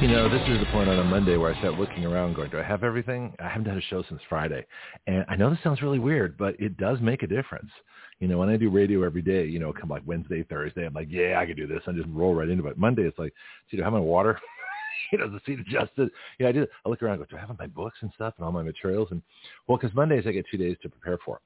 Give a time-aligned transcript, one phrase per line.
[0.00, 2.48] You know, this is the point on a Monday where I start looking around going,
[2.50, 3.34] do I have everything?
[3.38, 4.64] I haven't done a show since Friday.
[5.06, 7.70] And I know this sounds really weird, but it does make a difference.
[8.18, 10.94] You know, when I do radio every day, you know, come like Wednesday, Thursday, I'm
[10.94, 11.82] like, yeah, I can do this.
[11.84, 12.78] and just roll right into it.
[12.78, 13.34] Monday, it's like,
[13.70, 14.40] do you have my water?
[15.12, 16.08] you know, the seat adjusted.
[16.38, 16.66] Yeah, I do.
[16.86, 18.62] I look around and go, do I have my books and stuff and all my
[18.62, 19.08] materials?
[19.10, 19.20] And
[19.66, 21.42] well, because Mondays I get two days to prepare for.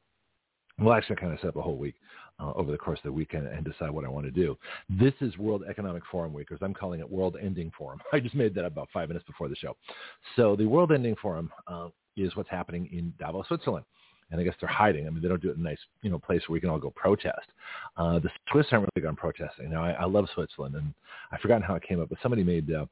[0.79, 1.97] Well, actually, I kind of set up a whole week
[2.41, 4.57] uh, over the course of the weekend and decide what I want to do.
[4.89, 8.01] This is World Economic Forum Week, or I'm calling it, World Ending Forum.
[8.13, 9.77] I just made that about five minutes before the show.
[10.37, 13.85] So the World Ending Forum uh, is what's happening in Davos, Switzerland
[14.31, 15.07] and I guess they're hiding.
[15.07, 16.71] I mean, they don't do it in a nice, you know, place where we can
[16.71, 17.47] all go protest.
[17.97, 19.71] Uh, the Swiss aren't really going protesting.
[19.71, 20.95] Now, I, I love Switzerland, and
[21.31, 22.87] I've forgotten how it came up, but somebody made uh,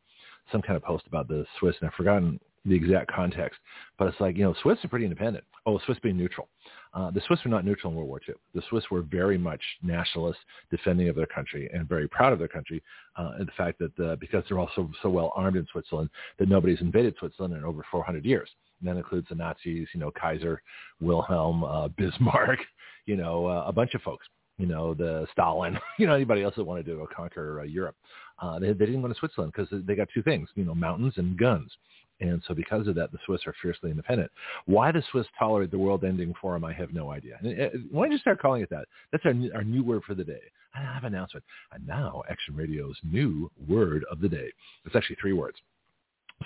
[0.51, 3.59] some kind of post about the Swiss, and I've forgotten the exact context.
[3.99, 5.45] But it's like, you know, Swiss are pretty independent.
[5.67, 6.49] Oh, Swiss being neutral.
[6.95, 8.35] Uh, the Swiss were not neutral in World War II.
[8.55, 10.39] The Swiss were very much nationalist,
[10.71, 12.83] defending of their country, and very proud of their country.
[13.17, 16.49] Uh, and the fact that uh, because they're also so well armed in Switzerland, that
[16.49, 18.49] nobody's invaded Switzerland in over 400 years.
[18.81, 20.61] And that includes the Nazis, you know, Kaiser,
[21.01, 22.59] Wilhelm, uh, Bismarck,
[23.07, 24.27] you know, uh, a bunch of folks,
[24.59, 27.97] you know, the Stalin, you know, anybody else that wanted to conquer uh, Europe.
[28.41, 31.15] Uh, they, they didn't go to Switzerland because they got two things, you know, mountains
[31.17, 31.71] and guns.
[32.23, 34.31] And so because of that, the Swiss are fiercely independent.
[34.67, 37.35] Why the Swiss tolerate the World Ending Forum, I have no idea.
[37.45, 38.87] Uh, why don't you start calling it that?
[39.11, 40.41] That's our, our new word for the day.
[40.75, 41.45] I have an announcement.
[41.73, 44.51] And now Action Radio's new word of the day.
[44.85, 45.59] It's actually three words.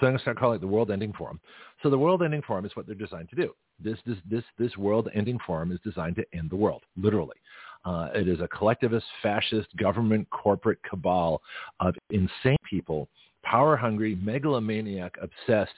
[0.00, 1.40] So I'm going to start calling it the World Ending Forum.
[1.82, 3.54] So the World Ending Forum is what they're designed to do.
[3.82, 7.36] This, this, this, this World Ending Forum is designed to end the world, literally.
[7.84, 11.40] Uh, it is a collectivist, fascist, government, corporate cabal
[11.80, 13.08] of insane people,
[13.50, 15.74] power-hungry, megalomaniac, obsessed,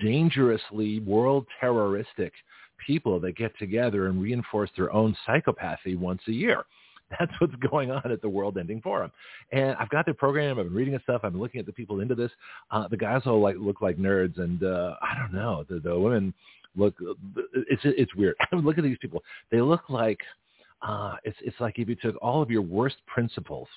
[0.00, 2.32] dangerously world terroristic
[2.86, 6.64] people that get together and reinforce their own psychopathy once a year.
[7.18, 9.12] That's what's going on at the World Ending Forum.
[9.52, 10.58] And I've got their program.
[10.58, 11.20] I've been reading it stuff.
[11.24, 12.30] I'm looking at the people into this.
[12.70, 15.64] Uh, the guys all like look like nerds, and uh, I don't know.
[15.68, 16.32] The, the women
[16.74, 16.94] look.
[17.54, 18.34] It's it's weird.
[18.52, 19.22] look at these people.
[19.50, 20.20] They look like
[20.80, 23.68] uh, it's it's like if you took all of your worst principals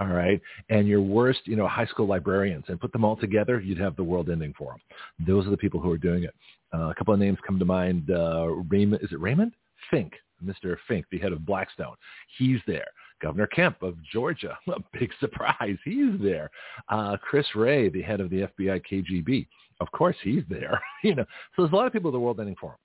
[0.00, 0.40] all right,
[0.70, 3.96] and your worst, you know, high school librarians, and put them all together, you'd have
[3.96, 4.80] the World Ending Forum.
[5.26, 6.34] Those are the people who are doing it.
[6.72, 8.10] Uh, a couple of names come to mind.
[8.10, 9.52] Uh, Raymond, is it Raymond
[9.90, 10.14] Fink?
[10.42, 10.76] Mr.
[10.88, 11.94] Fink, the head of Blackstone.
[12.38, 12.86] He's there.
[13.20, 15.76] Governor Kemp of Georgia, a big surprise.
[15.84, 16.50] He's there.
[16.88, 19.46] Uh, Chris Wray, the head of the FBI KGB.
[19.80, 20.80] Of course, he's there.
[21.04, 21.24] you know,
[21.54, 22.78] so there's a lot of people at the World Ending Forum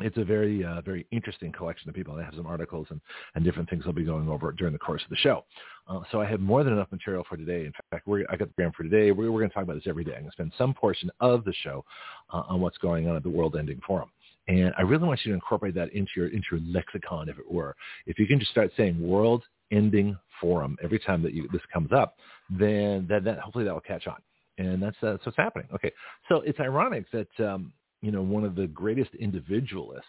[0.00, 2.14] it's a very, uh, very interesting collection of people.
[2.14, 3.00] I have some articles and,
[3.34, 5.44] and different things I'll be going over during the course of the show.
[5.88, 7.66] Uh, so I have more than enough material for today.
[7.66, 9.10] In fact, I got the program for today.
[9.10, 10.12] We're, we're going to talk about this every day.
[10.12, 11.84] I'm going to spend some portion of the show
[12.32, 14.10] uh, on what's going on at the World Ending Forum.
[14.46, 17.50] And I really want you to incorporate that into your, into your lexicon, if it
[17.50, 17.74] were.
[18.06, 21.92] If you can just start saying world ending forum every time that you, this comes
[21.92, 22.16] up,
[22.48, 24.16] then that, that hopefully that will catch on.
[24.56, 25.68] And that's, uh, that's what's happening.
[25.74, 25.92] Okay.
[26.28, 27.72] So it's ironic that, um,
[28.02, 30.06] you know, one of the greatest individualists,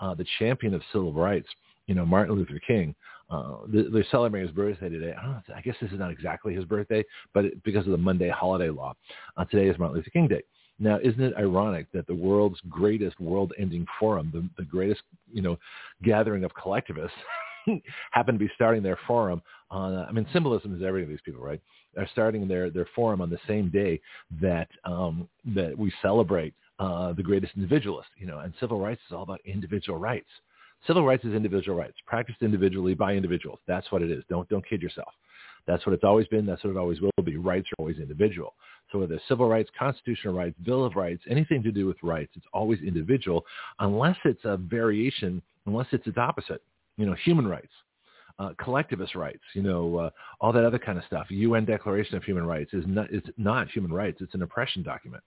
[0.00, 1.48] uh, the champion of civil rights,
[1.86, 2.94] you know, Martin Luther King,
[3.30, 5.12] uh, they're celebrating his birthday today.
[5.12, 7.04] I, know, I guess this is not exactly his birthday,
[7.34, 8.94] but it, because of the Monday holiday law,
[9.36, 10.42] uh, today is Martin Luther King Day.
[10.78, 15.58] Now, isn't it ironic that the world's greatest world-ending forum, the, the greatest, you know,
[16.02, 17.16] gathering of collectivists,
[18.10, 21.42] happen to be starting their forum on, I mean, symbolism is everything to these people,
[21.42, 21.60] right?
[21.94, 24.00] They're starting their, their forum on the same day
[24.40, 29.14] that, um, that we celebrate uh, the greatest individualist, you know, and civil rights is
[29.14, 30.28] all about individual rights.
[30.86, 33.58] Civil rights is individual rights, practiced individually by individuals.
[33.66, 34.22] That's what it is.
[34.28, 35.12] Don't, don't kid yourself.
[35.66, 36.46] That's what it's always been.
[36.46, 37.36] That's what it always will be.
[37.36, 38.54] Rights are always individual.
[38.92, 42.46] So whether civil rights, constitutional rights, Bill of Rights, anything to do with rights, it's
[42.52, 43.44] always individual
[43.80, 46.62] unless it's a variation, unless it's its opposite.
[46.96, 47.72] You know, human rights,
[48.38, 50.10] uh, collectivist rights, you know, uh,
[50.40, 51.26] all that other kind of stuff.
[51.30, 54.18] UN Declaration of Human Rights is not, it's not human rights.
[54.20, 55.22] It's an oppression document.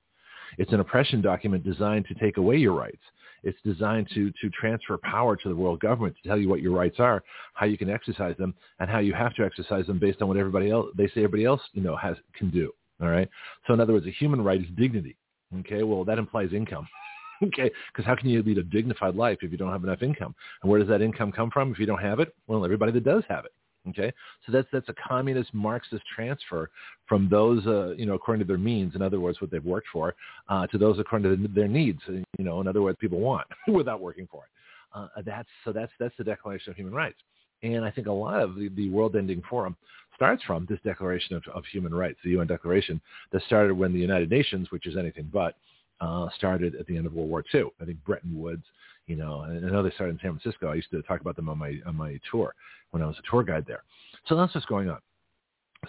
[0.57, 3.01] It's an oppression document designed to take away your rights.
[3.43, 6.73] It's designed to, to transfer power to the world government to tell you what your
[6.73, 7.23] rights are,
[7.53, 10.37] how you can exercise them, and how you have to exercise them based on what
[10.37, 12.71] everybody else, they say everybody else, you know, has, can do.
[13.01, 13.29] All right.
[13.65, 15.15] So in other words, a human right is dignity.
[15.59, 15.83] Okay.
[15.83, 16.87] Well, that implies income.
[17.43, 17.71] okay.
[17.91, 20.35] Because how can you lead a dignified life if you don't have enough income?
[20.61, 22.35] And where does that income come from if you don't have it?
[22.47, 23.51] Well, everybody that does have it.
[23.89, 24.11] Okay,
[24.45, 26.69] so that's that's a communist Marxist transfer
[27.07, 28.95] from those, uh, you know, according to their means.
[28.95, 30.15] In other words, what they've worked for,
[30.47, 32.01] uh, to those according to their needs.
[32.07, 34.49] You know, in other words, people want without working for it.
[34.93, 37.17] Uh, that's so that's that's the Declaration of Human Rights.
[37.61, 39.75] And I think a lot of the, the World Ending Forum
[40.15, 43.01] starts from this Declaration of, of Human Rights, the UN Declaration
[43.31, 45.55] that started when the United Nations, which is anything but,
[46.01, 47.65] uh, started at the end of World War II.
[47.81, 48.63] I think Bretton Woods,
[49.09, 50.67] you know, and I know they started in San Francisco.
[50.67, 52.53] I used to talk about them on my on my tour
[52.91, 53.83] when I was a tour guide there.
[54.27, 54.99] So that's what's going on.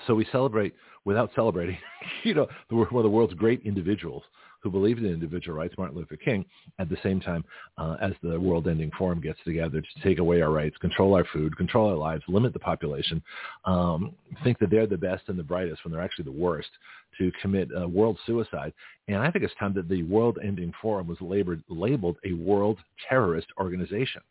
[0.06, 0.74] So we celebrate
[1.04, 1.76] without celebrating,
[2.24, 4.22] you know, one of the world's great individuals
[4.60, 6.44] who believed in individual rights, Martin Luther King,
[6.78, 7.44] at the same time
[7.78, 11.24] uh, as the World Ending Forum gets together to take away our rights, control our
[11.32, 13.22] food, control our lives, limit the population,
[13.64, 14.12] um,
[14.44, 16.70] think that they're the best and the brightest when they're actually the worst,
[17.18, 18.72] to commit uh, world suicide.
[19.08, 22.78] And I think it's time that the World Ending Forum was labored, labeled a world
[23.08, 24.22] terrorist organization.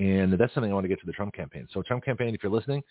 [0.00, 1.68] And that's something I want to get to the Trump campaign.
[1.74, 2.82] So Trump campaign, if you're listening,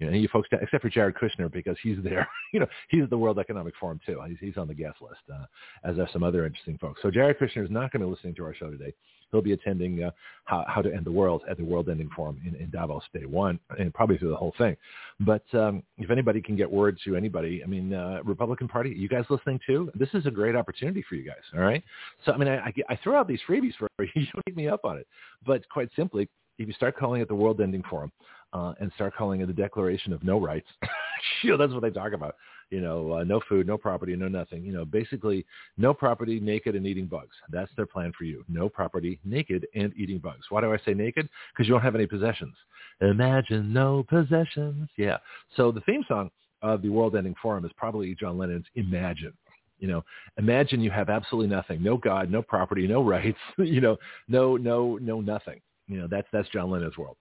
[0.00, 2.66] you know, any of you folks, except for Jared Kushner, because he's there, you know,
[2.88, 4.20] he's at the World Economic Forum too.
[4.28, 5.44] He's, he's on the guest list, uh,
[5.84, 7.00] as are some other interesting folks.
[7.02, 8.92] So Jared Kushner is not going to be listening to our show today.
[9.30, 10.10] He'll be attending uh,
[10.44, 13.26] how, how to End the World at the World Ending Forum in, in Davos day
[13.26, 14.76] one, and probably through the whole thing.
[15.20, 19.08] But um, if anybody can get word to anybody, I mean, uh, Republican Party, you
[19.08, 19.90] guys listening too?
[19.94, 21.42] This is a great opportunity for you guys.
[21.54, 21.82] All right.
[22.24, 24.08] So I mean, I, I, I throw out these freebies for you.
[24.14, 25.06] You don't take me up on it,
[25.44, 26.28] but quite simply
[26.58, 28.12] if you start calling it the World Ending Forum
[28.52, 30.68] uh, and start calling it the Declaration of No Rights,
[31.42, 32.36] you know, that's what they talk about.
[32.70, 34.64] You know, uh, no food, no property, no nothing.
[34.64, 35.46] You know, basically
[35.76, 37.36] no property, naked, and eating bugs.
[37.50, 38.44] That's their plan for you.
[38.48, 40.46] No property, naked, and eating bugs.
[40.48, 41.28] Why do I say naked?
[41.52, 42.54] Because you don't have any possessions.
[43.00, 44.88] Imagine no possessions.
[44.96, 45.18] Yeah.
[45.56, 46.30] So the theme song
[46.62, 49.32] of the World Ending Forum is probably John Lennon's Imagine.
[49.78, 50.04] You know,
[50.38, 53.96] imagine you have absolutely nothing, no God, no property, no rights, you know,
[54.28, 55.60] no, no, no, nothing.
[55.86, 57.16] You know, that's that's John Lennon's world.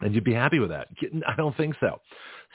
[0.00, 0.88] And you'd be happy with that.
[1.26, 2.00] I don't think so.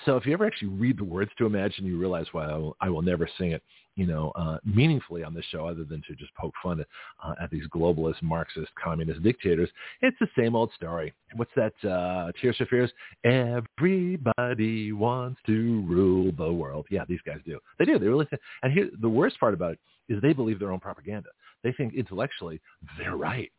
[0.05, 2.77] So if you ever actually read the words to Imagine, you realize why I will,
[2.81, 3.61] I will never sing it,
[3.95, 6.87] you know, uh, meaningfully on this show other than to just poke fun at,
[7.23, 9.69] uh, at these globalist, Marxist, communist dictators.
[10.01, 11.13] It's the same old story.
[11.35, 12.91] What's that, uh, Tears for Fears?
[13.23, 16.85] Everybody wants to rule the world.
[16.89, 17.59] Yeah, these guys do.
[17.79, 17.97] They do.
[17.97, 18.41] They really think.
[18.63, 21.29] And here, the worst part about it is they believe their own propaganda.
[21.63, 22.61] They think intellectually
[22.97, 23.51] they're right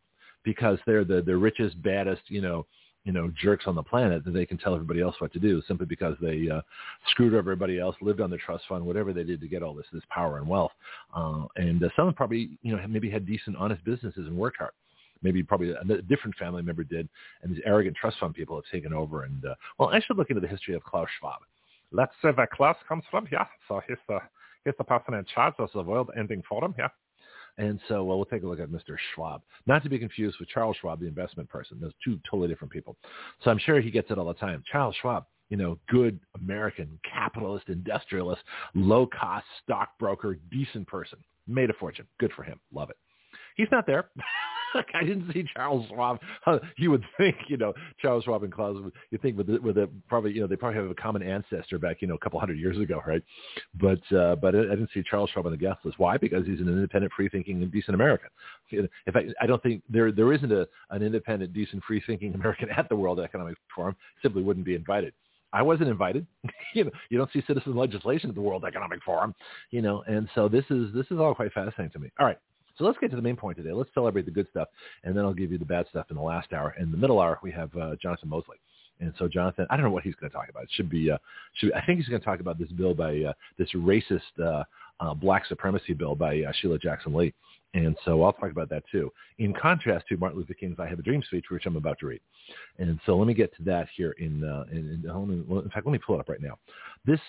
[0.45, 2.67] because they're the, the richest, baddest, you know,
[3.07, 5.63] you know, jerks on the planet that they can tell everybody else what to do
[5.69, 6.61] simply because they uh,
[7.11, 9.87] screwed everybody else, lived on the trust fund, whatever they did to get all this
[9.93, 10.73] this power and wealth.
[11.15, 14.73] Uh, and uh, some probably, you know, maybe had decent, honest businesses and worked hard.
[15.23, 17.09] Maybe probably a different family member did,
[17.43, 19.23] and these arrogant trust fund people have taken over.
[19.23, 21.39] And uh, well, I should look into the history of Klaus Schwab.
[21.93, 23.29] Let's see where Klaus comes from.
[23.31, 24.19] Yeah, so he's the
[24.65, 26.75] he's the person in charge of the World Ending Forum.
[26.77, 26.89] Yeah.
[27.59, 28.97] And so well, we'll take a look at Mr.
[29.15, 31.79] Schwab, not to be confused with Charles Schwab, the investment person.
[31.81, 32.97] Those two totally different people.
[33.43, 34.63] So I'm sure he gets it all the time.
[34.71, 38.43] Charles Schwab, you know, good American capitalist, industrialist,
[38.75, 42.07] low-cost stockbroker, decent person, made a fortune.
[42.19, 42.61] Good for him.
[42.73, 42.97] Love it.
[43.57, 44.11] He's not there.
[44.95, 46.19] I didn't see Charles Schwab.
[46.77, 48.77] You would think, you know, Charles Schwab and Klaus.
[49.11, 51.79] You think with the, with a probably, you know, they probably have a common ancestor
[51.79, 53.23] back, you know, a couple hundred years ago, right?
[53.81, 55.99] But uh, but I didn't see Charles Schwab on the guest list.
[55.99, 56.17] Why?
[56.17, 58.29] Because he's an independent, free-thinking, and decent American.
[58.73, 62.89] In fact, I don't think there there isn't a an independent, decent, free-thinking American at
[62.89, 63.97] the World Economic Forum.
[64.23, 65.13] Simply wouldn't be invited.
[65.53, 66.27] I wasn't invited.
[66.75, 69.35] you know, you don't see citizen legislation at the World Economic Forum,
[69.71, 72.11] you know, and so this is this is all quite fascinating to me.
[72.19, 72.39] All right.
[72.79, 73.73] So let's get to the main point today.
[73.73, 74.69] Let's celebrate the good stuff,
[75.05, 76.75] and then I'll give you the bad stuff in the last hour.
[76.79, 78.57] In the middle hour, we have uh, Jonathon Moseley.
[79.01, 80.65] And so Jonathan, I don't know what he's going to talk about.
[80.65, 81.19] It should be, uh,
[81.55, 84.21] should be, I think he's going to talk about this bill by uh, this racist
[84.43, 84.65] uh,
[85.01, 87.35] uh, black supremacy bill by uh, Sheila Jackson Lee.
[87.75, 89.13] And so I'll talk about that too.
[89.39, 92.07] In contrast to Martin Luther King's "I Have a Dream" speech, which I'm about to
[92.07, 92.21] read.
[92.79, 94.13] And so let me get to that here.
[94.13, 96.59] In uh, in, in, in fact, let me pull it up right now.
[97.05, 97.21] This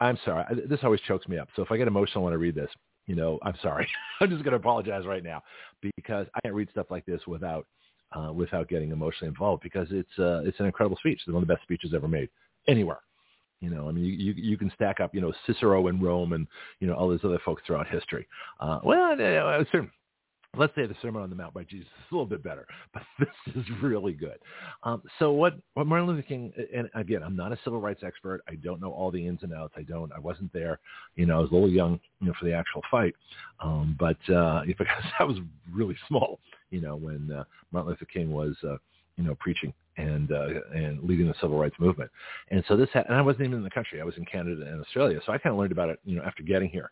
[0.00, 0.44] I'm sorry.
[0.66, 1.48] This always chokes me up.
[1.54, 2.70] So if I get emotional when I read this,
[3.10, 3.88] you know, I'm sorry.
[4.20, 5.42] I'm just going to apologize right now
[5.82, 7.66] because I can't read stuff like this without
[8.12, 11.18] uh, without getting emotionally involved because it's uh, it's an incredible speech.
[11.18, 12.28] It's one of the best speeches ever made
[12.68, 13.00] anywhere.
[13.60, 16.46] You know, I mean, you, you, can stack up, you know, Cicero in Rome and,
[16.78, 18.26] you know, all those other folks throughout history.
[18.58, 19.90] Uh, well, uh, certain,
[20.56, 23.02] let's say the Sermon on the Mount by Jesus is a little bit better, but
[23.18, 24.38] this is really good.
[24.82, 28.42] Um, so what, what Martin Luther King, and again, I'm not a civil rights expert.
[28.48, 29.74] I don't know all the ins and outs.
[29.76, 30.80] I don't, I wasn't there.
[31.16, 33.14] You know, I was a little young, you know, for the actual fight.
[33.60, 34.88] Um, but uh, because
[35.18, 35.38] I was
[35.72, 36.40] really small,
[36.70, 38.76] you know, when uh, Martin Luther King was, uh,
[39.16, 42.10] you know, preaching and uh, and leading the civil rights movement.
[42.50, 44.00] And so this, ha- and I wasn't even in the country.
[44.00, 45.20] I was in Canada and Australia.
[45.26, 46.90] So I kind of learned about it, you know, after getting here.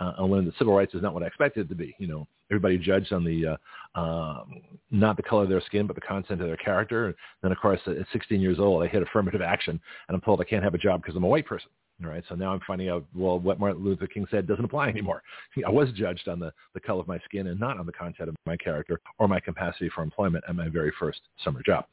[0.00, 1.94] Uh, I learned that civil rights is not what I expected it to be.
[1.98, 3.58] You know, everybody judged on the
[3.94, 4.44] uh, uh,
[4.90, 7.06] not the color of their skin, but the content of their character.
[7.06, 9.78] And then, of course, at 16 years old, I hit affirmative action,
[10.08, 11.68] and I'm told I can't have a job because I'm a white person.
[12.02, 15.22] Right, so now I'm finding out, well, what Martin Luther King said doesn't apply anymore.
[15.66, 18.30] I was judged on the, the color of my skin and not on the content
[18.30, 21.84] of my character or my capacity for employment at my very first summer job.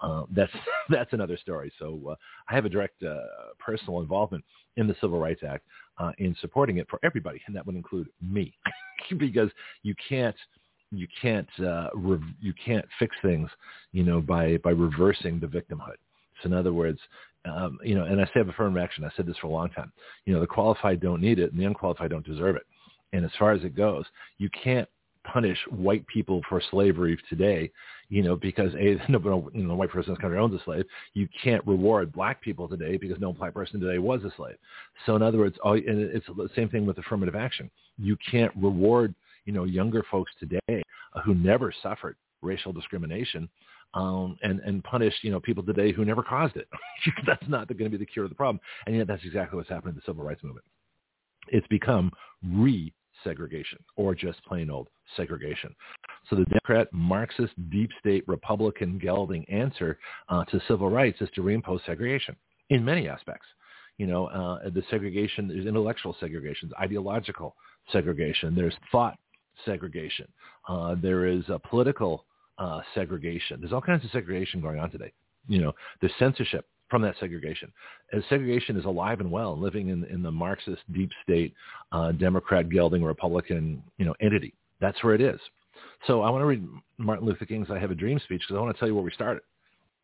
[0.00, 0.52] Uh, that's
[0.88, 1.70] that's another story.
[1.78, 2.14] So uh,
[2.48, 3.20] I have a direct uh,
[3.58, 4.44] personal involvement
[4.76, 5.66] in the Civil Rights Act
[5.98, 8.54] uh, in supporting it for everybody, and that would include me,
[9.18, 9.50] because
[9.82, 10.36] you can't
[10.90, 11.90] you can't uh,
[12.40, 13.50] you can't fix things,
[13.92, 15.96] you know, by by reversing the victimhood.
[16.42, 16.98] So in other words,
[17.44, 19.04] um, you know, and I say affirmative action.
[19.04, 19.92] I said this for a long time.
[20.26, 22.66] You know, the qualified don't need it, and the unqualified don't deserve it.
[23.12, 24.04] And as far as it goes,
[24.38, 24.88] you can't
[25.24, 27.70] punish white people for slavery today,
[28.08, 30.84] you know, because a no, you know, white person in this country owns a slave.
[31.14, 34.56] You can't reward black people today because no black person today was a slave.
[35.06, 37.70] So in other words, all, and it's the same thing with affirmative action.
[37.98, 40.82] You can't reward, you know, younger folks today
[41.24, 43.48] who never suffered racial discrimination
[43.94, 46.68] um, and and punish you know people today who never caused it.
[47.26, 48.60] that's not going to be the cure of the problem.
[48.86, 50.66] And yet that's exactly what's happened in the civil rights movement.
[51.48, 52.12] It's become
[52.44, 55.74] re-segregation or just plain old segregation.
[56.28, 61.42] So the Democrat, Marxist, deep state, Republican gelding answer uh, to civil rights is to
[61.42, 62.36] reimpose segregation
[62.68, 63.46] in many aspects.
[63.96, 67.56] You know, uh, the segregation, there's intellectual segregation, ideological
[67.92, 69.18] segregation, there's thought
[69.64, 70.26] segregation,
[70.68, 72.24] uh, there is a political
[72.60, 73.58] uh, segregation.
[73.60, 75.12] There's all kinds of segregation going on today.
[75.48, 77.72] You know, there's censorship from that segregation.
[78.12, 81.54] As segregation is alive and well, living in, in the Marxist deep state,
[81.90, 84.52] uh, Democrat gelding Republican, you know, entity.
[84.80, 85.40] That's where it is.
[86.06, 86.66] So I want to read
[86.98, 89.04] Martin Luther King's "I Have a Dream" speech because I want to tell you where
[89.04, 89.42] we started.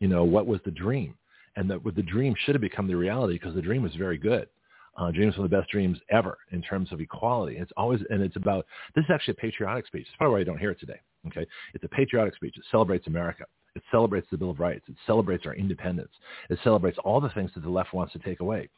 [0.01, 1.15] You know, what was the dream,
[1.57, 4.49] and that the dream should have become the reality because the dream was very good.
[4.97, 7.57] Uh, dreams are the best dreams ever in terms of equality.
[7.59, 10.07] It's always, and it's about, this is actually a patriotic speech.
[10.09, 11.01] It's probably why you don't hear it today.
[11.29, 11.47] Okay.
[11.75, 12.55] It's a patriotic speech.
[12.57, 13.45] It celebrates America.
[13.75, 14.85] It celebrates the Bill of Rights.
[14.89, 16.13] It celebrates our independence.
[16.49, 18.71] It celebrates all the things that the left wants to take away.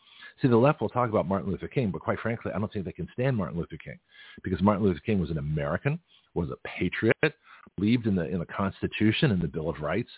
[0.43, 2.85] See, the left will talk about Martin Luther King, but quite frankly, I don't think
[2.85, 3.99] they can stand Martin Luther King
[4.43, 6.01] because Martin Luther King was an American,
[6.35, 7.35] was a patriot,
[7.77, 10.11] believed in the in the Constitution and the Bill of Rights.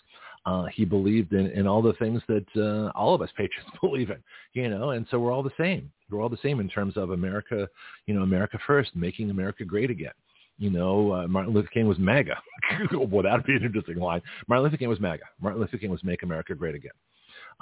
[0.45, 4.09] Uh, he believed in, in all the things that uh, all of us patriots believe
[4.09, 4.17] in,
[4.53, 5.91] you know, and so we're all the same.
[6.09, 7.67] We're all the same in terms of America,
[8.07, 10.11] you know, America first, making America great again.
[10.61, 12.37] You know, uh, Martin Luther King was MAGA.
[12.93, 14.21] well, that'd be an interesting line.
[14.47, 15.23] Martin Luther King was MAGA.
[15.41, 16.91] Martin Luther King was Make America Great Again,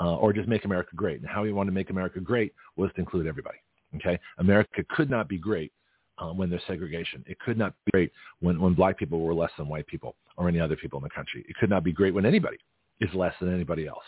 [0.01, 1.21] uh, or just Make America Great.
[1.21, 3.57] And how he wanted to make America great was to include everybody.
[3.95, 5.71] Okay, America could not be great
[6.17, 7.23] um, when there's segregation.
[7.25, 10.49] It could not be great when, when black people were less than white people or
[10.49, 11.45] any other people in the country.
[11.47, 12.57] It could not be great when anybody
[12.99, 14.03] is less than anybody else.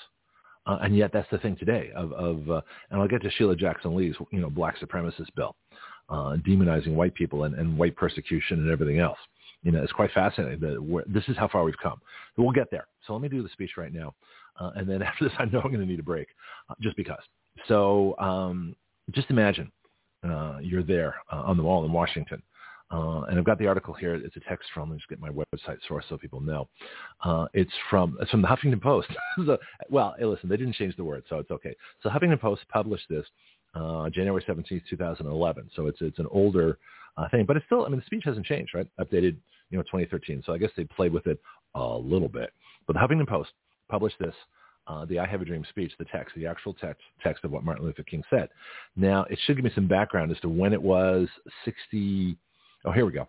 [0.66, 3.56] Uh, and yet that's the thing today of, of uh, and I'll get to Sheila
[3.56, 5.56] Jackson Lee's, you know, black supremacist bill,
[6.12, 9.18] uh, demonizing white people and, and white persecution and everything else.
[9.64, 12.00] You know, it's quite fascinating that this is how far we've come.
[12.36, 12.88] But we'll get there.
[13.06, 14.14] So let me do the speech right now.
[14.60, 16.28] Uh, and then after this, I know I'm going to need a break
[16.70, 17.22] uh, just because.
[17.68, 18.76] So um,
[19.12, 19.72] just imagine
[20.24, 22.42] uh, you're there uh, on the wall in Washington.
[22.92, 24.16] Uh, and I've got the article here.
[24.16, 24.92] It's a text from.
[24.92, 26.68] Let's get my website source so people know.
[27.24, 29.08] Uh, it's from it's from the Huffington Post.
[29.46, 29.58] so,
[29.90, 31.74] well, hey, listen, they didn't change the word, so it's okay.
[32.04, 33.26] So Huffington Post published this
[33.74, 35.70] uh, January 17th, 2011.
[35.76, 36.78] So it's it's an older
[37.18, 37.86] uh, thing, but it's still.
[37.86, 38.88] I mean, the speech hasn't changed, right?
[39.00, 39.38] Updated,
[39.70, 40.44] you know, 2013.
[40.46, 41.40] So I guess they played with it
[41.76, 42.52] a little bit.
[42.88, 43.52] But the Huffington Post
[43.90, 44.36] published this
[44.88, 47.64] uh, the I Have a Dream speech, the text, the actual text, text of what
[47.64, 48.50] Martin Luther King said.
[48.96, 51.28] Now, it should give me some background as to when it was
[51.66, 52.38] 60.
[52.86, 53.28] Oh, here we go.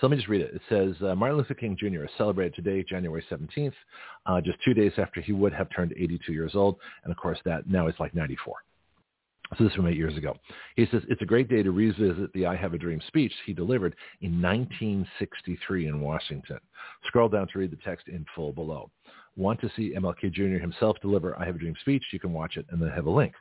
[0.00, 0.54] So let me just read it.
[0.54, 2.04] It says, uh, Martin Luther King Jr.
[2.04, 3.72] is celebrated today, January 17th,
[4.26, 6.76] uh, just two days after he would have turned 82 years old.
[7.04, 8.54] And of course, that now is like 94.
[9.58, 10.36] So this is from eight years ago.
[10.76, 13.52] He says, it's a great day to revisit the I Have a Dream speech he
[13.52, 16.58] delivered in 1963 in Washington.
[17.06, 18.90] Scroll down to read the text in full below
[19.36, 20.58] want to see MLK Jr.
[20.58, 23.10] himself deliver I Have a Dream speech, you can watch it and then have a
[23.10, 23.32] link.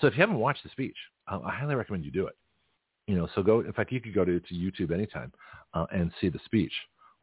[0.00, 0.96] So if you haven't watched the speech,
[1.30, 2.34] uh, I highly recommend you do it.
[3.06, 3.60] You know, so go.
[3.60, 5.32] In fact, you could go to, to YouTube anytime
[5.74, 6.72] uh, and see the speech.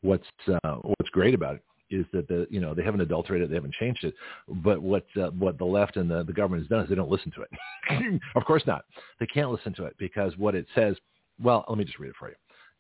[0.02, 0.28] What's
[0.64, 3.74] uh, what's great about it is that the you know they haven't adulterated, they haven't
[3.76, 4.14] changed it.
[4.48, 7.12] But what uh, what the left and the, the government has done is they don't
[7.12, 8.22] listen to it.
[8.36, 8.86] of course not.
[9.20, 10.96] They can't listen to it because what it says.
[11.42, 12.36] Well, let me just read it for you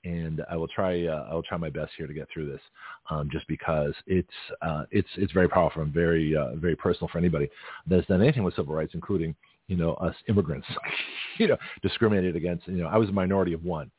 [0.05, 1.05] and I will try.
[1.05, 2.61] Uh, I will try my best here to get through this,
[3.09, 4.27] um, just because it's
[4.61, 7.49] uh, it's it's very powerful and very uh, very personal for anybody
[7.87, 9.35] that's done anything with civil rights, including
[9.67, 10.67] you know us immigrants,
[11.37, 12.67] you know, discriminated against.
[12.67, 13.91] You know, I was a minority of one.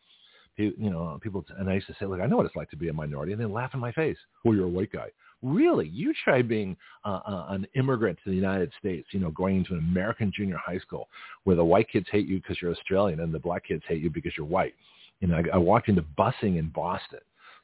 [0.62, 2.76] You know, people and I used to say, look, I know what it's like to
[2.76, 4.16] be a minority, and they laugh in my face.
[4.44, 5.08] Well, you're a white guy.
[5.42, 5.88] Really?
[5.88, 9.72] You try being uh, uh, an immigrant to the United States, you know, going into
[9.72, 11.08] an American junior high school
[11.44, 14.10] where the white kids hate you because you're Australian and the black kids hate you
[14.10, 14.74] because you're white
[15.20, 17.20] You know, I, I walked into busing in Boston.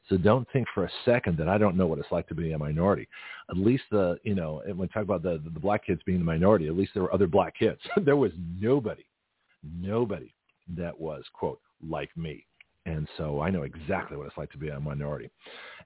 [0.09, 2.53] So don't think for a second that I don't know what it's like to be
[2.53, 3.07] a minority.
[3.49, 6.25] At least the, you know, when we talk about the, the black kids being the
[6.25, 7.79] minority, at least there were other black kids.
[8.05, 9.05] there was nobody,
[9.77, 10.33] nobody
[10.75, 12.45] that was, quote, like me.
[12.87, 15.29] And so I know exactly what it's like to be a minority.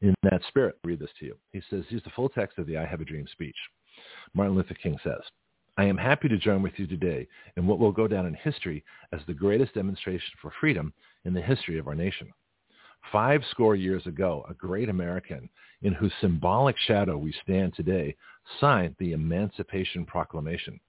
[0.02, 1.36] In that spirit, I'll read this to you.
[1.52, 3.56] He says, here's the full text of the I Have a Dream speech.
[4.36, 5.22] Martin Luther King says,
[5.78, 7.28] I am happy to join with you today
[7.58, 10.94] in what will go down in history as the greatest demonstration for freedom
[11.26, 12.32] in the history of our nation.
[13.12, 15.50] Five score years ago, a great American
[15.82, 18.16] in whose symbolic shadow we stand today
[18.60, 20.80] signed the Emancipation Proclamation.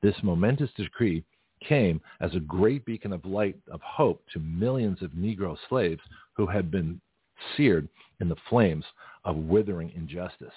[0.00, 1.24] This momentous decree
[1.60, 6.02] came as a great beacon of light of hope to millions of Negro slaves
[6.34, 7.00] who had been
[7.56, 7.88] seared
[8.20, 8.84] in the flames
[9.24, 10.52] of withering injustice.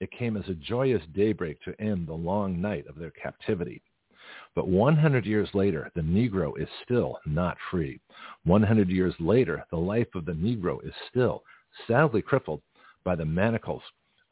[0.00, 3.82] It came as a joyous daybreak to end the long night of their captivity.
[4.54, 8.00] But 100 years later, the Negro is still not free.
[8.44, 11.42] 100 years later, the life of the Negro is still
[11.86, 12.62] sadly crippled
[13.04, 13.82] by the manacles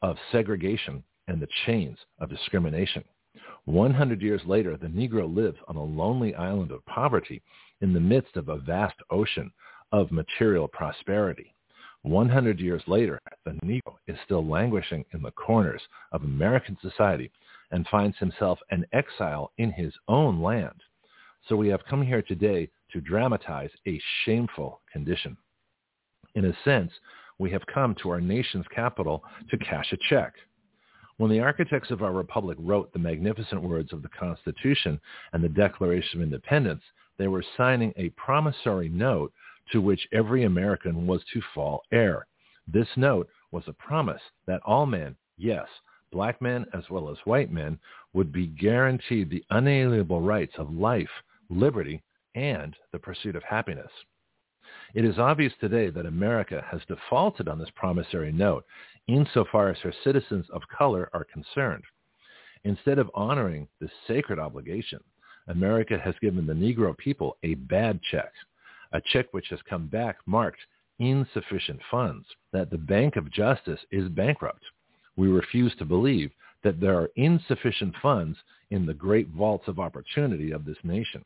[0.01, 3.03] of segregation and the chains of discrimination.
[3.65, 7.41] 100 years later, the Negro lives on a lonely island of poverty
[7.81, 9.51] in the midst of a vast ocean
[9.91, 11.53] of material prosperity.
[12.03, 17.31] 100 years later, the Negro is still languishing in the corners of American society
[17.71, 20.81] and finds himself an exile in his own land.
[21.47, 25.37] So we have come here today to dramatize a shameful condition.
[26.35, 26.91] In a sense,
[27.39, 30.33] we have come to our nation's capital to cash a check.
[31.17, 34.99] When the architects of our republic wrote the magnificent words of the Constitution
[35.31, 36.81] and the Declaration of Independence,
[37.17, 39.31] they were signing a promissory note
[39.71, 42.25] to which every American was to fall heir.
[42.67, 45.67] This note was a promise that all men, yes,
[46.11, 47.77] black men as well as white men,
[48.13, 51.09] would be guaranteed the unalienable rights of life,
[51.49, 52.01] liberty,
[52.35, 53.91] and the pursuit of happiness.
[54.95, 58.65] It is obvious today that America has defaulted on this promissory note
[59.07, 61.83] insofar as her citizens of color are concerned.
[62.63, 64.99] Instead of honoring this sacred obligation,
[65.47, 68.31] America has given the Negro people a bad check,
[68.93, 70.59] a check which has come back marked
[70.99, 74.63] insufficient funds, that the Bank of Justice is bankrupt.
[75.17, 76.31] We refuse to believe
[76.63, 78.37] that there are insufficient funds
[78.69, 81.25] in the great vaults of opportunity of this nation.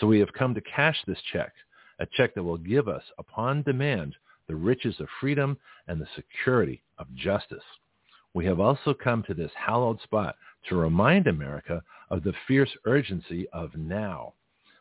[0.00, 1.52] So we have come to cash this check,
[1.98, 4.14] a check that will give us, upon demand,
[4.48, 5.56] the riches of freedom
[5.88, 7.64] and the security of justice.
[8.34, 10.36] We have also come to this hallowed spot
[10.68, 14.34] to remind America of the fierce urgency of now.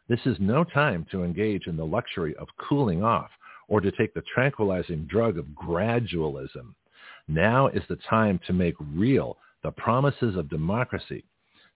[0.08, 3.30] This is no time to engage in the luxury of cooling off
[3.68, 6.74] or to take the tranquilizing drug of gradualism.
[7.28, 11.24] Now is the time to make real the promises of democracy.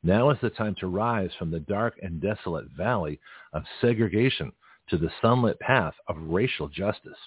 [0.04, 3.20] Now is the time to rise from the dark and desolate valley
[3.54, 4.52] of segregation
[4.90, 7.18] to the sunlit path of racial justice.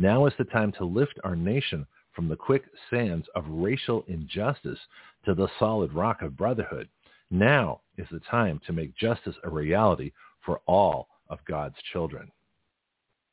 [0.00, 4.78] Now is the time to lift our nation from the quick sands of racial injustice
[5.26, 6.88] to the solid rock of brotherhood.
[7.30, 12.32] Now is the time to make justice a reality for all of God's children.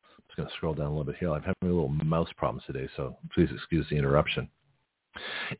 [0.03, 1.31] I'm just going to scroll down a little bit here.
[1.31, 4.49] I'm having a little mouse problems today, so please excuse the interruption.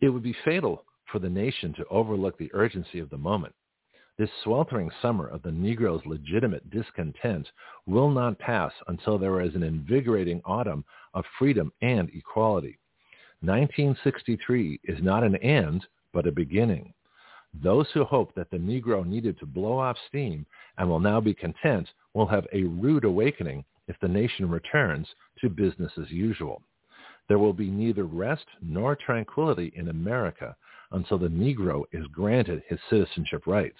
[0.02, 3.56] It would be fatal for the nation to overlook the urgency of the moment.
[4.17, 7.51] This sweltering summer of the Negro's legitimate discontent
[7.86, 12.80] will not pass until there is an invigorating autumn of freedom and equality.
[13.41, 16.95] 1963 is not an end, but a beginning.
[17.53, 20.47] Those who hope that the Negro needed to blow off steam
[20.80, 25.08] and will now be content will have a rude awakening if the nation returns
[25.41, 26.63] to business as usual.
[27.27, 30.56] There will be neither rest nor tranquility in America
[30.91, 33.77] until the Negro is granted his citizenship rights.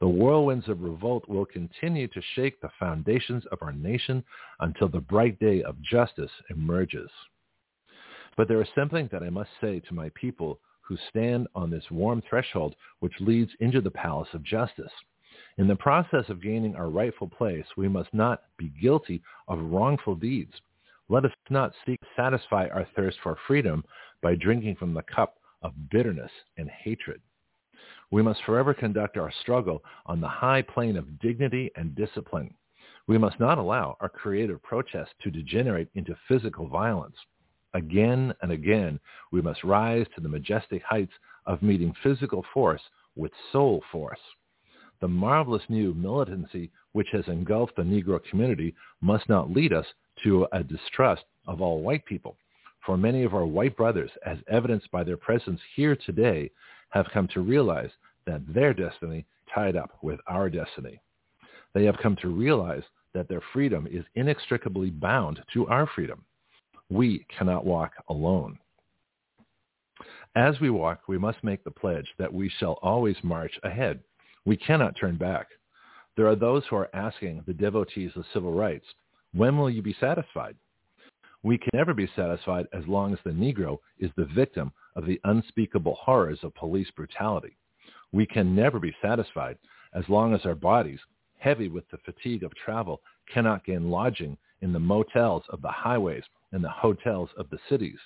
[0.00, 4.24] The whirlwinds of revolt will continue to shake the foundations of our nation
[4.60, 7.10] until the bright day of justice emerges.
[8.36, 11.84] But there is something that I must say to my people who stand on this
[11.90, 14.92] warm threshold which leads into the palace of justice.
[15.58, 20.14] In the process of gaining our rightful place, we must not be guilty of wrongful
[20.14, 20.54] deeds.
[21.10, 23.84] Let us not seek to satisfy our thirst for freedom
[24.22, 27.20] by drinking from the cup of bitterness and hatred.
[28.12, 32.52] We must forever conduct our struggle on the high plane of dignity and discipline.
[33.06, 37.16] We must not allow our creative protest to degenerate into physical violence.
[37.74, 38.98] Again and again,
[39.30, 41.12] we must rise to the majestic heights
[41.46, 42.82] of meeting physical force
[43.14, 44.18] with soul force.
[45.00, 49.86] The marvelous new militancy which has engulfed the Negro community must not lead us
[50.24, 52.36] to a distrust of all white people.
[52.84, 56.50] For many of our white brothers, as evidenced by their presence here today,
[56.90, 57.90] have come to realize
[58.26, 61.00] that their destiny tied up with our destiny.
[61.74, 62.82] They have come to realize
[63.14, 66.24] that their freedom is inextricably bound to our freedom.
[66.90, 68.58] We cannot walk alone.
[70.36, 74.00] As we walk, we must make the pledge that we shall always march ahead.
[74.44, 75.48] We cannot turn back.
[76.16, 78.86] There are those who are asking the devotees of civil rights,
[79.32, 80.56] when will you be satisfied?
[81.42, 85.20] We can never be satisfied as long as the Negro is the victim of the
[85.24, 87.56] unspeakable horrors of police brutality.
[88.12, 89.58] We can never be satisfied
[89.94, 91.00] as long as our bodies,
[91.38, 93.00] heavy with the fatigue of travel,
[93.32, 97.98] cannot gain lodging in the motels of the highways and the hotels of the cities.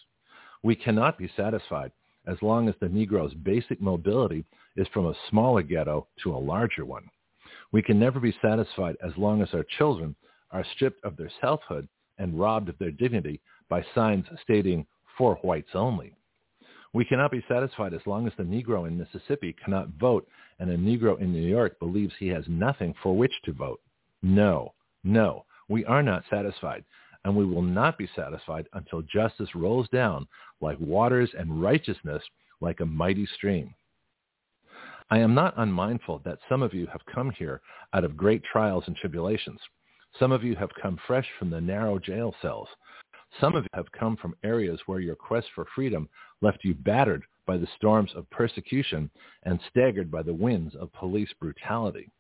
[0.63, 1.93] We cannot be satisfied
[2.27, 4.45] as long as the Negro's basic mobility
[4.77, 7.09] is from a smaller ghetto to a larger one.
[7.73, 10.15] We can never be satisfied as long as our children
[10.51, 11.89] are stripped of their selfhood
[12.19, 14.87] and robbed of their dignity by signs stating
[15.19, 16.15] for whites only.
[16.95, 20.29] We cannot be satisfied as long as the Negro in Mississippi cannot vote
[20.61, 23.81] and a Negro in New York believes he has nothing for which to vote.
[24.23, 26.85] No, no, we are not satisfied,
[27.25, 30.29] and we will not be satisfied until justice rolls down
[30.61, 32.23] like waters and righteousness
[32.61, 33.75] like a mighty stream.
[35.11, 37.61] I am not unmindful that some of you have come here
[37.93, 39.61] out of great trials and tribulations.
[40.19, 42.69] Some of you have come fresh from the narrow jail cells.
[43.41, 46.09] Some of you have come from areas where your quest for freedom
[46.41, 49.11] left you battered by the storms of persecution
[49.43, 52.11] and staggered by the winds of police brutality.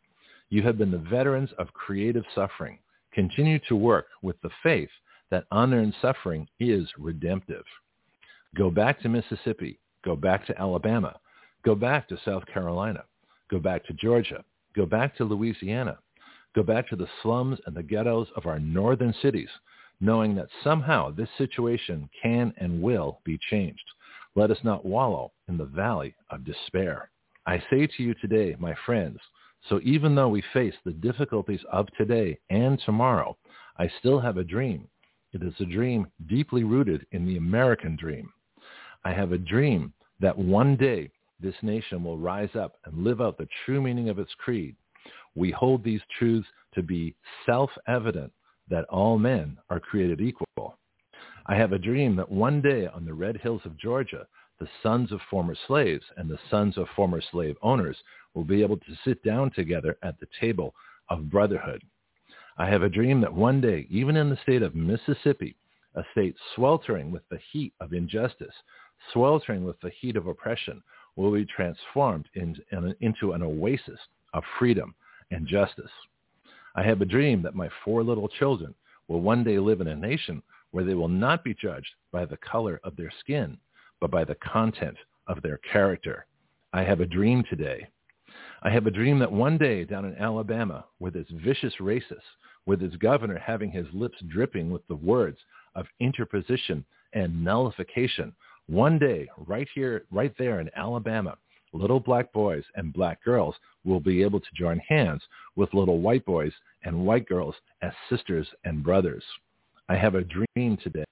[0.50, 2.78] You have been the veterans of creative suffering.
[3.12, 4.90] Continue to work with the faith
[5.30, 7.64] that unearned suffering is redemptive.
[8.54, 9.78] Go back to Mississippi.
[10.04, 11.18] Go back to Alabama.
[11.64, 13.04] Go back to South Carolina.
[13.50, 14.44] Go back to Georgia.
[14.76, 15.98] Go back to Louisiana.
[16.54, 19.48] Go back to the slums and the ghettos of our northern cities,
[20.00, 23.84] knowing that somehow this situation can and will be changed.
[24.34, 27.10] Let us not wallow in the valley of despair.
[27.46, 29.18] I say to you today, my friends,
[29.68, 33.36] so even though we face the difficulties of today and tomorrow,
[33.78, 34.88] I still have a dream.
[35.32, 38.32] It is a dream deeply rooted in the American dream.
[39.04, 43.36] I have a dream that one day this nation will rise up and live out
[43.38, 44.76] the true meaning of its creed,
[45.34, 47.14] we hold these truths to be
[47.46, 48.32] self-evident
[48.68, 50.78] that all men are created equal.
[51.46, 54.26] I have a dream that one day on the red hills of Georgia,
[54.58, 57.96] the sons of former slaves and the sons of former slave owners
[58.34, 60.74] will be able to sit down together at the table
[61.10, 61.82] of brotherhood.
[62.56, 65.56] I have a dream that one day, even in the state of Mississippi,
[65.96, 68.54] a state sweltering with the heat of injustice,
[69.12, 70.82] sweltering with the heat of oppression,
[71.16, 73.98] will be transformed in, in, into an oasis
[74.32, 74.94] of freedom
[75.30, 75.90] and justice.
[76.74, 78.74] I have a dream that my four little children
[79.08, 82.36] will one day live in a nation where they will not be judged by the
[82.38, 83.58] color of their skin,
[84.00, 84.96] but by the content
[85.28, 86.26] of their character.
[86.72, 87.88] I have a dream today.
[88.62, 92.18] I have a dream that one day down in Alabama, with its vicious racists,
[92.66, 95.38] with its governor having his lips dripping with the words
[95.74, 98.34] of interposition and nullification,
[98.66, 101.36] one day, right here, right there in Alabama,
[101.74, 105.22] little black boys and black girls will be able to join hands
[105.56, 106.52] with little white boys
[106.84, 109.24] and white girls as sisters and brothers.
[109.88, 111.04] I have a dream today.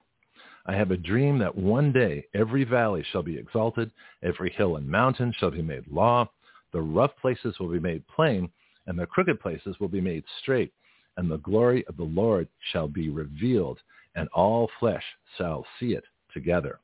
[0.65, 3.91] I have a dream that one day every valley shall be exalted,
[4.23, 6.29] every hill and mountain shall be made law,
[6.71, 8.49] the rough places will be made plain,
[8.87, 10.73] and the crooked places will be made straight,
[11.17, 13.79] and the glory of the Lord shall be revealed,
[14.15, 15.03] and all flesh
[15.37, 16.79] shall see it together.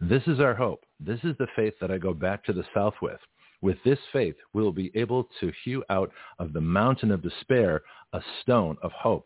[0.00, 0.84] This is our hope.
[1.00, 3.18] This is the faith that I go back to the South with.
[3.62, 7.82] With this faith, we will be able to hew out of the mountain of despair
[8.12, 9.24] a stone of hope.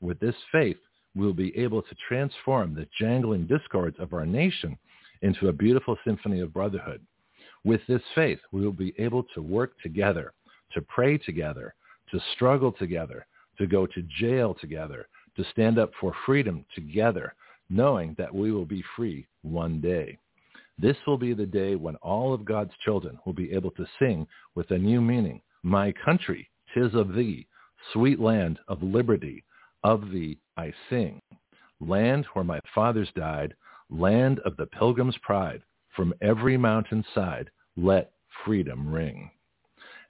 [0.00, 0.76] With this faith,
[1.16, 4.78] we will be able to transform the jangling discords of our nation
[5.22, 7.00] into a beautiful symphony of brotherhood.
[7.64, 10.32] With this faith, we will be able to work together,
[10.72, 11.74] to pray together,
[12.12, 13.26] to struggle together,
[13.58, 17.34] to go to jail together, to stand up for freedom together,
[17.70, 20.18] knowing that we will be free one day.
[20.78, 24.26] This will be the day when all of God's children will be able to sing
[24.54, 25.40] with a new meaning.
[25.62, 27.46] My country, tis of thee,
[27.92, 29.44] sweet land of liberty,
[29.84, 31.20] of thee I sing.
[31.80, 33.54] Land where my fathers died,
[33.90, 35.62] land of the pilgrim's pride,
[35.94, 38.12] from every mountain side, let
[38.44, 39.30] freedom ring.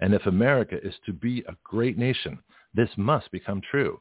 [0.01, 2.39] And if America is to be a great nation,
[2.75, 4.01] this must become true.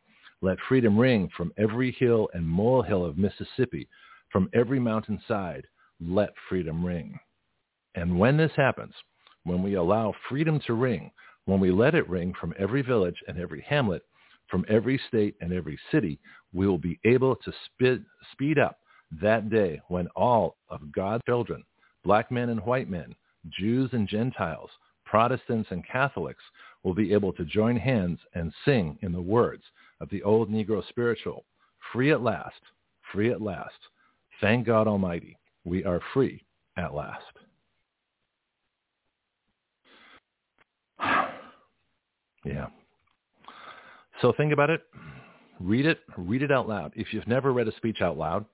[0.43, 3.87] Let freedom ring from every hill and molehill of Mississippi,
[4.31, 5.67] from every mountainside.
[5.99, 7.19] Let freedom ring.
[7.93, 8.93] And when this happens,
[9.43, 11.11] when we allow freedom to ring,
[11.45, 14.03] when we let it ring from every village and every hamlet,
[14.47, 16.19] from every state and every city,
[16.53, 18.79] we will be able to speed, speed up
[19.21, 21.63] that day when all of God's children,
[22.03, 23.13] black men and white men,
[23.49, 24.69] Jews and Gentiles,
[25.05, 26.43] Protestants and Catholics,
[26.83, 29.63] will be able to join hands and sing in the words
[30.01, 31.45] of the old Negro spiritual,
[31.93, 32.59] free at last,
[33.13, 33.77] free at last.
[34.41, 36.43] Thank God Almighty, we are free
[36.77, 37.23] at last.
[42.45, 42.67] yeah.
[44.21, 44.81] So think about it.
[45.59, 45.99] Read it.
[46.17, 46.91] Read it out loud.
[46.95, 48.45] If you've never read a speech out loud,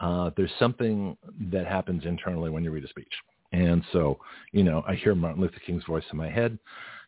[0.00, 1.16] uh, there's something
[1.50, 3.12] that happens internally when you read a speech.
[3.52, 4.18] And so,
[4.52, 6.58] you know, I hear Martin Luther King's voice in my head,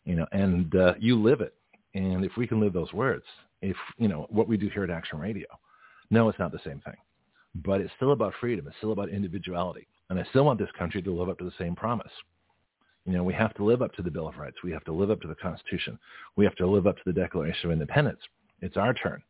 [0.04, 1.54] you know, and uh, you live it.
[1.94, 3.24] And if we can live those words,
[3.62, 5.46] if, you know, what we do here at Action Radio,
[6.10, 6.96] no, it's not the same thing.
[7.54, 8.66] But it's still about freedom.
[8.66, 9.88] It's still about individuality.
[10.10, 12.12] And I still want this country to live up to the same promise.
[13.04, 14.58] You know, we have to live up to the Bill of Rights.
[14.62, 15.98] We have to live up to the Constitution.
[16.36, 18.20] We have to live up to the Declaration of Independence.
[18.60, 19.22] It's our turn.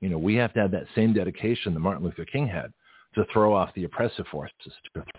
[0.00, 2.72] You know, we have to have that same dedication that Martin Luther King had
[3.14, 4.54] to throw off the oppressive forces,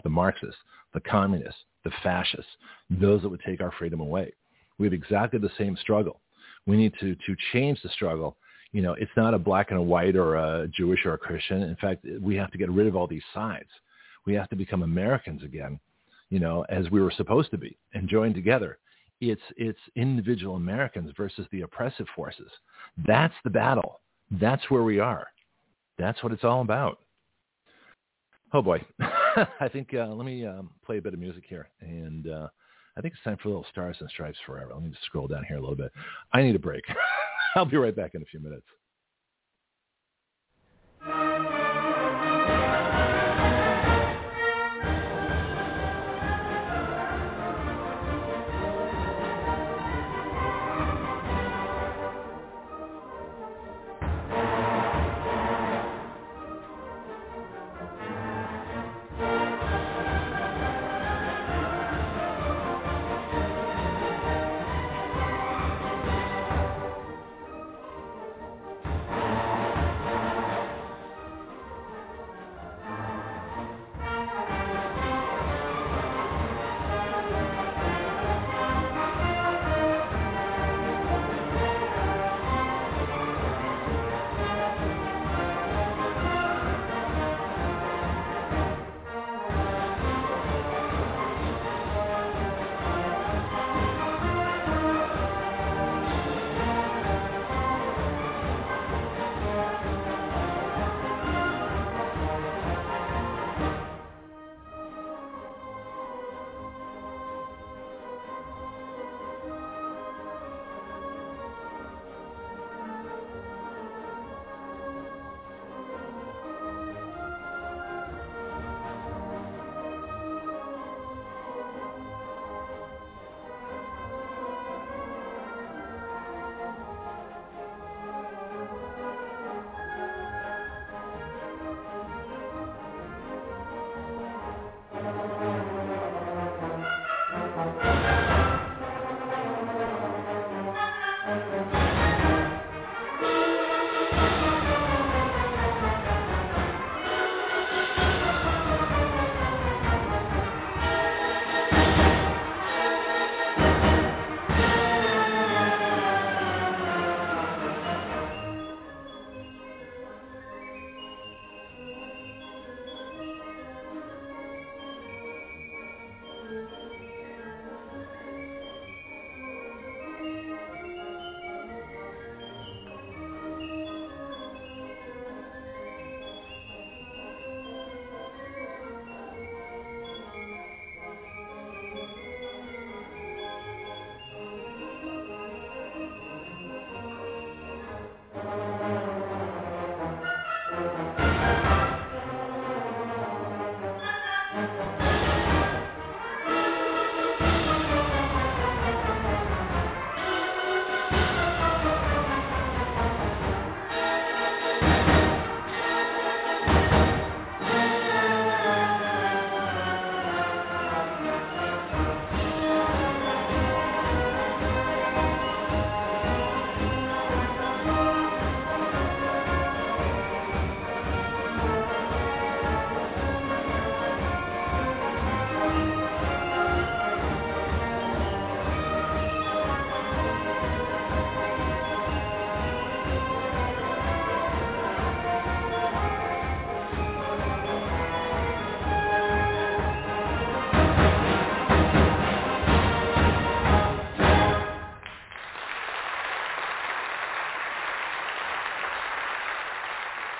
[0.03, 0.59] the Marxists,
[0.93, 2.49] the communists, the fascists,
[2.89, 4.33] those that would take our freedom away.
[4.77, 6.19] We have exactly the same struggle.
[6.65, 8.37] We need to, to change the struggle.
[8.71, 11.63] You know, it's not a black and a white or a Jewish or a Christian.
[11.63, 13.69] In fact, we have to get rid of all these sides.
[14.25, 15.79] We have to become Americans again,
[16.29, 18.77] you know, as we were supposed to be and join together.
[19.21, 22.51] It's, it's individual Americans versus the oppressive forces.
[23.07, 24.01] That's the battle.
[24.31, 25.27] That's where we are.
[25.97, 26.99] That's what it's all about.
[28.51, 28.83] Oh boy,
[29.59, 32.47] I think uh, let me um, play a bit of music here, and uh,
[32.97, 34.71] I think it's time for a little Stars and Stripes Forever.
[34.73, 35.91] Let me just scroll down here a little bit.
[36.33, 36.83] I need a break.
[37.55, 38.65] I'll be right back in a few minutes.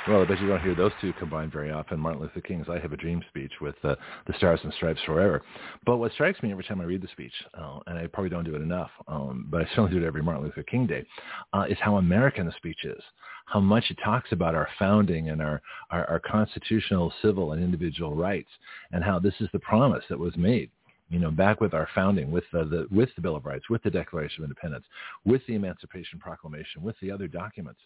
[0.10, 2.00] Well, I bet you don't hear those two combined very often.
[2.00, 3.94] Martin Luther King's "I Have a Dream" speech with uh,
[4.26, 5.44] the Stars and Stripes forever.
[5.86, 8.44] But what strikes me every time I read the speech, uh, and I probably don't
[8.44, 11.06] do it enough, um, but I certainly do it every Martin Luther King Day,
[11.54, 13.00] uh, is how American the speech is.
[13.46, 18.16] How much it talks about our founding and our, our, our constitutional, civil, and individual
[18.16, 18.50] rights,
[18.92, 20.72] and how this is the promise that was made
[21.10, 23.84] you know, back with our founding, with the, the, with the Bill of Rights, with
[23.84, 24.86] the Declaration of Independence,
[25.24, 27.82] with the Emancipation Proclamation, with the other documents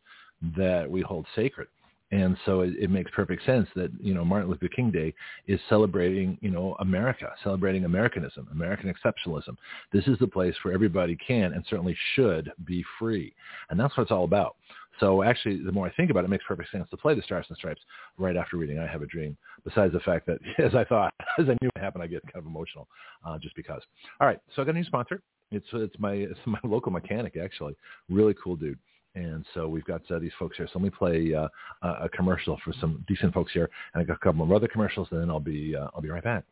[0.55, 1.67] that we hold sacred.
[2.13, 5.15] And so it, it, makes perfect sense that, you know, Martin Luther King Day
[5.47, 9.58] is celebrating, you know, America, celebrating Americanism, American exceptionalism.
[9.91, 13.34] This is the place where everybody can and certainly should be free.
[13.71, 14.58] And that's what it's all about.
[14.99, 17.23] So actually, the more I think about it, it makes perfect sense to play the
[17.23, 17.82] Stars and Stripes
[18.19, 21.45] right after reading I Have a Dream, besides the fact that, as I thought, as
[21.49, 22.88] I knew it happened, I get kind of emotional
[23.26, 23.82] uh, just because.
[24.21, 25.19] All right, so I got a new sponsor.
[25.49, 27.76] It's, it's, my, it's my local mechanic, actually.
[28.08, 28.78] Really cool dude.
[29.15, 30.67] And so we've got uh, these folks here.
[30.67, 31.47] So let me play uh,
[31.84, 35.08] a commercial for some decent folks here, and I got a couple more other commercials,
[35.12, 36.43] and then I'll be uh, I'll be right back.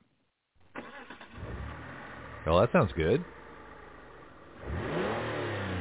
[2.45, 3.23] Well, that sounds good.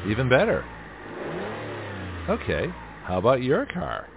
[0.08, 0.64] Even better.
[2.28, 2.66] Okay,
[3.04, 4.08] how about your car?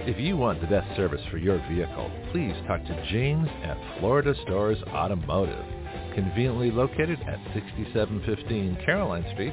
[0.00, 4.34] If you want the best service for your vehicle, please talk to James at Florida
[4.42, 5.64] Stores Automotive,
[6.14, 9.52] conveniently located at 6715 Caroline Street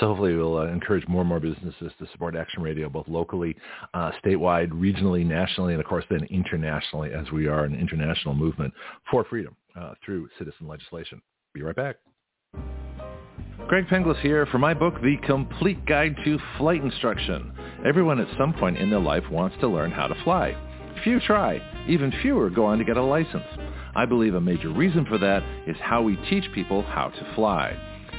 [0.00, 3.56] So hopefully we'll uh, encourage more and more businesses to support Action Radio, both locally,
[3.94, 8.72] uh, statewide, regionally, nationally, and of course then internationally as we are an international movement
[9.10, 11.22] for freedom uh, through citizen legislation.
[11.54, 11.96] Be right back.
[13.68, 17.52] Greg Penglis here for my book, The Complete Guide to Flight Instruction.
[17.86, 20.54] Everyone at some point in their life wants to learn how to fly.
[21.02, 21.60] Few try.
[21.88, 23.44] Even fewer go on to get a license.
[23.96, 27.93] I believe a major reason for that is how we teach people how to fly.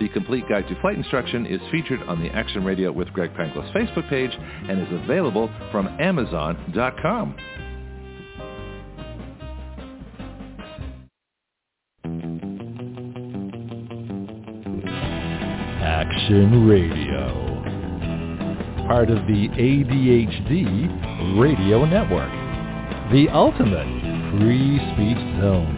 [0.00, 3.72] The complete guide to flight instruction is featured on the Action Radio with Greg Penglis
[3.72, 4.30] Facebook page
[4.68, 7.36] and is available from Amazon.com.
[15.82, 17.48] Action Radio.
[18.86, 22.30] Part of the ADHD Radio Network.
[23.10, 23.86] The ultimate
[24.38, 25.77] free speech zone.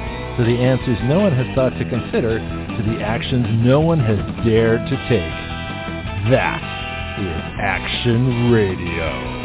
[0.37, 4.19] to the answers no one has thought to consider, to the actions no one has
[4.45, 6.31] dared to take.
[6.31, 6.61] That
[7.19, 9.40] is Action Radio.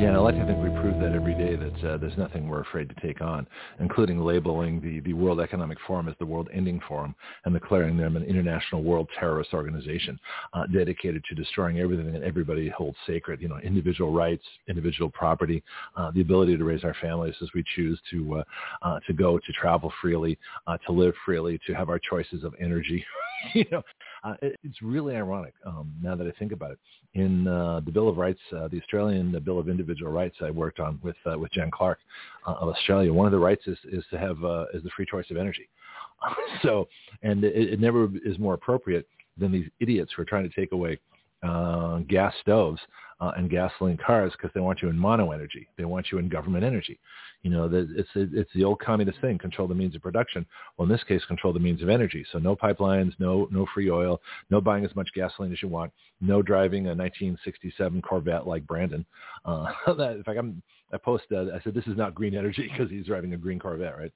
[0.00, 2.62] Yeah, I like to think we prove that every day that uh, there's nothing we're
[2.62, 3.46] afraid to take on,
[3.80, 8.16] including labeling the, the World Economic Forum as the World Ending Forum and declaring them
[8.16, 10.18] an international world terrorist organization
[10.54, 15.62] uh, dedicated to destroying everything that everybody holds sacred, you know, individual rights, individual property,
[15.98, 18.44] uh, the ability to raise our families as we choose to, uh,
[18.80, 22.54] uh, to go, to travel freely, uh, to live freely, to have our choices of
[22.58, 23.04] energy,
[23.54, 23.82] you know,
[24.22, 26.78] Uh, it, it's really ironic um, now that I think about it.
[27.14, 30.80] In uh, the Bill of Rights, uh, the Australian Bill of Individual Rights, I worked
[30.80, 31.98] on with uh, with Jen Clark
[32.46, 33.12] uh, of Australia.
[33.12, 35.68] One of the rights is is to have uh, is the free choice of energy.
[36.62, 36.88] so,
[37.22, 39.08] and it, it never is more appropriate
[39.38, 40.98] than these idiots who are trying to take away
[41.42, 42.80] uh, gas stoves
[43.20, 45.68] uh, and gasoline cars because they want you in mono energy.
[45.76, 46.98] They want you in government energy.
[47.42, 50.44] You know, it's it's the old communist thing: control the means of production.
[50.76, 52.24] Well, in this case, control the means of energy.
[52.32, 54.20] So no pipelines, no no free oil,
[54.50, 59.06] no buying as much gasoline as you want, no driving a 1967 Corvette like Brandon.
[59.44, 60.62] Uh, that, in fact, I'm
[60.92, 63.96] I posted, I said, this is not green energy because he's driving a green Corvette,
[63.96, 64.12] right?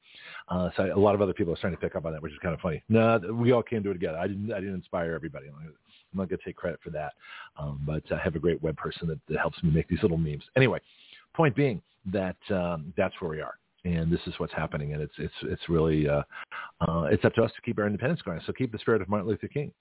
[0.48, 2.32] Uh, so a lot of other people are starting to pick up on that, which
[2.32, 2.82] is kind of funny.
[2.88, 4.18] No, we all came to it together.
[4.18, 5.46] I didn't, I didn't inspire everybody.
[5.48, 5.72] I'm
[6.12, 7.12] not going to take credit for that.
[7.58, 10.18] Um, but I have a great web person that, that helps me make these little
[10.18, 10.44] memes.
[10.56, 10.80] Anyway,
[11.34, 13.54] point being that um, that's where we are
[13.84, 14.92] and this is what's happening.
[14.92, 16.22] And it's it's it's really uh,
[16.80, 18.40] uh, it's up to us to keep our independence going.
[18.46, 19.72] So keep the spirit of Martin Luther King.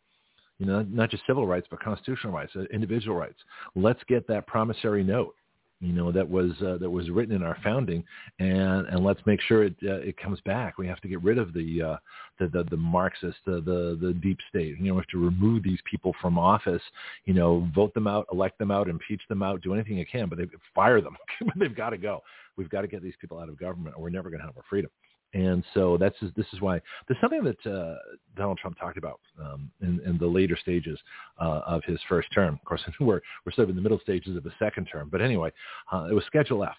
[0.60, 3.40] You know, not just civil rights, but constitutional rights, uh, individual rights.
[3.76, 5.36] Let's get that promissory note
[5.84, 8.04] you know that was uh, that was written in our founding
[8.40, 10.78] and and let's make sure it uh, it comes back.
[10.78, 11.98] We have to get rid of the uh,
[12.40, 14.78] the, the the marxist the, the the deep state.
[14.80, 16.82] You know we have to remove these people from office
[17.26, 20.30] you know vote them out elect them out impeach them out do anything you can
[20.30, 21.18] but they fire them.
[21.58, 22.22] They've got to go.
[22.56, 24.58] We've got to get these people out of government or we're never going to have
[24.58, 24.92] our freedom
[25.34, 27.96] and so that's this is why there's something that uh,
[28.36, 31.00] Donald Trump talked about um, in, in, the later stages
[31.42, 32.54] uh, of his first term.
[32.56, 35.10] Of course, we're we're sort of in the middle stages of the second term.
[35.12, 35.52] But anyway,
[35.92, 36.76] uh, it was Schedule F.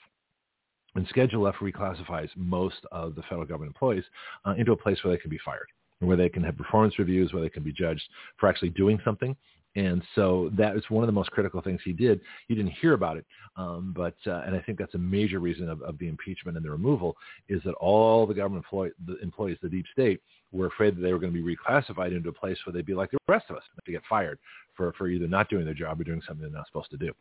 [0.94, 4.04] And Schedule F reclassifies most of the federal government employees
[4.46, 5.66] uh, into a place where they can be fired,
[5.98, 8.04] where they can have performance reviews, where they can be judged
[8.38, 9.34] for actually doing something
[9.76, 12.20] and so that was one of the most critical things he did.
[12.48, 15.68] You didn't hear about it, um, but uh, and I think that's a major reason
[15.68, 17.16] of, of the impeachment and the removal
[17.48, 20.20] is that all the government employ, the employees, the deep state,
[20.52, 22.94] were afraid that they were going to be reclassified into a place where they'd be
[22.94, 24.38] like the rest of us, to get fired
[24.76, 27.12] for for either not doing their job or doing something they're not supposed to do.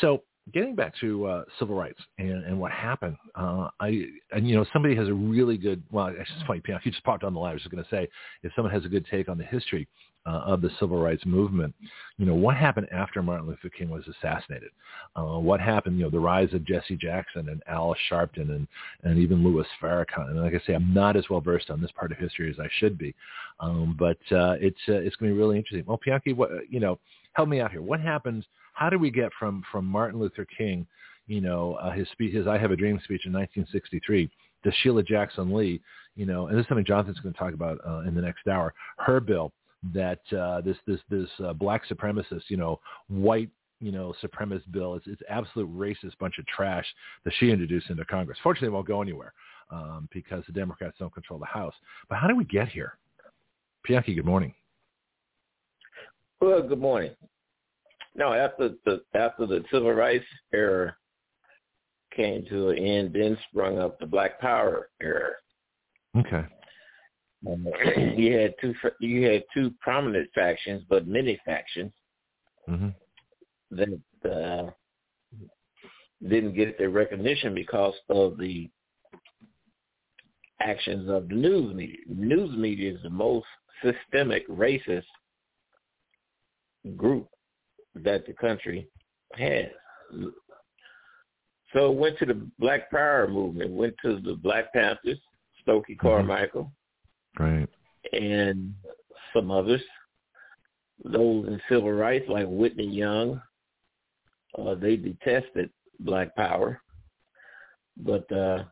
[0.00, 0.22] So
[0.52, 4.64] getting back to uh, civil rights and, and what happened, uh, I and you know
[4.72, 5.82] somebody has a really good.
[5.90, 6.62] Well, it's just funny.
[6.66, 7.50] You just popped on the line.
[7.50, 8.08] I was just going to say,
[8.42, 9.88] if someone has a good take on the history
[10.26, 11.74] uh, of the civil rights movement.
[12.18, 14.70] You know, what happened after Martin Luther King was assassinated?
[15.14, 18.66] Uh, what happened, you know, the rise of Jesse Jackson and Al Sharpton and,
[19.04, 20.30] and even Louis Farrakhan.
[20.30, 22.58] And like I say, I'm not as well versed on this part of history as
[22.58, 23.14] I should be.
[23.60, 25.84] Um, but uh, it's, uh, it's going to be really interesting.
[25.86, 26.98] Well, Bianchi, what, you know,
[27.34, 27.82] help me out here.
[27.82, 28.44] What happens?
[28.76, 30.86] How do we get from, from Martin Luther King,
[31.26, 34.30] you know, uh, his speech, his I Have a Dream speech in 1963
[34.64, 35.80] to Sheila Jackson Lee,
[36.14, 38.46] you know, and this is something Jonathan's going to talk about uh, in the next
[38.46, 39.50] hour, her bill
[39.94, 43.50] that uh, this this this uh, black supremacist, you know, white
[43.80, 44.94] you know, supremacist bill.
[44.94, 46.86] It's it's absolute racist bunch of trash
[47.24, 48.38] that she introduced into Congress.
[48.42, 49.32] Fortunately, it won't go anywhere
[49.70, 51.74] um, because the Democrats don't control the House.
[52.08, 52.98] But how do we get here?
[53.86, 54.54] Bianchi, good morning.
[56.40, 57.12] Well, good morning.
[58.16, 60.96] No, after the after the civil rights era
[62.14, 65.32] came to an end, then sprung up the Black Power era.
[66.16, 66.44] Okay.
[68.16, 71.92] you had two you had two prominent factions, but many factions
[72.68, 72.88] mm-hmm.
[73.70, 74.70] that uh,
[76.26, 78.68] didn't get their recognition because of the
[80.60, 81.98] actions of the news media.
[82.08, 83.46] News media is the most
[83.84, 85.04] systemic racist
[86.96, 87.28] group
[88.04, 88.88] that the country
[89.34, 89.66] has.
[91.72, 95.18] So it went to the Black Power movement, went to the Black Panthers,
[95.62, 96.06] Stokely mm-hmm.
[96.06, 96.70] Carmichael,
[97.38, 97.68] Right.
[98.12, 98.74] And
[99.34, 99.82] some others,
[101.04, 103.40] those in civil rights like Whitney Young,
[104.58, 105.70] uh, they detested
[106.00, 106.80] black power,
[107.96, 108.64] but uh,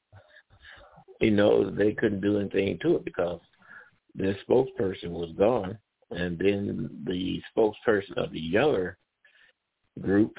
[1.21, 3.41] you know they couldn't do anything to it because
[4.15, 5.77] their spokesperson was gone,
[6.11, 8.97] and then the spokesperson of the younger
[10.01, 10.39] group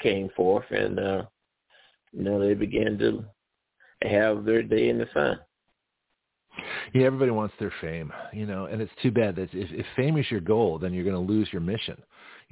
[0.00, 1.22] came forth, and uh,
[2.12, 3.24] you know they began to
[4.02, 5.38] have their day in the sun.
[6.92, 10.16] Yeah, everybody wants their fame, you know, and it's too bad that if, if fame
[10.16, 12.00] is your goal, then you're going to lose your mission.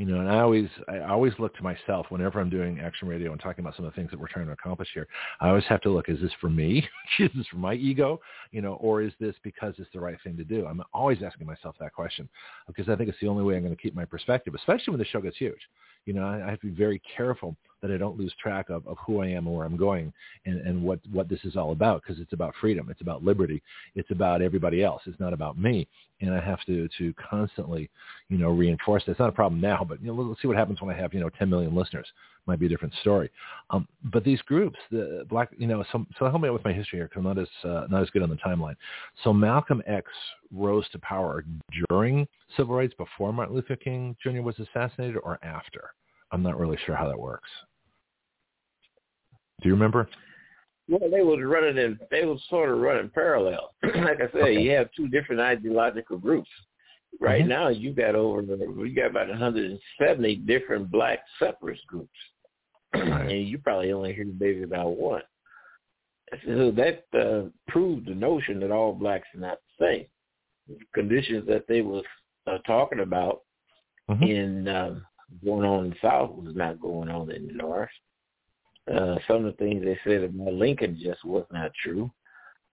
[0.03, 3.31] You know, and I always, I always look to myself whenever I'm doing action radio
[3.31, 5.07] and talking about some of the things that we're trying to accomplish here.
[5.41, 6.79] I always have to look: is this for me?
[7.21, 8.21] is this for my ego?
[8.51, 10.67] You know, or is this because it's the right thing to do?
[10.67, 12.29] I'm always asking myself that question
[12.67, 14.99] because I think it's the only way I'm going to keep my perspective, especially when
[14.99, 15.61] the show gets huge.
[16.05, 18.87] You know, I, I have to be very careful that I don't lose track of,
[18.87, 20.12] of who I am and where I'm going
[20.47, 22.89] and, and what, what this is all about because it's about freedom.
[22.91, 23.61] It's about liberty.
[23.97, 25.03] It's about everybody else.
[25.07, 25.89] It's not about me.
[26.20, 27.91] And I have to, to constantly,
[28.28, 29.12] you know, reinforce that.
[29.12, 31.12] It's not a problem now, but, you know, let's see what happens when I have,
[31.12, 32.07] you know, 10 million listeners.
[32.47, 33.30] Might be a different story.
[33.70, 36.72] Um, but these groups, the black, you know, so, so help me out with my
[36.72, 38.76] history here because I'm not as, uh, not as good on the timeline.
[39.24, 40.07] So Malcolm X
[40.53, 41.45] rose to power
[41.89, 44.43] during civil rights before Martin Luther King Jr.
[44.43, 45.91] was assassinated or after?
[46.33, 47.49] I'm not really sure how that works.
[49.63, 50.09] Do you remember?
[50.89, 53.75] Well, they was running in, they was sort of running parallel.
[53.83, 54.61] like I said, okay.
[54.61, 56.51] you have two different ideological groups.
[57.21, 57.49] Right mm-hmm.
[57.49, 62.11] now, you got over, you got about 170 different black separatist groups,
[62.95, 63.31] right.
[63.31, 65.23] and you probably only hear maybe about one.
[66.47, 70.07] So that uh, proved the notion that all blacks are not the same.
[70.69, 72.05] The conditions that they was
[72.47, 73.43] uh, talking about
[74.11, 74.23] mm-hmm.
[74.25, 75.07] in um,
[75.45, 77.91] going on in the South was not going on in the North.
[78.91, 82.11] Uh, some of the things they said about Lincoln just was not true.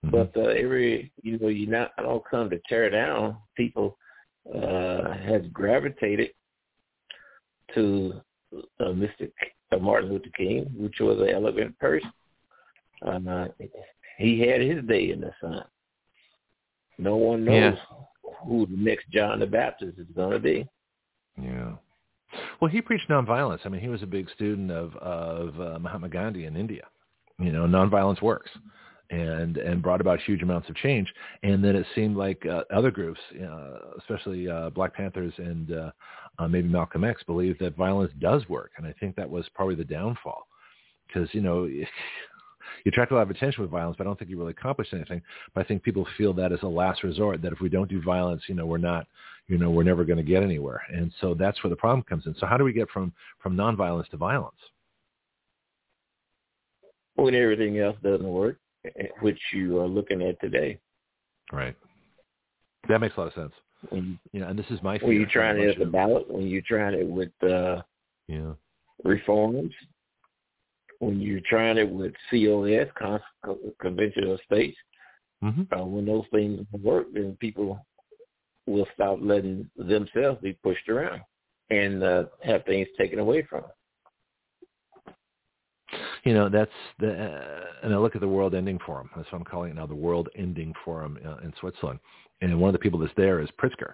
[0.06, 0.12] Mm-hmm.
[0.12, 3.38] But uh, every, you know, you not I don't come to tear down.
[3.56, 3.98] People
[4.54, 6.32] uh, has gravitated
[7.76, 8.22] to
[8.80, 9.32] uh, Mr.
[9.72, 12.12] Uh, Martin Luther King, which was an elegant person.
[13.06, 13.48] Uh,
[14.18, 15.64] he had his day in the sun.
[16.98, 18.36] No one knows yeah.
[18.46, 20.68] who the next John the Baptist is going to be.
[21.42, 21.74] Yeah.
[22.62, 23.60] Well, he preached nonviolence.
[23.66, 26.84] I mean, he was a big student of of uh, Mahatma Gandhi in India.
[27.40, 28.50] You know, nonviolence works,
[29.10, 31.12] and and brought about huge amounts of change.
[31.44, 35.92] And then it seemed like uh, other groups, uh, especially uh, Black Panthers and uh,
[36.38, 38.72] uh, maybe Malcolm X, believed that violence does work.
[38.78, 40.48] And I think that was probably the downfall,
[41.08, 41.70] because you know.
[42.86, 44.90] you attract a lot of attention with violence, but I don't think you really accomplish
[44.94, 45.22] anything.
[45.54, 48.02] But I think people feel that as a last resort, that if we don't do
[48.02, 49.08] violence, you know, we're not
[49.50, 50.82] you know, we're never going to get anywhere.
[50.94, 52.36] And so that's where the problem comes in.
[52.40, 54.56] So how do we get from, from nonviolence to violence?
[57.16, 58.58] When everything else doesn't work,
[59.22, 60.80] which you are looking at today.
[61.52, 61.76] Right.
[62.88, 63.54] That makes a lot of sense.
[63.90, 65.08] When, you know, and this is my fear.
[65.08, 67.82] When you're trying it at the ballot, when you're trying it with uh,
[68.28, 68.52] yeah.
[69.04, 69.74] reforms,
[71.00, 72.88] when you're trying it with COS,
[73.82, 74.78] Convention of States,
[75.44, 75.64] mm-hmm.
[75.74, 77.86] uh, when those things work, then people
[78.70, 81.22] will stop letting themselves be pushed around
[81.70, 83.72] and uh, have things taken away from them.
[86.24, 89.10] You know, that's the, uh, and I look at the World Ending Forum.
[89.16, 92.00] That's what I'm calling it now, the World Ending Forum uh, in Switzerland.
[92.42, 93.94] And one of the people that's there is Pritzker,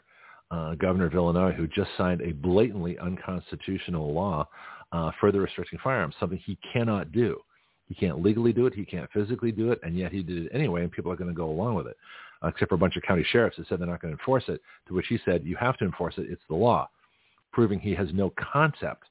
[0.51, 4.47] uh, governor of Illinois, who just signed a blatantly unconstitutional law
[4.91, 7.39] uh, further restricting firearms, something he cannot do.
[7.88, 8.73] He can't legally do it.
[8.73, 9.80] He can't physically do it.
[9.84, 11.97] And yet he did it anyway, and people are going to go along with it
[12.44, 14.44] uh, except for a bunch of county sheriffs that said they're not going to enforce
[14.48, 16.28] it, to which he said, you have to enforce it.
[16.30, 16.90] It's the law,
[17.52, 19.04] proving he has no concept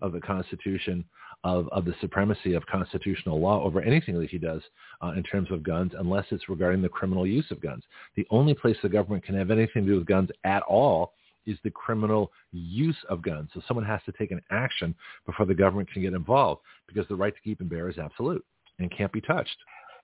[0.00, 1.04] of the Constitution,
[1.44, 4.62] of, of the supremacy of constitutional law over anything that he does
[5.02, 7.84] uh, in terms of guns, unless it's regarding the criminal use of guns.
[8.16, 11.12] The only place the government can have anything to do with guns at all
[11.46, 13.50] is the criminal use of guns.
[13.54, 14.94] So someone has to take an action
[15.26, 18.44] before the government can get involved because the right to keep and bear is absolute
[18.78, 19.56] and can't be touched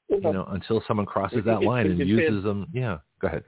[0.08, 2.66] you know, until someone crosses that line and uses them.
[2.72, 3.44] Yeah, go ahead.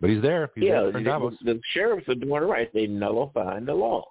[0.00, 0.50] But he's there.
[0.54, 2.72] He's yeah, there the, the sheriffs are doing it right.
[2.74, 4.04] They nullifying the law.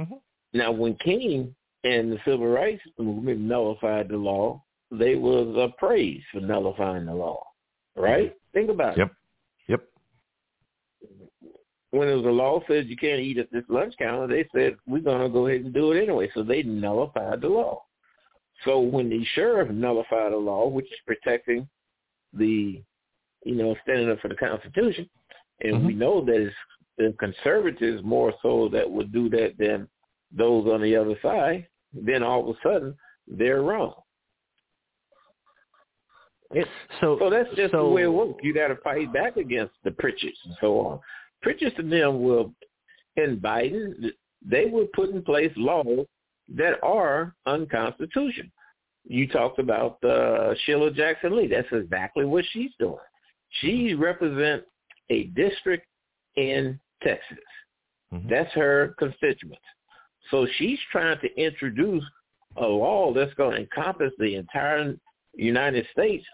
[0.00, 0.14] Mm-hmm.
[0.54, 1.54] Now, when King
[1.84, 7.42] and the civil rights movement nullified the law, they was appraised for nullifying the law.
[7.94, 8.30] Right?
[8.30, 8.58] Mm-hmm.
[8.58, 9.08] Think about yep.
[9.08, 9.72] it.
[9.72, 9.80] Yep.
[11.42, 11.50] Yep.
[11.90, 14.76] When it was a law says you can't eat at this lunch counter, they said
[14.86, 16.30] we're going to go ahead and do it anyway.
[16.34, 17.82] So they nullified the law.
[18.64, 21.68] So when the sheriff nullified a law, which is protecting
[22.32, 22.82] the,
[23.44, 25.08] you know, standing up for the Constitution,
[25.60, 25.86] and mm-hmm.
[25.86, 26.54] we know that it's
[26.96, 29.88] the conservatives more so that would do that than
[30.36, 32.94] those on the other side, then all of a sudden
[33.26, 33.94] they're wrong.
[37.00, 38.40] so, so that's just so, the way it works.
[38.42, 41.00] You got to fight back against the Pritchards and so on.
[41.44, 42.52] Pritchards and them will,
[43.16, 44.10] and Biden,
[44.44, 46.06] they will put in place laws
[46.54, 48.50] that are unconstitutional.
[49.04, 51.46] You talked about uh, Sheila Jackson Lee.
[51.46, 52.96] That's exactly what she's doing.
[53.60, 54.66] She represents
[55.10, 55.86] a district
[56.36, 57.38] in Texas.
[58.12, 58.28] Mm-hmm.
[58.28, 59.60] That's her constituent.
[60.30, 62.04] So she's trying to introduce
[62.56, 64.94] a law that's going to encompass the entire
[65.34, 66.24] United States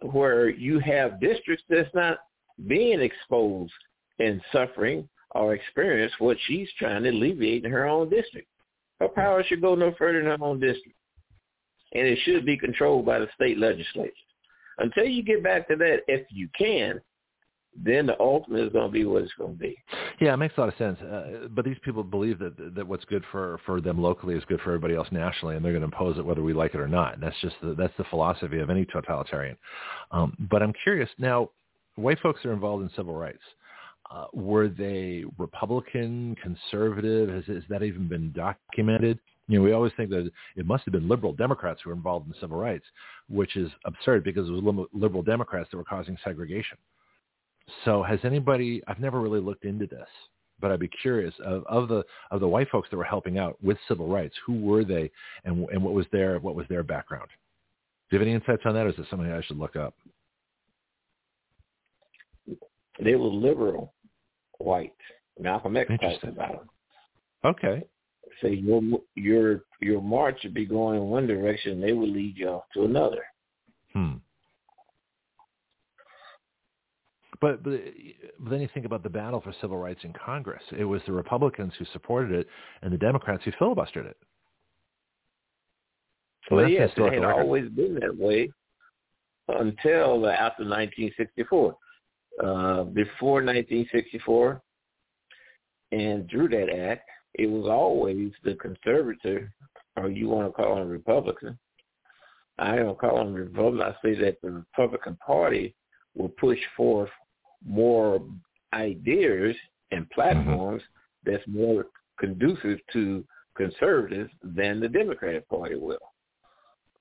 [0.00, 2.18] where you have districts that's not
[2.66, 3.72] being exposed
[4.18, 8.46] and suffering or experience what she's trying to alleviate in her own district.
[9.00, 10.96] Her power should go no further than her own district.
[11.92, 14.12] And it should be controlled by the state legislature.
[14.78, 17.00] Until you get back to that, if you can,
[17.76, 19.76] then the ultimate is going to be what it's going to be.
[20.20, 21.00] Yeah, it makes a lot of sense.
[21.00, 24.60] Uh, but these people believe that that what's good for for them locally is good
[24.60, 26.88] for everybody else nationally, and they're going to impose it whether we like it or
[26.88, 27.14] not.
[27.14, 29.56] And that's just the, that's the philosophy of any totalitarian.
[30.12, 31.50] Um, but I'm curious now.
[31.96, 33.42] White folks are involved in civil rights.
[34.14, 37.28] Uh, were they Republican, conservative?
[37.28, 39.18] Has, has that even been documented?
[39.48, 42.28] You know, we always think that it must have been liberal Democrats who were involved
[42.28, 42.84] in civil rights,
[43.28, 46.78] which is absurd because it was liberal Democrats that were causing segregation.
[47.84, 48.82] So has anybody?
[48.86, 50.08] I've never really looked into this,
[50.60, 53.56] but I'd be curious of, of the of the white folks that were helping out
[53.64, 54.34] with civil rights.
[54.46, 55.10] Who were they,
[55.44, 57.28] and and what was their what was their background?
[58.10, 59.94] Do you have any insights on that, or is it something I should look up?
[63.02, 63.93] They were liberal
[64.64, 64.92] white.
[65.38, 66.68] Malcolm X talks about them.
[67.44, 67.84] Okay.
[68.40, 68.82] So your
[69.14, 73.24] your your march would be going in one direction, they would lead you to another.
[73.92, 74.14] Hmm.
[77.40, 77.80] But, but,
[78.38, 80.62] but then you think about the battle for civil rights in Congress.
[80.76, 82.46] It was the Republicans who supported it
[82.80, 84.16] and the Democrats who filibustered it.
[86.48, 87.42] So well, yes, it had record.
[87.42, 88.50] always been that way
[89.48, 91.76] until after 1964.
[92.42, 94.60] Uh, before 1964
[95.92, 99.48] and through that act, it was always the conservative,
[99.96, 101.58] or you want to call him Republican.
[102.58, 103.86] I don't call him Republican.
[103.86, 105.74] I say that the Republican Party
[106.14, 107.10] will push forth
[107.64, 108.20] more
[108.72, 109.56] ideas
[109.90, 110.14] and mm-hmm.
[110.14, 111.32] platforms mm-hmm.
[111.32, 111.86] that's more
[112.18, 113.24] conducive to
[113.56, 115.98] conservatives than the Democratic Party will.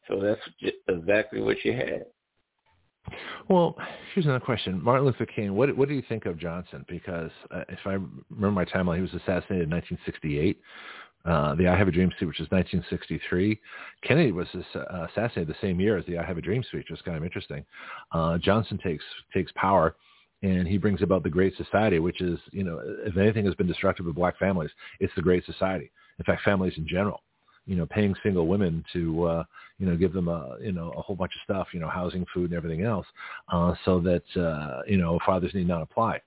[0.08, 0.42] So that's
[0.88, 2.06] exactly what you had.
[3.50, 3.76] Well,
[4.14, 4.82] here's another question.
[4.82, 6.86] Martin Luther King, what what do you think of Johnson?
[6.88, 7.98] Because uh, if I
[8.30, 10.60] remember my timeline, he was assassinated in 1968.
[11.26, 13.60] Uh, the I Have a Dream speech, which is 1963.
[14.06, 17.00] Kennedy was uh, assassinated the same year as the I Have a Dream speech, which
[17.00, 17.66] is kind of interesting.
[18.12, 19.96] Uh, Johnson takes takes power,
[20.42, 23.68] and he brings about the Great Society, which is, you know, if anything has been
[23.68, 25.92] destructive of black families, it's the Great Society.
[26.20, 27.22] In fact, families in general
[27.66, 29.44] you know, paying single women to, uh,
[29.80, 32.26] you know, give them a, you know, a whole bunch of stuff, you know, housing,
[32.34, 33.08] food, and everything else,
[33.52, 36.20] uh, so that, uh, you know, fathers need not apply,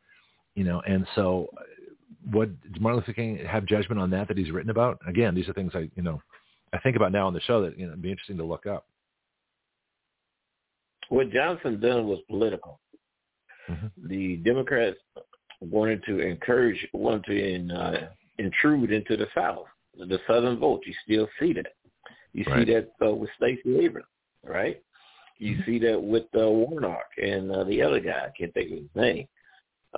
[0.54, 1.48] you know, and so
[2.30, 4.98] what did Martin Luther King have judgment on that that he's written about?
[5.06, 6.20] Again, these are things I, you know,
[6.72, 8.66] I think about now on the show that, you know, it'd be interesting to look
[8.66, 8.86] up.
[11.08, 12.80] What Johnson done was political.
[13.70, 14.08] Mm-hmm.
[14.08, 14.96] The Democrats
[15.60, 18.08] wanted to encourage, wanted to in, uh,
[18.38, 19.66] intrude into the South
[19.98, 20.82] the Southern vote.
[20.86, 21.72] You still see that.
[22.32, 22.66] You right.
[22.66, 24.06] see that uh, with Stacey Abrams,
[24.44, 24.82] right?
[25.38, 25.70] You mm-hmm.
[25.70, 28.26] see that with uh, Warnock and uh, the other guy.
[28.26, 29.26] I can't think of his name.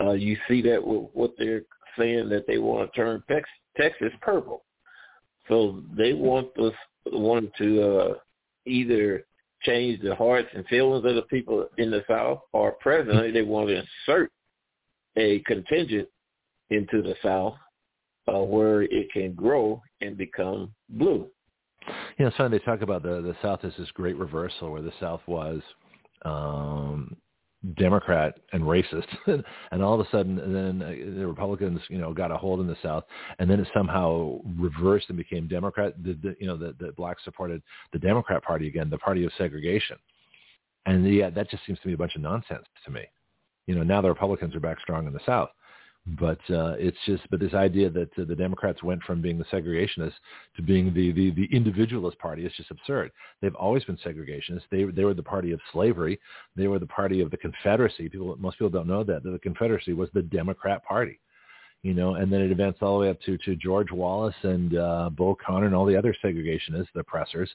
[0.01, 1.63] Uh, you see that with what they're
[1.99, 4.65] saying that they want to turn Texas, Texas purple.
[5.49, 6.75] So they want us
[7.07, 8.15] want to uh,
[8.67, 9.25] either
[9.63, 13.69] change the hearts and feelings of the people in the South, or presently they want
[13.69, 14.31] to insert
[15.17, 16.09] a contingent
[16.71, 17.55] into the South
[18.29, 21.27] uh, where it can grow and become blue.
[22.19, 24.93] You know, so they talk about the the South as this great reversal, where the
[25.01, 25.63] South was
[26.25, 27.17] um,
[27.77, 29.07] Democrat and racist,
[29.73, 32.67] and all of a sudden, then uh, the Republicans, you know, got a hold in
[32.67, 33.05] the South,
[33.39, 35.95] and then it somehow reversed and became Democrat.
[36.03, 37.63] The, the, you know, the, the blacks supported
[37.93, 39.97] the Democrat Party again, the party of segregation,
[40.87, 43.03] and yeah, that just seems to be a bunch of nonsense to me.
[43.67, 45.51] You know, now the Republicans are back strong in the South.
[46.17, 49.45] But uh, it's just, but this idea that uh, the Democrats went from being the
[49.47, 50.15] segregationists
[50.57, 53.11] to being the, the, the individualist party is just absurd.
[53.43, 54.63] They've always been segregationists.
[54.71, 56.19] They, they were the party of slavery.
[56.57, 58.09] They were the party of the Confederacy.
[58.09, 61.21] People, most people don't know that, that the Confederacy was the Democrat Party
[61.83, 64.77] you know, and then it advanced all the way up to to George Wallace and
[64.77, 67.49] uh, Bull Connor and all the other segregationists, the oppressors,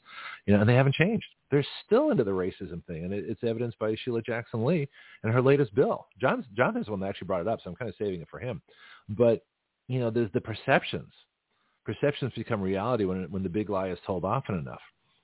[0.45, 1.25] you know, and they haven't changed.
[1.53, 4.89] They're still into the racism thing, and it, it's evidenced by Sheila Jackson Lee
[5.21, 6.07] and her latest bill.
[6.19, 8.39] John Jonathan's one that actually brought it up, so I'm kind of saving it for
[8.39, 8.59] him.
[9.07, 9.45] But
[9.87, 11.13] you know, there's the perceptions.
[11.85, 14.81] Perceptions become reality when when the big lie is told often enough.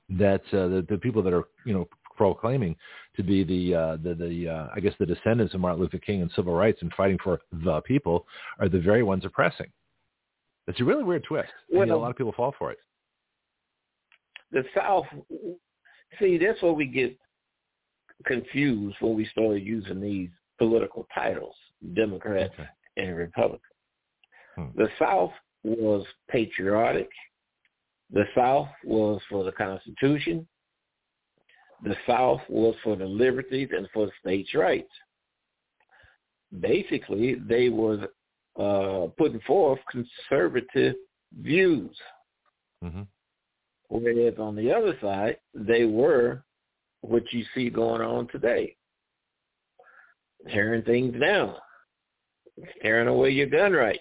[0.09, 2.75] That uh, the, the people that are you know proclaiming
[3.15, 6.21] to be the uh, the, the uh, I guess the descendants of Martin Luther King
[6.21, 8.27] and civil rights and fighting for the people
[8.59, 9.71] are the very ones oppressing.
[10.67, 11.49] It's a really weird twist.
[11.71, 12.77] Well, and a lot of people fall for it.
[14.51, 15.05] The South,
[16.19, 17.17] see, that's where we get
[18.25, 21.55] confused when we start using these political titles,
[21.93, 22.69] Democrat okay.
[22.97, 23.59] and Republican.
[24.55, 24.67] Hmm.
[24.75, 25.31] The South
[25.63, 27.09] was patriotic.
[28.11, 30.47] The South was for the Constitution
[31.83, 34.91] the South was for the liberties and for states' rights.
[36.59, 38.07] Basically, they were
[38.59, 40.95] uh, putting forth conservative
[41.39, 41.95] views.
[42.83, 43.03] Mm-hmm.
[43.89, 46.43] Whereas on the other side, they were
[47.01, 48.75] what you see going on today.
[50.49, 51.55] tearing things down,
[52.81, 53.99] tearing away your gun rights,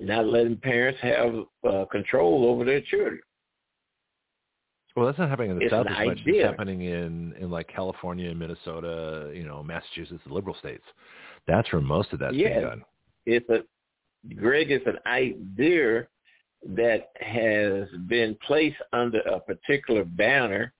[0.00, 1.34] not letting parents have
[1.68, 3.20] uh, control over their children.
[4.96, 6.18] Well, that's not happening in the It's South as much.
[6.18, 6.34] idea.
[6.48, 10.82] It's happening in in like California, Minnesota, you know, Massachusetts, the liberal states.
[11.46, 12.52] That's where most of that's Yes.
[12.52, 12.84] being done.
[13.26, 13.62] It's a
[14.34, 16.08] Greg it's an idea
[16.66, 20.72] that has been placed under a particular banner,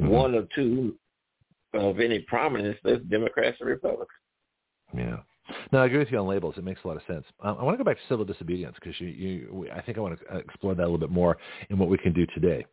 [0.00, 0.08] Mhm.
[0.08, 0.98] one or two
[1.72, 2.78] of any prominence.
[2.82, 4.08] That's Democrats or Republicans.
[4.94, 5.20] Yeah.
[5.72, 6.58] No, I agree with you on labels.
[6.58, 7.24] It makes a lot of sense.
[7.40, 10.00] Um, I want to go back to civil disobedience because you, you, I think I
[10.00, 11.36] want to explore that a little bit more
[11.70, 12.64] in what we can do today.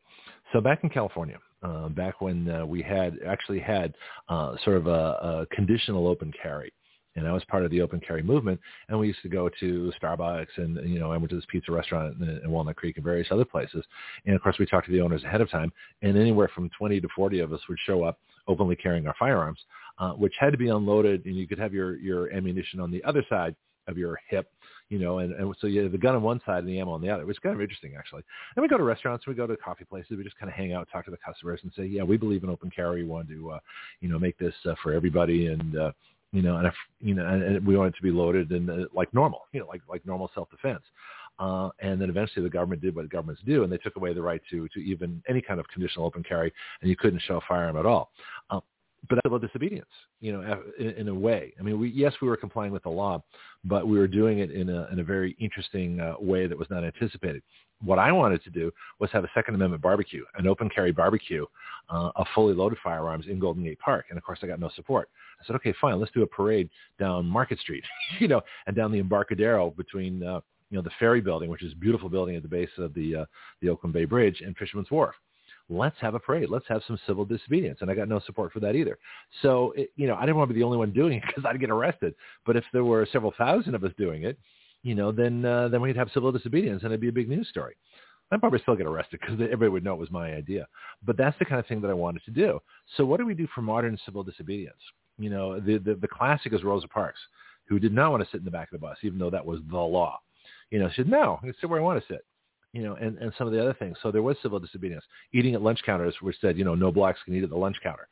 [0.52, 3.96] So back in California, uh, back when uh, we had actually had
[4.30, 6.74] uh, sort of a, a conditional open carry,
[7.16, 8.60] and I was part of the open carry movement,
[8.90, 11.72] and we used to go to Starbucks, and you know, I went to this pizza
[11.72, 13.86] restaurant in, in Walnut Creek and various other places,
[14.26, 17.02] and of course we talked to the owners ahead of time, and anywhere from 20
[17.02, 19.60] to 40 of us would show up openly carrying our firearms,
[20.00, 23.04] uh, which had to be unloaded, and you could have your your ammunition on the
[23.04, 23.56] other side
[23.88, 24.52] of your hip,
[24.90, 26.92] you know, and, and so you have the gun on one side and the ammo
[26.92, 27.24] on the other.
[27.24, 28.24] It was kind of interesting actually.
[28.56, 30.74] And we go to restaurants, we go to coffee places, we just kind of hang
[30.74, 33.04] out, talk to the customers, and say, yeah, we believe in open carry.
[33.04, 33.60] We want to, uh,
[34.02, 35.92] you know, make this uh, for everybody, and uh,
[36.34, 38.88] you know, and if, you know, and, we want it to be loaded and uh,
[38.94, 40.84] like normal, you know, like like normal self defense.
[41.40, 44.22] Uh, and then eventually the government did what governments do, and they took away the
[44.22, 47.42] right to to even any kind of conditional open carry, and you couldn't show a
[47.48, 48.12] firearm at all.
[48.50, 48.60] Uh,
[49.10, 49.90] but that's about disobedience,
[50.22, 51.54] you know, in, in a way.
[51.60, 53.22] I mean, we, yes, we were complying with the law,
[53.64, 56.70] but we were doing it in a, in a very interesting uh, way that was
[56.70, 57.42] not anticipated.
[57.84, 61.46] What I wanted to do was have a Second Amendment barbecue, an open carry barbecue
[61.90, 64.06] uh, of fully loaded firearms in Golden Gate Park.
[64.10, 65.10] And of course, I got no support.
[65.42, 67.84] I said, okay, fine, let's do a parade down Market Street,
[68.20, 70.40] you know, and down the Embarcadero between, uh,
[70.70, 73.16] you know, the ferry building, which is a beautiful building at the base of the,
[73.18, 73.26] uh,
[73.62, 75.16] the Oakland Bay Bridge, and Fisherman's Wharf
[75.70, 76.50] let's have a parade.
[76.50, 77.80] Let's have some civil disobedience.
[77.82, 78.98] And I got no support for that either.
[79.42, 81.46] So, it, you know, I didn't want to be the only one doing it because
[81.46, 82.14] I'd get arrested.
[82.46, 84.38] But if there were several thousand of us doing it,
[84.84, 87.48] you know, then uh, then we'd have civil disobedience and it'd be a big news
[87.50, 87.76] story.
[88.32, 90.68] I'd probably still get arrested because everybody would know it was my idea.
[91.06, 92.60] But that's the kind of thing that I wanted to do.
[92.98, 94.80] So what do we do for modern civil disobedience?
[95.20, 97.20] You know, the, the, the classic is Rosa Parks,
[97.68, 99.46] who did not want to sit in the back of the bus, even though that
[99.46, 100.20] was the law.
[100.72, 102.26] You know, she said, no, I sit where I want to sit
[102.74, 103.98] you know, and, and some of the other things.
[104.02, 105.06] So there was civil disobedience.
[105.32, 107.78] Eating at lunch counters, which said, you know, no blacks can eat at the lunch
[107.82, 108.08] counter.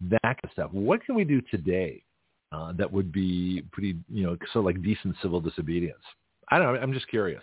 [0.00, 0.72] That kind of stuff.
[0.72, 2.02] What can we do today
[2.50, 6.02] uh, that would be pretty, you know, sort of like decent civil disobedience?
[6.50, 6.80] I don't know.
[6.80, 7.42] I'm just curious.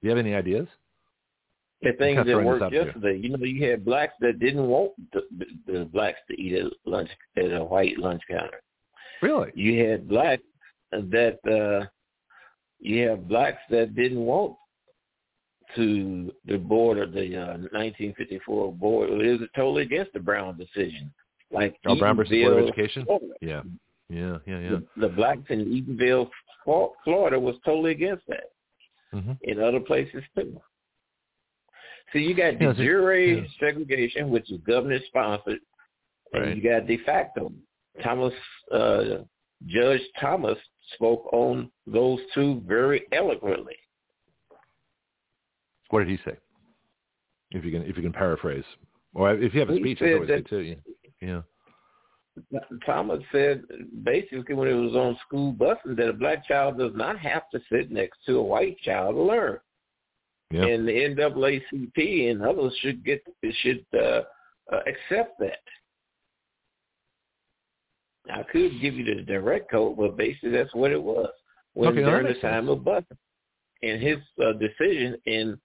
[0.00, 0.68] Do you have any ideas?
[1.82, 5.72] The things that worked yesterday, you know, you had blacks that didn't want the, the,
[5.72, 8.60] the blacks to eat at lunch at a white lunch counter.
[9.22, 9.52] Really?
[9.54, 10.42] You had blacks
[10.90, 11.86] that uh
[12.80, 14.56] you have blacks that didn't want
[15.76, 19.10] to the board of the uh, 1954 board.
[19.10, 21.12] It was totally against the Brown decision.
[21.50, 23.04] Like Oh, Brown versus Board of Education?
[23.04, 23.26] Florida.
[23.40, 23.62] Yeah.
[24.10, 24.70] Yeah, yeah, yeah.
[24.70, 26.30] The, the blacks in Eatonville,
[27.04, 28.50] Florida, was totally against that.
[29.12, 30.58] hmm In other places too.
[32.12, 33.42] So you got de jure yeah.
[33.60, 35.60] segregation, which is government sponsored,
[36.32, 36.56] and Right.
[36.56, 37.52] you got de facto.
[38.02, 38.32] Thomas
[38.72, 39.18] uh,
[39.66, 40.56] Judge Thomas
[40.94, 43.76] spoke on those two very eloquently.
[45.90, 46.36] What did he say?
[47.50, 48.64] If you can, if you can paraphrase,
[49.14, 50.60] or if you have a He speech, that's always that- good too.
[51.22, 51.26] Yeah.
[51.28, 51.40] yeah.
[52.86, 53.64] Thomas said
[54.04, 57.60] basically when it was on school buses that a black child does not have to
[57.70, 59.58] sit next to a white child to learn.
[60.52, 60.64] Yeah.
[60.66, 63.22] And the NAACP and others should get
[63.62, 64.22] should uh,
[64.72, 65.58] uh, accept that.
[68.32, 71.30] I could give you the direct quote, but basically that's what it was
[71.74, 72.52] when Okay, during the makes sense.
[72.52, 73.16] time of busing.
[73.82, 75.58] And his uh, decision in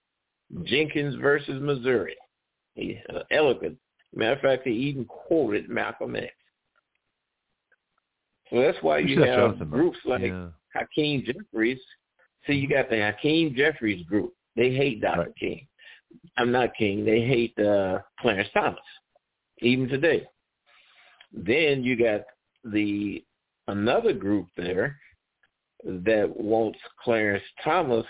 [0.64, 2.16] Jenkins versus Missouri,
[2.76, 3.78] he uh, eloquent.
[4.16, 6.34] Matter of fact, he even quoted Malcolm X.
[8.50, 9.78] So that's why you have have Jonathan, though.
[9.78, 10.48] groups like yeah.
[10.74, 11.80] Hakeem Jeffries.
[12.46, 14.34] See, you got the Hakeem Jeffries group.
[14.56, 15.20] They hate Dr.
[15.20, 15.36] Right.
[15.36, 15.68] King.
[16.38, 17.04] I'm not King.
[17.06, 18.80] They hate uh, Clarence Thomas,
[19.62, 20.28] even today.
[21.32, 22.22] Then you got
[22.64, 23.24] the
[23.68, 25.00] another group there
[25.84, 28.06] that wants Clarence Thomas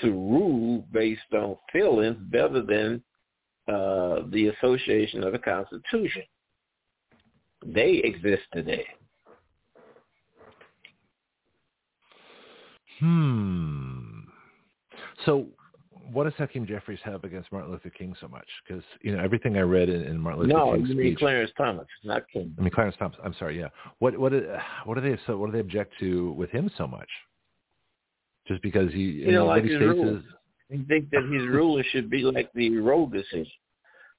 [0.00, 3.02] to rule based on feelings better than
[3.68, 6.22] uh, the Association of the Constitution.
[7.64, 8.86] They exist today.
[13.00, 14.20] Hmm.
[15.24, 15.46] So,
[16.12, 18.46] what does Hakeem Jeffries have against Martin Luther King so much?
[18.66, 21.18] Because you know everything I read in, in Martin Luther No, King's you mean speech.
[21.18, 22.54] Clarence Thomas, not King.
[22.58, 23.16] I mean Clarence Thomas.
[23.24, 23.58] I'm sorry.
[23.58, 23.68] Yeah.
[23.98, 24.48] What what do-
[24.84, 27.08] what do they so what do they object to with him so much?
[28.46, 30.22] Just because he You know, like his is
[30.72, 33.46] I think that his ruling should be like the Roe decision,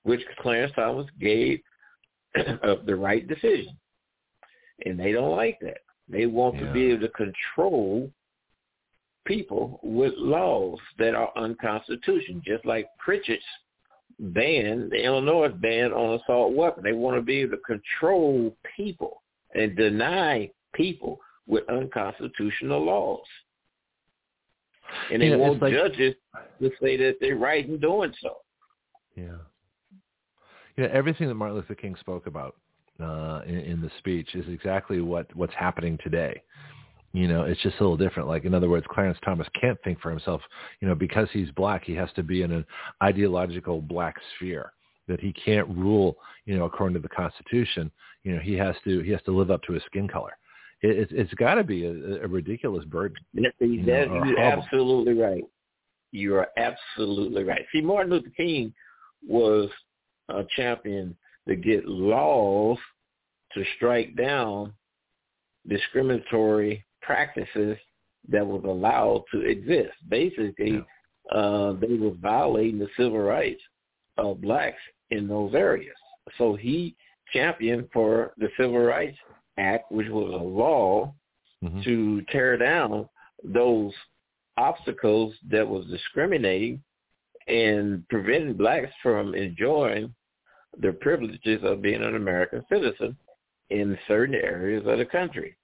[0.03, 1.61] which Clarence Thomas gave
[2.63, 3.77] uh, the right decision.
[4.85, 5.79] and they don't like that.
[6.07, 6.67] They want Yeah.
[6.67, 8.11] to be able to control
[9.25, 13.43] people with laws that are unconstitutional, just like Pritchett's
[14.19, 16.83] ban, the Illinois ban on assault weapon.
[16.83, 19.21] They want to be able to control people
[19.53, 23.25] and deny people with unconstitutional laws.
[25.11, 26.15] And they You know, want like- judges
[26.61, 28.37] to say that they're right in doing so.
[29.15, 29.37] Yeah.
[30.75, 32.55] You know, everything that Martin Luther King spoke about
[32.99, 36.41] uh, in, in the speech is exactly what, what's happening today.
[37.13, 38.29] You know, it's just a little different.
[38.29, 40.41] Like, in other words, Clarence Thomas can't think for himself.
[40.81, 42.65] You know, because he's black, he has to be in an
[43.01, 44.73] ideological black sphere
[45.07, 46.17] that he can't rule.
[46.45, 47.89] You know, according to the Constitution,
[48.23, 50.37] you know, he has to he has to live up to his skin color.
[50.81, 53.17] It, it's it's got to be a, a ridiculous burden.
[53.33, 55.43] That, You know, that- or you're absolutely right.
[56.11, 57.65] You are absolutely right.
[57.73, 58.73] See, Martin Luther King
[59.27, 59.69] was
[60.29, 61.15] a champion
[61.47, 62.77] to get laws
[63.53, 64.73] to strike down
[65.67, 67.77] discriminatory practices
[68.29, 69.93] that was allowed to exist.
[70.09, 70.83] Basically,
[71.31, 73.61] uh, they were violating the civil rights
[74.17, 74.77] of blacks
[75.11, 75.95] in those areas.
[76.37, 76.95] So he
[77.33, 79.17] championed for the Civil Rights
[79.57, 81.13] Act, which was a law
[81.63, 81.83] Mhm.
[81.83, 83.07] to tear down
[83.43, 83.93] those
[84.57, 86.83] obstacles that was discriminating
[87.47, 90.13] and preventing blacks from enjoying
[90.79, 93.17] the privileges of being an American citizen
[93.69, 95.55] in certain areas of the country.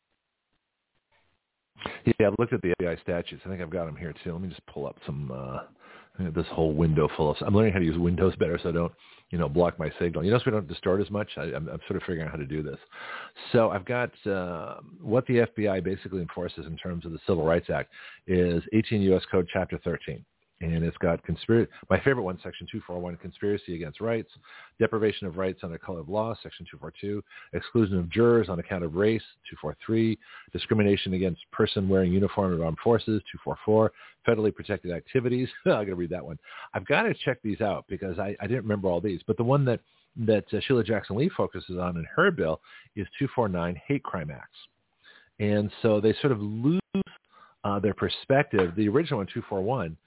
[2.06, 3.42] Yeah, I've looked at the FBI statutes.
[3.46, 4.32] I think I've got them here too.
[4.32, 5.60] Let me just pull up some uh,
[6.32, 7.38] this whole window full of.
[7.42, 8.94] I'm learning how to use Windows better, so I don't,
[9.34, 10.24] you know, block my signal.
[10.24, 11.28] You so we don't distort as much.
[11.38, 12.78] I, I'm, I'm sort of figuring out how to do this.
[13.52, 17.72] So I've got uh, what the FBI basically enforces in terms of the Civil Rights
[17.74, 17.92] Act
[18.28, 19.24] is 18 U.S.
[19.32, 20.24] Code Chapter 13.
[20.64, 21.70] And it's got conspiracy.
[21.90, 24.30] My favorite one, Section 241, conspiracy against rights,
[24.80, 28.96] deprivation of rights under color of law, Section 242, exclusion of jurors on account of
[28.96, 30.18] race, 243,
[30.54, 33.92] discrimination against person wearing uniform of armed forces, 244,
[34.26, 35.50] federally protected activities.
[35.66, 36.40] I got to read that one.
[36.74, 39.20] I've got to check these out because I, I didn't remember all these.
[39.28, 39.82] But the one that
[40.28, 42.62] that uh, Sheila Jackson Lee focuses on in her bill
[42.96, 44.58] is 249 hate crime acts,
[45.40, 46.80] and so they sort of lose
[47.64, 48.74] uh, their perspective.
[48.78, 49.98] The original one, 241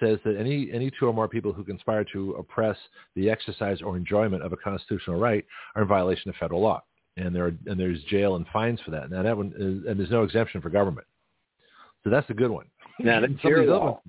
[0.00, 2.76] says that any any two or more people who conspire to oppress
[3.16, 5.44] the exercise or enjoyment of a constitutional right
[5.74, 6.82] are in violation of federal law,
[7.16, 9.10] and there are, and there's jail and fines for that.
[9.10, 11.06] Now that one is, and there's no exemption for government,
[12.04, 12.66] so that's a good one.
[13.00, 14.02] Now that's your law.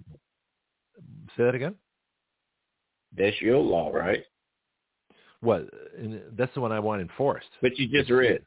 [1.38, 1.76] Say that again.
[3.16, 4.24] That's your law, right?
[5.42, 5.70] What?
[5.98, 7.48] And that's the one I want enforced.
[7.62, 8.42] But you just read.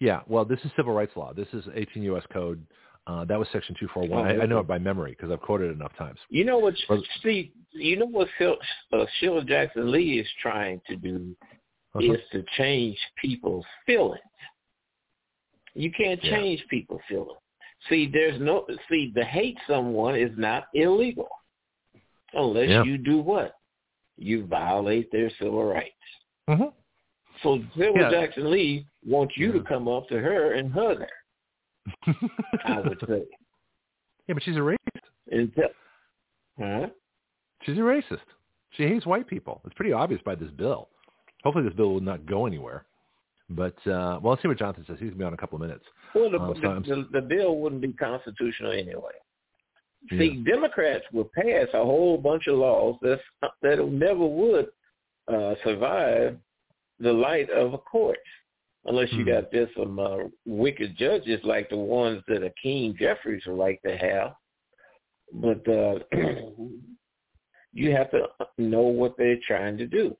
[0.00, 0.20] Yeah.
[0.26, 1.32] Well, this is civil rights law.
[1.32, 2.24] This is 18 U.S.
[2.32, 2.64] Code.
[3.08, 4.18] Uh, that was Section 241.
[4.18, 6.18] Oh, I, I know it by memory because I've quoted it enough times.
[6.28, 6.74] You know what?
[6.90, 8.56] Well- See, you know what Phil,
[8.92, 11.34] uh, Sheila Jackson Lee is trying to do
[11.94, 12.12] Uh-huh.
[12.12, 14.20] is to change people's feelings.
[15.74, 16.36] You can't Yeah.
[16.36, 17.40] change people's feelings.
[17.88, 21.28] See, there's no see to hate someone is not illegal
[22.34, 22.82] unless Yeah.
[22.84, 23.54] you do what?
[24.18, 25.94] You violate their civil rights.
[26.48, 26.72] Mhm.
[27.42, 28.10] So Sheila Yeah.
[28.10, 31.08] Jackson Lee wants you to come up to her and hug her.
[32.64, 33.22] I would say.
[34.26, 34.76] yeah, but she's a racist.
[35.30, 35.68] And tell,
[36.58, 36.86] huh?
[37.62, 38.18] She's a racist.
[38.72, 39.60] She hates white people.
[39.64, 40.88] It's pretty obvious by this bill.
[41.44, 42.84] Hopefully, this bill will not go anywhere.
[43.50, 44.96] But uh, well, let's see what Jonathan says.
[44.98, 45.84] He's gonna be on in a couple of minutes.
[46.14, 49.12] Well, the, Uh, so the, the, bill wouldn't be constitutional anyway.
[50.10, 50.18] Yeah.
[50.18, 53.20] See, Democrats will pass a whole bunch of laws that
[53.62, 54.68] that never would
[55.32, 56.36] uh, survive
[57.00, 58.18] the light of a court,
[58.86, 59.30] unless you Hmm.
[59.30, 63.80] got just some uh, wicked judges like the ones that a King Jeffries would like
[63.82, 64.34] to have.
[65.32, 65.98] But uh,
[67.72, 70.16] you have to know what they're trying to do.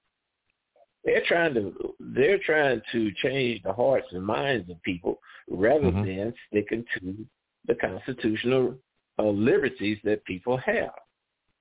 [1.05, 6.05] They're trying to they're trying to change the hearts and minds of people rather Mhm.
[6.05, 7.27] than sticking to
[7.67, 8.77] the constitutional
[9.19, 10.93] uh, liberties that people have.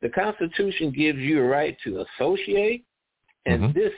[0.02, 2.86] The Constitution gives you a right to associate
[3.45, 3.91] and Mhm.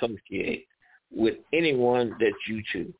[0.00, 0.66] disassociate
[1.14, 2.94] with anyone that you choose.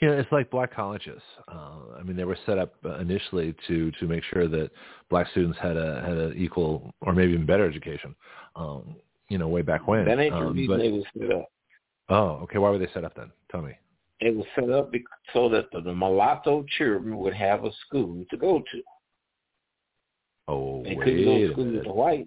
[0.00, 1.20] You know, it's like black colleges.
[1.52, 4.70] Uh, I mean, they were set up initially to to make sure that
[5.10, 8.14] black students had a had an equal or maybe even better education.
[8.54, 8.94] Um,
[9.28, 10.04] you know, way back when.
[10.04, 11.46] That ain't the Um, reason but- they was set up.
[12.10, 12.58] oh, okay.
[12.58, 13.30] Why were they set up then?
[13.50, 13.72] Tell me.
[14.20, 14.92] It was set up
[15.32, 18.82] so that the, the mulatto children would have a school to go to.
[20.48, 22.26] Oh, They couldn't go to school with the white,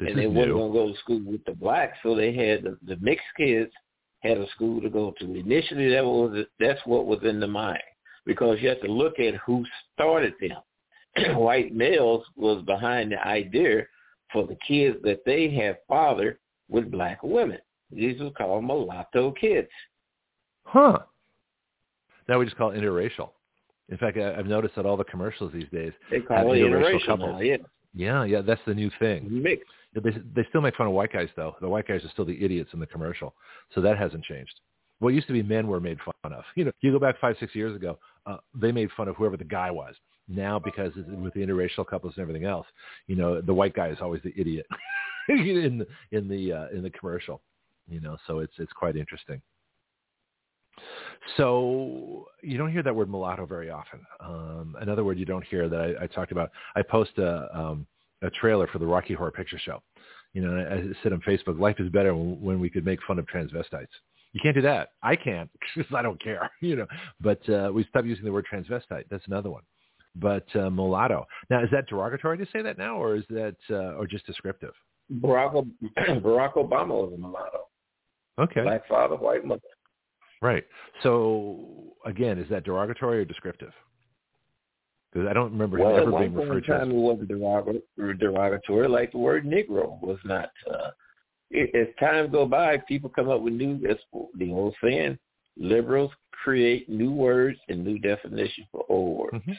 [0.00, 0.58] This and they wasn't new.
[0.58, 3.70] going to go to school with the blacks, so they had the, the mixed kids
[4.20, 5.34] had a school to go to.
[5.34, 7.82] Initially, that was that's what was in the mind
[8.26, 11.36] because you have to look at who started them.
[11.38, 13.84] White males was behind the idea
[14.32, 16.38] for the kids that they had fathered
[16.68, 17.58] with black women.
[17.92, 19.68] These were called mulatto kids.
[20.64, 21.00] Huh.
[22.28, 23.30] Now we just call it interracial.
[23.90, 26.56] In fact, I, I've noticed that all the commercials these days They have call it
[26.56, 27.32] interracial interracial couples.
[27.32, 27.56] now, yeah.
[27.94, 29.28] Yeah, yeah, that's the new thing.
[29.30, 29.70] Mixed.
[29.94, 31.54] They they still make fun of white guys though.
[31.60, 33.34] The white guys are still the idiots in the commercial,
[33.74, 34.60] so that hasn't changed.
[34.98, 36.44] What used to be men were made fun of.
[36.56, 39.36] You know, you go back five six years ago, uh, they made fun of whoever
[39.36, 39.94] the guy was.
[40.26, 42.66] Now, because with the interracial couples and everything else,
[43.06, 44.66] you know, the white guy is always the idiot
[45.28, 47.42] in the in the uh, in the commercial.
[47.88, 49.42] You know, so it's it's quite interesting.
[51.36, 54.00] So you don't hear that word mulatto very often.
[54.20, 56.50] Um, another word you don't hear that I, I talked about.
[56.74, 57.86] I post a um,
[58.22, 59.82] a trailer for the Rocky Horror Picture Show.
[60.32, 63.26] You know, I said on Facebook, life is better when, we could make fun of
[63.26, 63.86] transvestites.
[64.32, 64.90] You can't do that.
[65.02, 66.50] I can't because I don't care.
[66.60, 66.86] You know,
[67.20, 69.04] but uh, we stopped using the word transvestite.
[69.10, 69.62] That's another one.
[70.16, 71.26] But uh, mulatto.
[71.50, 74.72] Now, is that derogatory to say that now, or is that uh, or just descriptive?
[75.12, 75.52] Barack,
[75.98, 77.68] Barack Obama was a mulatto.
[78.38, 78.62] Okay.
[78.62, 79.60] Black father, white mother.
[80.42, 80.64] Right.
[81.02, 83.72] So again, is that derogatory or descriptive?
[85.14, 86.72] Because I don't remember him Well, at ever one being referred to.
[86.72, 88.88] time, As, it wasn't derog- derogatory.
[88.88, 90.50] Like the word Negro was not.
[90.70, 90.90] Uh,
[91.54, 93.78] as time go by, people come up with new.
[93.78, 94.00] That's
[94.36, 95.16] the old saying:
[95.56, 99.44] liberals create new words and new definitions for old words.
[99.46, 99.56] Mhm.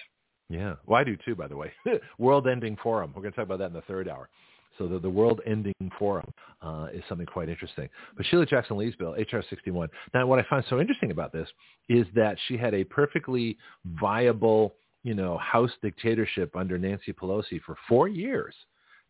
[0.50, 0.76] Yeah.
[0.86, 1.72] Well, I do too, by the way.
[2.20, 3.14] World Ending Forum.
[3.16, 4.30] We're going to talk about that in the third hour.
[4.78, 6.30] So the, the World Ending Forum
[6.62, 7.88] uh, is something quite interesting.
[8.18, 9.90] But Sheila Jackson Lee's bill, HR 61.
[10.14, 11.48] Now, what I find so interesting about this
[11.90, 13.58] is that she had a perfectly
[14.00, 14.76] viable,
[15.06, 18.56] you know, House dictatorship under Nancy Pelosi for four years.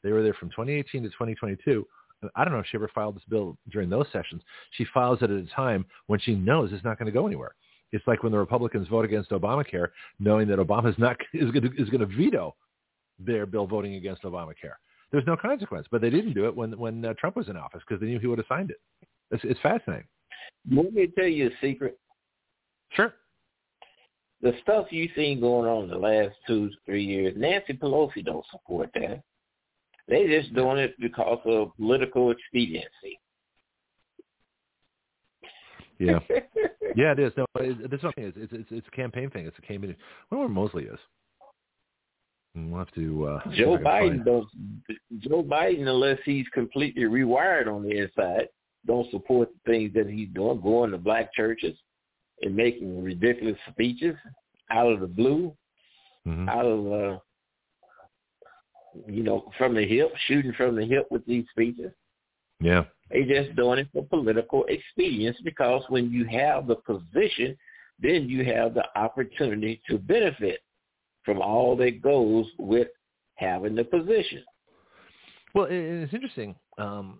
[0.04, 1.88] They were there from 2018 to 2022.
[2.36, 4.42] I don't know if she ever filed this bill during those sessions.
[4.72, 7.56] She files it at a time when she knows it's not going to go anywhere.
[7.94, 9.88] It's like when the Republicans vote against Obamacare,
[10.20, 12.56] knowing that Obama's not is going to, is going to veto
[13.18, 14.76] their bill voting against Obamacare.
[15.14, 17.82] There's no consequence, but they didn't do it when when uh, Trump was in office
[17.88, 18.82] because they knew he would have signed it.
[19.32, 20.08] It's, it's fascinating.
[20.70, 21.98] Let me tell you a secret.
[22.90, 23.14] Sure.
[24.42, 28.90] The stuff you've seen going on the last two, three years, Nancy Pelosi don't support
[28.94, 29.24] that.
[30.08, 33.20] They're just doing it because of political expediency.
[35.98, 36.20] Yeah.
[36.96, 37.32] yeah, it is.
[37.38, 38.34] No, it, this is what it is.
[38.36, 39.46] It's, it's it's a campaign thing.
[39.48, 39.96] It's a campaign.
[40.32, 41.00] I wonder where Moseley is.
[42.56, 43.28] We'll have to.
[43.28, 44.48] Uh, Joe Biden don't.
[45.20, 48.48] Joe Biden, unless he's completely rewired on the inside,
[48.86, 51.76] don't support the things that he's doing, going to black churches
[52.42, 54.16] and making ridiculous speeches
[54.72, 55.56] out of the blue,
[56.26, 56.50] Mhm.
[56.50, 57.20] out of uh,
[59.08, 61.92] you know from the hip, shooting from the hip with these speeches.
[62.60, 62.86] Yeah.
[63.10, 67.58] They just doing it for political expedience because when you have the position,
[68.00, 70.62] then you have the opportunity to benefit
[71.24, 72.88] from all that goes with
[73.36, 74.44] having the position.
[75.54, 76.56] Well, it's interesting.
[76.78, 77.20] Um,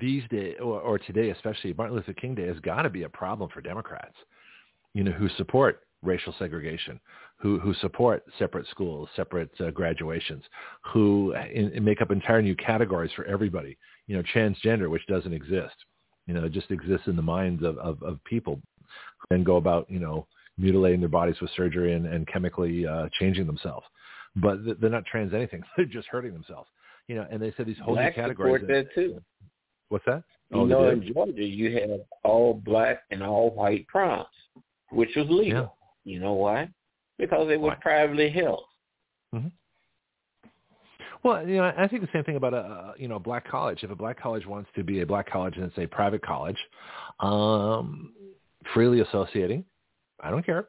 [0.00, 3.08] these days, or, or today, especially Martin Luther King Day, has got to be a
[3.08, 4.14] problem for Democrats.
[4.94, 7.00] You know, who support racial segregation,
[7.38, 10.44] who who support separate schools, separate uh, graduations,
[10.92, 13.76] who in, make up entire new categories for everybody.
[14.06, 15.74] You know, transgender, which doesn't exist.
[16.26, 18.60] You know, it just exists in the minds of, of, of people,
[19.30, 20.26] and go about you know
[20.58, 23.86] mutilating their bodies with surgery and, and chemically uh, changing themselves.
[24.36, 26.68] But th- they're not trans anything; they're just hurting themselves.
[27.08, 28.60] You know, and they said these whole Blacks new categories.
[28.60, 29.20] support that too.
[29.88, 30.22] What's that?
[30.50, 34.28] You Oh, know, in Georgia, you have all black and all white proms,
[34.92, 35.76] which was legal.
[36.04, 36.68] You know why?
[37.18, 37.74] Because it was Why?
[37.76, 38.64] privately held.
[41.24, 43.46] Well, you know, I think the same thing about a a, you know a black
[43.48, 43.84] college.
[43.84, 46.58] If a black college wants to be a black college and it's a private college,
[47.20, 48.12] um,
[48.74, 49.64] freely associating,
[50.20, 50.66] I don't care.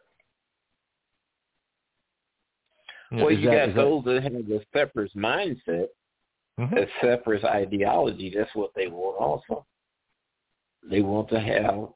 [3.10, 5.88] You know, well, is you that- got is that- those that have the separate mindset,
[6.60, 6.78] Mhm.
[6.78, 8.30] a separate ideology.
[8.30, 9.66] That's what they want also.
[10.84, 11.90] They want to have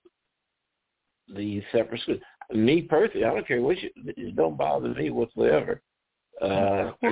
[1.33, 2.19] the separate schools.
[2.53, 5.81] Me personally, I don't care what you, it don't bother me whatsoever.
[6.41, 6.91] Uh,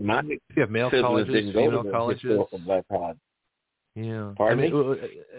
[0.00, 2.38] my You have male colleges, didn't go female colleges.
[2.64, 3.18] black college.
[3.96, 4.34] Yeah.
[4.36, 4.78] Pardon I mean, me?
[4.78, 4.96] well,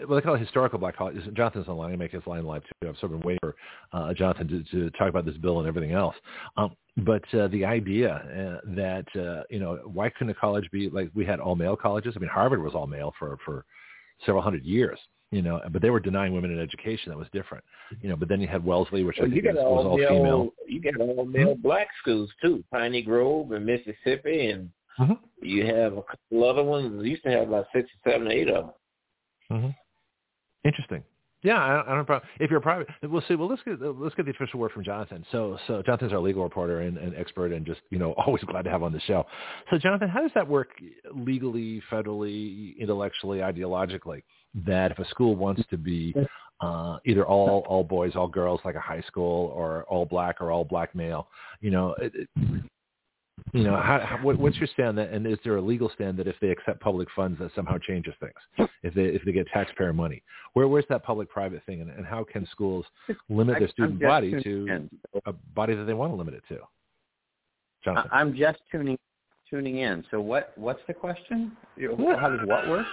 [0.08, 1.16] well, they call it historical black college.
[1.32, 1.92] Jonathon's online.
[1.92, 2.88] I make his line live too.
[2.88, 3.54] I've sort of been waiting for
[3.92, 6.16] uh, Jonathon to, to talk about this bill and everything else.
[6.56, 10.90] Um, but uh, the idea uh, that uh, you know why couldn't a college be
[10.90, 12.14] like we had all male colleges?
[12.16, 13.64] I mean, Harvard was all male for for
[14.26, 14.98] several hundred years.
[15.30, 17.62] You know, but they were denying women an education that was different.
[18.00, 19.84] You know, but then you had Wellesley, which I Well, you think got is, was
[19.84, 20.48] all all male, female.
[20.66, 25.18] you got all male black schools too, Piney Grove in Mississippi, and Mhm.
[25.42, 27.04] you have a couple other ones.
[27.04, 28.72] You used to have about six or seven, eight of
[29.48, 29.60] them.
[29.62, 29.70] hmm
[30.64, 31.04] Interesting.
[31.42, 32.28] Yeah, I don't, I don't problem.
[32.40, 33.36] If you're a private, we'll see.
[33.36, 35.24] Well, let's get let's get the official word from Jonathon.
[35.30, 38.62] So, so Jonathon's our legal reporter and, and expert, and just you know always glad
[38.62, 39.24] to have on the show.
[39.70, 40.70] So, Jonathon, how does that work
[41.14, 44.22] legally, federally, intellectually, ideologically?
[44.66, 46.14] That if a school wants to be
[46.60, 50.50] uh, either all all boys, all girls, like a high school, or all black or
[50.50, 51.28] all black male,
[51.60, 52.28] you know, it, it,
[53.52, 54.98] you know, how, how, what, what's your stand?
[54.98, 57.78] That, and is there a legal stand that if they accept public funds, that somehow
[57.78, 58.68] changes things?
[58.82, 60.22] If they if they get taxpayer money,
[60.54, 62.84] where where's that public-private thing, and, and how can schools
[63.28, 64.88] limit their student body to
[65.26, 66.58] a body that they want to limit it to?
[67.84, 68.10] Jonathon.
[68.12, 68.98] I'm just tuning
[69.48, 70.04] tuning in.
[70.10, 71.56] So what what's the question?
[71.78, 72.86] How does what work?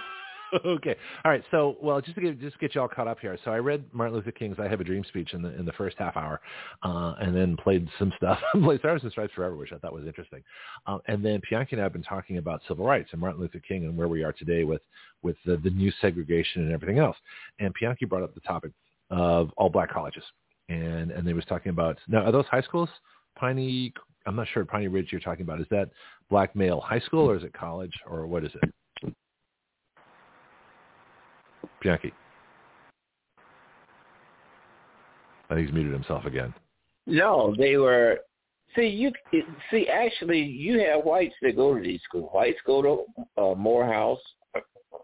[0.66, 0.96] okay.
[1.24, 1.42] All right.
[1.50, 3.36] So, well, just to get just get you all caught up here.
[3.44, 5.72] So, I read Martin Luther King's "I Have a Dream" speech in the in the
[5.72, 6.40] first half hour,
[6.82, 8.38] uh, and then played some stuff.
[8.52, 10.42] played Stars and Stripes Forever, which I thought was interesting.
[10.86, 13.60] Um, and then Bianchi and I have been talking about civil rights and Martin Luther
[13.60, 14.82] King and where we are today with
[15.22, 17.16] with the, the new segregation and everything else.
[17.58, 18.72] And Bianchi brought up the topic
[19.10, 20.24] of all black colleges,
[20.68, 22.88] and and they was talking about now are those high schools?
[23.36, 23.92] Piney,
[24.26, 24.64] I'm not sure.
[24.64, 25.90] Piney Ridge, you're talking about is that
[26.30, 28.72] black male high school or is it college or what is it?
[31.82, 32.12] Jackie.
[35.48, 36.52] I think he's muted himself again.
[37.06, 38.18] No, they were.
[38.74, 39.12] See, you
[39.70, 39.88] see.
[39.88, 42.30] Actually, you have whites that go to these schools.
[42.32, 44.18] Whites go to uh, Morehouse.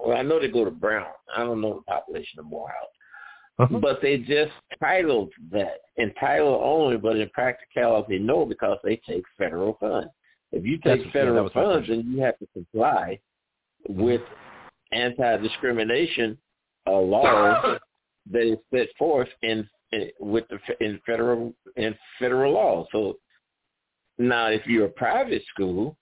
[0.00, 1.06] Well, I know they go to Brown.
[1.36, 2.88] I don't know the population of Morehouse,
[3.58, 3.78] uh-huh.
[3.78, 9.76] but they just titled that entitled only, but in practicality, no, because they take federal
[9.78, 10.10] funds.
[10.50, 13.20] If you take That's, federal funds, then you have to comply
[13.88, 14.20] with
[14.92, 16.36] anti-discrimination
[16.86, 17.76] uh, law
[18.30, 22.86] that is set forth in, in with the in federal in federal law.
[22.92, 23.16] So
[24.18, 25.96] now, if you're a private school,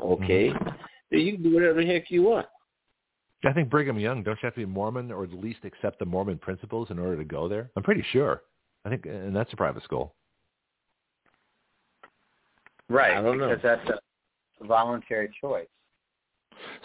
[0.00, 0.68] okay, mm-hmm.
[1.10, 2.46] then you can do whatever the heck you want.
[3.44, 6.06] I think Brigham Young, don't you have to be Mormon or at least accept the
[6.06, 7.70] Mormon principles in order to go there?
[7.76, 8.42] I'm pretty sure.
[8.84, 10.14] I think, and that's a private school.
[12.88, 13.76] Right, I don't because know.
[13.76, 14.00] that's
[14.60, 15.66] a voluntary choice.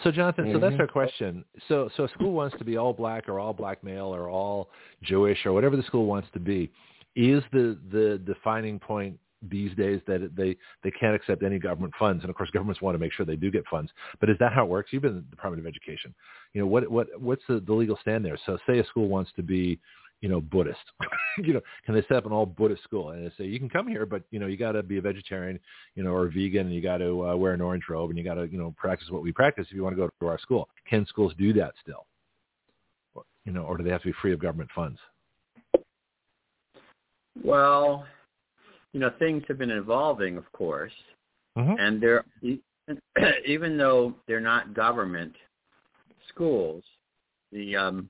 [0.02, 0.54] So Jonathon, mm-hmm.
[0.54, 0.80] so that's mm-hmm.
[0.82, 1.44] our question.
[1.68, 4.70] So so a school wants to be all black or all black male or all
[5.02, 6.70] Jewish or whatever the school wants to be.
[7.14, 9.18] Is the the defining point
[9.50, 12.94] these days that they they can't accept any government funds, and of course governments want
[12.94, 13.90] to make sure they do get funds.
[14.20, 14.92] But is that how it works?
[14.92, 16.14] You've been in the Department of Education.
[16.52, 18.38] You know what what what's the, the legal stand there?
[18.46, 19.78] So say a school wants to be
[20.22, 20.78] you know, Buddhist.
[21.38, 23.68] you know, can they set up an all Buddhist school and they say you can
[23.68, 25.60] come here, but you know, you got to be a vegetarian,
[25.94, 28.24] you know, or vegan, and you got to uh, wear an orange robe, and you
[28.24, 30.38] got to you know practice what we practice if you want to go to our
[30.38, 30.68] school.
[30.88, 32.06] Can schools do that still?
[33.14, 34.98] Or, you know, or do they have to be free of government funds?
[37.44, 38.06] Well,
[38.92, 40.92] you know, things have been evolving, of course,
[41.58, 41.74] mm-hmm.
[41.78, 42.24] and they're
[43.46, 45.32] even though they're not government
[46.28, 46.84] schools,
[47.50, 48.08] the um,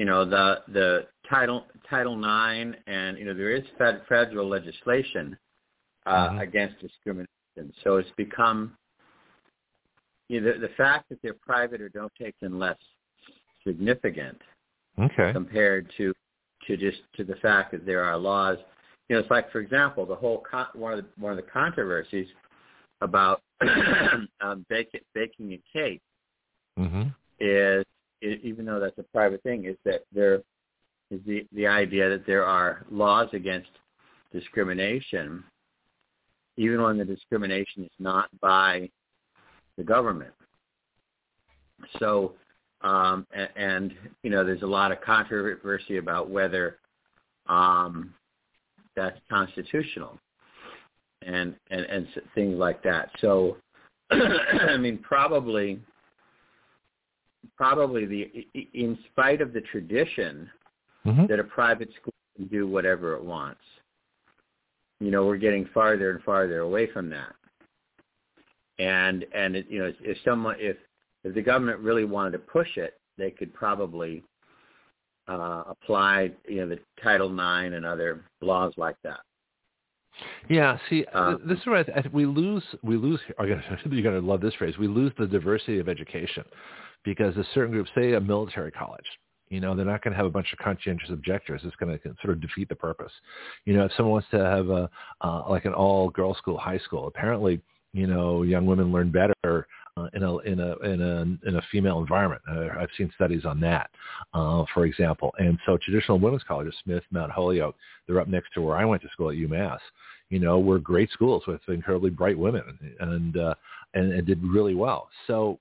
[0.00, 5.36] you know the the title title nine and you know there is fed, federal legislation
[6.06, 6.38] uh, mm-hmm.
[6.38, 7.28] against discrimination
[7.84, 8.72] so it's become
[10.30, 12.78] you know the, the fact that they're private or don't take them less
[13.62, 14.38] significant
[14.98, 16.14] okay compared to
[16.66, 18.56] to just to the fact that there are laws
[19.10, 21.50] you know it's like for example the whole con- one of the one of the
[21.50, 22.28] controversies
[23.02, 23.42] about
[24.40, 26.00] um, baking baking a cake
[26.78, 27.02] mm-hmm.
[27.38, 27.84] is
[28.22, 30.42] even though that's a private thing, is that there
[31.10, 33.70] is the the idea that there are laws against
[34.32, 35.42] discrimination,
[36.56, 38.88] even when the discrimination is not by
[39.76, 40.32] the government.
[41.98, 42.34] So,
[42.82, 46.78] um, and, and you know, there's a lot of controversy about whether
[47.46, 48.14] um,
[48.94, 50.18] that's constitutional,
[51.22, 53.10] and and and things like that.
[53.20, 53.56] So,
[54.10, 55.80] I mean, probably
[57.56, 60.48] probably the in spite of the tradition
[61.06, 61.26] mm-hmm.
[61.26, 63.60] that a private school can do whatever it wants.
[65.00, 67.34] You know, we're getting farther and farther away from that.
[68.78, 70.76] And and it, you know, if someone if
[71.24, 74.22] if the government really wanted to push it, they could probably
[75.28, 79.20] uh, apply you know the Title IX and other laws like that.
[80.50, 82.64] Yeah, see, um, this is where we lose.
[82.82, 83.20] We lose.
[83.38, 84.76] You're going to love this phrase.
[84.76, 86.44] We lose the diversity of education
[87.04, 89.06] because a certain group, say a military college,
[89.48, 91.60] you know, they're not going to have a bunch of conscientious objectors.
[91.64, 93.12] It's going to sort of defeat the purpose.
[93.64, 94.88] You know, if someone wants to have a
[95.20, 97.60] uh, like an all-girls school, high school, apparently,
[97.92, 99.66] you know, young women learn better
[99.96, 102.40] uh, in a in a in a in a female environment.
[102.48, 103.90] Uh, I've seen studies on that,
[104.34, 105.32] uh, for example.
[105.38, 107.74] And so, traditional women's colleges, Smith, Mount Holyoke,
[108.06, 109.80] they're up next to where I went to school at UMass.
[110.28, 113.54] You know, were great schools with incredibly bright women, and uh,
[113.94, 115.08] and, and did really well.
[115.26, 115.58] So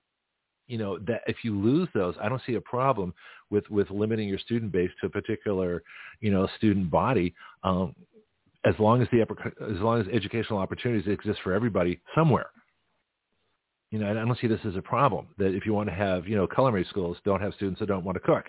[0.70, 3.14] you know that if you lose those, I don't see a problem
[3.50, 5.84] with with limiting your student base to a particular
[6.22, 7.34] you know student body.
[7.64, 7.96] Um,
[8.66, 9.36] as long as the upper
[9.70, 12.52] as long as educational opportunities exist for everybody somewhere.
[13.90, 15.28] You know, I don't see this as a problem.
[15.40, 18.04] That if you want to have, you know, culinary schools, don't have students that don't
[18.04, 18.46] want to cook.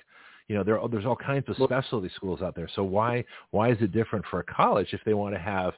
[0.49, 2.69] You know, there there's all kinds of specialty schools out there.
[2.77, 5.73] So why why is it different for a college if they want to have,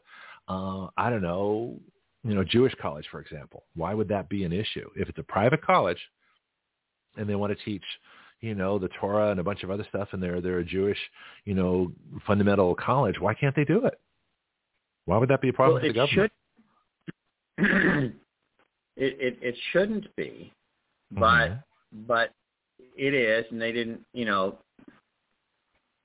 [0.49, 1.79] uh, I don't know,
[2.25, 3.65] you know, Jewish college, for example?
[3.77, 5.99] Why would that be an issue if it's a private college
[7.17, 7.83] and they want to teach,
[8.41, 10.99] you know, the Torah and a bunch of other stuff, and they're they're a Jewish,
[11.45, 11.93] you know,
[12.27, 13.21] fundamental college?
[13.21, 13.99] Why can't they do it?
[15.05, 16.33] Why would that be a problem well, for the government?
[17.59, 18.15] Should,
[18.97, 20.53] it, it it shouldn't be,
[21.11, 22.03] but mm-hmm.
[22.07, 22.33] but
[22.97, 24.01] it is, and they didn't.
[24.13, 24.59] You know,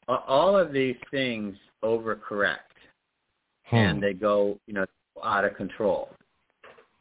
[0.07, 2.57] all of these things overcorrect,
[3.69, 3.75] Hmm.
[3.75, 4.85] and they go you know
[5.23, 6.09] out of control.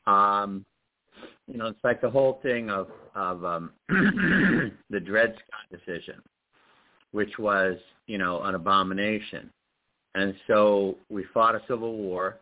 [0.07, 0.65] Um,
[1.47, 6.21] you know, it's like the whole thing of of um, the Dred Scott decision,
[7.13, 9.51] which was you know an abomination,
[10.15, 12.39] and so we fought a civil war,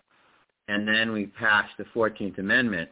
[0.69, 2.89] and then we passed the Fourteenth Amendment,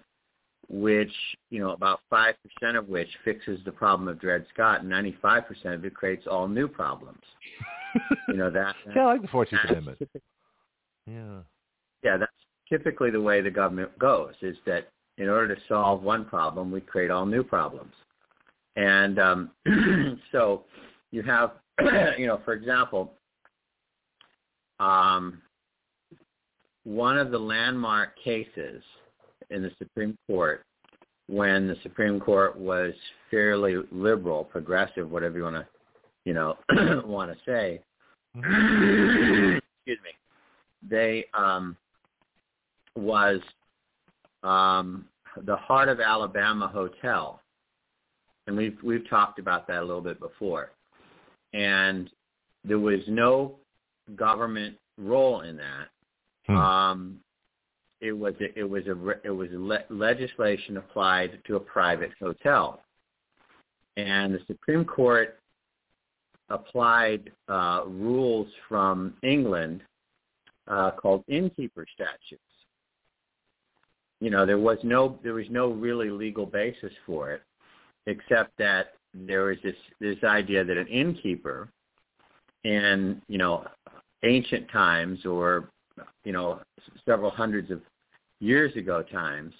[0.68, 1.12] which
[1.50, 5.16] you know about five percent of which fixes the problem of Dred Scott, and ninety
[5.22, 7.22] five percent of it creates all new problems.
[8.28, 8.74] you know that.
[8.94, 9.98] yeah, I like the Fourteenth Amendment.
[11.04, 11.40] Yeah.
[12.04, 12.30] yeah, that's
[12.68, 14.34] typically the way the government goes.
[14.40, 17.92] Is that in order to solve one problem, we create all new problems,
[18.76, 19.50] and um,
[20.32, 20.64] so
[21.10, 21.52] you have,
[22.18, 23.12] you know, for example,
[24.80, 25.40] um,
[26.84, 28.82] one of the landmark cases
[29.50, 30.64] in the Supreme Court
[31.28, 32.92] when the Supreme Court was
[33.30, 35.66] fairly liberal, progressive, whatever you want to,
[36.24, 36.58] you know,
[37.06, 37.80] want to say.
[38.36, 40.10] excuse me.
[40.88, 41.76] They um,
[42.96, 43.40] was
[44.42, 45.06] um,
[45.44, 47.40] the Heart of Alabama Hotel,
[48.46, 50.72] and we've we've talked about that a little bit before.
[51.52, 52.10] And
[52.64, 53.56] there was no
[54.16, 55.88] government role in that.
[56.46, 56.56] Hmm.
[56.56, 57.20] Um,
[58.00, 62.10] it was a, it was a it was a le- legislation applied to a private
[62.20, 62.82] hotel,
[63.96, 65.38] and the Supreme Court
[66.48, 69.82] applied uh, rules from England
[70.68, 72.42] uh, called innkeeper statutes.
[74.22, 77.42] You know, there was no there was no really legal basis for it,
[78.06, 81.68] except that there was this this idea that an innkeeper,
[82.64, 83.66] in you know
[84.22, 85.70] ancient times or
[86.24, 86.60] you know
[87.04, 87.80] several hundreds of
[88.40, 89.52] years ago times,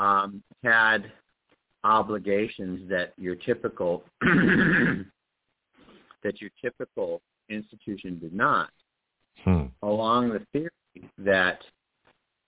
[0.00, 1.12] um, had
[1.84, 4.02] obligations that your typical
[6.22, 8.70] that your typical institution did not
[9.44, 9.66] Hmm.
[9.82, 11.60] along the theory that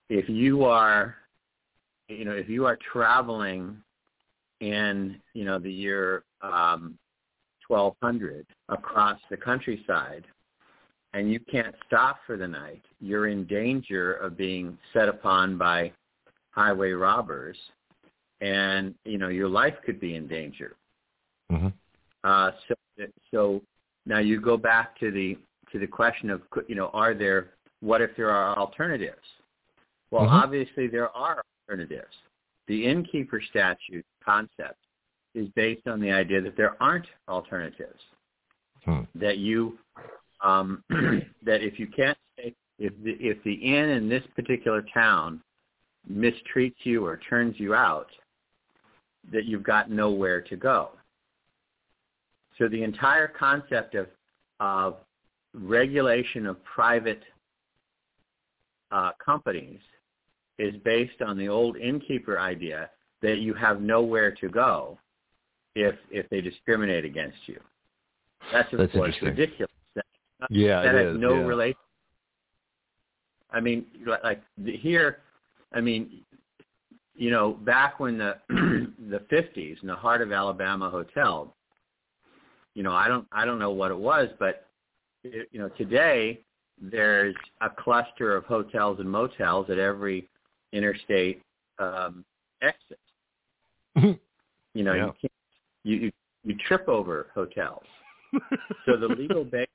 [0.09, 1.15] if you are
[2.11, 3.77] you know if you are traveling
[4.59, 6.97] in you know the year um
[7.67, 10.25] 1200 across the countryside
[11.13, 15.91] and you can't stop for the night you're in danger of being set upon by
[16.51, 17.57] highway robbers
[18.41, 20.75] and you know your life could be in danger
[21.49, 21.67] hmm
[22.23, 22.75] uh, so,
[23.31, 23.61] so
[24.05, 25.35] now you go back to the
[25.71, 29.25] to the question of you know are there what if there are alternatives?
[30.11, 30.43] Well, Mhm.
[30.43, 31.41] obviously there are
[31.71, 32.13] alternatives.
[32.67, 34.79] The innkeeper statute concept
[35.33, 37.99] is based on the idea that there aren't alternatives.
[38.85, 39.01] Hmm.
[39.15, 39.77] That you
[40.43, 45.41] um, that if you can't stay, if the if the inn in this particular town
[46.11, 48.07] mistreats you or turns you out,
[49.31, 50.89] that you've got nowhere to go.
[52.57, 54.07] So the entire concept of,
[54.59, 54.97] of
[55.53, 57.21] regulation of private
[58.91, 59.79] uh, companies
[60.61, 62.89] is based on the old innkeeper idea
[63.21, 64.97] that you have nowhere to go
[65.75, 67.59] if if they discriminate against you.
[68.51, 69.71] That's of That's course ridiculous.
[69.95, 70.05] That,
[70.49, 71.45] Yeah, that it has is, no yeah.
[71.45, 71.77] relation.
[73.51, 73.85] I mean,
[74.23, 75.19] like- here,
[75.73, 76.21] I mean,
[77.15, 81.53] you know, back when the the fifties in the heart of Alabama Hotel,
[82.75, 84.67] you know, I don't I don't know what it was, but
[85.23, 86.41] it, you know, today
[86.81, 90.27] there's a cluster of hotels and motels at every
[90.73, 91.41] interstate
[91.79, 92.23] um,
[92.61, 92.99] exit.
[94.73, 95.05] You know, Yeah.
[95.07, 95.33] you can't
[95.83, 96.11] you, you
[96.43, 97.83] you trip over hotels.
[98.85, 99.67] so the legal basis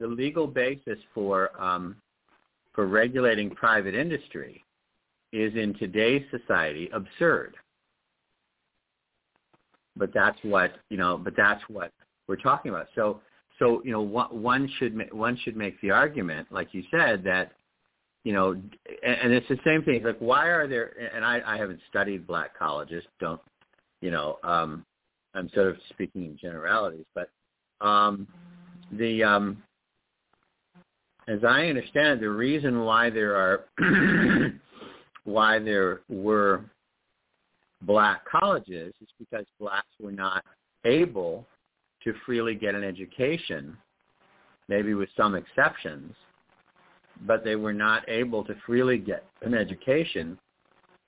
[0.00, 1.96] the legal basis for um,
[2.72, 4.62] for regulating private industry
[5.32, 7.54] is in today's society absurd.
[9.96, 11.16] But that's what you know.
[11.16, 11.92] But that's what
[12.28, 12.88] we're talking about.
[12.94, 13.20] So
[13.58, 17.22] so you know one, one should ma- one should make the argument, like you said,
[17.24, 17.52] that
[18.24, 20.02] you know, and, and it's the same thing.
[20.02, 20.92] Like why are there?
[21.14, 23.04] And I, I haven't studied black colleges.
[23.20, 23.40] Don't
[24.00, 24.38] you know?
[24.42, 24.84] Um,
[25.34, 27.28] I'm sort of speaking in generalities, but
[27.80, 28.26] um,
[28.92, 29.62] the um,
[31.28, 33.64] as I understand, it, the reason why there are
[35.24, 36.64] why there were
[37.82, 40.44] black colleges is because blacks were not
[40.84, 41.46] able
[42.02, 43.76] to freely get an education,
[44.68, 46.14] maybe with some exceptions,
[47.22, 50.38] but they were not able to freely get an education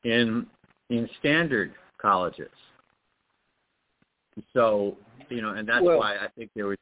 [0.05, 0.47] in
[0.91, 2.51] in standard colleges.
[4.53, 4.97] So,
[5.29, 6.77] you know, and that's Well- why I think there was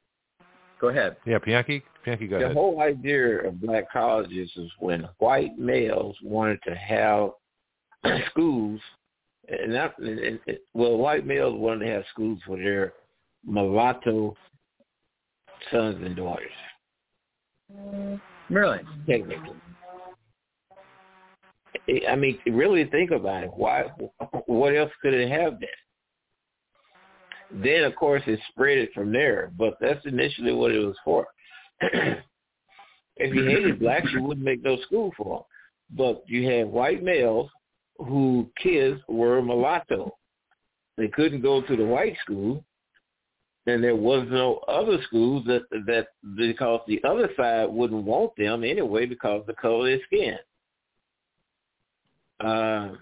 [0.78, 1.16] go ahead.
[1.24, 2.56] Yeah, Pianki, Pianki, go the ahead.
[2.56, 7.30] whole idea of black colleges is when white males wanted to have
[8.30, 8.80] schools,
[9.48, 12.92] and not and, and, well, white males wanted to have schools for their
[13.46, 14.36] mulatto
[15.70, 16.52] sons and daughters.
[18.50, 18.80] Really?
[19.08, 19.56] Technically,
[21.88, 23.50] I- I mean, really think about it.
[23.54, 23.82] Why?
[24.46, 25.68] What else could it have been?
[27.50, 29.50] Then, of course, it spread it from there.
[29.56, 31.26] But that's initially what it was for.
[31.80, 35.44] if you hated blacks, you wouldn't make no school for them.
[35.96, 37.50] But you had white males
[37.98, 40.16] who kids were mulatto.
[40.96, 42.64] They couldn't go to the white school,
[43.66, 48.62] and there was no other schools that that because the other side wouldn't want them
[48.64, 50.38] anyway because of the color of their skin.
[52.40, 52.94] Uh,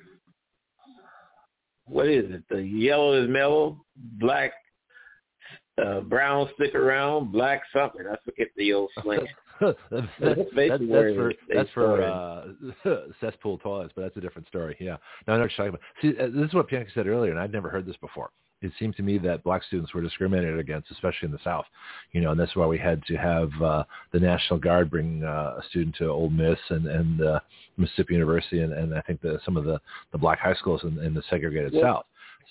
[1.86, 2.42] what is it?
[2.48, 4.52] The yellow is mellow, black,
[5.84, 8.06] uh, brown stick around, black something.
[8.06, 9.26] I forget the old slang.
[9.60, 14.48] that's, That's that's, basically that's for that's for uh, cesspool toilets, but that's a different
[14.48, 14.76] story.
[14.78, 15.80] Yeah, no, I know what you're talking about.
[16.00, 18.30] See, uh, this is what Pianki said earlier, and I'd never heard this before.
[18.62, 21.64] It seemed to me that black students were discriminated against, especially in the South.
[22.12, 25.56] You know, and that's why we had to have uh, the National Guard bring uh,
[25.58, 27.40] a student to Ole Miss and and uh,
[27.76, 29.80] Mississippi University, and, and I think the, some of the
[30.12, 31.82] the black high schools in, in the segregated Yeah.
[31.82, 32.06] South.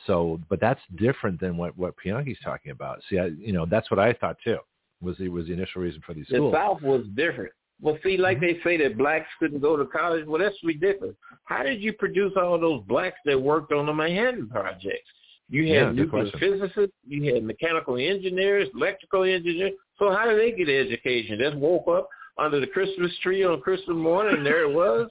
[0.08, 3.02] So, but that's different than what what Pianki's talking about.
[3.10, 4.58] See, I, you know, that's what I thought too.
[5.02, 6.54] Was the was the initial reason for these The schools?
[6.54, 7.52] The South was different.
[7.82, 10.26] Well, see, like they say that blacks couldn't go to college.
[10.28, 11.16] Well, that's ridiculous.
[11.46, 15.10] How did you produce all those blacks that worked on the Manhattan projects?
[15.52, 19.73] You had good nuclear physicists, you had mechanical engineers, electrical engineers.
[19.99, 21.38] So how did they get education?
[21.40, 22.07] Just woke up
[22.38, 25.10] under the Christmas tree on Christmas morning, and there it was.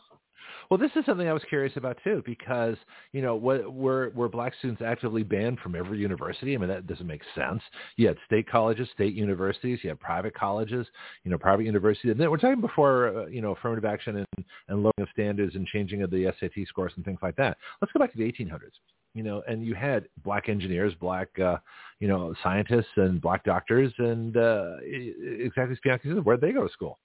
[0.71, 2.77] Well, this is something I was curious about too, because
[3.13, 6.55] you know, what, were were black students actively banned from every university?
[6.55, 7.61] I mean, that doesn't make sense.
[7.97, 10.87] You had state colleges, state universities, you had private colleges,
[11.25, 12.13] you know, private universities.
[12.13, 15.57] And then we're talking before, uh, you know, affirmative action and, and lowering of standards
[15.57, 17.59] and changing of the SAT scores and things like that.
[17.83, 18.79] Let's go back to the 1800s.
[19.13, 21.57] You know, and you had black engineers, black, uh,
[21.99, 26.65] you know, scientists, and black doctors, and uh, exactly as Bianchi said, where'd they go
[26.65, 27.01] to school?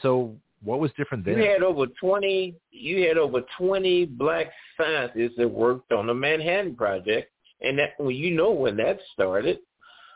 [0.00, 1.38] So, what was different then?
[1.38, 2.54] You had over twenty.
[2.70, 4.46] You had over twenty black
[4.76, 7.30] scientists that worked on the Manhattan Project,
[7.60, 9.58] and that well, you know when that started.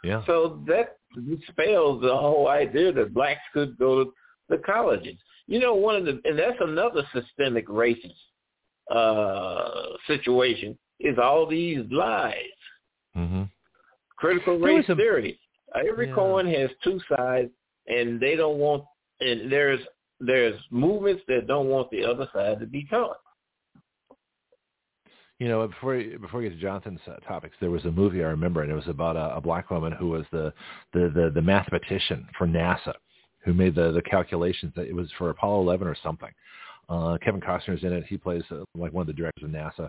[0.03, 0.25] yeah.
[0.27, 0.97] So that
[1.29, 4.13] dispels the whole idea that blacks could go to
[4.49, 5.17] the colleges.
[5.47, 8.15] You know, one of the and that's another systemic racist
[8.91, 12.35] uh, situation is all these lies,
[13.15, 13.43] hmm
[14.17, 15.39] critical race a- theory.
[15.89, 16.15] Every Yeah.
[16.15, 17.51] coin has two sides,
[17.87, 18.85] and they don't want.
[19.21, 19.81] And there's
[20.21, 23.17] there's movements that don't want the other side to be taught.
[25.39, 28.29] You know, before before we get to Jonathon's uh, topics, there was a movie I
[28.29, 30.53] remember, and it was about a, a black woman who was the,
[30.93, 32.93] the the the mathematician for NASA,
[33.45, 34.73] who made the the calculations.
[34.77, 36.29] That it was for Apollo 11 or something.
[36.91, 38.05] Uh, Kevin Costner's in it.
[38.07, 39.89] He plays uh, like one of the directors of NASA.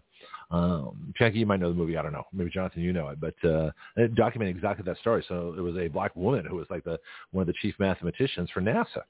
[0.51, 1.97] Um, Jackie, you might know the movie.
[1.97, 2.25] I don't know.
[2.31, 3.19] Maybe Jonathon, you know it.
[3.19, 5.25] But uh, it documented exactly that story.
[5.27, 6.99] So it was a black woman who was like the
[7.31, 9.01] one of the chief mathematicians for NASA.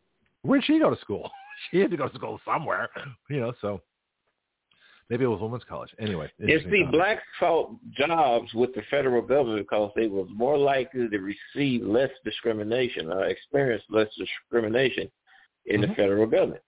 [0.44, 1.30] Where'd she go to school?
[1.72, 2.90] she had to go to school somewhere,
[3.30, 3.54] you know.
[3.62, 3.82] So
[5.10, 5.92] maybe it was women's college.
[6.00, 6.92] Anyway, You the topic.
[6.92, 12.10] blacks sought jobs with the federal government because they were more likely to receive less
[12.24, 15.12] discrimination or experience less discrimination
[15.66, 15.96] in the Mhm.
[15.96, 16.64] federal government.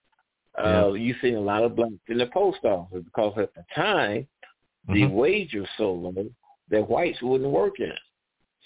[0.56, 4.28] Uh, you see a lot of blacks in the post office because at the time
[4.88, 5.10] the Mhm.
[5.12, 6.26] wage was so low
[6.68, 7.98] that whites wouldn't work in it.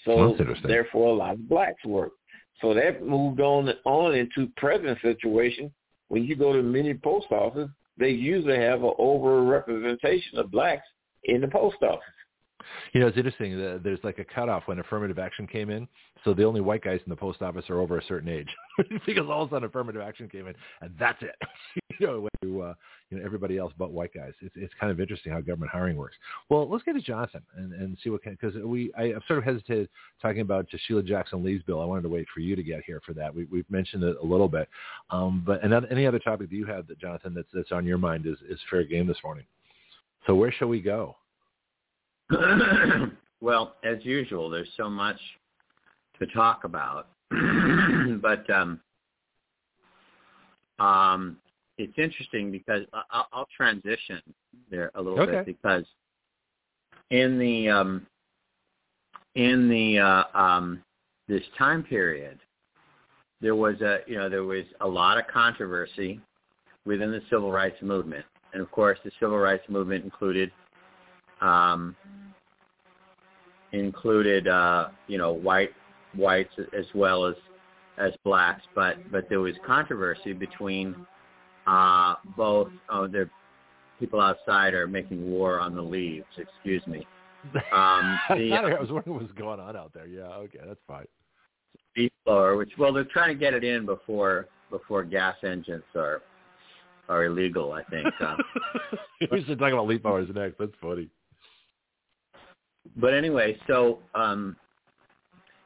[0.05, 0.33] So
[0.67, 2.13] therefore, a lot of blacks work.
[2.61, 5.71] So that moved on on into present situation.
[6.09, 10.87] When you go to many post offices, they usually have an overrepresentation of blacks
[11.25, 12.03] in the post office.
[12.93, 13.57] You know, it's interesting.
[13.57, 15.87] that There's like a cutoff when affirmative action came in.
[16.23, 18.49] So the only white guys in the post office are over a certain age
[19.05, 21.35] because all of a sudden affirmative action came in, and that's it.
[21.99, 22.73] you know, when you, uh,
[23.09, 24.33] you know, everybody else but white guys.
[24.41, 26.15] It's it's kind of interesting how government hiring works.
[26.49, 29.39] Well, let's get to Johnson and, and see what can because we I, I've sort
[29.39, 29.89] of hesitated
[30.21, 31.81] talking about Sheila Jackson Lee's bill.
[31.81, 33.33] I wanted to wait for you to get here for that.
[33.33, 34.67] We, we've mentioned it a little bit,
[35.09, 37.97] um, but another, any other topic that you have that Jonathon that's that's on your
[37.97, 39.45] mind is is fair game this morning.
[40.27, 41.15] So where shall we go?
[43.41, 45.19] well, as usual, there's so much
[46.19, 47.07] to talk about,
[48.21, 48.79] but um,
[50.79, 51.37] um,
[51.77, 54.21] it's interesting because I- I'll, I'll transition
[54.69, 55.31] there a little Okay.
[55.31, 55.85] bit because
[57.09, 58.05] in the um,
[59.35, 60.83] in the uh, um,
[61.27, 62.39] this time period,
[63.41, 66.19] there was a you know there was a lot of controversy
[66.85, 70.51] within the civil rights movement, and of course the civil rights movement included
[71.41, 71.95] um,
[73.71, 75.71] included uh, you know white
[76.15, 77.35] whites as well as
[77.97, 80.95] as blacks, but but there was controversy between
[81.67, 82.69] uh, both.
[82.89, 83.29] Oh, there
[83.99, 86.25] people outside are making war on the leaves.
[86.37, 87.05] Excuse me.
[87.73, 90.07] Um, the, I was wondering what was going on out there.
[90.07, 91.05] Yeah, okay, that's fine.
[91.97, 96.21] Leaf blower, which well, they're trying to get it in before before gas engines are
[97.09, 97.73] are illegal.
[97.73, 98.07] I think.
[98.19, 98.35] Uh,
[99.31, 100.57] we should talk about leaf blowers next.
[100.57, 101.09] That's funny.
[102.97, 104.55] But anyway, so um,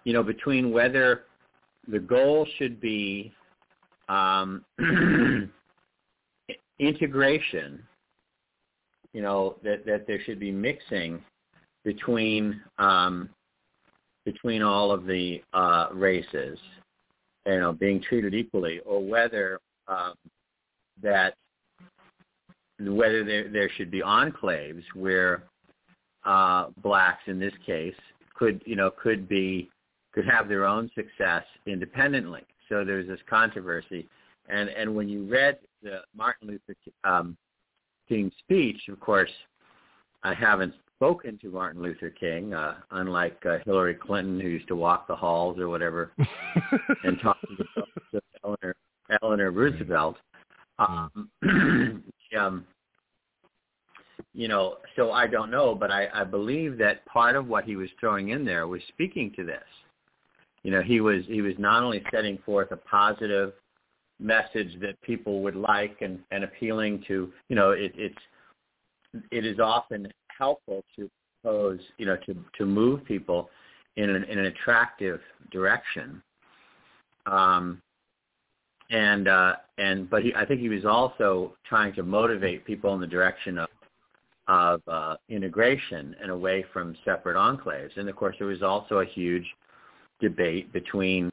[0.04, 1.24] you know, between whether
[1.88, 3.32] the goal should be
[4.10, 4.64] um,
[6.80, 7.82] integration,
[9.14, 11.22] you know, that, that there should be mixing
[11.84, 13.30] between um,
[14.26, 16.58] between all of the uh, races,
[17.46, 20.14] you know, being treated equally, or whether um,
[21.02, 21.34] that
[22.80, 25.44] whether there, there should be enclaves where
[26.26, 27.96] uh, blacks, in this case,
[28.36, 29.70] could you know could be
[30.14, 32.42] could have their own success independently.
[32.70, 34.08] So there's this controversy,
[34.50, 37.38] and and when you read the Martin Luther um,
[38.08, 39.32] King speech, of course,
[40.24, 44.76] I haven't spoken to Martin Luther King, uh, unlike uh, Hillary Clinton, who used to
[44.76, 46.14] walk the halls or whatever
[47.04, 48.76] and talk to, Eleanor,
[49.22, 50.16] Eleanor Roosevelt.
[50.80, 51.30] Um,
[52.40, 52.66] um,
[54.34, 57.76] you know, so I don't know, but I, I believe that part of what he
[57.76, 59.64] was throwing in there was speaking to this.
[60.64, 63.54] You know, he was he was not only setting forth a positive
[64.20, 68.18] message that people would like and, and appealing to, you know, it, it's
[69.32, 71.10] it is often helpful to
[71.44, 73.50] pose, you know, to to move people
[73.98, 75.20] in an in an attractive
[75.52, 76.24] direction.
[77.26, 77.82] Um,
[78.90, 83.02] and uh, and but he, I think he was also trying to motivate people in
[83.02, 83.70] the direction of
[84.48, 87.96] of uh, integration and away from separate enclaves.
[87.98, 89.46] And of course, there was also a huge
[90.20, 91.32] debate between,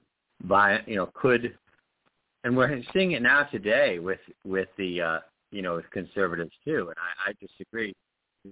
[0.86, 1.56] you know, could,
[2.44, 5.18] and we're seeing it now today with with the, uh,
[5.50, 6.88] you know, with conservatives too.
[6.88, 7.94] And I, I disagree.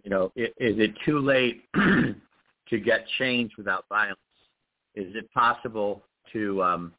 [0.05, 4.19] You know, is, is it too late to get change without violence?
[4.95, 6.03] Is it possible
[6.33, 6.93] to um,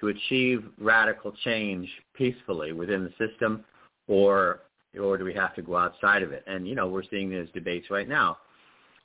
[0.00, 3.64] to achieve radical change peacefully within the system,
[4.06, 4.60] or
[5.00, 6.44] or do we have to go outside of it?
[6.46, 8.38] And you know, we're seeing those debates right now.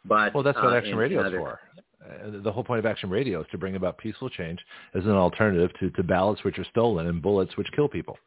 [0.05, 1.59] But well, that's what uh, Action Radio is for.
[2.03, 4.59] Uh, the whole point of Action Radio is to bring about peaceful change
[4.93, 8.17] as an alternative to, to ballots which are stolen and bullets which kill people.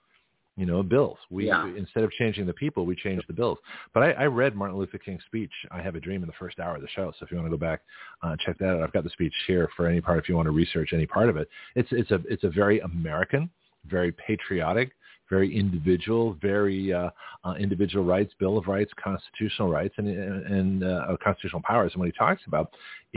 [0.59, 1.19] You know, bills.
[1.31, 1.71] We yeah.
[1.77, 3.59] instead of changing the people, we change the bills.
[3.93, 5.51] But I, I read Martin Luther King's speech.
[5.71, 7.13] I have a dream in the first hour of the show.
[7.19, 7.83] So if you want to go back,
[8.23, 8.83] uh, check that out.
[8.83, 11.29] I've got the speech here for any part if you want to research any part
[11.29, 11.47] of it.
[11.75, 13.51] It's it's a it's a very American,
[13.85, 14.93] very patriotic,
[15.29, 17.11] very individual, very uh,
[17.45, 21.93] uh, individual rights, Bill of Rights, constitutional rights, and, and uh, constitutional powers.
[21.93, 22.73] And what he talks about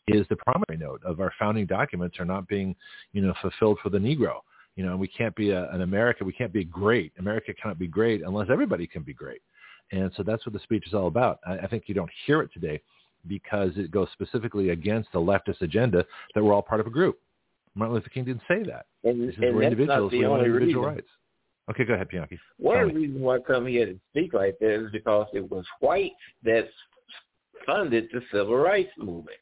[0.08, 2.76] is the primary note of our founding documents are not being,
[3.14, 4.40] you know, fulfilled for the Negro.
[4.76, 6.24] You know, we can't be a, an America.
[6.24, 7.12] We can't be great.
[7.20, 9.42] America cannot be great unless everybody can be great.
[9.92, 11.40] And so that's what the speech is all about.
[11.46, 12.82] I, I think you don't hear it today
[13.28, 17.20] because it goes specifically against the leftist agenda that we're all part of a group.
[17.76, 18.86] Martin Luther King didn't say that.
[19.04, 20.12] And, he said we're individuals.
[20.12, 20.96] We want individual reason.
[20.96, 21.08] rights.
[21.70, 22.40] Okay, go ahead, Bianchi.
[22.58, 25.50] One of the reasons why I come here to speak like that is because it
[25.50, 26.68] was whites that
[27.66, 29.38] funded the civil rights movement.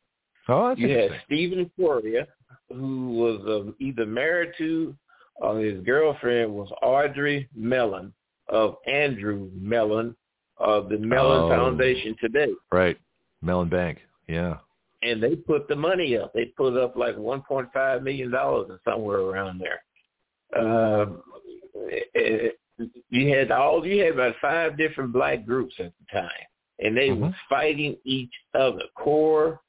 [0.49, 2.27] Oh, that's you had Stephen Currier,
[2.69, 4.95] who was um, either married to
[5.37, 8.13] or his girlfriend was Audrey Mellon
[8.49, 10.15] of Andrew Mellon
[10.57, 12.51] of the Mellon oh, Foundation today.
[12.71, 12.97] Right,
[13.41, 13.99] Mellon Bank.
[14.27, 14.57] Yeah.
[15.03, 16.33] And they put the money up.
[16.33, 19.83] They put up like $1.5 million or somewhere around there.
[20.57, 21.05] Uh,
[23.09, 26.29] you had all you had about five different black groups at the time,
[26.79, 27.23] and they mm-hmm.
[27.23, 28.83] were fighting each other.
[28.95, 29.59] CORE,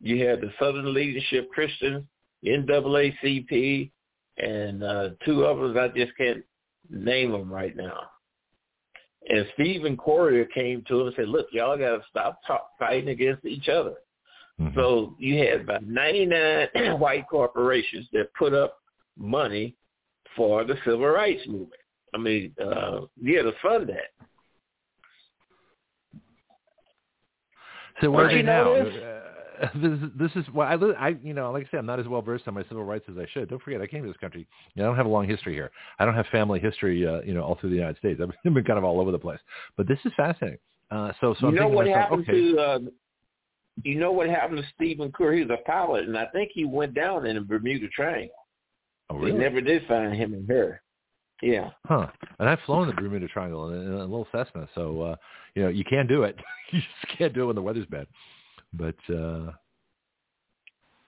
[0.00, 2.04] you had the Southern Leadership Christians,
[2.44, 3.90] NAACP,
[4.38, 6.44] and uh, two others I just can't
[6.90, 8.00] name them right now.
[9.28, 13.08] And Stephen Currier came to him and said, "Look, y'all got to stop talk, fighting
[13.08, 13.94] against each other."
[14.60, 14.78] Mm-hmm.
[14.78, 16.68] So you had about 99
[16.98, 18.78] white corporations that put up
[19.18, 19.74] money
[20.36, 21.72] for the civil rights movement.
[22.14, 24.12] I mean, uh, yeah, to fund that.
[28.00, 28.74] So where are they now?
[28.74, 28.94] This?
[28.94, 29.12] Uh,
[29.74, 32.20] this, this is well, I, I, you know, like I said, I'm not as well
[32.20, 33.48] versed on my civil rights as I should.
[33.48, 34.46] Don't forget, I came to this country.
[34.74, 35.70] You know, I don't have a long history here.
[35.98, 38.20] I don't have family history, uh, you know, all through the United States.
[38.44, 39.40] I've been kind of all over the place.
[39.76, 40.58] But this is fascinating.
[40.90, 42.32] Uh, so, so you I'm know what myself, happened okay.
[42.32, 42.78] to uh,
[43.82, 45.38] you know what happened to Stephen Curry?
[45.38, 48.34] He was a pilot, and I think he went down in a Bermuda Triangle.
[49.10, 49.32] Oh, really?
[49.32, 50.82] They never did find him and her.
[51.42, 51.70] Yeah.
[51.84, 52.06] Huh.
[52.38, 55.16] And I've flown the Bermuda Triangle in, a little Cessna, so uh,
[55.54, 56.36] you know you can't do it.
[56.72, 58.06] you just can't do it when the weather's bad.
[58.72, 59.52] But uh,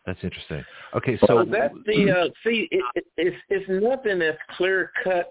[0.06, 0.64] that's interesting.
[0.94, 2.68] Okay, so well, that's the uh, see.
[2.70, 5.30] It, it, it's it's nothing that's clear cut.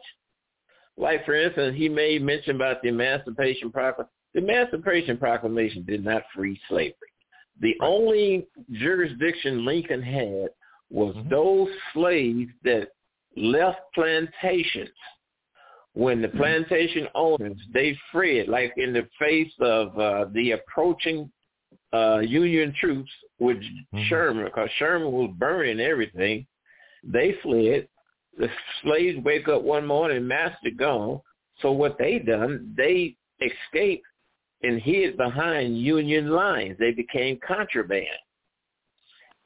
[0.98, 4.12] Like for instance, he made mention about the Emancipation Proclamation.
[4.34, 6.96] The Emancipation Proclamation did not free slavery.
[7.60, 10.50] The only jurisdiction Lincoln had
[10.90, 11.30] was mm-hmm.
[11.30, 12.90] those slaves that
[13.36, 14.90] left plantations.
[15.94, 16.38] When the mm-hmm.
[16.38, 21.32] plantation owners they fled, like in the face of uh, the approaching
[21.92, 24.04] uh, Union troops with mm-hmm.
[24.08, 26.46] Sherman, because Sherman was burning everything,
[27.04, 27.88] they fled.
[28.38, 28.50] The
[28.84, 31.20] slaves wake up one morning, master gone.
[31.62, 34.06] So what they done, they escaped
[34.62, 36.78] and hid behind Union lines.
[36.80, 38.06] They became contraband.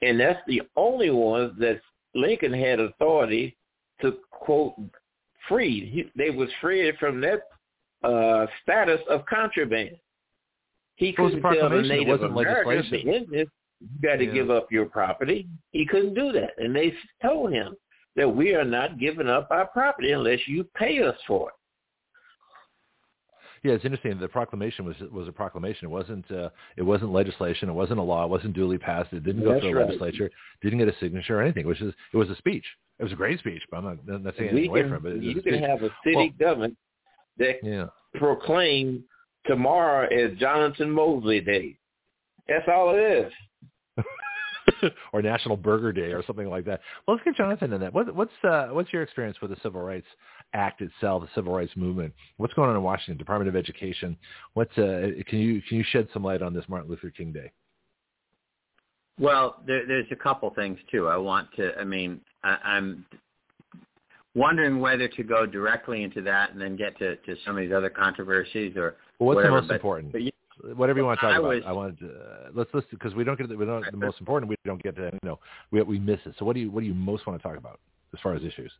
[0.01, 1.81] And that's the only ones that
[2.15, 3.55] Lincoln had authority
[4.01, 4.75] to, quote,
[5.47, 5.89] free.
[5.89, 7.41] He, they was freed from that
[8.03, 9.95] uh, status of contraband.
[10.95, 13.49] He couldn't tell the Native Americans, the Indians,
[13.79, 14.33] you got to yeah.
[14.33, 15.47] give up your property.
[15.71, 16.51] He couldn't do that.
[16.57, 17.75] And they told him
[18.15, 21.55] that we are not giving up our property unless you pay us for it.
[23.63, 24.19] Yeah, it's interesting.
[24.19, 25.85] The proclamation was was a proclamation.
[25.85, 27.69] It wasn't uh, it wasn't legislation.
[27.69, 28.23] It wasn't a law.
[28.23, 29.13] It wasn't duly passed.
[29.13, 29.87] It didn't go That's through the right.
[29.87, 30.31] legislature.
[30.63, 31.67] Didn't get a signature or anything.
[31.67, 32.65] Which is it was a speech.
[32.99, 33.61] It was a great speech.
[33.69, 35.17] But I'm not, I'm not saying we anything away from it.
[35.17, 36.77] it you can have a city well, government
[37.37, 37.85] that yeah.
[38.15, 39.03] proclaim
[39.45, 41.77] tomorrow is Jonathon Moseley Day.
[42.47, 43.31] That's all it is.
[45.13, 46.81] or National Burger Day or something like that.
[47.07, 47.93] Well, let's get Jonathon in that.
[47.93, 50.07] What, what's uh, what's your experience with the Civil Rights
[50.53, 52.13] Act itself, the Civil Rights Movement?
[52.37, 54.17] What's going on in Washington Department of Education?
[54.53, 57.51] What's uh, can you can you shed some light on this Martin Luther King Day?
[59.19, 61.07] Well, there, there's a couple things too.
[61.07, 61.77] I want to.
[61.77, 63.05] I mean, I, I'm
[64.35, 67.73] wondering whether to go directly into that and then get to, to some of these
[67.73, 69.55] other controversies or well, what's whatever.
[69.55, 70.11] the most but, important?
[70.11, 70.21] But,
[70.75, 71.49] whatever you want to talk I about.
[71.49, 73.97] was- I wanted to, uh, let's listen because we don't get the, we don't, the
[73.97, 74.49] most important.
[74.49, 75.39] We don't get to you know
[75.71, 76.35] we we miss it.
[76.39, 77.79] So what do you what do you most want to talk about
[78.13, 78.71] as far as issues?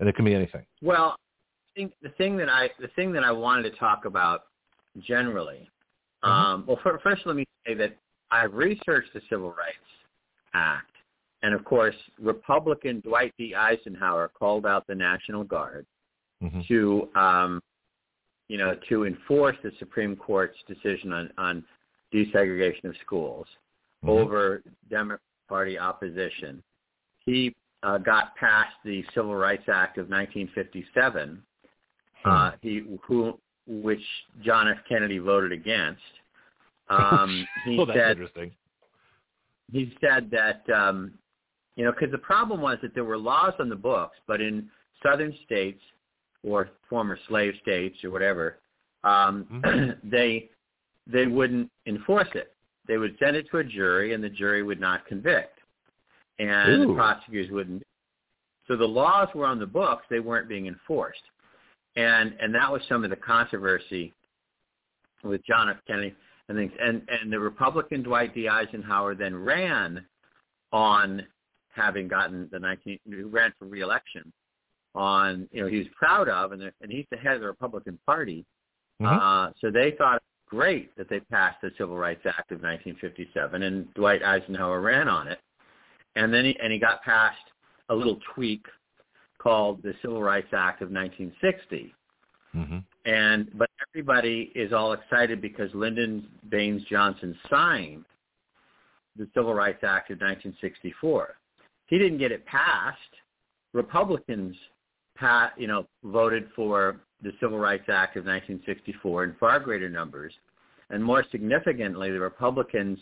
[0.00, 0.64] And it can be anything.
[0.82, 4.44] Well, I think the thing that I the thing that I wanted to talk about
[5.00, 5.68] generally.
[6.24, 6.30] Mm-hmm.
[6.30, 7.96] Um, well, for, first let me say that
[8.30, 9.76] I've researched the Civil Rights
[10.54, 10.90] Act,
[11.42, 13.54] and of course, Republican Dwight D.
[13.54, 15.86] Eisenhower called out the National Guard
[16.42, 17.62] hmm to um,
[18.48, 21.64] you know to enforce the Supreme Court's decision on on
[22.14, 23.46] desegregation of schools
[24.04, 24.08] Mhm.
[24.10, 26.62] over Democratic Party opposition.
[27.24, 27.54] He
[27.86, 31.40] uh, got past the Civil Rights Act of 1957,
[32.24, 33.38] uh, he who
[33.68, 34.02] which
[34.44, 34.78] John F.
[34.88, 36.00] Kennedy voted against.
[36.88, 38.50] Um, he well, that's said interesting.
[39.72, 41.12] he said that um,
[41.76, 44.68] you know because the problem was that there were laws on the books, but in
[45.02, 45.80] southern states
[46.42, 48.58] or former slave states or whatever,
[49.04, 50.08] um, Mm-hmm.
[50.10, 50.50] they
[51.06, 52.52] they wouldn't enforce it.
[52.88, 55.55] They would send it to a jury, and the jury would not convict,
[56.38, 57.82] and the prosecutors wouldn't.
[58.68, 61.22] So the laws were on the books; they weren't being enforced,
[61.96, 64.12] and and that was some of the controversy
[65.22, 65.76] with John F.
[65.86, 66.14] Kennedy
[66.48, 66.72] and things.
[66.80, 68.48] And and the Republican Dwight D.
[68.48, 70.04] Eisenhower then ran
[70.72, 71.26] on
[71.68, 74.32] having gotten the 19 he ran for reelection
[74.94, 77.98] on you know he was proud of and and he's the head of the Republican
[78.06, 78.44] Party.
[79.00, 79.06] Mhm.
[79.06, 82.62] Uh, so they thought it was great that they passed the Civil Rights Act of
[82.62, 85.38] 1957 and Dwight Eisenhower ran on it.
[86.16, 87.36] And then he and he got passed
[87.88, 88.66] a little tweak
[89.38, 91.94] called the Civil Rights Act of 1960
[92.52, 98.04] hmm and but everybody is all excited because Lyndon Baines Johnson signed
[99.16, 101.36] the Civil Rights Act of 1964.
[101.86, 102.98] He didn't get it passed.
[103.72, 104.56] Republicans,
[105.16, 110.32] pa you know, voted for the Civil Rights Act of 1964 in far greater numbers,
[110.90, 112.98] and more significantly, the Republicans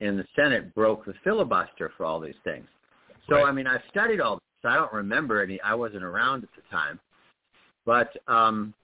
[0.00, 2.66] in the Senate broke the filibuster for all these things.
[3.28, 3.46] So Right.
[3.46, 4.70] I mean, I've studied all this.
[4.70, 5.60] I don't remember any.
[5.60, 6.98] I wasn't around at the time,
[7.84, 8.74] but um,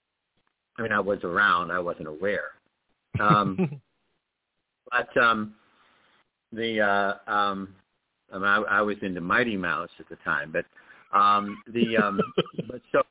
[0.78, 1.70] I mean, I was around.
[1.70, 2.52] I wasn't aware.
[3.20, 3.80] Um,
[4.90, 5.54] but um,
[6.52, 7.74] the uh, um,
[8.32, 10.52] I, mean, I, I was into Mighty Mouse at the time.
[10.52, 10.66] But
[11.16, 12.20] um, the um,
[12.68, 13.02] but so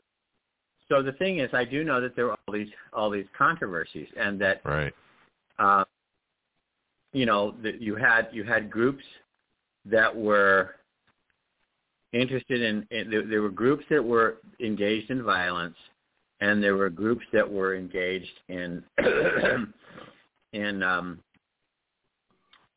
[0.89, 4.07] so the thing is, I do know that there were all these all these controversies,
[4.17, 4.93] and that right.
[5.59, 5.83] uh,
[7.13, 9.03] you know that you had you had groups
[9.85, 10.75] that were
[12.11, 15.75] interested in, in there, there were groups that were engaged in violence
[16.41, 18.83] and there were groups that were engaged in
[20.53, 21.19] in um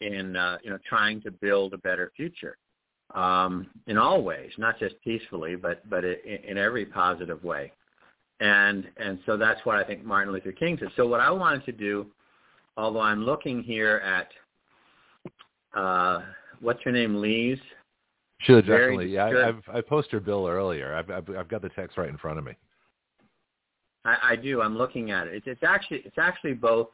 [0.00, 2.56] in uh, you know trying to build a better future
[3.14, 7.72] um, in all ways, not just peacefully, but but in, in every positive way.
[8.40, 10.88] And and so that's what I think Martin Luther King said.
[10.96, 12.06] So what I wanted to do,
[12.76, 14.28] although I'm looking here at
[15.78, 16.22] uh,
[16.60, 17.58] what's her name, Lee's.
[18.40, 19.08] Sheila definitely.
[19.08, 20.94] Yeah, I, I've I posted her bill earlier.
[20.94, 22.52] I've, I've I've got the text right in front of me.
[24.04, 24.60] I, I do.
[24.62, 25.34] I'm looking at it.
[25.34, 26.88] It's, it's actually it's actually both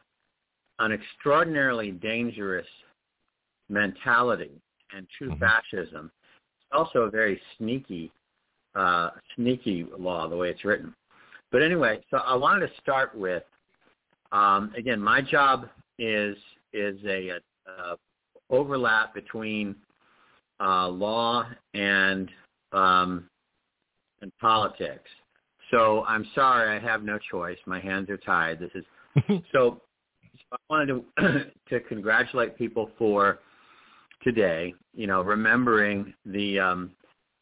[0.79, 2.67] an extraordinarily dangerous
[3.69, 4.51] mentality
[4.95, 5.39] and true mm-hmm.
[5.39, 6.11] fascism.
[6.59, 8.11] It's also a very sneaky,
[8.75, 10.93] uh, sneaky law the way it's written.
[11.51, 13.43] But anyway, so I wanted to start with
[14.33, 14.99] um, again.
[14.99, 16.35] My job is
[16.73, 17.95] is a, a, a
[18.49, 19.75] overlap between
[20.59, 22.29] uh, law and
[22.73, 23.29] um,
[24.21, 25.09] and politics.
[25.71, 27.57] So I'm sorry, I have no choice.
[27.65, 28.59] My hands are tied.
[28.59, 28.83] This is
[29.51, 29.81] so.
[30.51, 33.39] so I wanted to to congratulate people for
[34.23, 34.73] today.
[34.93, 36.91] You know, remembering the um,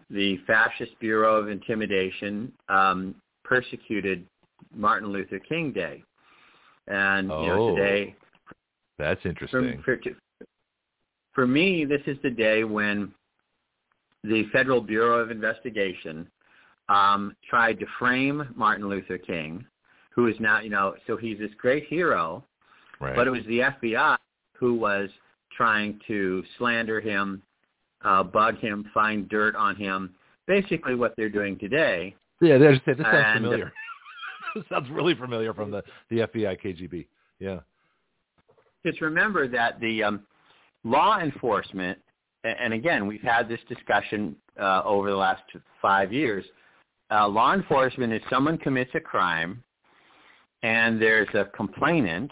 [0.10, 4.26] the fascist bureau of intimidation um, persecuted
[4.76, 6.04] Martin Luther King Day,
[6.92, 8.16] and oh, you know oh, today.
[9.00, 9.82] That's interesting.
[9.84, 10.46] For, for,
[11.34, 13.12] for me, this is the day when
[14.24, 16.28] the Federal Bureau of Investigation
[16.90, 19.66] um, tried to frame Martin Luther King,
[20.14, 22.44] who is now, you know, so he's this great hero,
[23.00, 23.16] right.
[23.16, 24.18] but it was the FBI
[24.58, 25.10] who was
[25.56, 27.42] trying to slander him,
[28.04, 30.14] uh, bug him, find dirt on him,
[30.48, 32.14] basically what they're doing today.
[32.42, 33.72] Yeah, this sounds and, familiar.
[34.70, 37.08] sounds really familiar from the, the FBI KGB.
[37.40, 37.60] Yeah.
[38.86, 40.22] Just remember that the um,
[40.84, 42.00] law enforcement,
[42.44, 45.44] and again, we've had this discussion uh, over the last
[45.82, 46.46] five years,
[47.12, 49.64] uh, law enforcement is someone commits a crime
[50.64, 52.32] and there's a complainant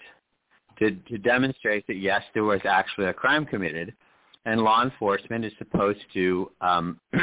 [0.78, 3.94] to, to demonstrate that yes, there was actually a crime committed,
[4.46, 7.00] and law enforcement is supposed to um,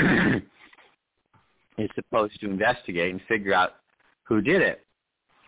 [1.79, 3.77] is supposed to investigate and figure out
[4.25, 4.86] who did it.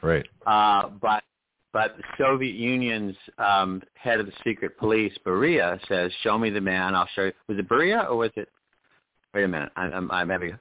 [0.02, 0.26] Right.
[0.46, 1.24] Uh, but
[1.72, 6.60] but the Soviet Union's um, head of the secret police, Beria, says, "Show me the
[6.60, 6.94] man.
[6.94, 8.48] I'll show you." Was it Beria or was it?
[9.34, 9.70] Wait a minute.
[9.76, 10.58] I, I'm, I'm having.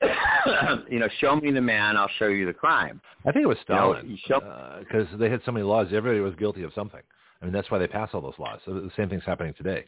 [0.90, 1.96] you know, show me the man.
[1.96, 3.00] I'll show you the crime.
[3.26, 5.88] I think it was Stalin because you know, uh, they had so many laws.
[5.92, 7.00] Everybody was guilty of something.
[7.40, 8.60] I mean, that's why they passed all those laws.
[8.64, 9.84] So the same thing's happening today.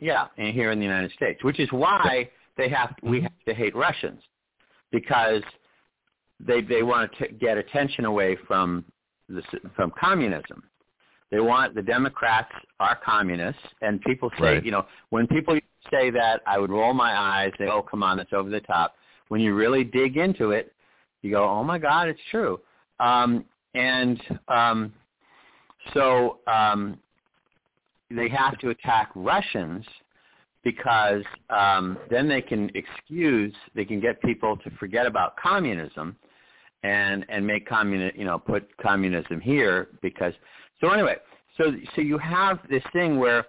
[0.00, 3.54] Yeah, and here in the United States, which is why they have we have to
[3.54, 4.22] hate Russians
[4.92, 5.42] because
[6.40, 8.84] they they want to get attention away from
[9.28, 9.42] the,
[9.74, 10.62] from communism.
[11.30, 14.64] They want the Democrats are communists, and people say, right.
[14.64, 15.58] you know, when people
[15.90, 18.94] say that, I would roll my eyes, say, "Oh, come on, that's over the top."
[19.28, 20.72] When you really dig into it,
[21.22, 22.60] you go, "Oh my God, it's true."
[23.00, 23.44] Um,
[23.74, 24.92] and um,
[25.92, 26.98] so um,
[28.10, 29.84] they have to attack Russians
[30.64, 36.16] because um, then they can excuse, they can get people to forget about communism
[36.82, 40.32] and and make communism, you know, put communism here because.
[40.80, 41.16] So anyway,
[41.56, 43.46] so so you have this thing where,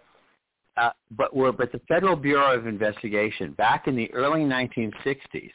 [0.78, 5.52] uh, but where but the Federal Bureau of Investigation back in the early 1960s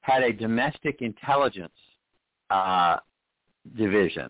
[0.00, 1.72] had a domestic intelligence
[2.50, 2.96] uh,
[3.76, 4.28] division.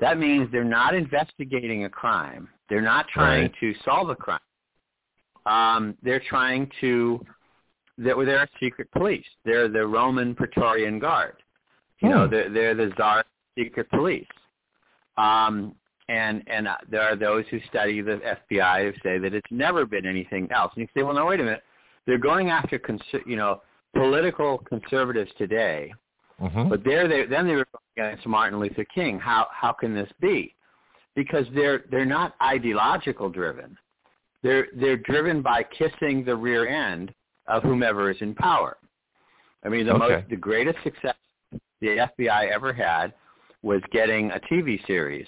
[0.00, 2.48] That means they're not investigating a crime.
[2.68, 3.54] They're not trying right.
[3.60, 4.38] to solve a crime.
[5.46, 7.24] Um, they're trying to.
[7.96, 9.24] They're, they're secret police.
[9.44, 11.36] They're the Roman Praetorian Guard.
[12.00, 12.30] You know, hmm.
[12.30, 13.24] they're, they're the czar
[13.56, 14.26] secret police.
[15.16, 15.74] Um,
[16.08, 18.20] and and uh, there are those who study the
[18.50, 20.72] FBI who say that it's never been anything else.
[20.74, 21.62] And you say, well, no, wait a minute.
[22.06, 23.60] They're going after, cons- you know,
[23.94, 25.92] political conservatives today,
[26.40, 26.68] mm-hmm.
[26.68, 27.66] but they're, they then they were
[27.96, 29.18] going against Martin Luther King.
[29.18, 30.54] How how can this be?
[31.14, 33.76] Because they're they're not ideological driven.
[34.42, 37.12] They're they're driven by kissing the rear end
[37.48, 38.78] of whomever is in power.
[39.64, 40.14] I mean, the okay.
[40.14, 41.16] most the greatest success
[41.80, 43.14] the FBI ever had
[43.62, 45.26] was getting a TV series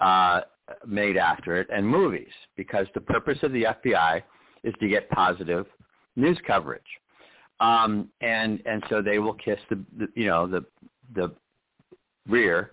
[0.00, 0.42] uh,
[0.86, 4.22] made after it and movies because the purpose of the FBI
[4.64, 5.66] is to get positive
[6.16, 6.82] news coverage.
[7.60, 10.64] Um, and and so they will kiss the, the you know the
[11.14, 11.34] the
[12.26, 12.72] rear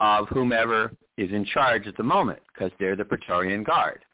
[0.00, 4.04] of whomever is in charge at the moment because they're the Praetorian Guard.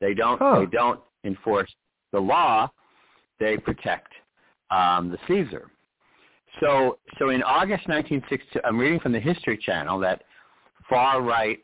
[0.00, 0.60] They don't huh.
[0.60, 1.70] they don't enforce
[2.12, 2.70] the law;
[3.38, 4.12] they protect
[4.70, 5.70] um, the Caesar.
[6.60, 10.22] So, so in August 1960, I'm reading from the History Channel, that
[10.88, 11.58] far-right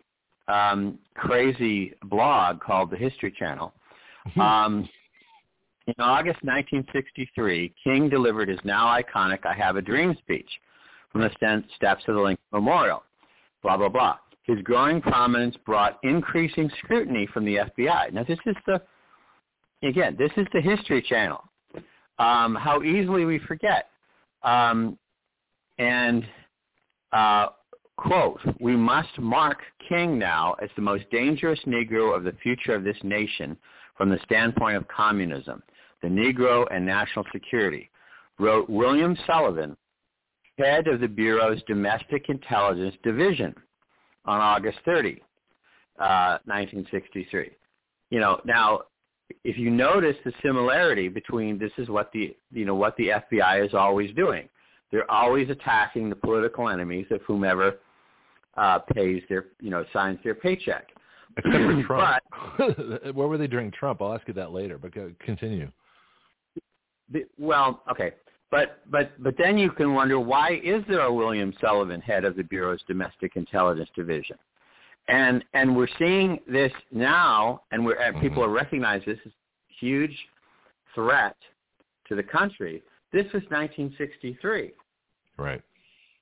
[0.48, 3.72] um, crazy blog called the History Channel.
[4.38, 4.88] Um,
[5.86, 10.48] in August 1963, King delivered his now iconic "I Have a Dream" speech
[11.10, 11.30] from the
[11.76, 13.02] steps of the Lincoln Memorial.
[13.62, 14.18] Blah blah blah.
[14.44, 18.12] His growing prominence brought increasing scrutiny from the FBI.
[18.12, 18.82] Now, this is the,
[19.86, 21.42] again, this is the History Channel.
[22.18, 23.88] Um, how easily we forget.
[24.44, 24.98] Um,
[25.78, 26.24] and,
[27.12, 27.48] uh,
[27.96, 29.58] quote, we must mark
[29.88, 33.56] King now as the most dangerous Negro of the future of this nation
[33.96, 35.62] from the standpoint of communism,
[36.02, 37.90] the Negro and national security,
[38.38, 39.76] wrote William Sullivan,
[40.58, 43.54] head of the Bureau's Domestic Intelligence Division
[44.24, 45.22] on August 30,
[45.98, 47.50] uh, 1963.
[48.10, 48.82] You know, now
[49.44, 53.64] if you notice the similarity between this is what the you know what the FBI
[53.64, 54.48] is always doing.
[54.90, 57.78] They're always attacking the political enemies of whomever
[58.56, 60.88] uh, pays their you know signs their paycheck.
[61.36, 62.22] Except for Trump.
[62.58, 64.02] But, Where were they during Trump?
[64.02, 64.78] I'll ask you that later.
[64.78, 65.70] But continue.
[67.10, 68.12] The, well, okay.
[68.50, 72.36] But but but then you can wonder why is there a William Sullivan head of
[72.36, 74.36] the Bureau's Domestic Intelligence Division?
[75.08, 78.20] And and we're seeing this now, and we're mm-hmm.
[78.20, 80.16] people are recognizing this is a huge
[80.94, 81.36] threat
[82.08, 82.82] to the country.
[83.12, 84.72] This was 1963.
[85.36, 85.60] Right.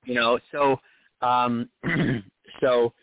[0.05, 0.79] You know, so
[1.21, 1.69] um,
[2.61, 2.93] so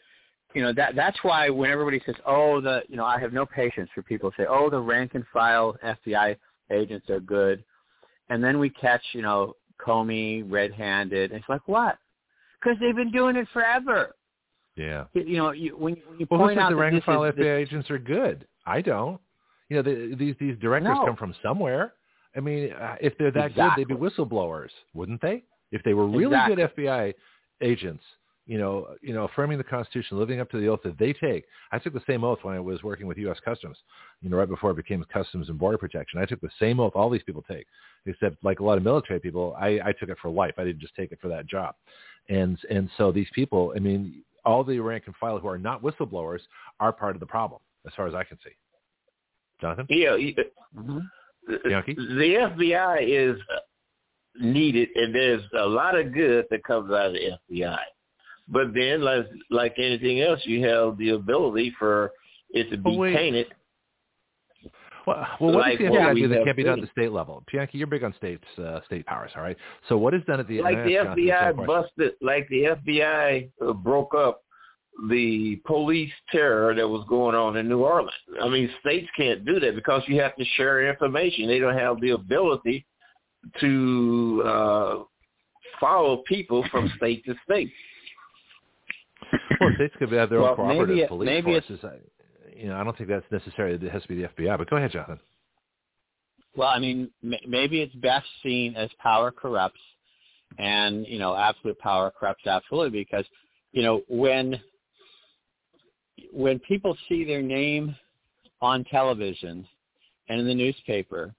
[0.54, 3.46] you know that that's why when everybody says, "Oh, the you know," I have no
[3.46, 6.36] patience for people who say, "Oh, the rank and file FBI
[6.72, 7.62] agents are good,"
[8.30, 11.30] and then we catch you know Comey red-handed.
[11.30, 11.98] And it's like what?
[12.60, 14.14] Because they've been doing it forever.
[14.78, 15.04] Yeah.
[15.12, 17.34] You know, you, when, when you well, point who out the rank and file is,
[17.34, 18.46] FBI this, agents are good?
[18.64, 19.20] I don't.
[19.68, 21.04] You know, the, these these directors no.
[21.04, 21.94] come from somewhere.
[22.36, 23.84] I mean, uh, if they're that exactly.
[23.84, 25.42] good, they'd be whistleblowers, wouldn't they?
[25.72, 26.56] If they were really exactly.
[26.56, 27.14] good FBI
[27.60, 28.04] agents,
[28.46, 31.44] you know, you know, affirming the Constitution, living up to the oath that they take.
[31.70, 33.36] I took the same oath when I was working with U.S.
[33.44, 33.76] Customs.
[34.22, 36.92] You know, right before I became Customs and Border Protection, I took the same oath
[36.94, 37.66] all these people take,
[38.06, 40.54] except like a lot of military people, I, I took it for life.
[40.56, 41.74] I didn't just take it for that job.
[42.30, 45.82] And and so these people, I mean, all the rank and file who are not
[45.82, 46.40] whistleblowers
[46.80, 48.50] are part of the problem, as far as I can see.
[49.60, 49.86] Jonathon?
[49.90, 50.16] Yeah.
[50.76, 50.98] Mm-hmm.
[51.70, 51.94] Yankee?
[51.94, 53.38] The FBI is
[54.40, 57.78] needed, and there's a lot of good that comes out of the FBI.
[58.48, 62.12] But then, like, like anything else, you have the ability for
[62.50, 63.14] it to be Well, wait.
[63.16, 63.46] tainted.
[65.08, 67.42] Well, well what Like the FBI do that can't be done at the state level?
[67.52, 69.56] Pianki, you're big on states, uh, state powers, all right?
[69.88, 72.48] So what is done at the Like the I asked Jonathon the FBI busted, like
[72.48, 74.42] the FBI uh, broke up
[75.08, 78.10] the police terror that was going on in New Orleans.
[78.42, 81.46] I mean, states can't do that because you have to share information.
[81.46, 82.84] They don't have the ability
[83.60, 84.96] to uh,
[85.80, 87.72] follow people from state to state.
[89.60, 91.80] Well, states could have their own Well, cooperative maybe police maybe forces.
[92.58, 93.74] I, you know, I don't think that's necessary.
[93.74, 94.58] It has to be the FBI.
[94.58, 95.20] But go ahead, Jonathon.
[96.56, 99.80] Well, I mean, m- maybe it's best seen as power corrupts,
[100.58, 103.24] and you know, absolute power corrupts absolutely because
[103.72, 104.60] you know when
[106.32, 107.94] when people see their name
[108.60, 109.66] on television
[110.28, 111.34] and in the newspaper,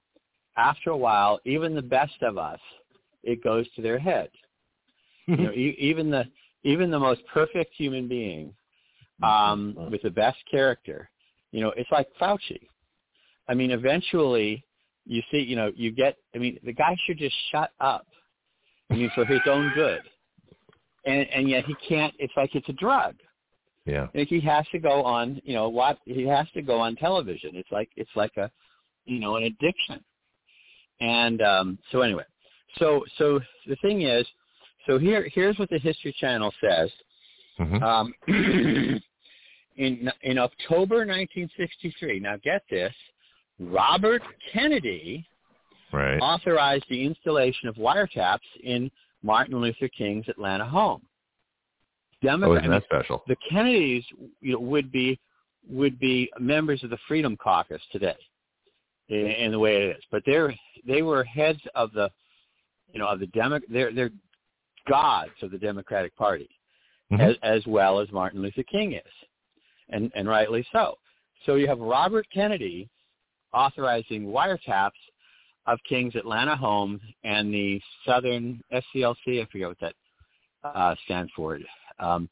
[0.57, 2.59] after a while, even the best of us,
[3.23, 4.29] it goes to their head.
[5.27, 6.25] you know, e- even the
[6.63, 8.53] even the most perfect human being
[9.23, 11.09] um, with the best character,
[11.51, 12.67] you know, it's like Fauci.
[13.47, 14.63] I mean, eventually,
[15.05, 16.17] you see, you know, you get.
[16.35, 18.05] I mean, the guy should just shut up.
[18.91, 20.01] I mean, for his own good.
[21.05, 22.13] And and yet he can't.
[22.19, 23.15] It's like it's a drug.
[23.85, 24.07] Yeah.
[24.13, 25.41] Like he has to go on.
[25.43, 25.97] You know what?
[26.05, 27.51] He has to go on television.
[27.55, 28.51] It's like it's like a,
[29.05, 30.03] you know, an addiction.
[31.01, 32.25] And um, so anyway,
[32.77, 34.27] so so the thing is,
[34.85, 36.91] so here here's what the History Channel says.
[37.59, 37.81] Mhm.
[37.81, 38.13] Um,
[39.79, 42.19] in in October 1963.
[42.19, 42.93] Now get this,
[43.59, 44.21] Robert
[44.53, 45.25] Kennedy
[45.91, 46.19] Right.
[46.21, 48.91] authorized the installation of wiretaps in
[49.23, 51.01] Martin Luther King's Atlanta home.
[52.23, 53.23] Oh, isn't that special?
[53.27, 54.03] the Kennedys
[54.41, 55.19] you know, would be
[55.67, 58.15] would be members of the Freedom Caucus today,
[59.09, 60.03] in, in the way it is.
[60.11, 60.53] But they're
[60.85, 62.09] they were heads of the,
[62.93, 63.59] you know, of the Demo.
[63.69, 64.11] They're they're
[64.87, 66.49] gods of the Democratic Party,
[67.11, 67.19] Mhm.
[67.19, 69.13] as as well as Martin Luther King is,
[69.89, 70.95] and and rightly so.
[71.45, 72.89] So you have Robert Kennedy
[73.53, 74.91] authorizing wiretaps
[75.65, 79.41] of King's Atlanta home and the Southern SCLC.
[79.41, 79.93] I forget what that
[80.63, 81.59] uh, stands for.
[81.99, 82.29] Um,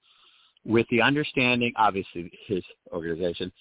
[0.66, 3.52] with the understanding, obviously his organization,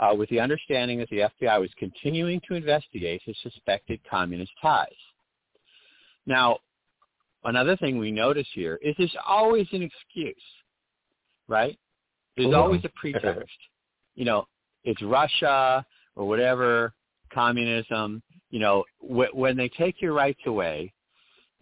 [0.00, 4.88] uh, with the understanding that the FBI was continuing to investigate his suspected communist ties.
[6.26, 6.58] Now,
[7.44, 10.34] another thing we notice here is there's always an excuse,
[11.48, 11.78] right?
[12.36, 12.56] There's Mhm.
[12.58, 13.50] always a pretext.
[14.14, 14.46] You know,
[14.84, 15.86] it's Russia
[16.16, 16.92] or whatever,
[17.32, 18.22] communism.
[18.50, 20.92] You know, wh- when they take your rights away,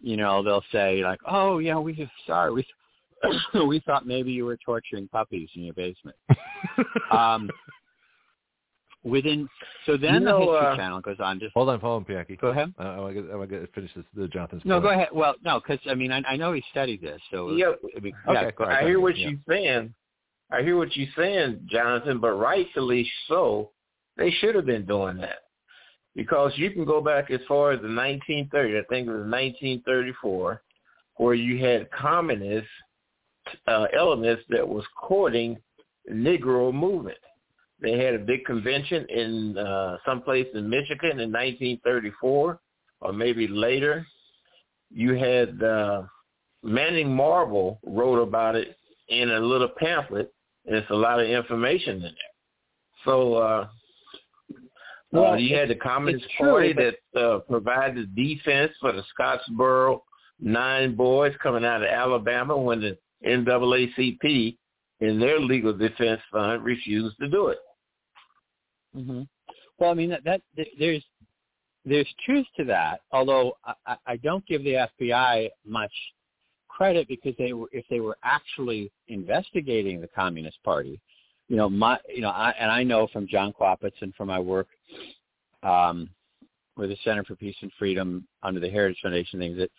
[0.02, 2.66] you know, they'll say like, "Oh, yeah, we sorry, we
[3.68, 6.16] we thought maybe you were torturing puppies in your basement.
[7.12, 7.48] um,
[9.04, 9.48] within
[9.86, 11.38] so then You the know, History uh, Channel goes on.
[11.40, 12.36] Just Hold on, hold on, Bianchi.
[12.36, 12.74] go ahead.
[12.78, 14.04] Uh, I want to get, I want to finish this.
[14.14, 14.62] The Jonathon's.
[14.64, 14.82] No, point.
[14.84, 15.08] go ahead.
[15.12, 18.12] Well, no, because I mean I, I know he studied this, so Yeah, it'd be-
[18.28, 18.82] Okay, yeah, go all ahead.
[18.84, 19.28] I hear what Yeah.
[19.28, 19.94] you're saying.
[20.52, 23.70] I hear what you're saying, Jonathon, but rightfully so.
[24.16, 25.44] They should have been doing that
[26.14, 30.62] because you can go back as far as the 1930, I think it was 1934,
[31.16, 32.66] where you had communist
[33.66, 35.56] uh, elements that was courting
[36.10, 37.18] Negro movement.
[37.80, 42.60] They had a big convention in uh, someplace in Michigan in 1934,
[43.00, 44.06] or maybe later.
[44.92, 46.02] You had uh,
[46.62, 48.76] Manning Marable wrote about it
[49.08, 50.32] in a little pamphlet,
[50.78, 52.12] it's a lot of information in there.
[53.04, 53.68] So uh,
[55.12, 59.02] Well, uh, you had the Communist true, Party but- that uh, provided defense for the
[59.18, 60.00] Scottsboro
[60.40, 64.56] nine boys coming out of Alabama when the NAACP,
[65.00, 67.58] in their legal defense fund, refused to do it.
[68.94, 69.22] hmm
[69.78, 71.04] Well, I mean that, that th- there's
[71.86, 73.00] there's truth to that.
[73.10, 73.56] Although
[73.86, 75.92] I- I don't give the FBI much
[76.80, 80.98] credit because they were if they were actually investigating the Communist Party,
[81.48, 84.40] you know my you know I, and I know from John Quapitz and from my
[84.40, 84.68] work
[85.62, 86.08] um,
[86.78, 89.70] with the Center for Peace and Freedom under the Heritage Foundation things that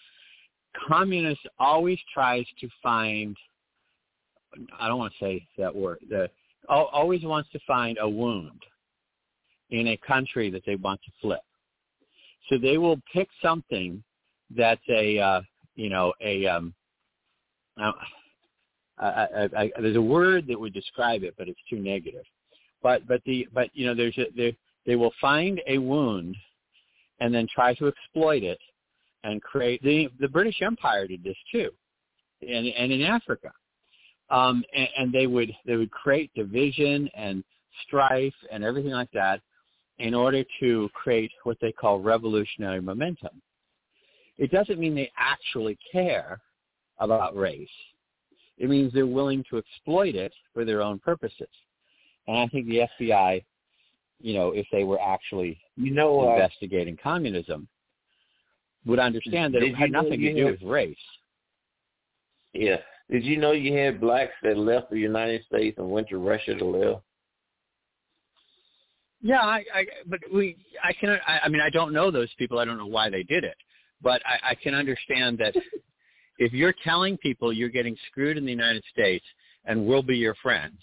[0.87, 3.35] communists always tries to find
[4.79, 6.29] I don't want to say that word the
[6.69, 8.61] always wants to find a wound
[9.71, 11.41] in a country that they want to flip.
[12.47, 14.03] So they will pick something
[14.55, 15.41] that's a uh,
[15.75, 16.75] you know a um,
[17.79, 17.91] uh,
[18.97, 22.23] I, I, I, there's a word that would describe it, but it's too negative.
[22.83, 26.35] But but the but you know there's a they they will find a wound
[27.19, 28.59] and then try to exploit it
[29.23, 31.69] and create the the British Empire did this too,
[32.41, 33.51] and and in Africa,
[34.29, 37.43] um, and, and they would they would create division and
[37.85, 39.41] strife and everything like that
[39.99, 43.41] in order to create what they call revolutionary momentum.
[44.37, 46.41] It doesn't mean they actually care
[47.01, 47.67] about race.
[48.57, 51.49] It means they're willing to exploit it for their own purposes.
[52.27, 53.43] And I think the FBI,
[54.21, 57.67] you know, if they were actually You know, uh, investigating communism,
[58.85, 60.97] would understand that it had nothing to do had- with race.
[62.53, 62.77] yeah.
[63.09, 66.55] Did you know you had blacks that left the United States and went to Russia
[66.55, 67.01] to live?
[69.21, 72.57] Yeah, I, I but we, I can, I, I mean, I don't know those people.
[72.57, 73.57] I don't know why they did it,
[74.01, 75.55] but I, I can understand that
[76.41, 79.25] if you're telling people you're getting screwed in the United States
[79.65, 80.79] and we'll be your friends,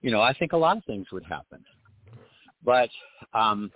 [0.00, 1.62] you know, I think a lot of things would happen.
[2.64, 2.88] But
[3.34, 3.70] um,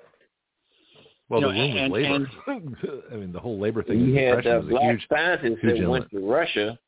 [1.29, 2.03] Well, You the know, and- was
[2.47, 3.03] labor.
[3.13, 4.01] I mean, the whole labor thing.
[4.01, 5.07] You in the had uh, Depression was a black huge.
[5.13, 6.79] scientists huge that went to Russia.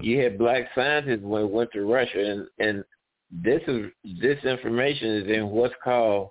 [0.00, 2.84] You had black scientists when went to Russia, and and
[3.30, 3.90] this is
[4.20, 6.30] this information is in what's called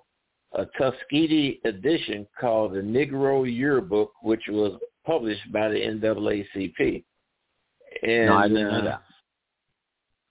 [0.54, 7.04] a Tuskegee edition called the Negro Yearbook, which was published by the NAACP.
[8.02, 8.98] And no, I didn't know uh.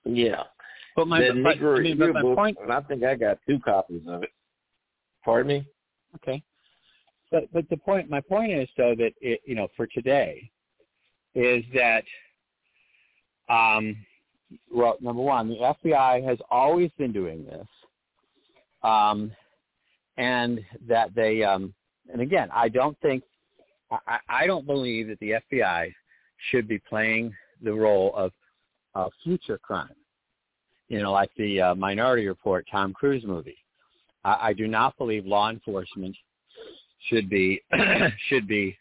[0.06, 0.44] Yeah,
[0.96, 3.16] But my, the but, Negro I mean, but my Yearbook, point, and I think I
[3.16, 4.30] got two copies of it.
[5.24, 5.68] Pardon me.
[6.16, 6.44] Okay.
[7.32, 10.50] But but the point my point is though that it you know for today
[11.34, 12.04] is that
[13.50, 13.98] um
[14.72, 17.68] well number one the FBI has always been doing this
[18.84, 19.32] um
[20.18, 21.74] and that they um
[22.14, 23.24] and again I don't think
[24.08, 25.92] I, I don't believe that the FBI
[26.52, 28.32] should be playing the role of
[28.94, 29.96] uh, future crime
[30.88, 33.58] you know like the uh, Minority Report Tom Cruise movie
[34.24, 36.16] I, I do not believe law enforcement
[37.10, 37.62] should be
[38.30, 38.78] should be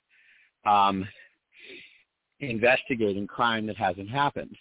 [0.66, 1.06] um,
[2.40, 4.56] investigating crime that hasn't happened.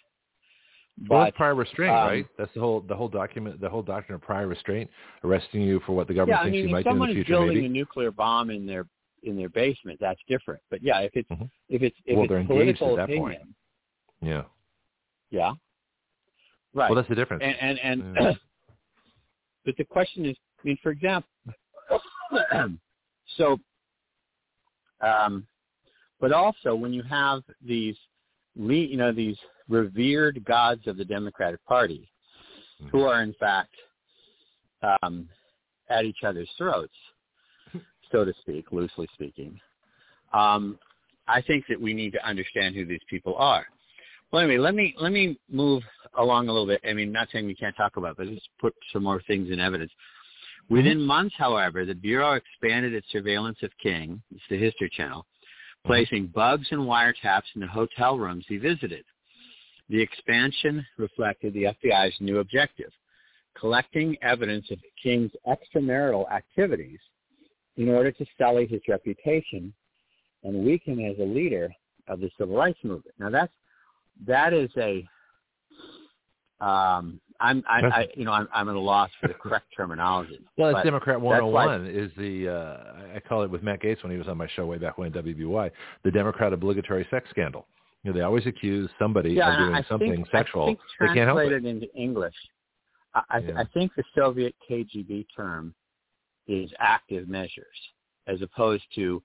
[1.08, 2.26] Well, But that's prior restraint, um, right?
[2.38, 4.88] That's the whole the whole document, the whole doctrine of prior restraint,
[5.24, 7.14] arresting you for what the government yeah, I thinks mean, you might do in the
[7.14, 7.66] future, building maybe.
[7.66, 8.86] a nuclear bomb in their
[9.24, 10.60] in their basement, that's different.
[10.70, 11.50] But yeah, if it's Mhm.
[11.68, 13.34] if it's if Well, it's political at that point.
[13.34, 13.54] opinion,
[14.20, 14.44] Yeah.
[15.30, 15.54] yeah,
[16.74, 16.90] right.
[16.90, 17.42] Well, that's the difference.
[17.42, 18.34] and and, and Yeah.
[19.64, 21.30] but the question is, I mean, for example,
[23.36, 23.58] so,
[25.00, 25.46] um,
[26.20, 27.96] but also when you have these,
[28.54, 29.38] you know, these
[29.68, 32.10] revered gods of the Democratic Party,
[32.90, 33.74] who are in fact
[34.82, 35.28] um,
[35.88, 36.94] at each other's throats,
[38.14, 39.58] so to speak, loosely speaking.
[40.32, 40.78] Um,
[41.26, 43.66] I think that we need to understand who these people are.
[44.30, 45.82] Well, anyway, let me let me move
[46.16, 46.80] along a little bit.
[46.88, 49.50] I mean, not saying we can't talk about, it, but just put some more things
[49.50, 49.90] in evidence.
[50.70, 55.26] Within months, however, the Bureau expanded its surveillance of King, it's the History Channel,
[55.84, 59.04] placing bugs and wiretaps in the hotel rooms he visited.
[59.90, 62.90] The expansion reflected the FBI's new objective,
[63.58, 66.98] collecting evidence of king's extramarital activities
[67.76, 69.72] in order to sully his reputation
[70.42, 71.70] and weaken as a leader
[72.08, 73.14] of the civil rights movement.
[73.18, 73.52] Now that's
[74.26, 75.06] that is a
[76.60, 80.40] um, I'm I, I you know I'm I'm at a loss for the correct terminology.
[80.56, 84.18] Well, it's Democrat 101 is the uh, I call it with Matt Gaetz when he
[84.18, 85.70] was on my show way back when at WBY
[86.04, 87.66] the Democrat obligatory sex scandal.
[88.04, 90.64] You know, they always accuse somebody yeah, of doing I something think, sexual.
[90.64, 91.48] I think they can't help it.
[91.48, 92.34] translated into English,
[93.14, 93.58] I, I, Yeah.
[93.58, 95.74] I think the Soviet KGB term
[96.46, 97.76] is active measures
[98.26, 99.22] as opposed to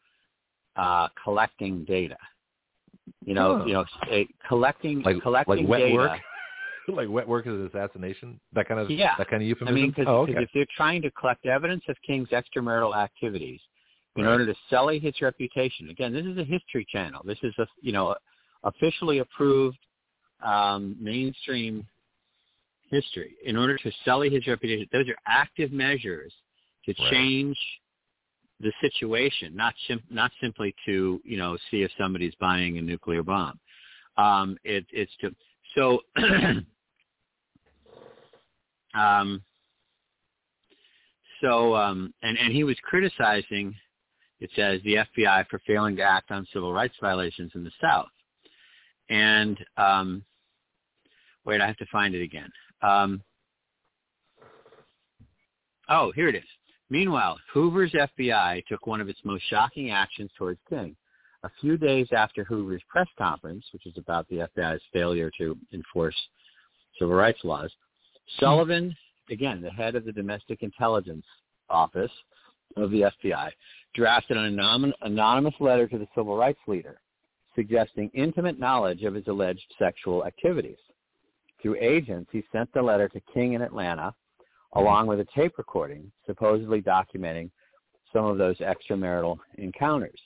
[0.76, 2.18] uh, collecting data.
[3.26, 3.66] You know, Oh.
[3.66, 5.96] you know, a, collecting Like collecting like wet data.
[5.96, 6.20] work,
[6.88, 8.40] like wet work is assassination.
[8.54, 9.16] That kind of Yeah.
[9.18, 9.76] that kind of euphemism.
[9.76, 9.82] I euphemism.
[9.82, 10.44] mean, because oh, okay.
[10.44, 13.60] if they're trying to collect evidence of King's extramarital activities
[14.16, 14.32] in Right.
[14.32, 17.22] order to sully his reputation, again, this is a history channel.
[17.26, 18.16] This is a you know
[18.64, 19.80] officially approved
[20.42, 21.86] um, mainstream
[22.90, 23.36] history.
[23.44, 26.34] In order to sully his reputation, those are active measures
[26.94, 27.12] to Right.
[27.12, 27.58] change
[28.60, 33.24] the situation, not sim- not simply to you know see if somebody's buying a nuclear
[33.24, 33.60] bomb.
[34.18, 35.34] Um, it, it's to
[35.76, 36.02] so.
[38.94, 39.44] um,
[41.42, 43.74] so um, and and he was criticizing,
[44.40, 48.10] it says the FBI for failing to act on civil rights violations in the South.
[49.10, 50.24] And um,
[51.46, 52.52] wait, I have to find it again.
[52.82, 53.24] Um,
[55.88, 56.44] oh, here it is.
[56.90, 60.96] Meanwhile, Hoover's FBI took one of its most shocking actions towards King.
[61.44, 66.16] A few days after Hoover's press conference, which is about the FBI's failure to enforce
[66.98, 67.72] civil rights laws,
[68.40, 68.96] Sullivan,
[69.30, 71.26] again, the head of the Domestic Intelligence
[71.70, 72.12] Office
[72.76, 73.52] of the FBI,
[73.96, 74.60] drafted an
[75.02, 77.00] anonymous letter to the civil rights leader
[77.56, 80.78] suggesting intimate knowledge of his alleged sexual activities.
[81.62, 84.14] Through agents, he sent the letter to King in Atlanta,
[84.74, 87.50] along with a tape recording supposedly documenting
[88.14, 90.20] some of those extramarital encounters.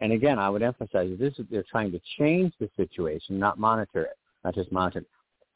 [0.00, 3.58] And again, I would emphasize that this is, they're trying to change the situation, not
[3.58, 5.06] monitor it, not just monitor it.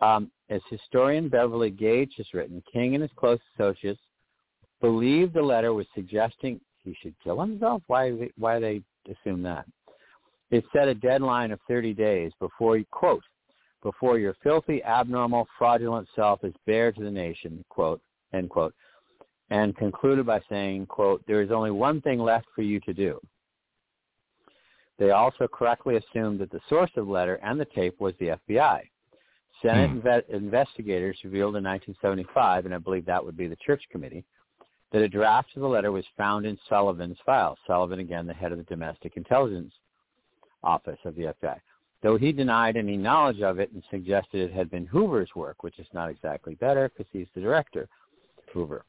[0.05, 4.01] Um, as historian Beverly Gage has written, King and his close associates
[4.80, 7.82] believed the letter was suggesting he should kill himself.
[7.86, 8.30] Why?
[8.38, 8.80] Why they
[9.10, 9.66] assume that?
[10.51, 13.22] It set a deadline of 30 days before quote
[13.82, 18.01] before your filthy, abnormal, fraudulent self is bare to the nation, quote,
[18.32, 18.74] end quote,
[19.51, 23.20] and concluded by saying, quote, there is only one thing left for you to do.
[24.98, 28.36] They also correctly assumed that the source of the letter and the tape was the
[28.48, 28.82] FBI.
[29.62, 29.98] Senate hmm.
[29.98, 34.24] inve- investigators revealed in 1975, and I believe that would be the Church Committee,
[34.93, 37.57] that a draft of the letter was found in Sullivan's file.
[37.66, 39.73] Sullivan, again, the head of the Domestic Intelligence
[40.62, 41.59] Office of the FBI.
[42.02, 45.78] Though he denied any knowledge of it and suggested it had been Hoover's work, which
[45.78, 47.89] is not exactly better because he's the director,
[48.52, 48.85] Hoover.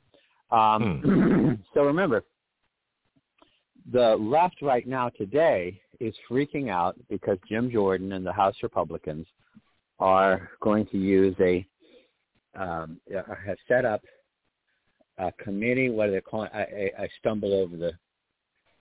[0.52, 2.24] Um, so remember,
[3.92, 9.26] the left right now today is freaking out because Jim Jordan and the House Republicans
[10.00, 11.66] are going to use a
[12.56, 13.00] um,
[13.46, 14.02] have set up
[15.18, 15.90] a committee.
[15.90, 16.50] What are they calling?
[16.54, 17.94] I, I, I stumble over the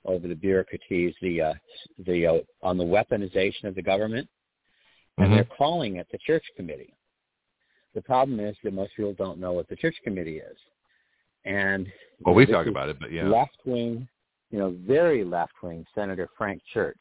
[0.05, 1.55] over the bureaucraties, the uh,
[2.07, 4.29] the uh, on the weaponization of the government,
[5.19, 5.35] and Mhm.
[5.37, 6.95] they're calling it the Church Committee.
[7.95, 10.57] The problem is that most people don't know what the Church Committee is,
[11.45, 11.87] and
[12.25, 13.25] Well, we talk about it, but yeah.
[13.25, 14.07] left wing,
[14.51, 17.01] you know, very left wing Senator Frank Church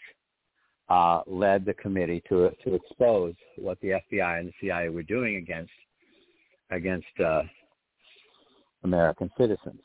[0.90, 5.36] uh, led the committee to to expose what the FBI and the CIA were doing
[5.36, 5.72] against
[6.72, 7.44] against uh,
[8.84, 9.82] American citizens.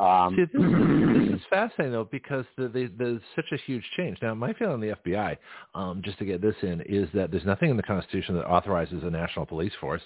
[0.00, 3.84] Um, See, this, is- this is fascinating though because the, the, there's such a huge
[3.96, 4.18] change.
[4.22, 5.36] Now, my feeling on the FBI,
[5.74, 9.02] um, just to get this in, is that there's nothing in the Constitution that authorizes
[9.02, 10.02] a national police force.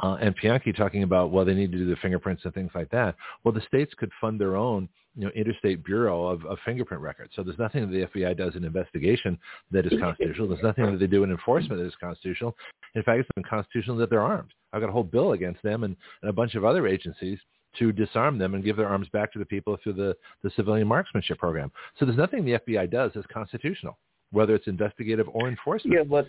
[0.00, 2.90] Uh, and Bianchi talking about well, they need to do the fingerprints and things like
[2.90, 3.16] that.
[3.42, 7.32] Well, the states could fund their own, you know, interstate bureau of, of fingerprint records.
[7.34, 9.38] So there's nothing that the FBI does in investigation
[9.72, 10.48] that is constitutional.
[10.48, 12.56] There's nothing that they do in enforcement that is constitutional.
[12.94, 14.52] In fact, it's unconstitutional that they're armed.
[14.72, 17.38] I've got a whole bill against them and, and a bunch of other agencies
[17.78, 20.86] to disarm them and give their arms back to the people through the, the civilian
[20.86, 21.70] marksmanship program.
[21.98, 23.98] So there's nothing the FBI does that's constitutional,
[24.30, 26.26] whether it's investigative or enforcement, Yeah, but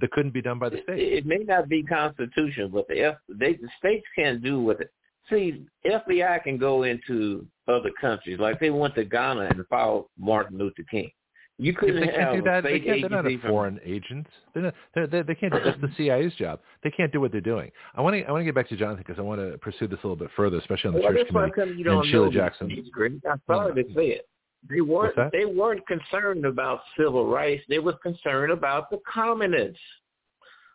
[0.00, 0.98] that couldn't be done by the state.
[0.98, 4.90] it may not be constitutional, but the F, they, the states can't do with it.
[5.30, 10.56] See, FBI can go into other countries, like they went to Ghana and follow Martin
[10.58, 11.10] Luther King.
[11.58, 12.64] You couldn't they can't do that.
[12.64, 14.26] They can't, they're not a agency from- foreign agent.
[14.52, 15.52] They're not, they're, they they can't.
[15.54, 16.60] do That's the CIA's job.
[16.84, 17.70] They can't do what they're doing.
[17.94, 18.22] I want to.
[18.24, 20.16] I want to get back to Jonathon because I want to pursue this a little
[20.16, 21.70] bit further, especially on the Well, church that's why committee.
[21.72, 22.68] come you don't and Sheila Jackson.
[22.68, 24.28] things, I'm sorry to say it.
[24.68, 25.14] They weren't.
[25.32, 27.62] They weren't concerned about civil rights.
[27.70, 29.78] They were concerned about the communists.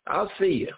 [0.08, 0.72] I'll see you.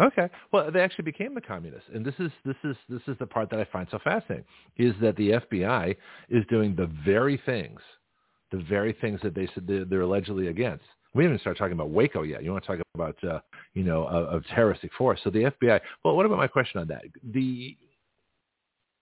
[0.00, 0.28] Okay.
[0.52, 3.48] Well, they actually became the communists, and this is this is this is the part
[3.50, 4.44] that I find so fascinating
[4.76, 5.96] is that the FBI
[6.28, 7.80] is doing the very things,
[8.54, 10.84] the very things that they said they're, allegedly against.
[11.14, 12.42] We haven't started talking about Waco yet.
[12.42, 13.40] You want to talk about uh,
[13.74, 15.20] you know a, a terroristic force?
[15.24, 15.80] So the FBI.
[16.04, 17.02] Well, what about my question on that?
[17.32, 17.76] The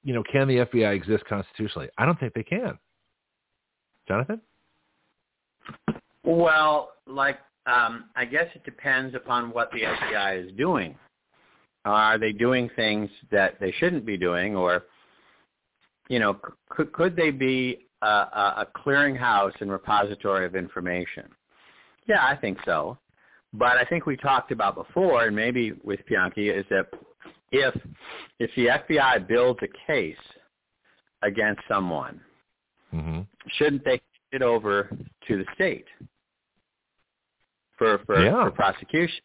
[0.04, 1.88] you know, can the FBI exist constitutionally?
[1.96, 2.78] I don't think they can.
[4.08, 4.40] Jonathon?
[6.24, 10.96] Well, like um, I guess it depends upon what the FBI is doing.
[11.84, 14.84] Are they doing things that they shouldn't be doing, or
[16.08, 16.38] you know,
[16.68, 21.24] could could they be a, a clearinghouse and repository of information?
[22.06, 22.98] Yeah, I think so.
[23.52, 26.86] But I think we talked about before, and maybe with Bianchi, is that
[27.50, 27.74] if
[28.38, 30.16] if the FBI builds a case
[31.22, 32.20] against someone,
[32.92, 33.20] mm-hmm.
[33.58, 34.00] shouldn't they
[34.32, 34.88] it over
[35.28, 35.84] to the state
[37.76, 38.44] for for, yeah.
[38.44, 39.20] for prosecution?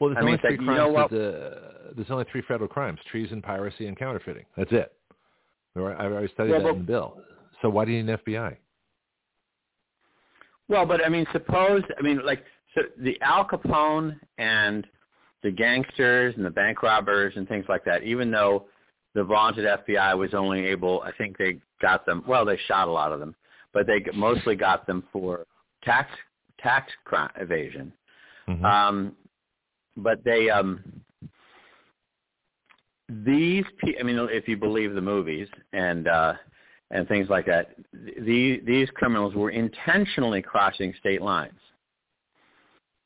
[0.00, 1.10] Well, there's I only mean, three like, you crimes.
[1.12, 4.44] know uh, there's only three federal crimes: treason, piracy, and counterfeiting.
[4.56, 4.92] That's it.
[5.76, 5.82] I've
[6.12, 7.20] already studied Well, that but- in the bill.
[7.62, 8.56] So why do you need an FBI?
[10.68, 12.44] Well, but I mean, suppose I mean, like,
[12.74, 14.86] so the Al Capone and
[15.42, 18.02] the gangsters and the bank robbers and things like that.
[18.02, 18.66] Even though
[19.14, 22.24] the vaunted FBI was only able, I think they got them.
[22.26, 23.34] Well, they shot a lot of them,
[23.72, 25.46] but they mostly got them for
[25.84, 26.10] tax
[26.58, 27.92] tax crime evasion.
[28.48, 28.64] Mhm.
[28.64, 29.16] Um,
[29.98, 30.82] but they um,
[33.08, 36.34] these pe- I mean, if you believe the movies and uh,
[36.90, 41.58] and things like that, these these criminals were intentionally crossing state lines.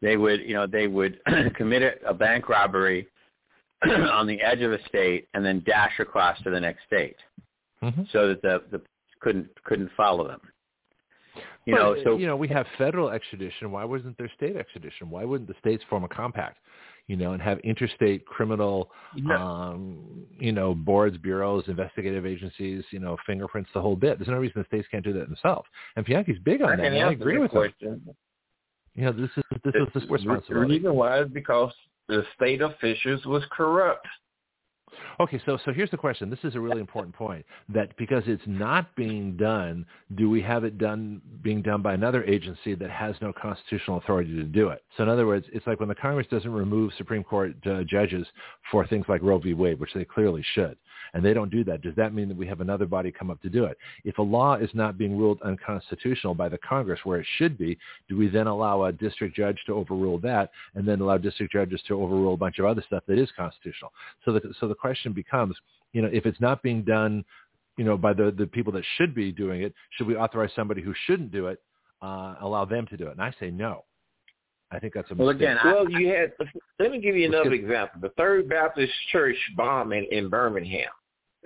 [0.00, 1.20] They would, you know, they would
[1.56, 3.08] commit a- bank robbery
[3.84, 7.16] on the edge of a state and then dash across to the next state,
[7.82, 8.10] Mhm.
[8.12, 8.82] so that the the
[9.20, 10.40] couldn't couldn't follow them.
[11.64, 13.70] You But, know, uh, so you know, we have federal extradition.
[13.72, 15.10] Why wasn't there state extradition?
[15.10, 16.58] Why wouldn't the states form a compact,
[17.08, 18.90] you know, and have interstate criminal,
[19.34, 24.18] um, you know, boards, bureaus, investigative agencies, you know, fingerprints, the whole bit.
[24.18, 25.66] There's no reason the states can't do that themselves.
[25.96, 26.92] And Bianchi's big on I that.
[26.92, 27.58] I agree with him.
[27.58, 28.14] question.
[28.94, 31.72] You know, this is this is the The reason why is because
[32.08, 34.06] the state officials was corrupt.
[35.20, 36.30] Okay, so so here's the question.
[36.30, 37.44] This is a really important point.
[37.68, 39.86] That because it's not being done,
[40.16, 44.34] do we have it done being done by another agency that has no constitutional authority
[44.36, 44.82] to do it?
[44.96, 48.26] So in other words, it's like when the Congress doesn't remove Supreme Court uh, judges
[48.70, 49.54] for things like Roe v.
[49.54, 50.76] Wade, which they clearly should,
[51.14, 51.82] and they don't do that.
[51.82, 53.78] Does that mean that we have another body come up to do it?
[54.04, 57.78] If a law is not being ruled unconstitutional by the Congress where it should be,
[58.08, 61.80] do we then allow a district judge to overrule that, and then allow district judges
[61.88, 63.92] to overrule a bunch of other stuff that is constitutional?
[64.24, 65.56] So the so the question becomes,
[65.92, 67.24] you know, if it's not being done,
[67.76, 70.82] you know, by the the people that should be doing it, should we authorize somebody
[70.82, 71.62] who shouldn't do it,
[72.02, 73.12] uh, allow them to do it?
[73.12, 73.84] And I say no.
[74.70, 76.32] I think that's a Well, again, I- Well, you had.
[76.78, 78.00] Let me give you Let's another example.
[78.00, 80.90] The Third Baptist Church bombing in Birmingham.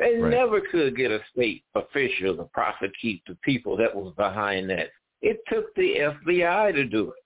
[0.02, 0.30] They Right.
[0.30, 4.90] never could get a state official to prosecute the people that was behind that.
[5.20, 7.22] It took the FBI to do it.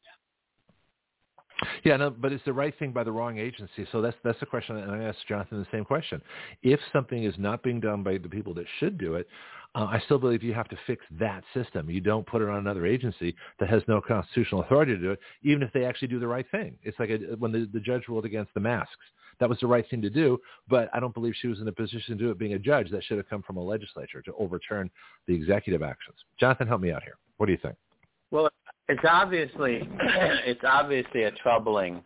[1.84, 3.86] Yeah, no, but it's the right thing by the wrong agency.
[3.90, 6.20] So that's that's the question, and I asked Jonathon the same question.
[6.62, 9.26] If something is not being done by the people that should do it,
[9.74, 11.88] uh, I still believe you have to fix that system.
[11.88, 15.20] You don't put it on another agency that has no constitutional authority to do it,
[15.42, 16.76] even if they actually do the right thing.
[16.82, 19.06] It's like a, when the, the judge ruled against the masks.
[19.38, 20.38] That was the right thing to do,
[20.68, 22.90] but I don't believe she was in a position to do it being a judge.
[22.90, 24.90] That should have come from a legislature to overturn
[25.26, 26.16] the executive actions.
[26.40, 27.16] Jonathon, help me out here.
[27.36, 27.76] What do you think?
[28.30, 28.48] Well,
[28.88, 32.02] it's obviously it's obviously a troubling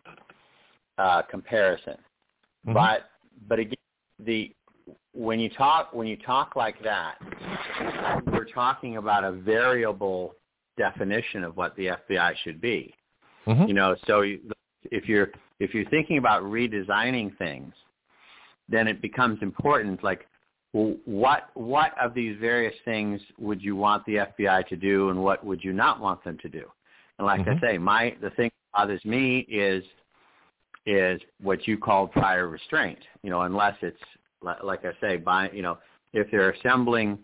[0.97, 1.97] uh, comparison,
[2.67, 2.73] Mhm.
[2.73, 3.09] but
[3.47, 3.75] but again,
[4.19, 4.53] the
[5.13, 7.15] when you talk when you talk like that,
[8.27, 10.35] we're talking about a variable
[10.77, 12.93] definition of what the FBI should be.
[13.47, 13.67] Mhm.
[13.67, 14.39] You know, so you,
[14.91, 17.73] if you're if you're thinking about redesigning things,
[18.67, 20.03] then it becomes important.
[20.03, 20.27] Like,
[20.73, 25.45] what what of these various things would you want the FBI to do, and what
[25.45, 26.65] would you not want them to do?
[27.17, 27.57] And like Mhm.
[27.57, 29.83] I say, my the thing that bothers me is
[30.87, 33.05] is what you call prior restraint.
[33.21, 34.03] You know, unless it's
[34.41, 35.77] like I say, by you know,
[36.13, 37.23] if they're assembling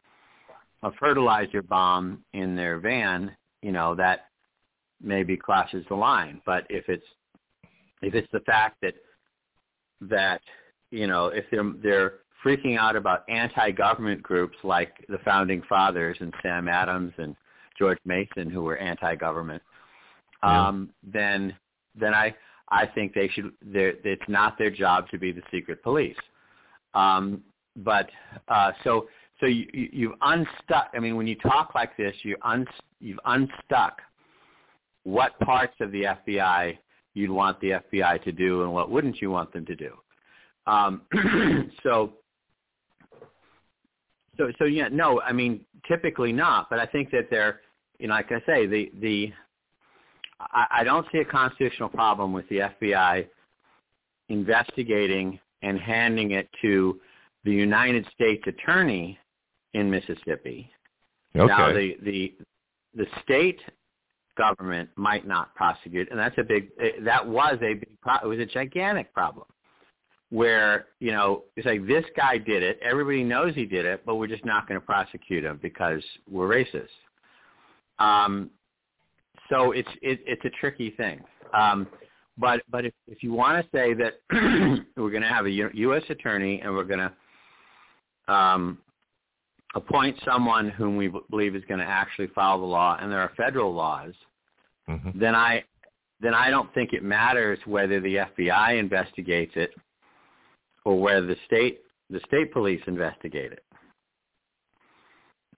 [0.84, 4.28] a fertilizer bomb in their van, you know that
[5.02, 6.42] maybe crosses the line.
[6.46, 7.08] But if it's
[8.02, 8.94] if it's the fact that
[10.02, 10.42] that
[10.92, 12.14] you know if they're they're
[12.46, 17.36] freaking out about anti-government groups like the founding fathers and Sam Adams and
[17.78, 19.62] George Mason who were anti-government,
[20.44, 20.68] Yeah.
[20.68, 21.56] um, then
[21.96, 22.36] then I
[22.70, 23.52] I think they should.
[23.62, 26.18] they're- It's not their job to be the secret police.
[26.94, 27.44] Um,
[27.78, 28.10] but
[28.50, 29.08] uh, so
[29.40, 30.90] so you, you you've unstuck.
[30.96, 32.66] I mean, when you talk like this, you un
[33.00, 34.02] you've unstuck
[35.04, 36.78] what parts of the FBI
[37.18, 39.94] you'd want the FBI to do and what wouldn't you want them to do.
[40.68, 41.02] Um,
[41.84, 42.14] so,
[44.38, 47.62] so, so yeah, no, I mean, typically not, but I think that they're,
[48.00, 49.34] you know, like I say, the, the,
[50.40, 53.28] I, I don't see a constitutional problem with the FBI
[54.30, 57.00] investigating and handing it to
[57.44, 59.18] the United States Attorney
[59.74, 60.70] in Mississippi.
[61.36, 61.48] Okay.
[61.48, 62.36] Now, the, the,
[62.94, 63.60] the state
[64.38, 66.70] government might not prosecute, and that's a big.
[66.82, 67.88] eh, That was a big.
[68.24, 69.46] It was a gigantic problem,
[70.30, 72.80] where you know it's like this guy did it.
[72.82, 76.48] Everybody knows he did it, but we're just not going to prosecute him because we're
[76.48, 76.88] racist.
[78.00, 78.52] Um,
[79.50, 81.22] so it's it, it's a tricky thing.
[81.54, 81.88] Um,
[82.38, 84.22] but but if if you want to say that
[84.96, 86.04] we're going to have a U.S.
[86.10, 88.78] attorney and we're going to um,
[89.78, 93.32] appoint someone whom we believe is going to actually follow the law, and there are
[93.38, 94.14] federal laws,
[94.88, 95.64] hmm then I
[96.20, 99.72] then I don't think it matters whether the FBI investigates it
[100.86, 103.64] or whether the state the state police investigate it.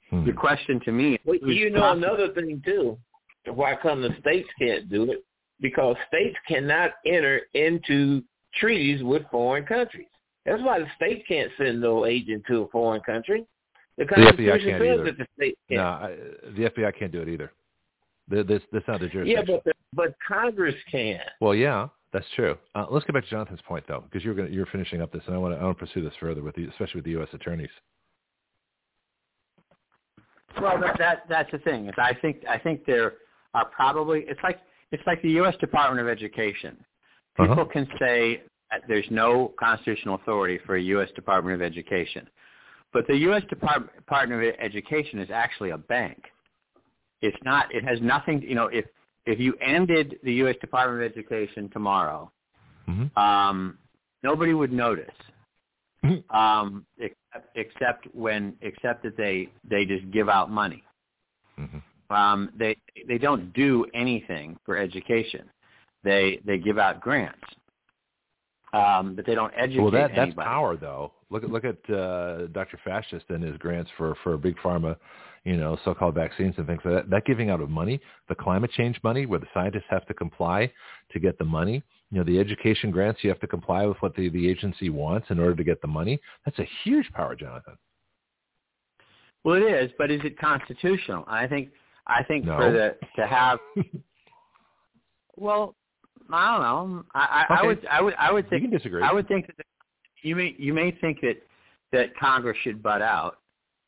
[0.10, 0.26] Hmm.
[0.26, 2.98] The question to me, Well, who's you know prosec- another thing too.
[3.46, 5.24] Why come the states can't do it?
[5.62, 8.24] Because states cannot enter into
[8.60, 10.08] treaties with foreign countries.
[10.46, 13.46] That's why the state can't send no agent to a foreign country.
[14.06, 15.04] The FBI can't says either.
[15.04, 15.78] that the state can't.
[15.82, 16.16] No, I,
[16.56, 17.52] the FBI can't do it either.
[18.32, 21.20] Th- This this not their yeah, but the, but Congress can.
[21.42, 22.58] Well, yeah, that's true.
[22.76, 25.24] Uh, let's get back to Jonathon's point though, because you're going you're finishing up this,
[25.28, 27.12] and I want to I want to pursue this further with the, especially with the
[27.12, 27.28] U.S.
[27.34, 27.70] attorneys.
[30.62, 31.88] Well, that, that that's the thing.
[31.88, 33.14] Is I think I think there
[33.54, 34.60] are probably it's like
[34.92, 35.56] it's like the U.S.
[35.60, 36.78] Department of Education.
[37.38, 37.66] People Uh-huh.
[37.66, 41.10] can say that there's no constitutional authority for a U.S.
[41.16, 42.28] Department of Education,
[42.94, 43.44] but the U.S.
[43.50, 46.22] Department Department of Education is actually a bank.
[47.22, 47.74] It's not.
[47.74, 48.42] It has nothing.
[48.42, 48.86] You know, if
[49.26, 50.56] if you ended the U.S.
[50.62, 52.32] Department of Education tomorrow,
[52.86, 53.78] hmm um,
[54.24, 55.16] nobody would notice
[56.04, 56.24] Mhm.
[56.34, 60.84] um, except, except when except that they they just give out money.
[61.58, 61.80] hmm
[62.10, 62.76] Um, they
[63.08, 65.50] they don't do anything for education.
[66.04, 67.44] They they give out grants,
[68.74, 70.46] um, but they don't educate Well, that that's anybody.
[70.46, 71.12] power though.
[71.30, 72.80] Look at look at uh, Dr.
[72.84, 74.96] Fascist and his grants for for big pharma,
[75.44, 77.10] you know, so-called vaccines and things like that.
[77.10, 80.72] That giving out of money, the climate change money, where the scientists have to comply
[81.12, 81.84] to get the money.
[82.12, 85.28] You know, the education grants, you have to comply with what the the agency wants
[85.30, 86.20] in order to get the money.
[86.46, 87.78] That's a huge power, Jonathon.
[89.44, 91.24] Well, it is, but is it constitutional?
[91.28, 91.70] I think
[92.08, 92.58] I think No.
[92.58, 93.60] for the to have.
[95.38, 95.76] well,
[96.32, 96.62] I don't
[96.98, 97.04] know.
[97.14, 99.04] I, I, I would I would I would You can disagree.
[99.04, 99.66] I would think that
[100.22, 101.38] you may you may think that
[101.92, 103.40] that Congress should butt out,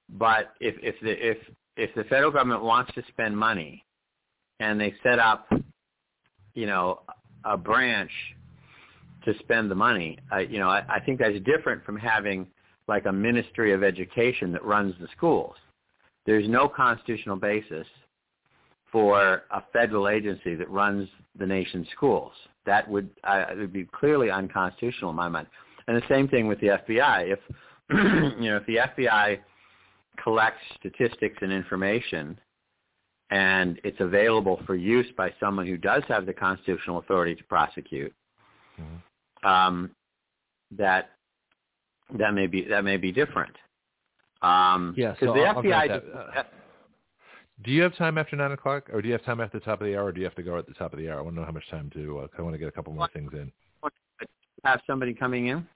[0.09, 1.38] but if if the if
[1.77, 3.84] if the federal government wants to spend money,
[4.59, 5.51] and they set up,
[6.53, 7.01] you know,
[7.45, 8.11] a branch
[9.26, 12.47] to spend the money, I, you know, I, I think that's different from having
[12.88, 15.55] like a Ministry of Education that runs the schools.
[16.26, 17.88] There's no constitutional basis
[18.91, 21.07] for a federal agency that runs
[21.38, 22.34] the nation's schools.
[22.65, 25.47] That would uh, it would be clearly unconstitutional in my mind.
[25.88, 27.31] And the same thing with the FBI.
[27.34, 27.39] If
[28.41, 29.39] you know, if the FBI
[30.22, 32.38] collects statistics and information
[33.31, 38.13] and it's available for use by someone who does have the constitutional authority to prosecute,
[38.80, 39.47] Mhm.
[39.49, 39.91] um,
[40.72, 41.11] that
[42.18, 43.55] that may be that may be different.
[44.41, 46.03] Um, Yeah, so the I'll- I'll that.
[46.13, 46.43] Uh,
[47.64, 49.82] Do you have time after nine o'clock, or do you have time after the top
[49.82, 51.20] of the hour, or do you have to go at the top of the hour?
[51.20, 52.20] I want to know how much time to.
[52.20, 53.52] Uh, I want to get a couple more things in.
[54.64, 55.68] have somebody coming in.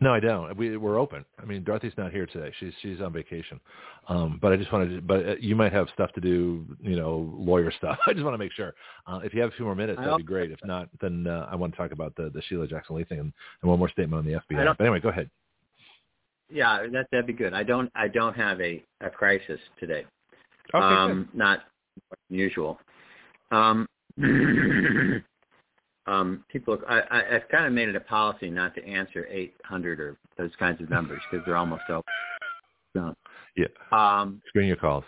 [0.00, 0.56] No, I don't.
[0.56, 1.24] We we're open.
[1.40, 2.52] I mean, Dorothy's not here today.
[2.58, 3.60] She's she's on vacation.
[4.08, 5.00] Um, but I just wanted to.
[5.00, 6.66] But uh, you might have stuff to do.
[6.80, 7.98] You know, lawyer stuff.
[8.06, 8.74] I just want to make sure.
[9.06, 10.50] Uh, if you have a few more minutes, that'd be great.
[10.50, 13.20] If not, then uh, I want to talk about the the Sheila Jackson Lee thing
[13.20, 13.32] and,
[13.62, 14.74] and one more statement on the FBI.
[14.76, 15.30] But anyway, go ahead.
[16.52, 17.54] Yeah, that that'd be good.
[17.54, 20.04] I don't I don't have a a crisis today.
[20.74, 21.60] Okay, um, not
[22.30, 22.78] unusual.
[23.50, 23.86] Um,
[26.06, 30.00] um, people, I, I, I've kind of made it a policy not to answer 800
[30.00, 32.04] or those kinds of numbers because they're almost over.
[32.96, 33.14] So,
[33.56, 33.66] Yeah.
[33.92, 34.42] um.
[34.48, 35.04] Screen your calls.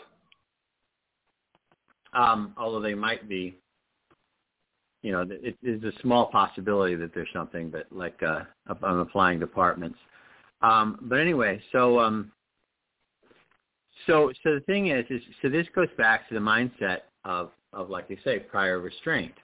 [2.13, 3.59] um, although they might be,
[5.03, 8.43] you know, it is a small possibility that there's something, but like uh,
[8.83, 9.99] I'm applying departments.
[10.61, 12.31] Um, but anyway, so um,
[14.07, 17.91] so so the thing is, is so this goes back to the mindset of of
[17.91, 19.35] like you say, prior restraint.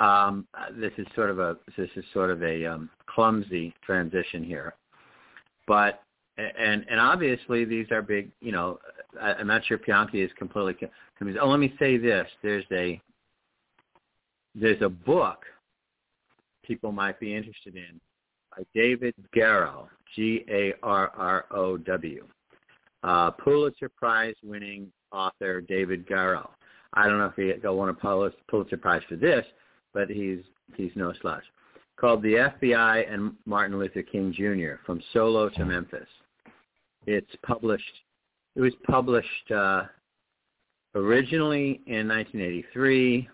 [0.00, 0.46] Um,
[0.76, 4.74] this is sort of a this is sort of a um, clumsy transition here,
[5.66, 6.02] but
[6.36, 8.30] and and obviously these are big.
[8.40, 8.78] You know,
[9.20, 10.88] I, I'm not sure Pianki is completely.
[11.40, 13.00] Oh, let me say this: there's a
[14.54, 15.44] there's a book
[16.64, 18.00] people might be interested in
[18.56, 20.68] by David Garrow, G-A-R-R-O-W,
[23.04, 26.50] uh, Pulitzer Prize winning author David Garrow.
[26.94, 29.44] I don't know if he, will want a Pulitzer Prize for this,
[29.92, 30.40] but he's
[30.74, 31.44] he's no slouch.
[31.96, 34.80] Called The FBI and Martin Luther King Jr.
[34.84, 36.08] From Solo to Memphis.
[37.06, 37.92] It's published.
[38.56, 39.84] It was published uh,
[40.94, 43.28] originally in 1983.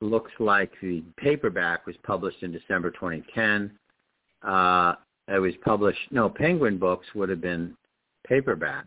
[0.00, 3.70] Looks like the paperback was published in December 2010.
[4.42, 4.94] Uh,
[5.28, 6.00] it was published.
[6.10, 7.76] No, Penguin Books would have been
[8.26, 8.86] paperback,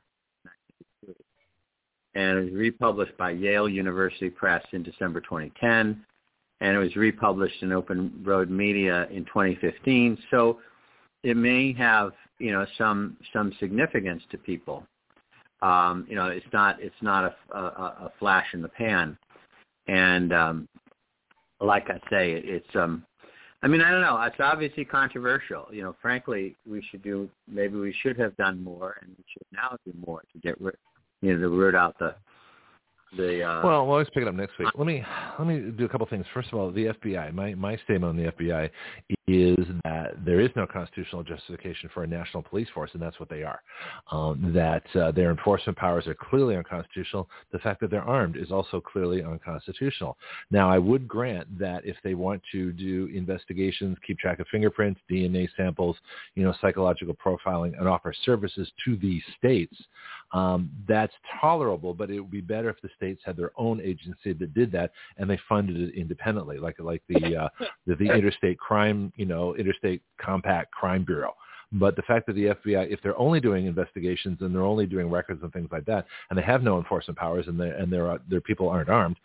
[2.15, 6.03] and it was republished by Yale University Press in December 2010,
[6.61, 10.17] and it was republished in Open Road Media in 2015.
[10.29, 10.59] So
[11.23, 14.85] it may have you know some some significance to people.
[15.61, 19.15] Um, you know, it's not it's not a, a, a flash in the pan,
[19.87, 20.67] and um,
[21.59, 23.05] like I say, it's um,
[23.63, 24.19] I mean, I don't know.
[24.23, 25.67] It's obviously controversial.
[25.71, 27.29] You know, frankly, we should do.
[27.47, 30.75] Maybe we should have done more, and we should now do more to get rid,
[31.21, 32.15] you know, to root out the
[33.17, 33.43] the.
[33.43, 34.69] Uh, well, we'll always pick it up next week.
[34.75, 35.03] Let me
[35.37, 36.25] let me do a couple things.
[36.33, 37.33] First of all, the FBI.
[37.33, 38.69] My my statement on the FBI
[39.27, 43.29] is that there is no constitutional justification for a national police force, and that's what
[43.29, 43.61] they are.
[44.11, 47.29] Um, that uh, their enforcement powers are clearly unconstitutional.
[47.51, 50.17] The fact that they're armed is also clearly unconstitutional.
[50.49, 54.99] Now, I would grant that if they want to do investigations, keep track of fingerprints,
[55.09, 55.95] DNA samples,
[56.35, 59.75] you know, psychological profiling, and offer services to the states,
[60.33, 61.93] um, that's tolerable.
[61.93, 64.91] But it would be better if the states had their own agency that did that
[65.17, 67.49] and they funded it independently, like like the uh,
[67.87, 71.33] the, the interstate crime you know, Interstate Compact Crime Bureau.
[71.73, 75.09] But the fact that the FBI, if they're only doing investigations and they're only doing
[75.09, 78.19] records and things like that, and they have no enforcement powers and they and their
[78.29, 79.17] their people aren't armed,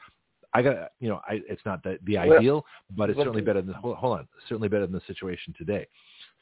[0.54, 2.64] I got you know, I, it's not the, the ideal,
[2.96, 5.86] but it's certainly better than hold, hold on, certainly better than the situation today.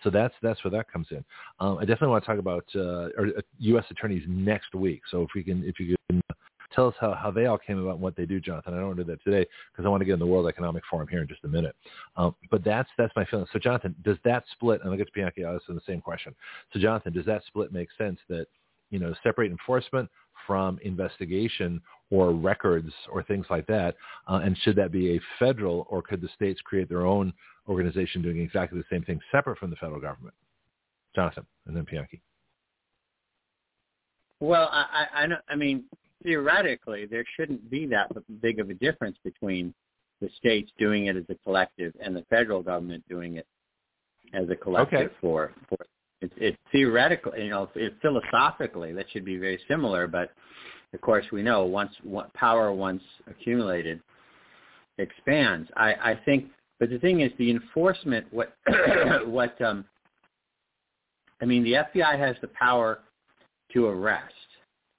[0.02, 1.24] So that's that's where that comes in.
[1.60, 3.84] Um, I definitely want to talk about uh, or, uh, U.S.
[3.90, 5.02] attorneys next week.
[5.10, 6.20] So if we can, if you can
[6.74, 8.74] tell us how, how they all came about and what they do, Jonathon.
[8.74, 10.48] I don't want to do that today because I want to get in the World
[10.48, 11.76] Economic Forum here in just a minute.
[12.16, 13.46] Um, but that's that's my feeling.
[13.52, 14.80] So, Jonathon, does that split?
[14.80, 16.34] And I'll get to Bianchi also the same question.
[16.72, 18.46] So, Jonathon, does that split make sense that
[18.90, 20.10] you know separate enforcement
[20.46, 21.80] from investigation
[22.10, 23.94] or records or things like that?
[24.28, 27.32] Uh, and should that be a federal, or could the states create their own
[27.68, 30.34] organization doing exactly the same thing separate from the federal government?
[31.14, 32.20] Jonathon, and then Bianchi.
[34.40, 35.84] Well, I, I, I mean,
[36.22, 38.10] theoretically, there shouldn't be that
[38.42, 39.72] big of a difference between
[40.20, 43.46] the states doing it as a collective and the federal government doing it
[44.32, 45.14] as a collective okay.
[45.20, 45.78] for for
[46.24, 50.30] it, it theoretically, you know, it, philosophically that should be very similar, but
[50.92, 51.92] of course we know once
[52.34, 54.00] power once accumulated
[54.98, 55.68] expands.
[55.76, 56.46] I, I think,
[56.78, 58.26] but the thing is, the enforcement.
[58.30, 58.56] What
[59.26, 59.84] what um,
[61.40, 63.00] I mean, the FBI has the power
[63.72, 64.34] to arrest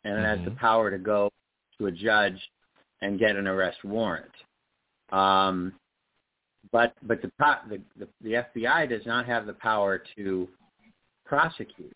[0.04, 0.26] and it mm-hmm.
[0.26, 0.60] has the mm-hmm.
[0.60, 1.32] power to go
[1.78, 2.40] to a judge
[3.02, 4.32] and get an arrest warrant.
[5.12, 5.74] Um,
[6.72, 7.32] but but the,
[7.70, 10.48] the the the FBI does not have the power to
[11.26, 11.92] prosecute.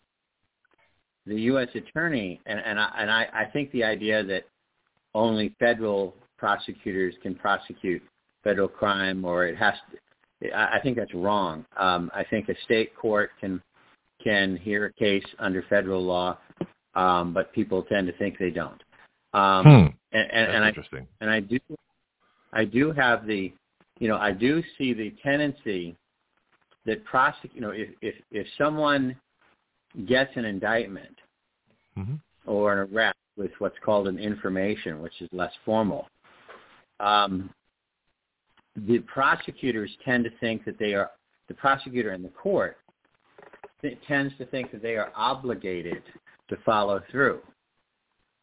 [1.26, 1.68] The U.S.
[1.74, 4.44] attorney and and I, and I, I think the idea that
[5.14, 8.02] only federal prosecutors can prosecute
[8.42, 9.74] federal crime or it has
[10.40, 11.64] to, I, I think that's wrong.
[11.76, 13.62] Um, I think a state court can
[14.24, 16.38] can hear a case under federal law
[16.94, 18.82] um, but people tend to think they don't.
[19.32, 19.86] Um, hmm.
[20.12, 21.06] And, and, and I interesting.
[21.20, 21.58] and I do
[22.52, 23.52] I do have the
[24.00, 25.94] you know I do see the tendency
[26.90, 29.16] that prosecute you know if if if someone
[30.06, 31.16] gets an indictment
[31.96, 32.14] mm-hmm.
[32.46, 36.06] or an arrest with what's called an information, which is less formal.
[36.98, 37.50] Um,
[38.76, 41.10] the prosecutors tend to think that they are
[41.48, 42.76] the prosecutor in the court
[44.06, 46.02] tends to think that they are obligated
[46.48, 47.40] to follow through.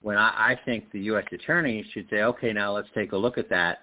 [0.01, 1.25] When I, I think the U.S.
[1.31, 3.79] attorney should say, okay, now let's take a look at that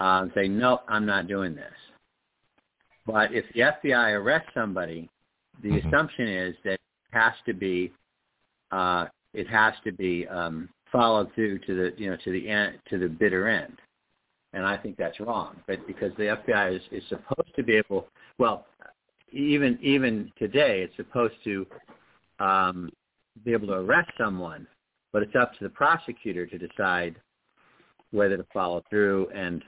[0.00, 1.72] uh, and say, no, I'm not doing this.
[3.06, 5.08] But if the FBI arrests somebody,
[5.62, 5.88] the mm-hmm.
[5.88, 7.92] assumption is that it has to be
[8.70, 12.78] uh, it has to be um, followed through to the you know to the end
[12.88, 13.78] to the bitter end,
[14.52, 15.56] and I think that's wrong.
[15.66, 18.06] But because the FBI is, is supposed to be able,
[18.38, 18.66] well,
[19.32, 21.66] even even today, it's supposed to
[22.38, 22.90] um,
[23.44, 24.66] be able to arrest someone,
[25.12, 27.16] but it's up to the prosecutor to decide
[28.10, 29.28] whether to follow through.
[29.34, 29.62] And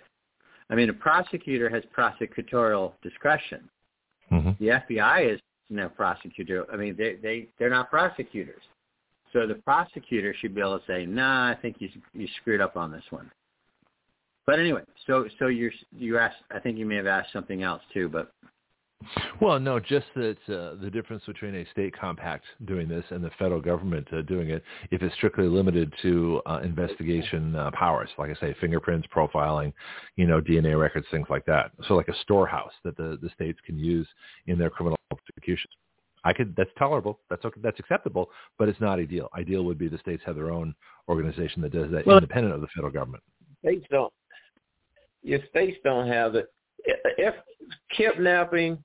[0.73, 3.69] I mean, a prosecutor has prosecutorial discretion.
[4.33, 4.53] Mm-hmm.
[4.59, 6.65] The FBI is no prosecutor.
[6.73, 8.63] I mean, they they they're not prosecutors.
[9.35, 12.79] So the prosecutor should be able to say, "Nah, I think you you screwed up
[12.79, 13.31] on this one."
[14.47, 16.43] but anyway, so so you're you asked.
[16.51, 18.33] I think you may have asked something else too, but
[19.41, 23.31] well, no, just that uh, the difference between a state compact doing this and the
[23.39, 28.31] federal government uh, doing it, if it's strictly limited to uh, investigation uh, powers, like
[28.31, 29.73] I say, fingerprints, profiling,
[30.17, 31.73] you know, DNA records, things like that.
[31.89, 34.07] So like a storehouse that the, the states can use
[34.47, 35.73] in their criminal prosecutions.
[36.25, 37.19] I could, that's tolerable.
[37.29, 37.61] That's okay.
[37.63, 39.29] That's acceptable, but it's not ideal.
[39.37, 40.75] Ideal would be the states have their own
[41.09, 43.25] organization that does that well, independent of the federal government.
[43.65, 44.13] States don't.
[45.23, 46.47] Your states don't have it.
[46.85, 47.35] If
[47.97, 48.83] kidnapping,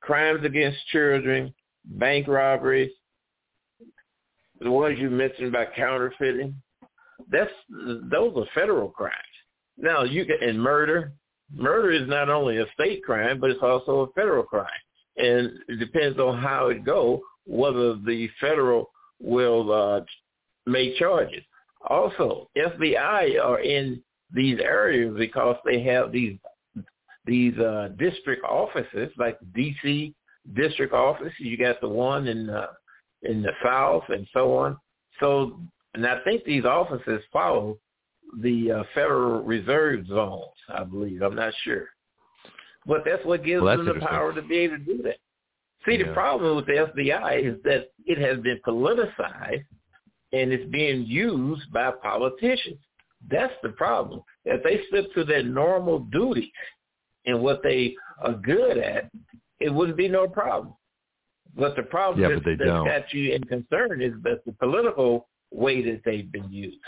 [0.00, 1.52] crimes against children,
[1.84, 2.92] bank robberies,
[4.60, 6.54] the ones you mentioned about counterfeiting,
[7.30, 9.14] that's those are federal crimes.
[9.76, 11.12] Now you can and murder.
[11.54, 14.66] Murder is not only a state crime, but it's also a federal crime,
[15.16, 18.90] and it depends on how it go whether the federal
[19.20, 20.00] will uh,
[20.66, 21.42] make charges.
[21.88, 24.02] Also, FBI are in
[24.32, 26.38] these areas because they have these
[27.26, 30.14] these uh, district offices, like DC
[30.54, 31.32] district office.
[31.38, 32.66] You got the one in uh,
[33.22, 34.76] in the South and so on.
[35.20, 35.60] So,
[35.94, 37.78] and I think these offices follow
[38.40, 40.44] the uh, Federal Reserve zones.
[40.68, 41.22] I believe.
[41.22, 41.88] I'm not sure,
[42.86, 45.16] but that's what gives well, that's them the power to be able to do that.
[45.86, 46.08] See, yeah.
[46.08, 49.64] the problem with the FBI is that it has been politicized
[50.32, 52.78] and it's being used by politicians.
[53.30, 54.22] That's the problem.
[54.44, 56.50] If they slip to their normal duties
[57.26, 59.10] and what they are good at,
[59.60, 60.74] it wouldn't be no problem.
[61.56, 65.82] But the problem yeah, that's, that's got you in concern is that the political way
[65.82, 66.78] that they've been used.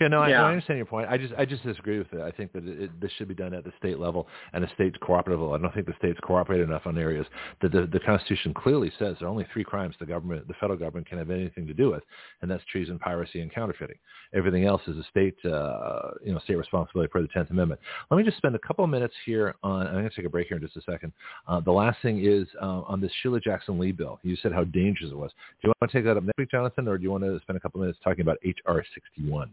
[0.00, 0.42] Yeah, no, yeah.
[0.42, 1.08] I, I understand your point.
[1.08, 2.20] I just I just disagree with it.
[2.20, 4.68] I think that it, it, this should be done at the state level and the
[4.74, 5.54] state's cooperative level.
[5.54, 7.26] I don't think the states cooperate enough on areas
[7.62, 10.78] that the, the Constitution clearly says there are only three crimes the government, the federal
[10.78, 12.02] government, can have anything to do with,
[12.42, 13.96] and that's treason, piracy, and counterfeiting.
[14.34, 17.80] Everything else is a state, uh, you know, state responsibility per the Tenth Amendment.
[18.10, 19.86] Let me just spend a couple of minutes here on.
[19.88, 21.12] I'm going to take a break here in just a second.
[21.48, 24.20] Uh, the last thing is uh, on this Sheila Jackson Lee bill.
[24.22, 25.32] You said how dangerous it was.
[25.60, 27.40] Do you want to take that up next week, Jonathon, or do you want to
[27.40, 29.50] spend a couple of minutes talking about HR 61?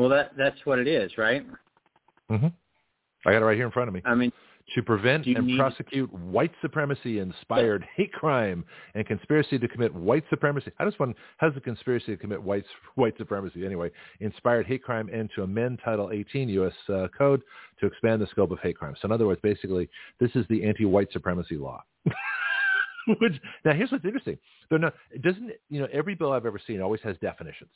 [0.00, 1.46] Well, that that's what it is, right?
[2.30, 2.46] Mm-hmm.
[3.26, 4.00] I got it right here in front of me.
[4.06, 4.32] I mean,
[4.74, 5.58] to prevent and need...
[5.58, 8.64] prosecute white supremacy inspired hate crime
[8.94, 10.72] and conspiracy to commit white supremacy.
[10.78, 12.64] How does one has the conspiracy to commit white
[12.94, 13.90] white supremacy anyway?
[14.20, 16.72] Inspired hate crime and to amend Title 18 U.S.
[16.88, 17.42] Uh, Code
[17.80, 18.94] to expand the scope of hate crime.
[19.02, 21.84] So in other words, basically, this is the anti-white supremacy law.
[23.20, 23.34] Which,
[23.66, 24.38] now here's what's interesting.
[24.70, 24.94] They're not.
[25.10, 27.70] It doesn't you know every bill I've ever seen always has definitions.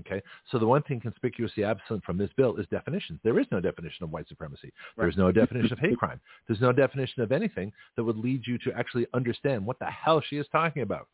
[0.00, 3.20] Okay, so the one thing conspicuously absent from this bill is definitions.
[3.22, 4.72] There is no definition of white supremacy.
[4.96, 5.04] Right.
[5.04, 6.20] There's no definition of hate crime.
[6.48, 10.20] There's no definition of anything that would lead you to actually understand what the hell
[10.28, 11.06] she is talking about,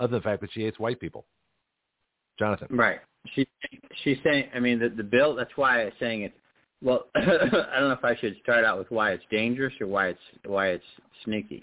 [0.00, 1.26] other than the fact that she hates white people.
[2.38, 2.68] Jonathon.
[2.70, 3.00] Right.
[3.34, 3.46] She
[4.02, 4.48] she's saying.
[4.54, 5.34] I mean, the the bill.
[5.34, 6.34] That's why I'm saying it.
[6.82, 10.08] Well, I don't know if I should start out with why it's dangerous or why
[10.08, 10.84] it's why it's
[11.24, 11.62] sneaky.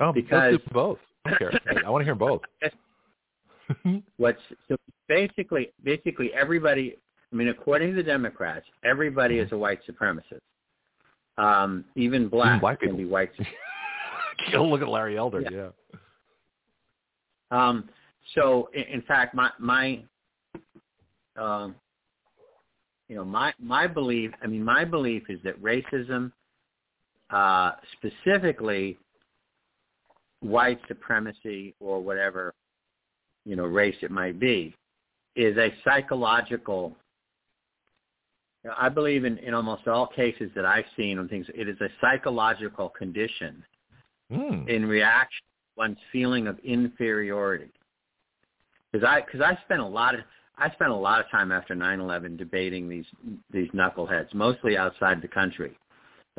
[0.00, 0.98] Oh, because let's do both.
[1.24, 1.60] I don't care.
[1.86, 2.42] I want to hear both.
[4.16, 4.76] What's so
[5.08, 6.96] basically basically everybody
[7.32, 10.40] I mean according to the Democrats, everybody is a white supremacist.
[11.38, 12.98] Um, even black, even black can people.
[12.98, 13.30] be white.
[14.52, 15.50] You'll look at Larry Elder, yeah.
[15.50, 15.68] yeah.
[17.50, 17.88] Um,
[18.34, 20.02] so in, in fact, my my
[21.36, 21.74] um,
[23.08, 24.30] you know my my belief.
[24.42, 26.32] I mean, my belief is that racism,
[27.30, 28.98] uh, specifically
[30.40, 32.52] white supremacy or whatever
[33.44, 34.74] you know, race it might be,
[35.36, 36.96] is a psychological.
[38.64, 41.68] You know, I believe in, in almost all cases that I've seen on things, it
[41.68, 43.64] is a psychological condition
[44.32, 44.68] mm.
[44.68, 47.72] in reaction to one's feeling of inferiority.
[48.92, 50.20] Because I because I spent a lot of
[50.58, 53.06] I spent a lot of time after 9/11 debating these
[53.50, 55.76] these knuckleheads, mostly outside the country,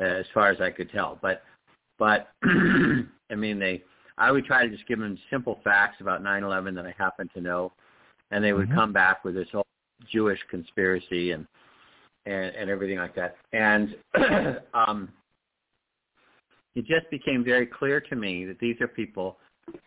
[0.00, 1.18] uh, as far as I could tell.
[1.20, 1.42] But
[1.98, 3.82] but I mean they
[4.16, 7.40] I would try to just give them simple facts about 9/11 that I happen to
[7.40, 7.72] know,
[8.30, 8.78] and they would mm-hmm.
[8.78, 9.66] come back with this whole
[10.10, 11.46] Jewish conspiracy and
[12.26, 13.36] and, and everything like that.
[13.52, 13.96] And
[14.74, 15.08] um,
[16.74, 19.36] it just became very clear to me that these are people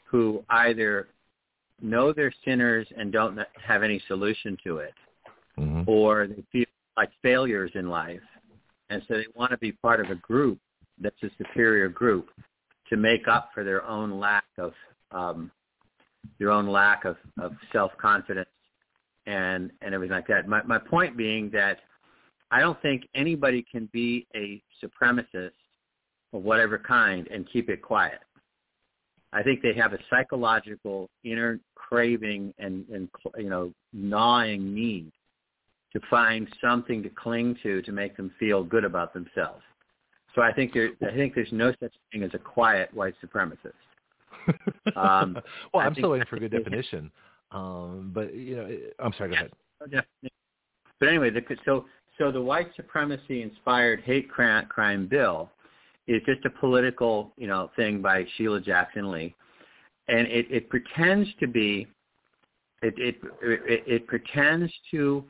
[0.06, 1.08] who either
[1.82, 4.94] know they're sinners and don't have any solution to it,
[5.60, 5.84] mm-hmm.
[5.90, 6.66] or they feel
[6.98, 8.22] like failures in life,
[8.90, 10.60] and so they want to be part of a group
[11.00, 12.30] that's a superior group
[12.90, 14.74] to make up for their own lack of
[15.12, 15.52] um,
[16.40, 18.50] their own lack of, of self confidence
[19.26, 20.48] and and everything like that.
[20.48, 21.80] My my point being that
[22.52, 25.52] I don't think anybody can be a supremacist
[26.34, 28.20] of whatever kind and keep it quiet.
[29.34, 35.12] I think they have a psychological inner craving and and you know gnawing need
[35.94, 39.64] to find something to cling to to make them feel good about themselves.
[40.38, 43.74] So I think there I think there's no such thing as a quiet white supremacist.
[44.96, 45.38] Um,
[45.74, 47.12] well, I'm still waiting for a good definition.
[47.52, 49.32] Um, but you know, I'm sorry.
[49.32, 50.06] Go ahead.
[51.00, 51.86] But anyway, the, so
[52.18, 55.50] so the white supremacy inspired hate crime bill
[56.08, 59.36] is just a political you know thing by Sheila Jackson Lee,
[60.08, 61.88] and it, it pretends to be
[62.82, 65.26] it, it it it pretends to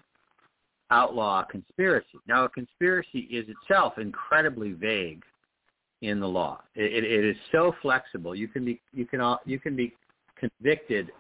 [0.92, 2.20] outlaw conspiracy.
[2.28, 5.24] Now, a conspiracy is itself incredibly vague
[6.02, 6.62] in the law.
[6.76, 8.36] It, it, it is so flexible.
[8.36, 9.94] You can be you can you can be
[10.38, 11.12] convicted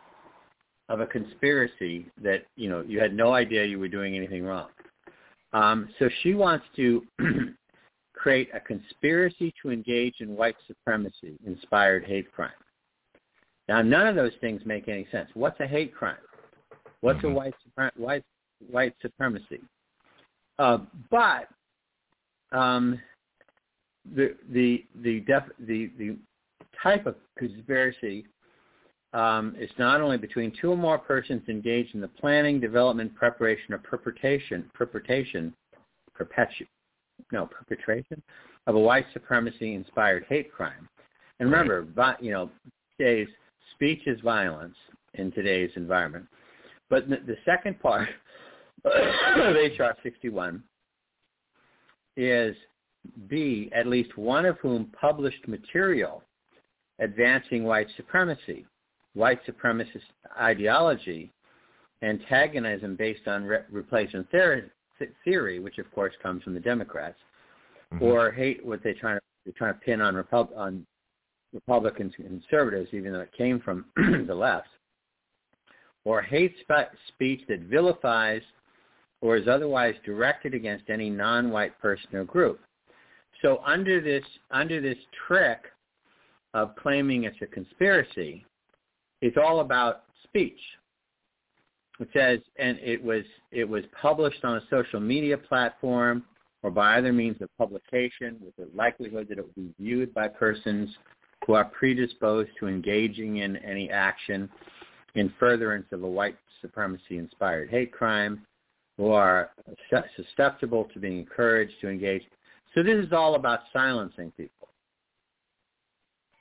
[0.89, 4.69] of a conspiracy that you know you had no idea you were doing anything wrong.
[5.53, 7.03] Um, so she wants to
[8.13, 12.51] create a conspiracy to engage in white supremacy inspired hate crime.
[13.67, 15.29] Now, none of those things make any sense.
[15.33, 16.15] What's a hate crime?
[17.01, 17.31] What's mm-hmm.
[17.31, 17.53] a white,
[17.97, 18.23] white
[18.69, 19.61] white supremacy?
[20.59, 20.79] Uh,
[21.11, 21.47] but
[22.51, 22.99] um,
[24.15, 26.17] the the the, def, the the
[26.81, 28.25] type of conspiracy
[29.13, 33.73] um, is not only between two or more persons engaged in the planning, development, preparation,
[33.73, 35.53] or perpetration, perpetration,
[36.19, 36.67] perpetu,
[37.31, 38.21] no, perpetration
[38.67, 40.89] of a white supremacy-inspired hate crime.
[41.39, 42.21] And remember, right.
[42.21, 42.49] you know,
[42.97, 43.29] today's
[43.73, 44.75] speech is violence
[45.13, 46.25] in today's environment.
[46.89, 48.09] But the, the second part
[48.85, 50.63] of HR 61
[52.15, 52.55] is
[53.27, 56.23] B, at least one of whom published material
[56.99, 58.65] advancing white supremacy
[59.17, 60.03] white supremacist
[60.39, 61.33] ideology,
[62.03, 64.69] antagonism based on re- replacement theory,
[65.25, 67.17] theory, which of course comes from the Democrats,
[67.93, 68.03] mm-hmm.
[68.03, 70.85] or hate what they trying to they're trying to pin on Repub- on
[71.53, 73.85] Republicans and conservatives, even though it came from
[74.27, 74.67] the left,
[76.03, 78.41] or hate spe- speech that vilifies
[79.21, 82.59] or is otherwise directed against any non-white person or group.
[83.41, 85.59] So under this under this trick
[86.53, 88.45] of claiming it's a conspiracy,
[89.21, 90.59] it's all about speech.
[91.99, 96.23] It says, and it was it was published on a social media platform
[96.63, 100.27] or by other means of publication with the likelihood that it will be viewed by
[100.27, 100.89] persons
[101.45, 104.49] who are predisposed to engaging in any action
[105.15, 108.45] in furtherance of a white supremacy-inspired hate crime,
[108.97, 109.51] who are
[110.15, 112.23] susceptible to being encouraged to engage.
[112.73, 114.69] So this is all about silencing people.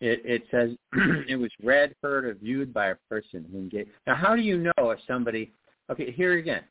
[0.00, 0.70] It, it says
[1.28, 3.90] it was read, heard, or viewed by a person who engaged.
[4.06, 5.52] Now, how do you know if somebody?
[5.90, 6.64] Okay, here again,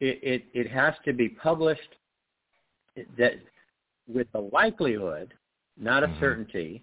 [0.00, 1.96] it it, it has to be published
[3.18, 3.34] that
[4.08, 5.34] with a likelihood,
[5.78, 6.20] not a mm-hmm.
[6.20, 6.82] certainty,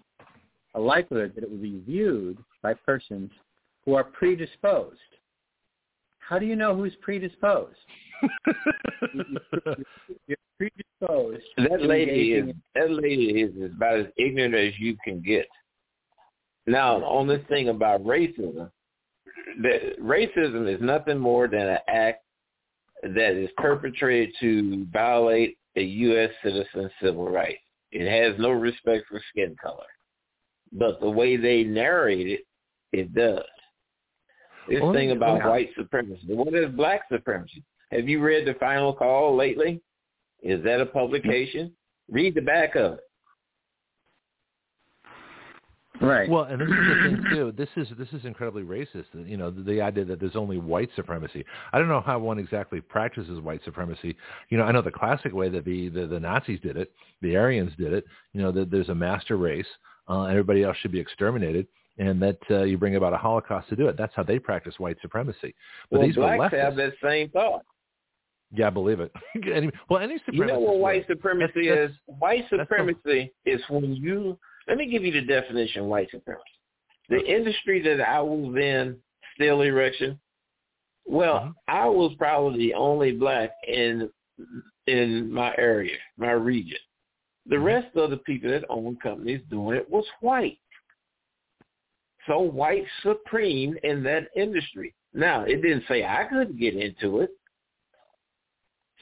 [0.74, 3.30] a likelihood that it will be viewed by persons
[3.84, 4.98] who are predisposed.
[6.20, 7.76] How do you know who's predisposed?
[10.26, 11.44] You're predisposed.
[11.58, 15.46] That lady is that lady is about as ignorant as you can get.
[16.66, 18.70] Now, on this thing about racism,
[19.62, 22.22] that racism is nothing more than an act
[23.02, 26.30] that is perpetrated to violate a U.S.
[26.42, 27.60] citizen's civil rights.
[27.92, 29.84] It has no respect for skin color.
[30.72, 32.40] But the way they narrate it,
[32.92, 33.44] it does.
[34.68, 35.48] This well, thing about yeah.
[35.48, 36.22] white supremacy.
[36.26, 37.62] What is black supremacy?
[37.90, 39.80] Have you read the final call lately?
[40.42, 41.72] Is that a publication?
[42.10, 43.00] Read the back of it.
[46.00, 46.28] Right.
[46.28, 47.54] Well, and this is the thing too.
[47.56, 49.04] This is this is incredibly racist.
[49.12, 51.44] You know, the, the idea that there's only white supremacy.
[51.72, 54.16] I don't know how one exactly practices white supremacy.
[54.48, 56.92] You know, I know the classic way that the the, the Nazis did it,
[57.22, 58.04] the Aryans did it.
[58.32, 59.66] You know, that there's a master race.
[60.08, 63.76] Uh, everybody else should be exterminated, and that uh, you bring about a Holocaust to
[63.76, 63.96] do it.
[63.96, 65.54] That's how they practice white supremacy.
[65.90, 67.64] But well, these blacks have that same thought.
[68.54, 69.12] Yeah, I believe it.
[69.52, 70.38] any, well, any supremacy.
[70.38, 71.96] You know what white supremacy that's, is?
[72.06, 76.44] White supremacy is when you let me give you the definition of white supremacy.
[77.08, 78.96] The industry that I was in,
[79.34, 80.18] steel erection,
[81.04, 81.52] well, uh-huh.
[81.68, 84.08] I was probably the only black in
[84.86, 86.78] in my area, my region.
[87.46, 87.64] The uh-huh.
[87.64, 90.58] rest of the people that owned companies doing it was white.
[92.26, 94.94] So white supreme in that industry.
[95.12, 97.30] Now, it didn't say I couldn't get into it.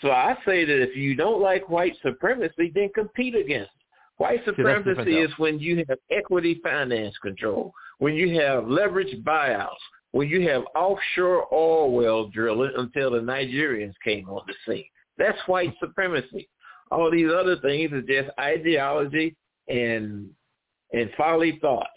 [0.03, 3.87] So I say that if you don't like white supremacy, then compete against it.
[4.19, 9.71] White supremacy is when you have equity finance control, when you have leveraged buyouts,
[10.11, 14.85] when you have offshore oil well drilling until the Nigerians came on the scene.
[15.19, 16.49] That's white supremacy.
[16.91, 19.37] All these other things are just ideology
[19.69, 20.29] and
[20.93, 21.89] and folly thoughts.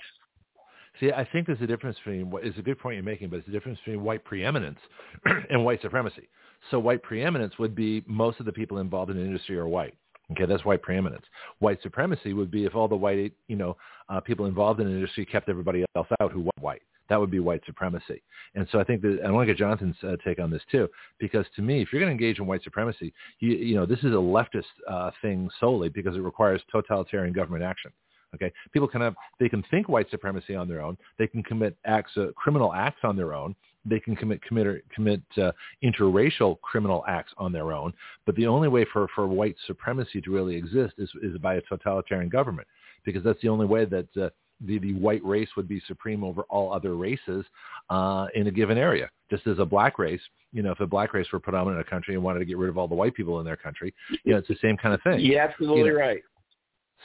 [0.99, 3.39] See, I think there's a difference between what is a good point you're making, but
[3.39, 4.79] it's a difference between white preeminence
[5.49, 6.29] and white supremacy.
[6.71, 9.95] So white preeminence would be most of the people involved in the industry are white.
[10.31, 11.25] Okay, that's white preeminence.
[11.59, 13.77] White supremacy would be if all the white, you know,
[14.09, 16.81] uh, people involved in the industry kept everybody else out who was white.
[17.09, 18.23] That would be white supremacy.
[18.55, 20.89] And so I think that I want to get Jonathon's uh, take on this too,
[21.19, 23.99] because to me, if you're going to engage in white supremacy, you, you know, this
[23.99, 27.91] is a leftist uh, thing solely because it requires totalitarian government action.
[28.33, 30.97] Okay, people can have they can think white supremacy on their own.
[31.17, 33.55] They can commit acts, uh, criminal acts on their own.
[33.85, 35.51] They can commit commit commit uh,
[35.83, 37.93] interracial criminal acts on their own.
[38.25, 41.61] But the only way for, for white supremacy to really exist is is by a
[41.61, 42.67] totalitarian government,
[43.03, 44.29] because that's the only way that uh,
[44.65, 47.45] the, the white race would be supreme over all other races
[47.89, 49.09] uh, in a given area.
[49.29, 50.21] Just as a black race,
[50.51, 52.57] you know, if a black race were predominant in a country and wanted to get
[52.57, 53.93] rid of all the white people in their country,
[54.23, 55.19] you know, it's the same kind of thing.
[55.19, 56.21] You're absolutely you know, right.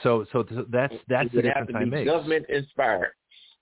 [0.03, 2.07] So, so that's that's it the difference I make.
[2.07, 3.11] Government inspired.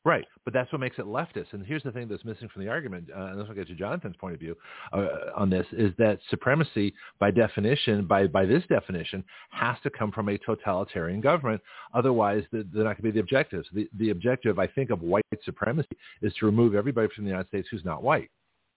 [0.06, 1.52] Right, but that's what makes it leftist.
[1.52, 3.76] And here's the thing that's missing from the argument, uh, and this will get to
[3.76, 4.56] Jonathon's point of view
[4.94, 10.10] uh, on this, is that supremacy, by definition, by by this definition, has to come
[10.14, 11.62] from a totalitarian government.
[11.94, 13.68] Otherwise, they're not going to be the objectives.
[13.74, 15.90] The, the objective, I think, of white supremacy
[16.22, 18.32] is to remove everybody from the United States who's not white.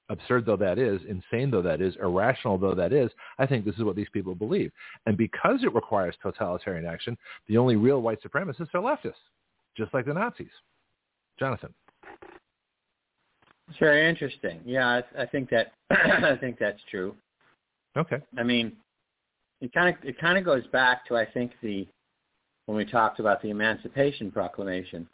[0.08, 3.76] Absurd though that is, insane though that is, irrational though that is, I think this
[3.76, 4.72] is what these people believe.
[5.06, 7.16] And because it requires totalitarian action,
[7.46, 9.14] the only real white supremacists are leftists,
[9.76, 10.48] just like the Nazis.
[11.38, 11.72] Jonathon.
[13.68, 14.60] It's very interesting.
[14.64, 14.86] Yeah,
[15.16, 17.14] I, I think that I think that's true.
[17.96, 18.18] Okay.
[18.38, 18.72] I mean,
[19.60, 21.86] it kind of it kind of goes back to I think the
[22.66, 25.08] when we talked about the Emancipation Proclamation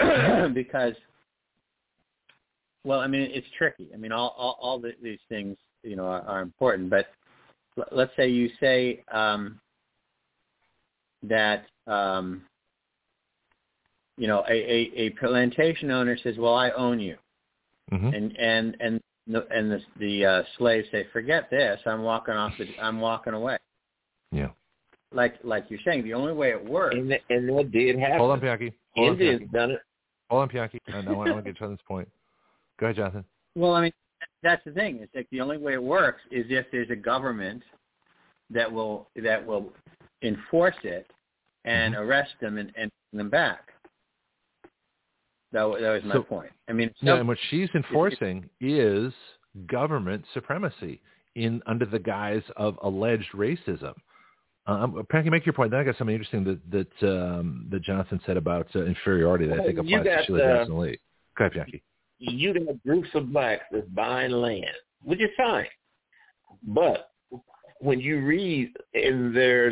[0.54, 0.94] because
[2.84, 3.88] well, I mean it's tricky.
[3.92, 7.06] I mean all all, all the, these things you know are, are important, but
[7.90, 9.60] let's say you say um,
[11.22, 12.42] that um,
[14.16, 17.16] you know, a, a, a plantation owner says, "Well, I own you,"
[17.92, 18.06] mm-hmm.
[18.08, 21.80] and and and the, and the, the uh, slaves say, "Forget this.
[21.86, 22.52] I'm walking off.
[22.58, 23.58] The, I'm walking away."
[24.30, 24.48] Yeah.
[25.12, 26.96] Like like you're saying, the only way it works.
[26.96, 28.18] And, and that did happen.
[28.18, 28.72] Hold on, Pianki.
[28.96, 29.80] Hold Indians on, done it.
[30.30, 30.78] Hold on, Pianki.
[30.88, 32.08] I, I want to get to Jonathon's point.
[32.78, 33.24] Go ahead, Jonathon.
[33.54, 33.92] Well, I mean,
[34.42, 34.98] that's the thing.
[35.00, 37.62] It's like the only way it works is if there's a government
[38.50, 39.72] that will that will
[40.22, 41.10] enforce it
[41.64, 42.02] and mm-hmm.
[42.02, 43.73] arrest them and, and bring them back.
[45.54, 46.50] That, that was my so, point.
[46.68, 49.12] I mean, no, and what she's enforcing is
[49.68, 51.00] government supremacy
[51.36, 53.94] in under the guise of alleged racism.
[54.66, 55.70] Um, Frankie, make your point.
[55.70, 59.60] Then I got something interesting that that um, that Jonathon said about uh, inferiority that
[59.60, 60.98] I think applies got, to Sheila uh, Jackson Lee.
[61.38, 61.82] Go ahead, Jackie.
[62.18, 64.66] You got groups of blacks that's buying land,
[65.04, 65.66] which is fine,
[66.64, 67.10] but
[67.78, 69.70] when you read in their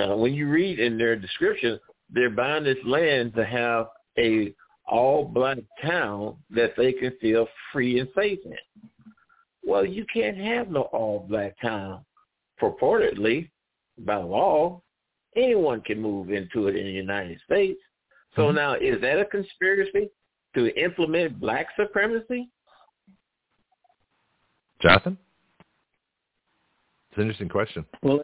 [0.00, 3.88] uh, when you read in their description, they're buying this land to have
[4.18, 4.54] a
[4.88, 8.56] all black town that they can feel free and safe in.
[9.64, 12.04] Well, you can't have no all black town
[12.60, 13.50] purportedly
[13.98, 14.80] by law.
[15.34, 17.80] Anyone can move into it in the United States.
[18.36, 18.56] So mm-hmm.
[18.56, 20.08] now is that a conspiracy
[20.54, 22.48] to implement black supremacy?
[24.80, 25.18] Jonathon?
[27.10, 27.84] It's an interesting question.
[28.02, 28.22] Well,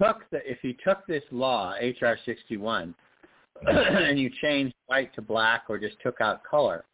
[0.00, 2.18] took the, if you took this law, H.R.
[2.24, 2.94] 61,
[3.66, 6.84] and you changed white to black or just took out color,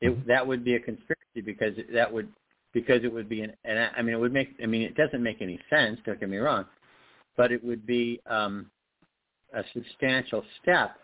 [0.00, 0.28] it, mm-hmm.
[0.28, 2.28] that would be a conspiracy because that would
[2.72, 5.22] because it would be an and I mean it would make I mean it doesn't
[5.22, 5.98] make any sense.
[6.04, 6.64] Don't get me wrong,
[7.36, 8.70] but it would be um,
[9.54, 10.96] a substantial step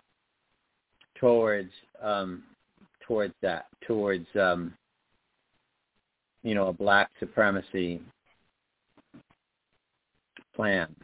[1.19, 1.71] towards
[2.03, 2.43] um,
[3.07, 4.75] towards that towards um,
[6.43, 8.01] you know a black supremacy
[10.55, 10.95] plan.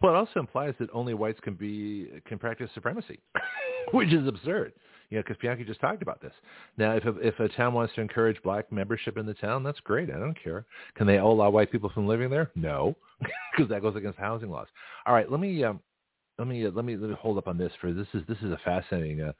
[0.00, 3.20] Well, it also implies that only whites can be can practice supremacy,
[3.92, 4.72] which is absurd.
[5.10, 6.32] You know, because Bianchi just talked about this.
[6.78, 9.80] Now, if a, if a town wants to encourage black membership in the town, that's
[9.80, 10.08] great.
[10.10, 10.64] I don't care.
[10.94, 12.50] Can they all allow white people from living there?
[12.54, 12.96] No,
[13.52, 14.68] because that goes against housing laws.
[15.04, 15.80] All right, let me um,
[16.38, 18.38] let me uh, let me let me hold up on this for this is this
[18.38, 19.32] is a fascinating uh,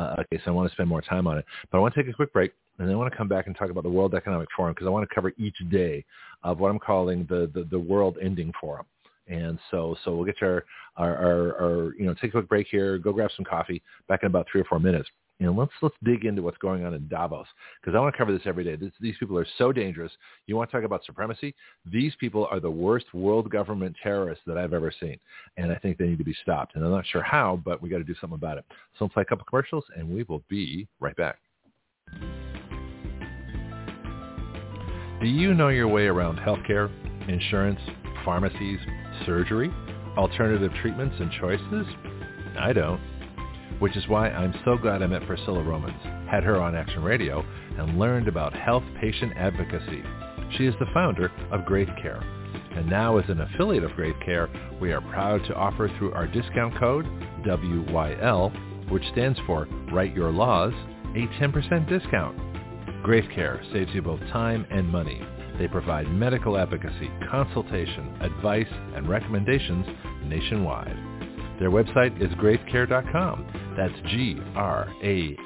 [0.00, 0.40] uh, case.
[0.46, 2.32] I want to spend more time on it, but I want to take a quick
[2.32, 2.52] break.
[2.78, 4.86] And then I want to come back and talk about the World Economic Forum because
[4.86, 6.04] I want to cover each day
[6.42, 8.84] of what I'm calling the, the, the World Ending Forum.
[9.28, 10.64] And so, so we'll get to our,
[10.96, 14.22] our, our, our, you know, take a quick break here, go grab some coffee, back
[14.22, 15.08] in about three or four minutes.
[15.38, 17.46] And let's let's dig into what's going on in Davos
[17.80, 18.74] because I want to cover this every day.
[18.74, 20.10] This, these people are so dangerous.
[20.46, 21.54] You want to talk about supremacy?
[21.84, 25.18] These people are the worst world government terrorists that I've ever seen,
[25.58, 26.74] and I think they need to be stopped.
[26.74, 28.64] And I'm not sure how, but we got to do something about it.
[28.98, 31.36] So let's play a couple commercials, and we will be right back.
[35.20, 36.90] Do you know your way around healthcare,
[37.28, 37.80] insurance,
[38.26, 38.80] pharmacies?
[39.24, 39.72] surgery,
[40.18, 41.86] alternative treatments and choices?
[42.58, 43.00] I don't.
[43.78, 47.44] which is why I'm so glad I met Priscilla Romans, had her on Action Radio,
[47.78, 50.02] and learned about health patient advocacy.
[50.56, 52.20] She is the founder of Graith Care.
[52.74, 54.48] And now as an affiliate of Graith Care,
[54.80, 57.04] we are proud to offer through our discount code,
[57.46, 60.72] WYL, which stands for Write Your Laws,
[61.14, 62.38] a 10% discount.
[63.02, 65.20] Graith Care saves you both time and money.
[65.58, 69.86] They provide medical advocacy, consultation, advice, and recommendations
[70.24, 70.96] nationwide.
[71.58, 73.74] Their website is graithcare.com.
[73.76, 75.40] That's G-R-A-I-T-H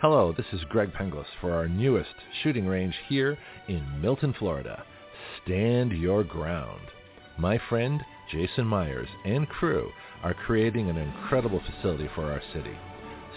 [0.00, 3.36] Hello, this is Greg Penglis for our newest shooting range here
[3.68, 4.82] in Milton, Florida.
[5.44, 6.80] Stand your ground.
[7.38, 8.00] My friend
[8.30, 9.90] Jason Myers and crew
[10.22, 12.76] are creating an incredible facility for our city.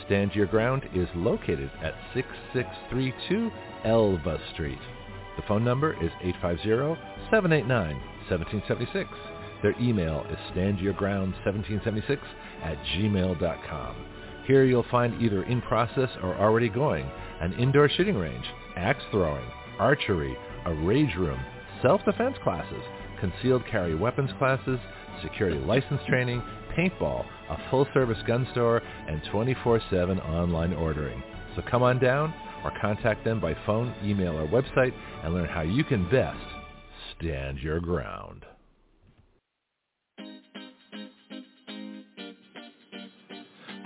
[0.06, 3.50] Stand Your Ground is located at 6632
[3.86, 4.80] Elva Street.
[5.38, 6.12] The phone number is
[6.44, 9.08] 850-789-1776.
[9.62, 12.20] Their email is standyourground1776
[12.64, 13.95] at gmail.com.
[14.45, 18.44] Here you'll find either in process or already going an indoor shooting range,
[18.76, 19.45] axe throwing,
[19.80, 21.40] archery, a rage room,
[21.82, 22.84] self-defense classes,
[23.20, 24.80] concealed carry weapons classes,
[25.22, 26.42] security license training,
[26.77, 31.22] paintball, a full-service gun store, and 24-7 online ordering.
[31.56, 34.93] So come on down or contact them by phone, email, or website
[35.24, 36.40] and learn how you can best
[37.18, 38.45] stand your ground.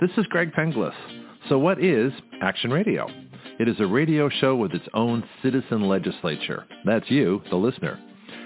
[0.00, 0.94] This is Greg Penglis.
[1.48, 3.08] So what is Action Radio?
[3.58, 6.64] It is a radio show with its own citizen legislature.
[6.84, 7.98] That's you, the listener.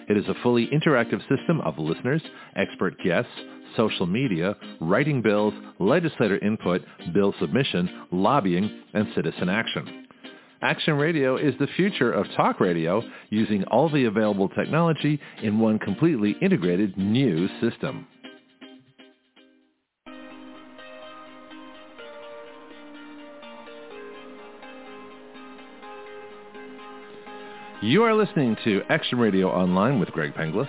[0.08, 2.22] It is a fully interactive system of listeners,
[2.56, 3.30] expert guests,
[3.76, 10.06] social media, writing bills, legislator input, bill submission, lobbying, and citizen action.
[10.62, 15.78] Action Radio is the future of talk radio using all the available technology in one
[15.78, 18.06] completely integrated new system.
[27.82, 30.68] You are listening to Action Radio Online with Greg Penglis.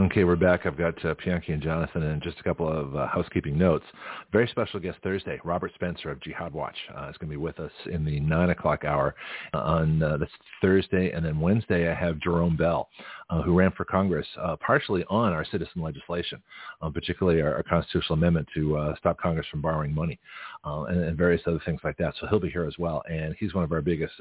[0.00, 0.64] Okay, we're back.
[0.64, 3.84] I've got uh, Pianki and Jonathon and just a couple of uh, housekeeping notes.
[4.30, 7.58] Very special guest Thursday, Robert Spencer of Jihad Watch uh, is going to be with
[7.58, 9.16] us in the 9 o'clock hour
[9.54, 10.28] on uh, this
[10.62, 11.10] Thursday.
[11.10, 12.88] And then Wednesday, I have Jerome Bell,
[13.28, 16.40] uh, who ran for Congress uh, partially on our citizen legislation,
[16.80, 20.20] uh, particularly our, our, constitutional amendment to stop Congress from borrowing money
[20.64, 22.14] and, and, various other things like that.
[22.20, 23.02] So he'll be here as well.
[23.10, 24.14] And he's one of our biggest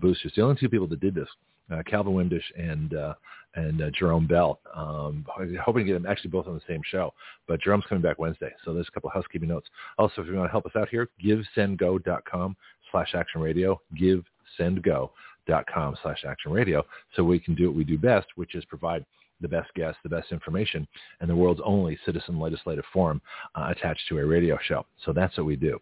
[0.00, 0.32] boosters.
[0.36, 1.28] The only two people that did this
[1.70, 3.14] uh, Calvin Wimdish and uh,
[3.54, 4.60] and uh, Jerome Bell.
[4.74, 7.12] Um, hoping to get them actually both on the same show.
[7.48, 9.68] But Jerome's coming back Wednesday, so there's a couple of housekeeping notes.
[9.98, 12.56] Also, if you want to help us out here, givesendgo.com
[12.90, 13.80] slash action radio.
[14.00, 16.84] Givesendgo.com slash action radio,
[17.16, 19.04] so we can do what we do best, which is provide
[19.40, 20.86] the best guests, the best information,
[21.20, 23.20] and the world's only citizen legislative forum
[23.54, 24.84] uh, attached to a radio show.
[25.04, 25.78] So that's what we do.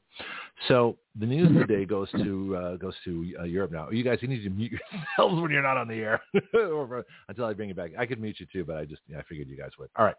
[0.69, 3.91] So the news of the day goes to uh, goes to uh, Europe now.
[3.91, 6.21] You guys, you need to mute yourselves when you're not on the air
[7.29, 7.91] until I bring you back.
[7.99, 9.91] I could mute you too, but I just I figured you guys would.
[9.97, 10.17] All right.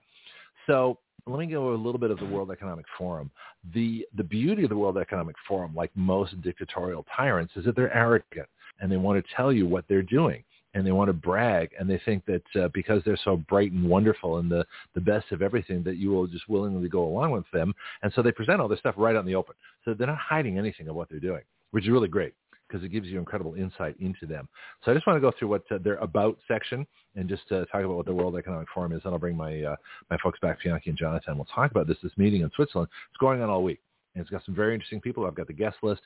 [0.68, 3.32] So let me go a little bit of the World Economic Forum.
[3.74, 7.94] The the beauty of the World Economic Forum, like most dictatorial tyrants, is that they're
[7.96, 8.48] arrogant
[8.82, 10.44] and they want to tell you what they're doing
[10.74, 13.88] and they want to brag and they think that uh, because they're so bright and
[13.88, 17.46] wonderful and the, the best of everything that you will just willingly go along with
[17.52, 17.74] them.
[18.04, 19.56] And so they present all this stuff right out in the open.
[19.86, 21.42] So they're not hiding anything of what they're doing,
[21.72, 22.34] which is really great
[22.68, 24.48] because it gives you incredible insight into them.
[24.84, 27.66] So I just want to go through what uh, their about section and just uh,
[27.66, 29.02] talk about what the World Economic Forum is.
[29.04, 29.76] Then I'll bring my uh,
[30.10, 31.36] my folks back, Bianchi and Jonathon.
[31.36, 32.90] We'll talk about this this meeting in Switzerland.
[33.10, 33.80] It's going on all week.
[34.16, 35.26] And it's got some very interesting people.
[35.26, 36.02] I've got the guest list.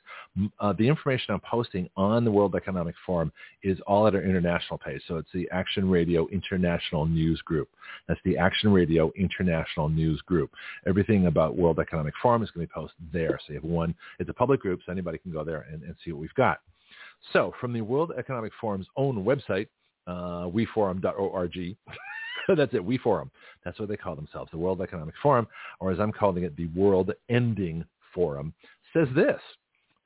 [0.60, 4.78] Uh, the information I'm posting on the World Economic Forum is all at our international
[4.78, 5.00] page.
[5.08, 7.68] So it's the Action Radio International News Group.
[8.06, 10.50] That's the Action Radio International News Group.
[10.86, 13.38] Everything about World Economic Forum is going to be posted there.
[13.46, 13.94] So you have one.
[14.18, 16.60] It's a public group, so anybody can go there and, and see what we've got.
[17.32, 19.68] So from the World Economic Forum's own website,
[20.06, 21.76] uh, weforum.org.
[22.48, 23.30] That's it, WeForum.
[23.64, 25.46] That's what they call themselves, the World Economic Forum,
[25.80, 27.84] or as I'm calling it, the World Ending
[28.14, 28.54] Forum,
[28.92, 29.40] says this.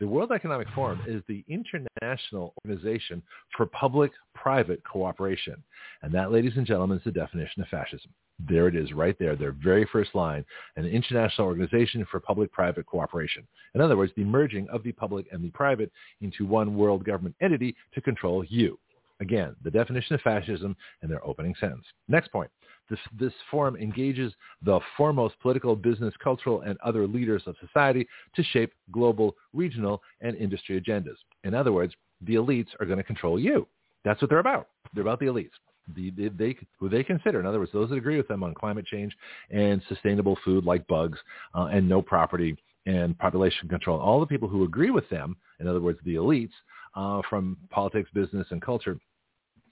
[0.01, 3.21] The World Economic Forum is the international organization
[3.57, 5.63] for public-private cooperation.
[6.03, 8.13] And that, ladies and gentlemen, is the definition of fascism.
[8.49, 10.45] There it is right there, their very first line,
[10.77, 13.45] an international organization for public-private cooperation.
[13.75, 17.35] In other words, the merging of the public and the private into one world government
[17.41, 18.79] entity to control you.
[19.21, 21.85] Again, the definition of fascism in their opening sentence.
[22.07, 22.51] Next point.
[22.91, 28.43] This, this forum engages the foremost political, business, cultural, and other leaders of society to
[28.43, 31.17] shape global, regional, and industry agendas.
[31.45, 33.67] In other words, the elites are going to control you.
[34.05, 34.69] That's what they're about.
[34.95, 35.51] They're about the elites.
[35.95, 38.55] The, the, they, who they consider, in other words, those that agree with them on
[38.55, 39.17] climate change
[39.51, 41.19] and sustainable food like bugs
[41.55, 43.99] uh, and no property and population control.
[43.99, 46.53] All the people who agree with them, in other words, the elites
[46.95, 48.99] uh, from politics, business, and culture,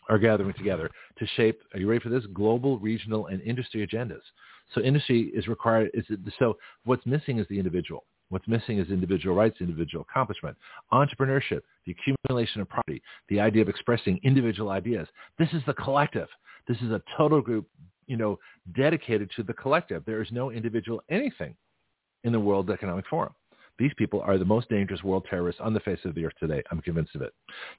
[0.08, 4.20] are gathering together to shape, are you ready for this, global, regional, and industry agendas.
[4.74, 5.90] So industry is required.
[5.94, 8.04] Is it, so what's missing is the individual.
[8.28, 10.56] What's missing is individual rights, individual accomplishment,
[10.92, 15.06] entrepreneurship, the accumulation of property, the idea of expressing individual ideas.
[15.38, 16.28] This is the collective.
[16.66, 17.68] This is a total group,
[18.08, 18.38] you know,
[18.76, 20.04] dedicated to the collective.
[20.04, 21.54] There is no individual anything
[22.24, 23.32] in the World Economic Forum.
[23.78, 26.62] These people are the most dangerous world terrorists on the face of the earth today.
[26.70, 27.32] I'm convinced of it.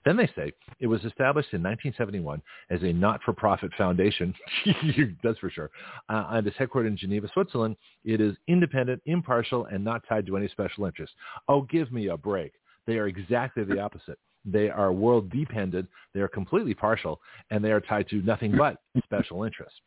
[0.05, 4.33] Then they say it was established in 1971 as a not-for-profit foundation.
[5.23, 5.71] That's for sure.
[6.09, 7.75] Uh, and is headquartered in Geneva, Switzerland.
[8.03, 11.13] It is independent, impartial, and not tied to any special interest.
[11.47, 12.53] Oh, give me a break.
[12.85, 14.19] They are exactly the opposite.
[14.45, 15.89] They are world dependent.
[16.13, 17.19] They are completely partial,
[17.49, 19.79] and they are tied to nothing but special interests.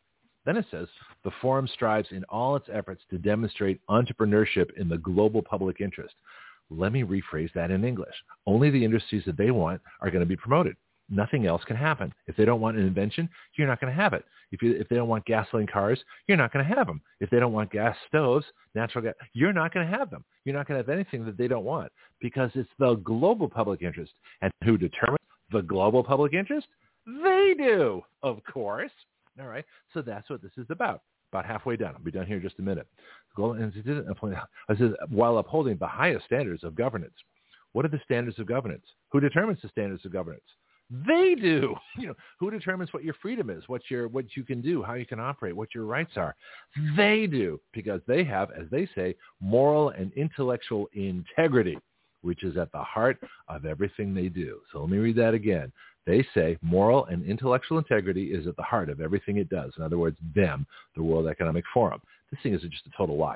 [0.45, 0.87] Then it says,
[1.23, 6.15] the forum strives in all its efforts to demonstrate entrepreneurship in the global public interest.
[6.69, 8.15] Let me rephrase that in English.
[8.47, 10.75] Only the industries that they want are going to be promoted.
[11.09, 12.13] Nothing else can happen.
[12.27, 14.23] If they don't want an invention, you're not going to have it.
[14.53, 17.01] If, you, if they don't want gasoline cars, you're not going to have them.
[17.19, 18.45] If they don't want gas stoves,
[18.75, 20.23] natural gas, you're not going to have them.
[20.45, 23.81] You're not going to have anything that they don't want because it's the global public
[23.81, 24.13] interest.
[24.41, 25.19] And who determines
[25.51, 26.67] the global public interest?
[27.05, 28.91] They do, of course.
[29.39, 29.65] All right.
[29.93, 31.01] So that's what this is about.
[31.31, 31.95] About halfway down.
[31.95, 32.87] I'll be done here in just a minute.
[33.37, 37.13] I said, while upholding the highest standards of governance.
[37.73, 38.83] What are the standards of governance?
[39.11, 40.43] Who determines the standards of governance?
[41.07, 41.75] They do.
[41.97, 44.93] You know, who determines what your freedom is, what your what you can do, how
[44.95, 46.35] you can operate, what your rights are?
[46.97, 51.77] They do because they have, as they say, moral and intellectual integrity,
[52.21, 53.19] which is at the heart
[53.49, 54.61] of everything they do.
[54.71, 55.71] So let me read that again.
[56.05, 59.73] They say moral and intellectual integrity is at the heart of everything it does.
[59.77, 60.65] In other words, them,
[60.95, 62.01] the World Economic Forum.
[62.31, 63.35] This thing is just a total lie.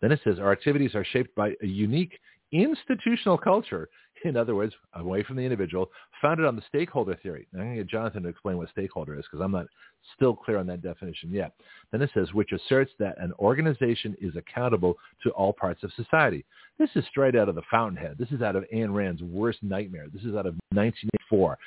[0.00, 2.18] Then it says our activities are shaped by a unique
[2.52, 3.88] institutional culture
[4.24, 7.46] in other words, away from the individual, founded on the stakeholder theory.
[7.52, 9.66] I'm going to get Jonathon to explain what stakeholder is because I'm not
[10.16, 11.52] still clear on that definition yet.
[11.90, 16.44] Then it says, which asserts that an organization is accountable to all parts of society.
[16.78, 18.16] This is straight out of the Fountainhead.
[18.18, 20.06] This is out of Ayn Rand's worst nightmare.
[20.12, 21.58] This is out of 1984,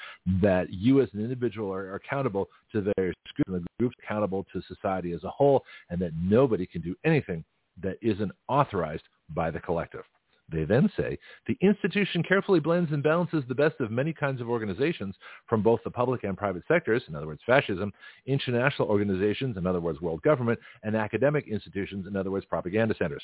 [0.42, 4.46] that you as an individual are, are accountable to various groups, and the group's accountable
[4.54, 7.44] to society as a whole, and that nobody can do anything
[7.82, 9.04] that isn't authorized
[9.34, 10.04] by the collective.
[10.50, 11.18] They then say,
[11.48, 15.16] the institution carefully blends and balances the best of many kinds of organizations
[15.48, 17.92] from both the public and private sectors, in other words, fascism,
[18.28, 23.24] international organizations, in other words, world government, and academic institutions, in other words, propaganda centers.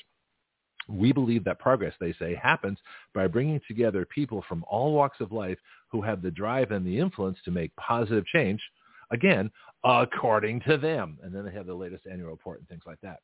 [0.87, 2.79] We believe that progress, they say, happens
[3.13, 5.59] by bringing together people from all walks of life
[5.91, 8.59] who have the drive and the influence to make positive change,
[9.11, 9.51] again,
[9.83, 11.19] according to them.
[11.21, 13.19] And then they have the latest annual report and things like that.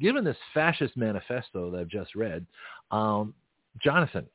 [0.00, 2.46] Given this fascist manifesto that I've just read,
[2.90, 3.34] um,
[3.82, 4.26] Jonathon,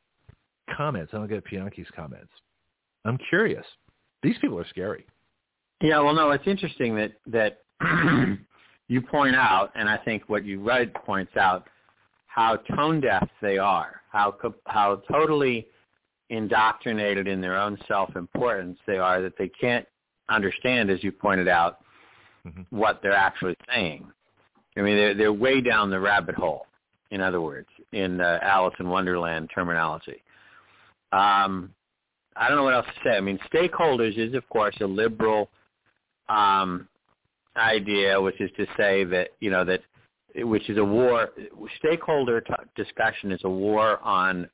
[0.75, 1.11] comments.
[1.13, 2.31] I don't get Bianchi's comments.
[3.05, 3.65] I'm curious.
[4.23, 5.05] These people are scary.
[5.81, 7.59] Yeah, well, no, it's interesting that that
[8.87, 11.67] you point out, and I think what you read points out
[12.27, 14.35] how tone deaf they are, how
[14.65, 15.67] how totally
[16.29, 19.85] indoctrinated in their own self-importance they are that they can't
[20.29, 21.79] understand, as you pointed out,
[22.45, 22.61] mm-hmm.
[22.75, 24.07] what they're actually saying.
[24.77, 26.65] I mean, they're they're way down the rabbit hole.
[27.11, 30.23] In other words, in uh, Alice in Wonderland terminology.
[31.11, 31.73] Um,
[32.35, 33.15] I don't know what else to say.
[33.15, 35.49] I mean, stakeholders is, of course, a liberal
[36.27, 36.87] um,
[37.55, 39.81] idea, which is to say that you know that
[40.35, 41.29] which is a war.
[41.77, 44.49] Stakeholder t- discussion is a war on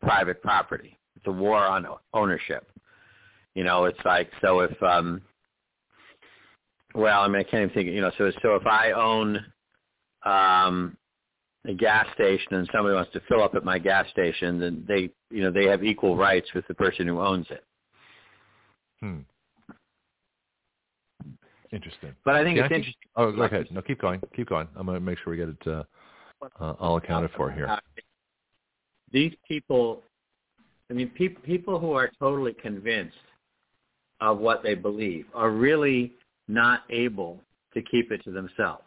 [0.00, 0.98] private property.
[1.16, 2.66] It's a war on ownership.
[3.54, 5.20] You know, it's like so if um,
[6.94, 7.88] well, I mean, I can't even think.
[7.88, 9.44] You know, so so if I own
[10.24, 10.96] um,
[11.66, 15.10] a gas station and somebody wants to fill up at my gas station, then they
[15.30, 17.64] you know they have equal rights with the person who owns it.
[19.00, 19.20] Hmm.
[21.72, 22.14] Interesting.
[22.24, 22.94] But I think it's interesting.
[23.16, 23.66] Oh, go ahead.
[23.70, 24.20] No, keep going.
[24.36, 24.68] Keep going.
[24.76, 25.82] I'm going to make sure we get it uh,
[26.60, 27.78] uh, all accounted for here.
[29.10, 30.02] These people,
[30.90, 33.16] I mean, pe- people who are totally convinced
[34.20, 36.12] of what they believe are really
[36.52, 37.40] not able
[37.74, 38.84] to keep it to themselves.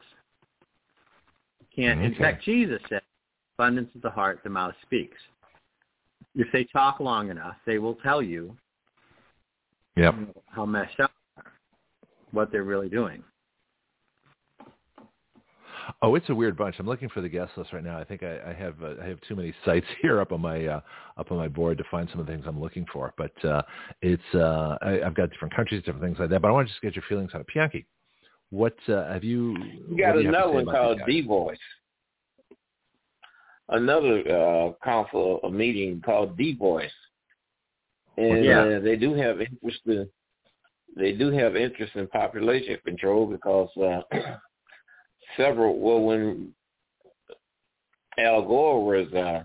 [1.76, 2.00] Can't.
[2.00, 2.08] Okay.
[2.08, 3.02] In fact, Jesus said,
[3.58, 5.18] "Abundance of the heart, the mouth speaks."
[6.36, 8.56] If they talk long enough, they will tell you
[9.96, 10.16] yep.
[10.48, 11.12] how messed up
[12.32, 13.24] what they're really doing.
[16.02, 16.76] Oh, it's a weird bunch.
[16.80, 17.98] I'm looking for the guest list right now.
[17.98, 20.66] I think I, I have uh, I have too many sites here up on my
[20.66, 20.82] uh,
[21.18, 23.14] up on my board to find some of the things I'm looking for.
[23.18, 23.62] But uh,
[24.02, 26.42] it's uh, I, I've got different countries, different things like that.
[26.42, 27.48] But I want to just get your feelings on it.
[27.54, 27.86] Bianchi,
[28.50, 29.56] what uh, have you?
[29.90, 31.58] You got another one called D Voice.
[33.70, 36.92] Another uh, council, a meeting called Davos,
[38.16, 38.62] and yeah.
[38.62, 40.08] uh, they do have interest in
[40.96, 44.02] they do have interest in population control because uh,
[45.38, 46.54] several well when
[48.18, 49.44] Al Gore was uh,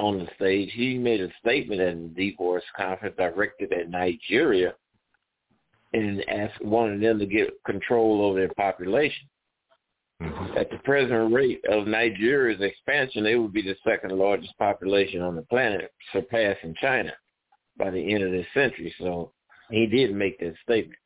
[0.00, 4.74] on the stage, he made a statement at the Davos conference directed at Nigeria
[5.92, 9.28] and asked wanted them to get control over their population.
[10.22, 10.58] Mm-hmm.
[10.58, 15.34] At the present rate of Nigeria's expansion, they would be the second largest population on
[15.34, 17.12] the planet, surpassing China
[17.78, 18.94] by the end of this century.
[18.98, 19.32] So
[19.70, 20.98] he did make that statement.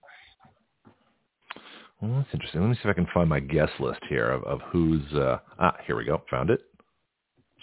[2.00, 2.60] Well, that's interesting.
[2.60, 5.04] Let me see if I can find my guest list here of, of who's.
[5.12, 6.22] Uh, ah, here we go.
[6.30, 6.60] Found it.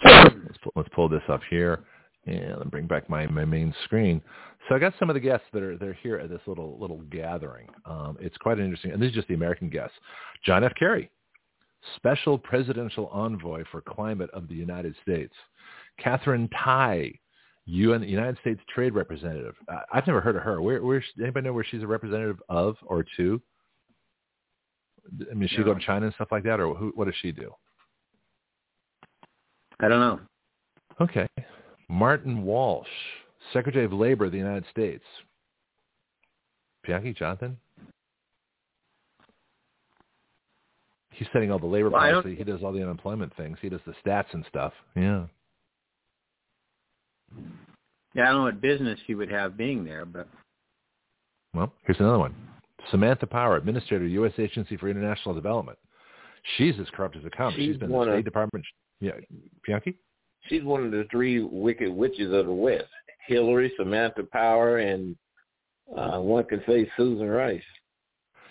[0.04, 1.84] Let's pull, let's pull this up here
[2.26, 4.22] and let bring back my, my main screen.
[4.68, 7.02] So I got some of the guests that are they're here at this little little
[7.10, 7.68] gathering.
[7.84, 9.96] Um, it's quite an interesting, and this is just the American guests.
[10.44, 10.72] John F.
[10.78, 11.10] Kerry,
[11.96, 15.34] Special Presidential Envoy for Climate of the United States.
[15.98, 17.12] Katherine Tai,
[17.66, 19.54] UN, United States Trade Representative.
[19.92, 20.62] I've never heard of her.
[20.62, 23.40] Where, where, anybody know where she's a representative of or to?
[25.30, 25.64] I mean, she no.
[25.64, 27.52] go to China and stuff like that, or who, what does she do?
[29.80, 30.20] I don't know.
[31.00, 31.28] Okay.
[31.88, 32.86] Martin Walsh,
[33.52, 35.04] Secretary of Labor of the United States.
[36.86, 37.56] Bianchi, Jonathan?
[41.10, 42.34] He's setting all the labor well, policy.
[42.34, 43.58] He does all the unemployment things.
[43.60, 44.72] He does the stats and stuff.
[44.96, 45.24] Yeah.
[48.14, 50.28] Yeah, I don't know what business he would have being there, but.
[51.54, 52.34] Well, here's another one.
[52.90, 54.32] Samantha Power, Administrator, U.S.
[54.38, 55.78] Agency for International Development.
[56.56, 57.54] She's as corrupt as it comes.
[57.54, 58.64] She's, She's been in the State of, Department.
[59.00, 59.12] Yeah,
[59.66, 59.96] Bianchi?
[60.48, 62.84] She's one of the three wicked witches of the West.
[63.28, 65.16] Hillary, Samantha Power, and
[65.96, 67.62] uh, one could say Susan Rice.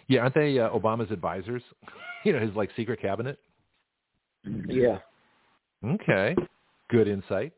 [0.08, 1.64] Yeah, aren't they uh, Obama's advisors?
[2.24, 3.38] you know, his like secret cabinet.
[4.68, 5.00] Yeah.
[5.86, 6.36] Okay.
[6.90, 7.54] Good insight.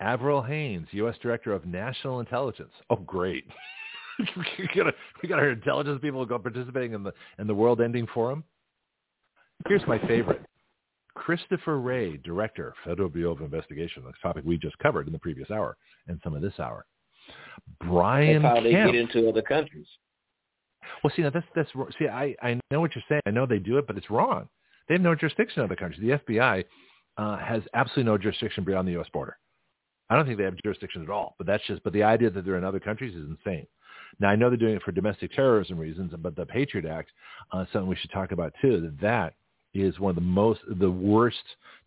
[0.00, 1.16] Avril Haines, U.S.
[1.22, 2.72] Director of National Intelligence.
[2.88, 3.44] Oh, great.
[4.58, 8.06] we, got we got our intelligence people go participating in the in the World Ending
[8.12, 8.44] Forum.
[9.68, 10.42] Here's my favorite.
[11.14, 15.50] Christopher Wray, Director, Federal Bureau of Investigation, the topic we just covered in the previous
[15.50, 15.76] hour
[16.08, 16.86] and some of this hour.
[17.86, 18.64] Brian That's how Kemp.
[18.64, 19.86] they get into other countries.
[21.02, 23.22] Well, see, now that's that's see, I I know what you're saying.
[23.26, 24.48] I know they do it, but it's wrong.
[24.88, 26.00] They have no jurisdiction in other countries.
[26.00, 26.64] The FBI
[27.16, 29.06] uh, has absolutely no jurisdiction beyond the U.S.
[29.12, 29.36] border.
[30.08, 31.34] I don't think they have jurisdiction at all.
[31.38, 31.82] But that's just.
[31.84, 33.66] But the idea that they're in other countries is insane.
[34.18, 37.10] Now I know they're doing it for domestic terrorism reasons, but the Patriot Act,
[37.52, 38.80] uh, something we should talk about too.
[38.80, 39.34] That that
[39.72, 41.36] is one of the most, the worst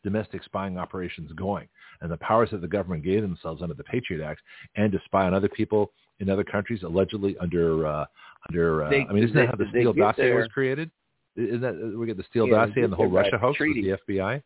[0.03, 1.67] domestic spying operations going.
[2.01, 4.41] And the powers that the government gave themselves under the Patriot Act
[4.75, 8.05] and to spy on other people in other countries, allegedly under uh,
[8.49, 8.83] under.
[8.85, 10.91] Uh, They- I mean, isn't they- that how the Steele dossier their- was created?
[11.35, 13.91] Isn't that we get the Steele Yeah, dossier and the whole Russia hoax with the
[14.07, 14.41] FBI?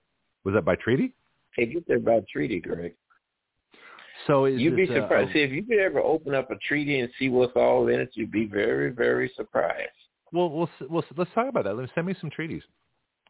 [0.46, 1.14] Was that by treaty?
[1.58, 2.94] They get there by treaty, Greg.
[4.26, 5.34] So is You'd be uh, surprised.
[5.34, 8.10] See, if you could ever open up a treaty and see what's all in it,
[8.14, 9.90] you'd be very, very surprised.
[10.32, 11.76] Well, we'll, s- we'll s- let's talk about that.
[11.76, 12.64] Let me send me some treaties,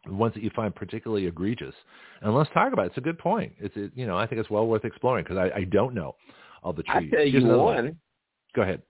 [0.06, 1.76] The ones that you find particularly egregious,
[2.22, 2.90] and let's talk about it.
[2.90, 3.54] It's a good point.
[3.60, 6.16] It's it, you know I think it's well worth exploring because I, I don't know
[6.64, 7.12] all the treaties.
[7.14, 7.98] I tell you another one.
[8.56, 8.82] Go ahead.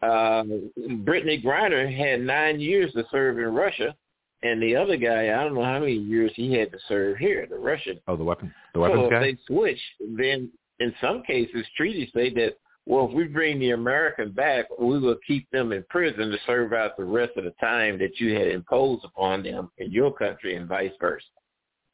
[0.00, 0.44] Uh,
[0.78, 3.96] Brittney Griner had nine years to serve in Russia,
[4.44, 7.46] and the other guy, I don't know how many years he had to serve here,
[7.50, 7.98] the Russian.
[8.06, 9.80] Oh, the weapon, the weapons so if they switch,
[10.16, 12.54] then in some cases treaties say that
[12.88, 16.72] well, if we bring the American back, we will keep them in prison to serve
[16.72, 20.56] out the rest of the time that you had imposed upon them in your country,
[20.56, 21.26] and vice versa.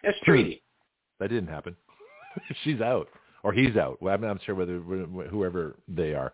[0.05, 0.63] That's treaty.
[1.19, 1.75] That didn't happen.
[2.63, 3.09] She's out,
[3.43, 4.01] or he's out.
[4.01, 6.33] Well, I'm not sure whether whoever they are.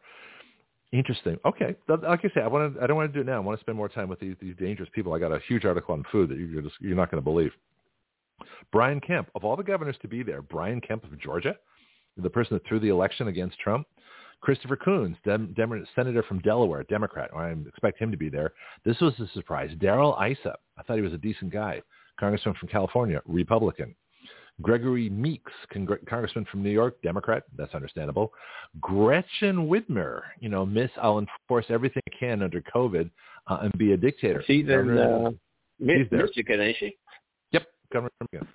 [0.93, 1.39] Interesting.
[1.47, 2.83] Okay, like I say, I want to.
[2.83, 3.37] I don't want to do it now.
[3.37, 5.15] I want to spend more time with these, these dangerous people.
[5.15, 7.53] I got a huge article on food that you're just you're not going to believe.
[8.73, 11.57] Brian Kemp, of all the governors to be there, Brian Kemp of Georgia,
[12.17, 13.87] the person that threw the election against Trump.
[14.41, 17.31] Christopher Coons, Dem- Dem- senator from Delaware, Democrat.
[17.37, 18.53] I expect him to be there.
[18.85, 19.71] This was a surprise.
[19.79, 21.83] Darrell Issa, I thought he was a decent guy.
[22.19, 23.95] Congressman from California, Republican.
[24.63, 27.45] Gregory Meeks, Congre- Congressman from New York, Democrat.
[27.57, 28.33] That's understandable.
[28.81, 33.11] Gretchen Whitmer, you know, Miss, I'll enforce everything I can under COVID
[33.47, 34.43] uh, and be a dictator.
[34.47, 35.31] She's in uh,
[35.79, 36.27] Mi- She's there.
[36.27, 36.97] Michigan, ain't she?
[37.53, 38.49] Yep, Governor Michigan.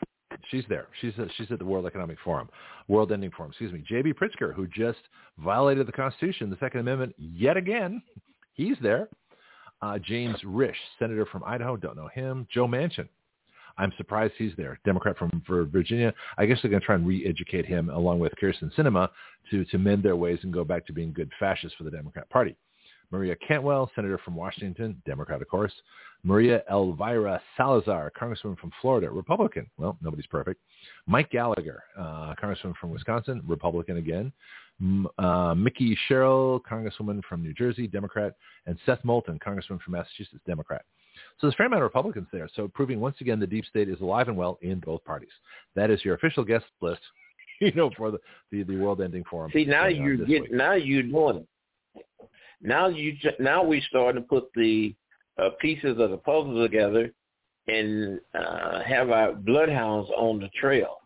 [0.51, 0.87] She's there.
[1.01, 2.49] She's at, she's at the World Economic Forum,
[2.87, 3.51] World Ending Forum.
[3.51, 3.83] Excuse me.
[3.87, 4.13] J.B.
[4.13, 4.99] Pritzker, who just
[5.39, 8.01] violated the Constitution, the Second Amendment, yet again.
[8.53, 9.09] He's there.
[9.81, 11.75] Uh, James Risch, senator from Idaho.
[11.75, 12.47] Don't know him.
[12.49, 13.09] Joe Manchin.
[13.77, 14.79] I'm surprised he's there.
[14.85, 16.13] Democrat from Virginia.
[16.37, 19.09] I guess they're going to try and re-educate him along with Kyrsten Sinema
[19.51, 22.29] to to mend their ways and go back to being good fascists for the Democrat
[22.29, 22.55] Party.
[23.11, 25.73] Maria Cantwell, senator from Washington, Democrat, of course.
[26.23, 29.69] Maria Elvira Salazar, congresswoman from Florida, Republican.
[29.77, 30.59] Well, nobody's perfect.
[31.05, 34.31] Mike Gallagher, uh, congressman from Wisconsin, Republican again.
[34.81, 38.33] M- uh, Mikie Sherrill, congresswoman from New Jersey, Democrat.
[38.65, 40.83] And Seth Moulton, congressman from Massachusetts, Democrat.
[41.39, 42.49] So there's a fair amount of Republicans there.
[42.55, 45.29] So proving once again the deep state is alive and well in both parties.
[45.75, 47.01] That is your official guest list,
[47.61, 48.19] you know, for the,
[48.51, 49.51] the, the World Ending Forum.
[49.53, 51.47] See, now you this get now you're doing it.
[52.61, 54.95] Now you now we starting to put the
[55.37, 57.11] uh, pieces of the puzzle together
[57.67, 60.97] and uh, have our bloodhounds on the trail.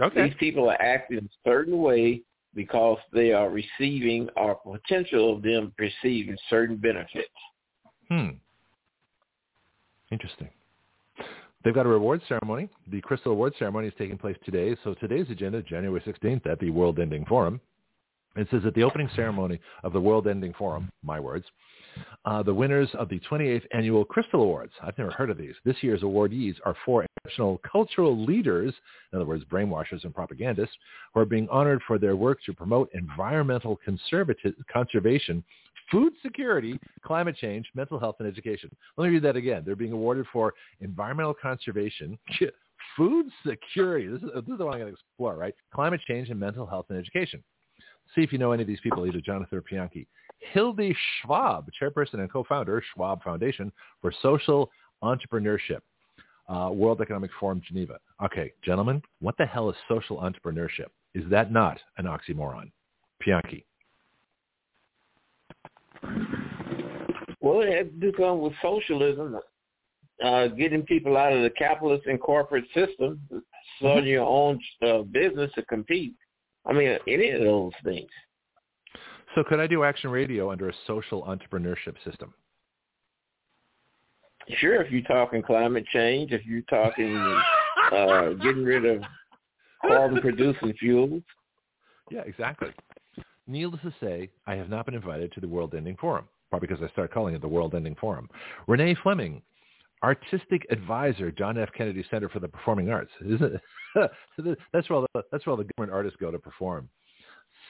[0.00, 0.28] Okay.
[0.28, 2.22] These people are acting a certain way
[2.54, 7.28] because they are receiving or potential of them receiving certain benefits.
[8.08, 8.30] Hmm.
[10.10, 10.48] Interesting.
[11.62, 12.68] They've got a reward ceremony.
[12.90, 14.74] The Crystal Award ceremony is taking place today.
[14.82, 17.60] So today's agenda, January 16th, at the World Ending Forum.
[18.36, 21.44] It says at the opening ceremony of the World Ending Forum, my words,
[22.24, 24.72] uh, the winners of the 28th Annual Crystal Awards.
[24.82, 25.54] I've never heard of these.
[25.64, 28.72] This year's awardees are four exceptional cultural leaders,
[29.12, 30.74] in other words, brainwashers and propagandists,
[31.12, 33.80] who are being honored for their work to promote environmental
[34.72, 35.44] conservation,
[35.90, 38.70] food security, climate change, mental health, and education.
[38.96, 39.64] Let me read that again.
[39.66, 42.16] They're being awarded for environmental conservation,
[42.96, 44.06] food security.
[44.06, 45.54] This is, this is the one I'm going to explore, right?
[45.74, 47.42] Climate change and mental health and education.
[48.14, 50.06] See if you know any of these people, either Jonathan or Pianki.
[50.52, 54.70] Hilde Schwab, chairperson and co-founder, Schwab Foundation for Social
[55.02, 55.80] Entrepreneurship,
[56.48, 57.98] uh, World Economic Forum, Geneva.
[58.24, 60.88] Okay, gentlemen, what the hell is social entrepreneurship?
[61.14, 62.70] Is that not an oxymoron?
[63.24, 63.64] Pianki.
[67.40, 69.38] Well, it has to do something with socialism,
[70.24, 73.20] uh, getting people out of the capitalist and corporate system,
[73.78, 76.14] starting your own uh, business to compete.
[76.66, 78.08] I mean, any of those things.
[79.34, 82.34] So could I do action radio under a social entrepreneurship system?
[84.56, 87.16] Sure, if you're talking climate change, if you're talking
[87.92, 89.02] uh, getting rid of
[89.86, 91.22] carbon-producing fuels.
[92.10, 92.70] Yeah, exactly.
[93.46, 96.82] Needless to say, I have not been invited to the World Ending Forum, probably because
[96.82, 98.28] I started calling it the World Ending Forum.
[98.66, 99.42] Renee Fleming,
[100.02, 101.68] artistic advisor, John F.
[101.76, 103.10] Kennedy Center for the Performing Arts.
[103.24, 103.60] Isn't
[104.72, 106.88] that's where all the, that's where all the government artists go to perform.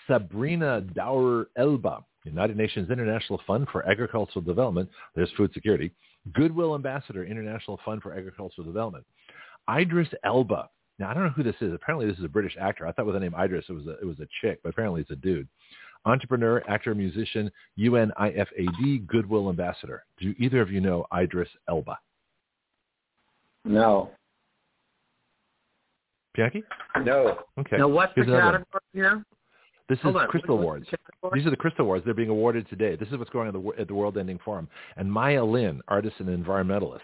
[0.06, 4.88] Sabrina Dhowre Elba, United Nations International Fund for Agricultural Development.
[5.14, 5.92] There's food security.
[6.32, 9.04] Goodwill Ambassador, International Fund for Agricultural Development.
[9.70, 10.68] Idris Elba.
[10.98, 11.72] Now I don't know who this is.
[11.72, 12.86] Apparently this is a British actor.
[12.86, 15.00] I thought with the name Idris it was a, it was a chick, but apparently
[15.00, 15.48] it's a dude.
[16.06, 20.04] Entrepreneur, actor, musician, UNIFAD, Goodwill Ambassador.
[20.18, 21.98] Do either of you know Idris Elba?
[23.64, 24.10] No.
[26.36, 26.62] Pianki?
[27.04, 27.38] No.
[27.58, 27.76] Okay.
[27.76, 28.52] Now, what's the Here's another one.
[28.52, 29.24] category here?
[29.88, 30.28] This is Hold on.
[30.28, 30.86] Crystal What- Awards.
[30.90, 31.30] the?
[31.34, 32.04] These are the Crystal Awards.
[32.04, 32.94] They're being awarded today.
[32.96, 34.68] This is what's going on at the, at the World Ending Forum.
[34.96, 37.00] And Maya Lin, artist and environmentalist.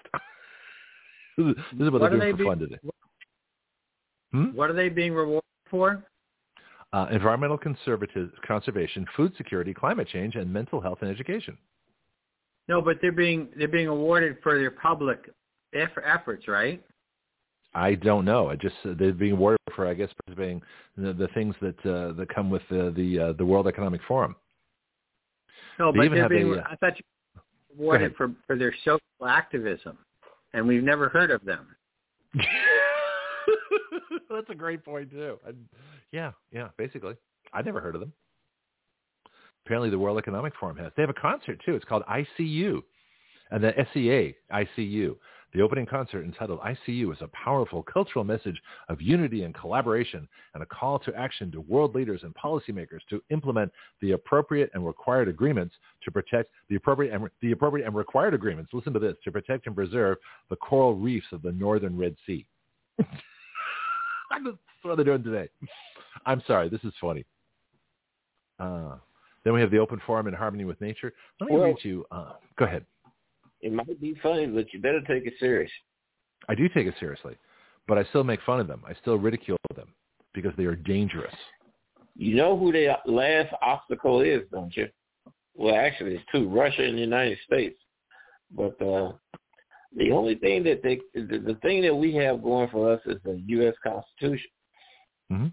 [1.37, 2.91] this is this is what, What are they're doing they for fun being- today.
[4.33, 4.45] Hmm?
[4.57, 6.05] What are they being rewarded for?
[6.93, 11.59] Uh, environmental conservation, food security, climate change, and mental health and education.
[12.69, 15.29] No, but they're being they're being awarded for their public
[15.77, 16.83] eff- efforts, right?
[17.75, 18.49] I don't know.
[18.49, 20.63] I just uh, they're being awarded for, I guess, participating
[20.97, 24.01] in the, the things that uh, that come with the the, uh, the World Economic
[24.09, 24.35] Forum.
[25.79, 26.55] No, They but even they're being.
[26.55, 27.05] a, uh, I thought you
[27.77, 29.99] were awarded for for their social activism,
[30.55, 31.67] and we've never heard of them.
[34.31, 35.39] That's a great point too.
[35.47, 35.51] I,
[36.13, 36.69] yeah, yeah.
[36.79, 37.15] Basically,
[37.53, 38.13] I never heard of them.
[39.65, 40.93] Apparently, the World Economic Forum has.
[40.97, 41.75] They have a concert too.
[41.75, 42.83] It's called ICU,
[43.51, 45.17] and the SEA ICU.
[45.55, 50.63] The opening concert entitled ICU is a powerful cultural message of unity and collaboration and
[50.63, 55.29] a call to action to world leaders and policymakers to implement the appropriate and required
[55.29, 58.73] agreements to protect the appropriate and the appropriate and required agreements.
[58.75, 60.19] Listen to this to protect and preserve
[60.51, 62.45] the coral reefs of the northern Red Sea.
[62.99, 65.49] That's what they're doing today.
[66.27, 67.25] I'm sorry, this is funny.
[68.59, 68.97] Uh,
[69.45, 71.13] then we have the open forum in harmony with nature.
[71.41, 72.05] Let me Well- read you.
[72.11, 72.85] Uh, go ahead.
[73.61, 75.71] It might be funny, but you better take it serious.
[76.49, 77.37] I do take it seriously,
[77.89, 78.83] but I still make fun of them.
[78.87, 79.89] I still ridicule them
[80.35, 81.35] because they are dangerous.
[82.17, 84.89] You know who their last obstacle is, don't you?
[85.55, 87.79] Well, actually, it's two: Russia and the United States.
[88.51, 89.13] But uh,
[89.97, 93.17] the only thing that they, the, the thing that we have going for us is
[93.25, 93.75] the U.S.
[93.83, 94.51] Constitution.
[95.33, 95.53] Mhm.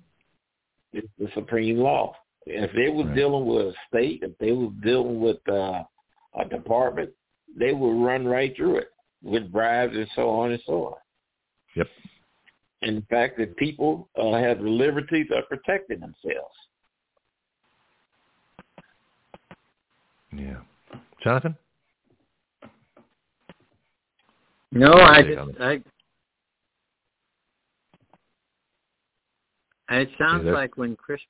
[0.92, 2.14] It's the supreme law.
[2.46, 3.16] If they were Right.
[3.16, 5.84] dealing with a state, if they were dealing with uh,
[6.40, 7.12] a department,
[7.58, 8.90] they will run right through it
[9.22, 10.96] with bribes and so on and so on.
[11.76, 11.88] Yep.
[12.82, 16.56] And the fact that people uh, have the liberties of protecting themselves.
[20.36, 20.58] Yeah.
[21.24, 21.56] Jonathan?
[24.72, 25.62] No, I just it.
[25.62, 25.72] I.
[29.90, 31.22] And it sounds like when Chris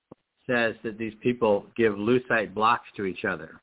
[0.47, 3.61] says that these people give lucite blocks to each other.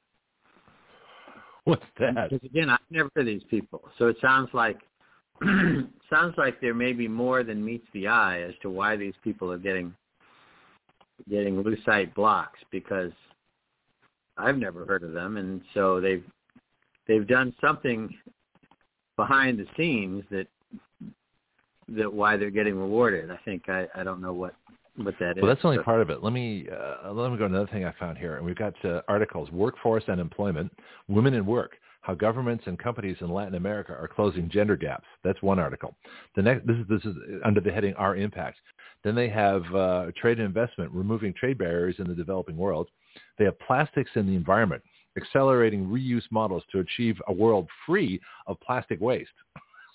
[1.65, 2.31] What's that?
[2.31, 4.79] Because again, I've never heard of these people, so it sounds like
[6.11, 9.53] sounds like there may be more than meets the eye as to why these people
[9.53, 9.95] are getting
[11.29, 12.59] getting lucite blocks.
[12.71, 13.13] Because
[14.39, 16.25] I've never heard of them, and so they've
[17.07, 18.09] they've done something
[19.17, 20.47] behind the scenes that
[21.89, 23.31] that why they're getting rewarded.
[23.31, 24.55] I think I I don't know what
[25.05, 25.43] what that is.
[25.43, 26.23] Well, that's only but- part of it.
[26.23, 28.75] Let me uh, let me go to another thing I found here, and we've got
[28.85, 30.73] uh, articles: workforce and employment,
[31.09, 31.73] women in work,
[32.03, 35.07] how governments and companies in Latin America are closing gender gaps.
[35.23, 35.95] That's one article.
[36.37, 38.59] The next, this is this is under the heading Our Impact.
[39.03, 42.89] Then they have uh, trade and investment, removing trade barriers in the developing world.
[43.39, 44.83] They have plastics in the environment,
[45.17, 49.31] accelerating reuse models to achieve a world free of plastic waste.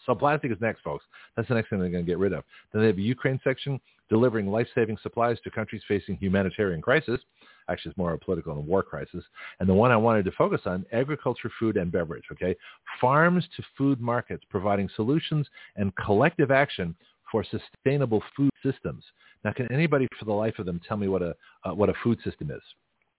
[0.06, 1.06] So plastic is next, folks.
[1.36, 2.44] That's the next thing they're going to get rid of.
[2.72, 7.20] Then they have a Ukraine section, delivering life-saving supplies to countries facing humanitarian crisis.
[7.68, 9.24] Actually, it's more a political and war crisis.
[9.60, 12.56] And the one I wanted to focus on, agriculture, food, and beverage, okay?
[13.02, 16.96] Farms to food markets, providing solutions and collective action
[17.32, 19.04] for sustainable food systems.
[19.44, 21.94] Now, can anybody for the life of them tell me what a, uh, what a
[22.04, 22.62] food system is?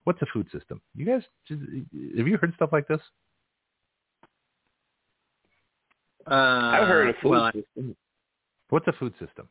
[0.05, 0.81] What's a food system?
[0.95, 3.01] You guys, have you heard stuff like this?
[6.29, 7.95] Uh, I've heard of food Well, system,
[8.69, 9.47] What's a food system?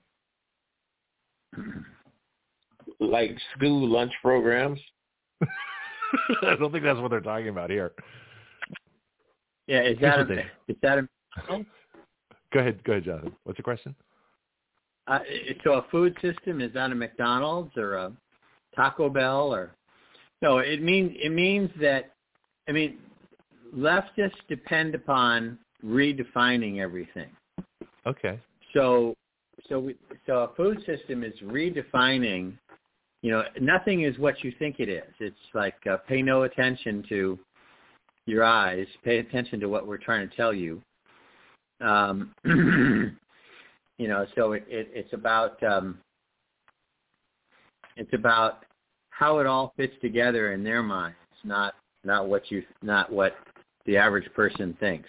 [3.01, 4.79] like school lunch programs.
[6.43, 7.93] I don't think that's what they're talking about here.
[9.67, 11.09] yeah, is Here's that a, they- is that a
[12.53, 13.33] Go ahead, go ahead, Jonathan.
[13.45, 13.95] What's your question?
[15.09, 15.19] Uh,
[15.65, 18.13] so a food system is that a McDonald's or a
[18.75, 19.73] Taco Bell or
[20.43, 20.59] no?
[20.59, 22.15] It means it means that
[22.69, 22.99] I mean
[23.77, 27.29] leftists depend upon redefining everything.
[28.07, 28.41] Okay.
[28.75, 29.15] So
[29.69, 29.97] so we,
[30.27, 32.53] so a food system is redefining.
[33.23, 35.13] You know, nothing is what you think it is.
[35.19, 37.39] It's like uh, pay no attention to
[38.27, 38.87] your eyes.
[39.05, 40.83] Pay attention to what we're trying to tell you.
[41.81, 42.35] Um,
[43.99, 45.99] you know, so it, it, it's about um,
[47.97, 48.65] it's about
[49.11, 51.75] how it all fits together in their minds, not
[52.05, 53.35] not what you not what
[53.87, 55.09] the average person thinks.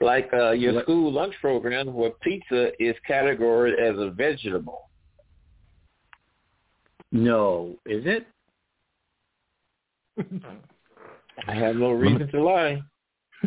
[0.00, 4.90] Like uh, your school lunch program where pizza is categorized as a vegetable.
[7.12, 8.26] No, is it?
[11.46, 12.82] I have no reason to lie.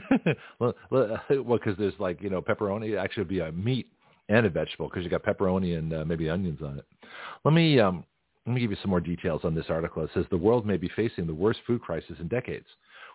[0.59, 2.97] well, well, because there's like you know pepperoni.
[2.97, 3.87] Actually would be a meat
[4.29, 6.85] and a vegetable because you got pepperoni and uh, maybe onions on it.
[7.43, 8.05] Let me um,
[8.45, 10.03] Let me give you some more details on this article.
[10.03, 12.67] It says the world may be facing the worst food crisis in decades.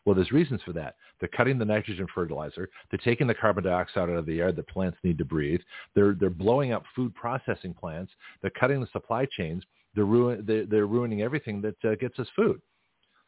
[0.04, 0.96] Well, there's reasons for that.
[1.20, 2.68] They're cutting the nitrogen fertilizer.
[2.90, 5.60] They're taking the carbon dioxide out of the air that plants need to breathe.
[5.94, 8.12] They're, they're blowing up food processing plants.
[8.40, 9.62] They're cutting the supply chains.
[9.94, 12.60] They're, ruin, they're, they're ruining everything that uh, gets us food.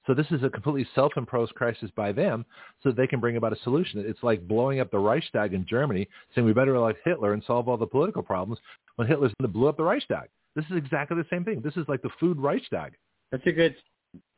[0.06, 2.44] So this is a completely self-imposed crisis by them
[2.82, 4.04] so they can bring about a solution.
[4.06, 7.68] It's like blowing up the Reichstag in Germany, saying we better elect Hitler and solve
[7.68, 8.58] all the political problems
[8.96, 10.28] when Hitler's going to blow up the Reichstag.
[10.56, 11.60] This is exactly the same thing.
[11.62, 12.92] This is like the food Reichstag.
[13.32, 13.76] That's a good.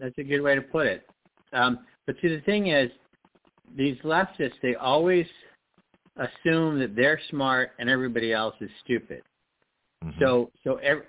[0.00, 1.06] That's a good way to put it.
[1.52, 2.90] Um, but see, the thing is,
[3.76, 5.26] these leftists they always
[6.16, 9.22] assume that they're smart and everybody else is stupid.
[10.04, 10.18] Mm-hmm.
[10.22, 11.04] So so every,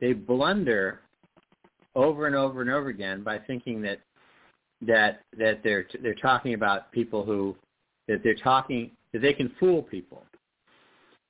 [0.00, 1.00] they blunder
[1.94, 4.00] over and over and over again by thinking that
[4.82, 7.56] that that they're they're talking about people who
[8.08, 10.24] that they're talking that they can fool people.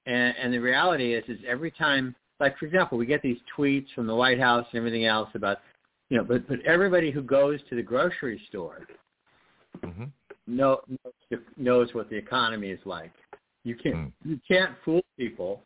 [0.07, 3.87] And and the reality is is every time like for example, we get these tweets
[3.95, 5.59] from the White House and everything else about,
[6.11, 8.87] you know, but but everybody who goes to the grocery store
[9.83, 10.05] mm-hmm.
[10.47, 13.13] know, knows, knows what the economy is like.
[13.65, 14.13] You can't mm.
[14.25, 15.63] you can't fool people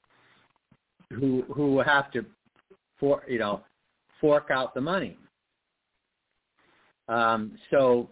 [1.11, 2.25] who who have to
[3.01, 3.63] for you know
[4.21, 5.17] fork out the money.
[7.09, 8.11] Um, so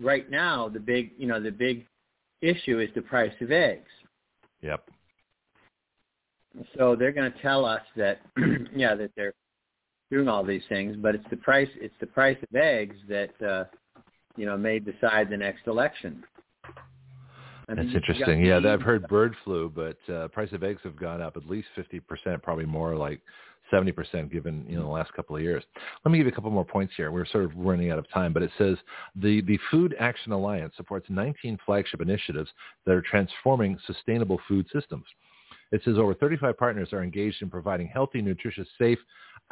[0.00, 1.86] right now the big you know the big
[2.40, 3.88] issue is the price of eggs.
[4.62, 4.88] Yep.
[6.76, 8.20] So they're going to tell us that,
[8.76, 9.32] yeah, that they're
[10.12, 11.68] doing all these things, but it's the price.
[11.80, 13.64] It's the price of eggs that, uh,
[14.36, 16.22] you know, may decide the next election.
[17.68, 18.44] I mean, That's interesting.
[18.44, 21.68] Yeah, I've heard bird flu, but uh, price of eggs have gone up at least
[21.74, 23.20] fifty percent, probably more, like
[23.70, 25.64] seventy percent, given you know the last couple of years.
[26.04, 27.10] Let me give you a couple more points here.
[27.10, 28.76] We're sort of running out of time, but it says
[29.16, 32.50] the the Food Action Alliance supports 19 flagship initiatives
[32.84, 35.04] that are transforming sustainable food systems.
[35.72, 38.98] It says over 35 partners are engaged in providing healthy, nutritious, safe,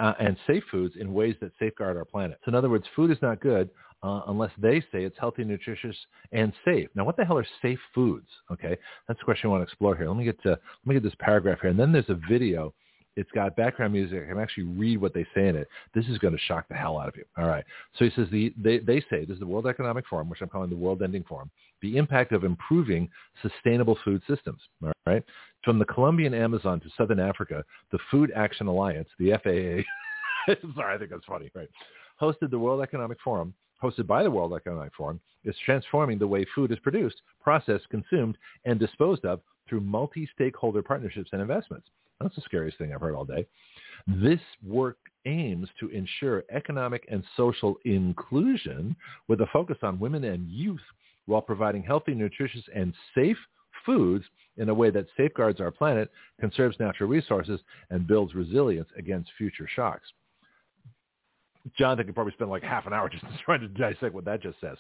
[0.01, 2.39] uh, and safe foods in ways that safeguard our planet.
[2.45, 3.71] So in other words, food is not good
[4.03, 5.97] uh, unless they say it's healthy, nutritious,
[6.33, 6.89] and safe.
[6.95, 8.29] Now, what the hell are safe foods?
[8.51, 10.09] Okay, that's the question I want to explore here.
[10.09, 12.73] Let me get to let me get this paragraph here, and then there's a video
[13.17, 14.23] it's got background music.
[14.25, 15.69] I can actually read what they say in it.
[15.95, 17.25] This is going to shock the hell out of you.
[17.37, 17.65] All right.
[17.97, 20.49] So he says the, they, they say, this is the World Economic Forum, which I'm
[20.49, 21.51] calling the World Ending Forum,
[21.83, 23.09] the impact of improving
[23.43, 24.61] sustainable food systems.
[24.83, 25.25] All right.
[25.65, 30.99] From the Colombian Amazon to Southern Africa, the Food Action Alliance, the FAA, sorry, I
[30.99, 31.69] think that's funny, right,
[32.21, 36.47] hosted the World Economic Forum hosted by the World Economic Forum, is transforming the way
[36.55, 41.89] food is produced, processed, consumed, and disposed of through multi-stakeholder partnerships and investments.
[42.21, 43.47] That's the scariest thing I've heard all day.
[44.07, 48.97] This work aims to ensure economic and social inclusion
[49.29, 50.81] with a focus on women and youth
[51.27, 53.37] while providing healthy, nutritious, and safe
[53.87, 54.25] foods
[54.57, 59.69] in a way that safeguards our planet, conserves natural resources, and builds resilience against future
[59.75, 60.07] shocks.
[61.79, 64.61] Jonathan could probably spend like half an hour just trying to dissect what that just
[64.61, 64.77] says.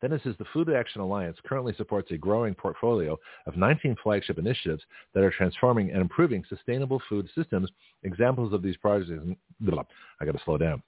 [0.00, 4.38] Then it says the Food Action Alliance currently supports a growing portfolio of 19 flagship
[4.38, 4.82] initiatives
[5.14, 7.70] that are transforming and improving sustainable food systems.
[8.04, 9.10] Examples of these projects,
[9.60, 10.82] I got to slow down.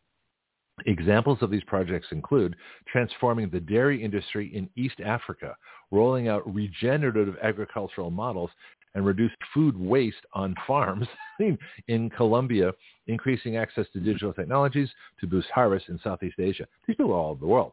[0.86, 2.56] Examples of these projects include
[2.86, 5.56] transforming the dairy industry in East Africa,
[5.90, 8.50] rolling out regenerative agricultural models
[8.94, 11.06] and reduced food waste on farms
[11.89, 12.72] in Colombia,
[13.06, 14.90] increasing access to digital technologies
[15.20, 16.66] to boost harvests in Southeast Asia.
[16.86, 17.72] These people are all over the world.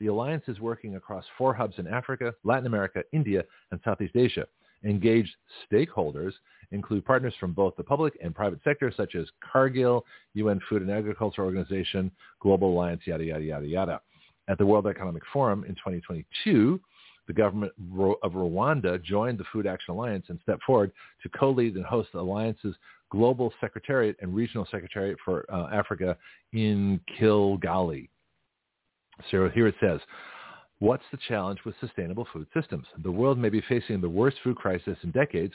[0.00, 4.46] The alliance is working across four hubs in Africa, Latin America, India, and Southeast Asia.
[4.84, 5.30] Engaged
[5.70, 6.32] stakeholders
[6.72, 10.90] include partners from both the public and private sector, such as Cargill, UN Food and
[10.90, 14.00] Agriculture Organization, Global Alliance, yada, yada, yada, yada.
[14.48, 16.80] At the World Economic Forum in 2022,
[17.26, 17.72] the government
[18.22, 20.92] of Rwanda joined the Food Action Alliance and stepped forward
[21.22, 22.74] to co-lead and host the alliance's
[23.10, 26.16] global secretariat and regional secretariat for uh, Africa
[26.52, 28.08] in Kigali.
[29.30, 30.00] So here it says,
[30.78, 32.86] what's the challenge with sustainable food systems?
[33.02, 35.54] The world may be facing the worst food crisis in decades,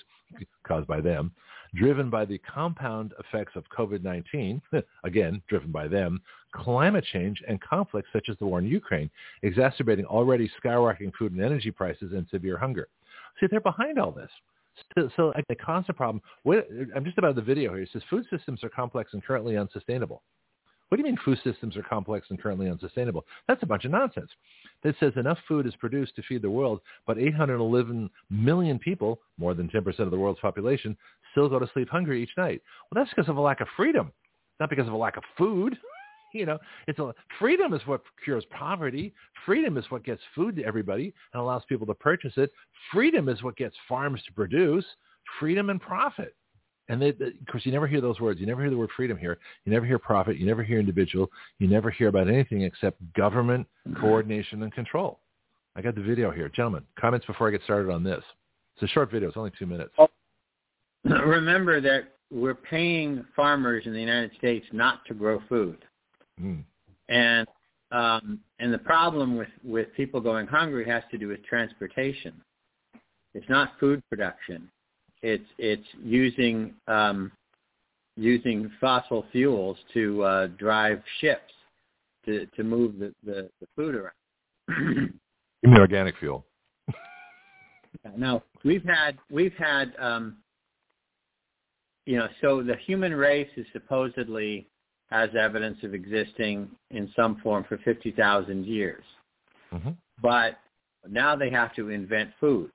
[0.68, 1.32] caused by them,
[1.76, 4.62] driven by the compound effects of COVID-19,
[5.04, 6.22] again, driven by them,
[6.54, 9.10] climate change, and conflicts such as the war in Ukraine,
[9.44, 12.88] exacerbating already skyrocketing food and energy prices and severe hunger.
[13.40, 14.32] See, they're behind all this.
[14.96, 16.22] So, so the constant problem,
[16.96, 17.84] I'm just about the video here.
[17.84, 20.24] It says food systems are complex and currently unsustainable.
[20.90, 23.26] What do you mean food systems are complex and currently unsustainable?
[23.48, 24.32] That's a bunch of nonsense.
[24.84, 29.54] That says enough food is produced to feed the world, but 811 million people, more
[29.54, 30.98] than 10% of the world's population,
[31.32, 32.62] still go to sleep hungry each night.
[32.90, 34.12] Well, that's because of a lack of freedom,
[34.60, 35.78] not because of a lack of food.
[36.32, 39.16] You know, it's a freedom is what cures poverty.
[39.48, 42.52] Freedom is what gets food to everybody and allows people to purchase it.
[42.94, 44.86] Freedom is what gets farms to produce.
[45.40, 46.36] Freedom and profit.
[46.90, 48.40] And they, they, of course, you never hear those words.
[48.40, 49.38] You never hear the word freedom here.
[49.64, 50.38] You never hear profit.
[50.38, 51.30] You never hear individual.
[51.60, 53.68] You never hear about anything except government
[54.00, 55.20] coordination and control.
[55.76, 56.50] I got the video here.
[56.50, 58.24] Gentlemen, comments before I get started on this.
[58.76, 59.30] It's a short video.
[59.30, 59.94] It's only two minutes.
[61.06, 65.78] Remember that we're paying farmers in the United States not to grow food.
[66.42, 66.64] Mm.
[67.08, 67.48] And
[67.92, 72.34] um, and the problem with, with people going hungry has to do with transportation.
[73.34, 74.70] It's not food production.
[75.22, 77.32] It's it's using um,
[78.16, 81.54] using fossil fuels to uh, drive ships
[82.26, 85.14] to, to move the, the, the food around.
[85.64, 86.46] Give me organic fuel.
[88.18, 90.38] now we've had we've had um,
[92.06, 94.68] you know so the human race is supposedly
[95.10, 99.04] has evidence of existing in some form for 50,000 years.
[99.74, 99.90] Mm-hmm.
[100.22, 100.60] But
[101.10, 102.72] now they have to invent food.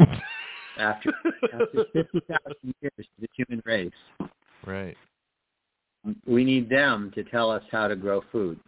[0.78, 1.12] after
[1.52, 3.90] after 50,000 years the human race.
[4.66, 4.96] Right.
[6.26, 8.60] We need them to tell us how to grow food.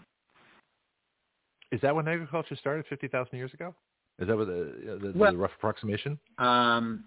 [1.71, 3.75] Is that when agriculture started 50,000 years ago?
[4.19, 6.19] Is that what the, the, well, the rough approximation?
[6.39, 7.05] Um,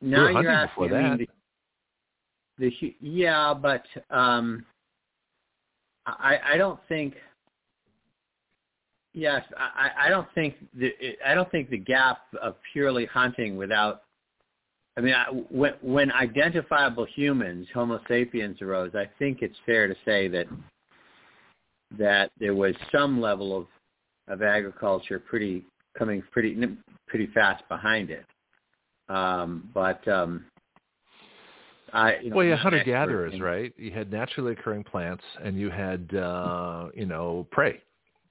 [0.00, 1.18] now we you're asking before that.
[2.58, 4.64] the, the, yeah, but um,
[6.06, 7.14] I, I don't think.
[9.12, 10.92] Yes, I, I don't think the
[11.26, 14.02] I don't think the gap of purely hunting without.
[14.96, 19.94] I mean, I, when when identifiable humans, Homo sapiens, arose, I think it's fair to
[20.04, 20.46] say that
[21.98, 23.66] that there was some level of
[24.28, 25.64] of agriculture pretty
[25.96, 26.56] coming pretty
[27.06, 28.26] pretty fast behind it.
[29.08, 30.44] Um, but um,
[31.92, 33.72] I, you know, well, you had hunter gatherers, in- right?
[33.76, 37.80] You had naturally occurring plants, and you had uh, you know prey.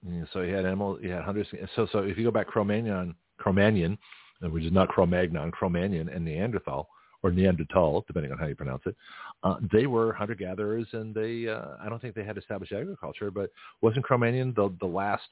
[0.05, 1.47] And so you had animals, you had hunters.
[1.75, 3.97] So so if you go back Cro-Magnon, Cro-Magnon,
[4.41, 6.87] which is not Cro-Magnon, Cro-Magnon and Neanderthal
[7.21, 8.95] or Neanderthal, depending on how you pronounce it,
[9.43, 13.31] uh, they were hunter gatherers, and they uh, I don't think they had established agriculture,
[13.31, 13.49] but
[13.81, 15.27] wasn't Cro-Magnon the the last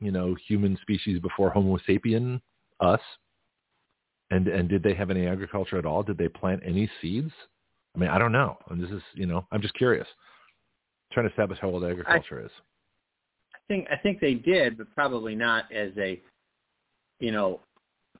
[0.00, 2.40] you know human species before Homo sapien,
[2.80, 3.00] us?
[4.30, 6.02] And and did they have any agriculture at all?
[6.02, 7.32] Did they plant any seeds?
[7.94, 8.56] I mean, I don't know.
[8.70, 10.06] And this is, you know, I'm just curious.
[11.12, 12.50] trying to establish how old agriculture is.
[13.54, 16.20] I think I think they did, but probably not as a,
[17.20, 17.60] you know,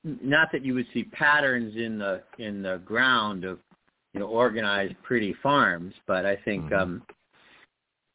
[0.03, 3.59] not that you would see patterns in the in the ground of,
[4.13, 5.93] you know, organized pretty farms.
[6.07, 6.81] But I think, Mhm.
[6.81, 7.03] um,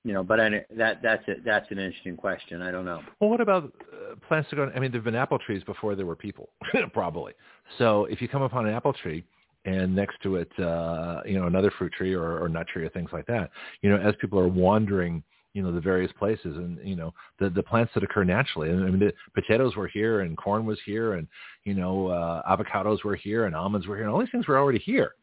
[0.05, 2.63] you know, but I, that that's a, that's an interesting question.
[2.63, 3.03] I don't know.
[3.21, 4.71] Well, what about uh, plants to go?
[4.75, 6.51] I mean, there've been apple trees before there were people,
[6.93, 7.33] probably.
[7.79, 9.25] So if you come upon an apple tree
[9.65, 12.91] and next to it, uh, you know, another fruit tree or, or nut tree or
[12.91, 13.51] things like that,
[13.83, 15.23] you know, as people are wandering,
[15.59, 18.71] you know, the various places and, you know, the, the plants that occur naturally.
[18.71, 21.27] I mean, the potatoes were here and corn was here and,
[21.65, 24.57] you know, uh, avocados were here and almonds were here and all these things were
[24.57, 25.17] already here.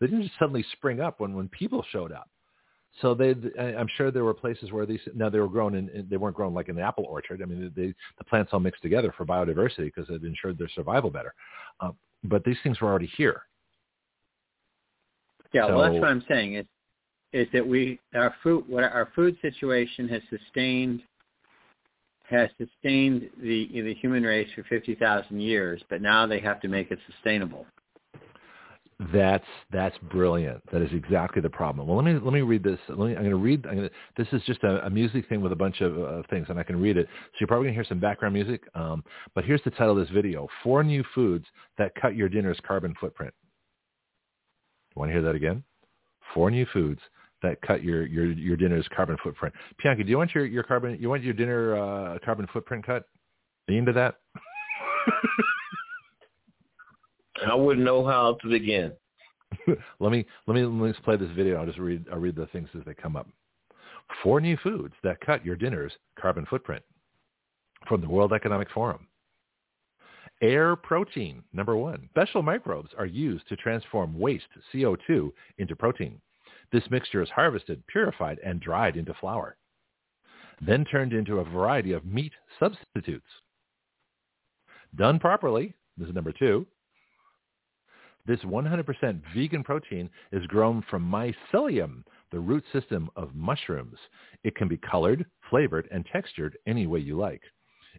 [0.00, 2.28] They didn't just suddenly spring up when, when people showed up.
[3.00, 4.98] So they, I'm sure there were places where these.
[5.14, 7.42] Now they were grown in, in they weren't grown like in the apple orchard.
[7.42, 11.10] I mean, they, the plants all mixed together for biodiversity because it ensured their survival
[11.10, 11.32] better.
[11.78, 11.90] Uh,
[12.24, 13.42] but these things were already here.
[15.52, 16.54] Yeah, well, that's what I'm saying.
[16.54, 16.66] Is
[17.32, 21.02] is that we our food what our food situation has sustained
[22.28, 26.68] has sustained the the human race for fifty thousand years, but now they have to
[26.68, 27.66] make it sustainable.
[29.12, 30.62] That's that's brilliant.
[30.72, 31.86] That is exactly the problem.
[31.86, 32.78] Well, let me let me read this.
[32.88, 33.66] Me, I'm going to read.
[33.66, 36.46] I'm gonna, this is just a, a music thing with a bunch of uh, things,
[36.48, 37.06] and I can read it.
[37.06, 38.62] So you're probably going to hear some background music.
[38.74, 41.44] Um, but here's the title of this video: Four new foods
[41.76, 43.34] that cut your dinner's carbon footprint.
[44.94, 45.62] You want to hear that again?
[46.32, 47.00] Four new foods
[47.42, 49.54] that cut your your your dinner's carbon footprint.
[49.82, 50.98] Bianca, do you want your your carbon?
[51.00, 53.04] You want your dinner uh, carbon footprint cut?
[53.68, 54.16] Are you into that?
[57.46, 58.92] I wouldn't know how to begin.
[60.00, 61.56] let me let me let me just play this video.
[61.56, 63.28] I'll just read I'll read the things as they come up.
[64.22, 66.82] Four new foods that cut your dinner's carbon footprint
[67.88, 69.06] from the World Economic Forum.
[70.42, 72.08] Air protein, number one.
[72.10, 76.20] Special microbes are used to transform waste CO2 into protein.
[76.72, 79.56] This mixture is harvested, purified, and dried into flour,
[80.60, 83.26] then turned into a variety of meat substitutes.
[84.94, 86.66] Done properly, this is number two,
[88.26, 93.98] this 100% vegan protein is grown from mycelium, the root system of mushrooms.
[94.42, 97.42] It can be colored, flavored, and textured any way you like.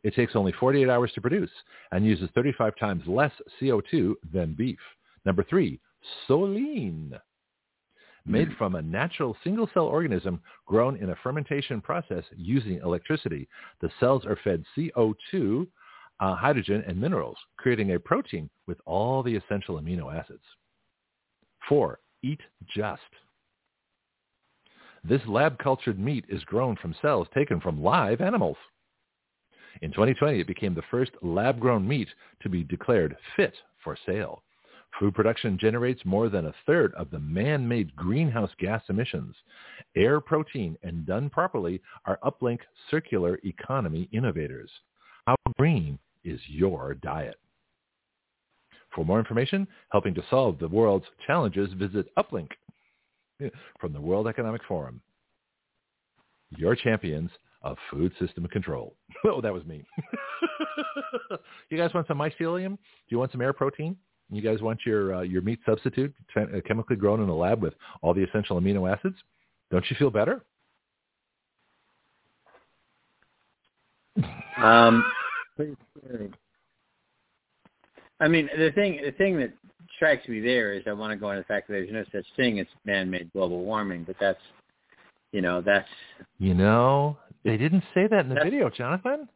[0.03, 1.51] It takes only 48 hours to produce
[1.91, 4.79] and uses 35 times less CO2 than beef.
[5.25, 5.79] Number three,
[6.27, 7.17] Solein.
[8.27, 13.47] Made from a natural single-cell organism grown in a fermentation process using electricity,
[13.81, 15.67] the cells are fed CO2
[16.19, 20.43] uh, hydrogen, and minerals, creating a protein with all the essential amino acids.
[21.69, 22.41] Four, Eat
[22.75, 23.01] Just.
[25.03, 28.57] This lab-cultured meat is grown from cells taken from live animals.
[29.81, 32.07] In 2020, it became the first lab-grown meat
[32.41, 34.41] to be declared fit for sale.
[34.99, 39.35] Food production generates more than a third of the man-made greenhouse gas emissions.
[39.95, 42.59] Air protein and done properly are uplink
[42.89, 44.71] circular economy innovators.
[45.27, 47.39] How green is your diet?
[48.95, 52.49] For more information, helping to solve the world's challenges, visit Uplink
[53.79, 55.01] from the World Economic Forum.
[56.57, 57.29] Your champions
[57.61, 58.95] of food system control.
[59.25, 59.83] oh, that was me.
[61.69, 62.69] you guys want some mycelium?
[62.69, 63.97] Do you want some air protein?
[64.29, 67.73] You guys want your uh, your meat substitute uh, chemically grown in a lab with
[68.01, 69.15] all the essential amino acids?
[69.71, 70.43] Don't you feel better?
[74.57, 75.03] Um,
[78.19, 79.53] I mean, the thing the thing that
[79.95, 82.25] strikes me there is I want to go on the fact that there's no such
[82.35, 84.39] thing as man-made global warming, but that's
[85.31, 85.87] you know that's
[86.39, 89.29] you know they didn't say that in the video, Jonathan.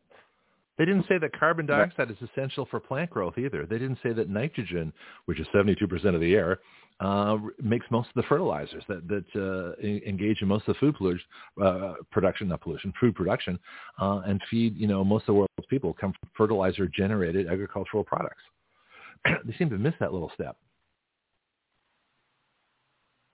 [0.82, 3.68] They didn't say that carbon dioxide is essential for plant growth either.
[3.68, 4.92] They didn't say that nitrogen,
[5.26, 6.60] which is 72% of the air,
[7.00, 10.96] uh, makes most of the fertilizers that that uh, engage in most of the food
[10.96, 11.24] pollution,
[11.64, 13.60] uh, production, not pollution, food production,
[14.02, 18.42] uh, and feed you know most of the world's people come from fertilizer-generated agricultural products.
[19.46, 20.58] they seem to miss that little step.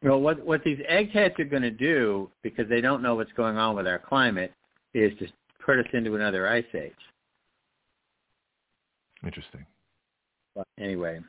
[0.04, 3.56] Well, what what these eggheads are going to do, because they don't know what's going
[3.56, 4.52] on with our climate,
[4.94, 5.28] is to
[5.66, 6.92] put us into another ice age.
[9.26, 9.66] Interesting.
[10.56, 11.20] But anyway.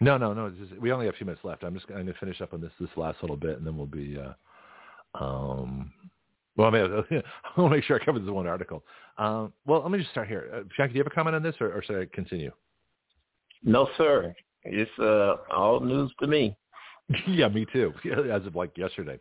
[0.00, 0.50] No, no, no.
[0.50, 1.64] Just, we only have a few minutes left.
[1.64, 3.86] I'm just going to finish up on this this last little bit, and then we'll
[3.86, 4.18] be.
[4.18, 5.92] Uh, um,
[6.56, 8.84] well, I, mean, I want to make sure I cover this one article.
[9.16, 10.48] Um, well, let me just start here.
[10.52, 12.50] Uh, Jackie, do you have a comment on this, or, or should I continue?
[13.62, 14.34] No, sir.
[14.64, 16.56] It's uh, all news to me.
[17.26, 17.92] yeah, me too.
[18.30, 19.18] As of like yesterday,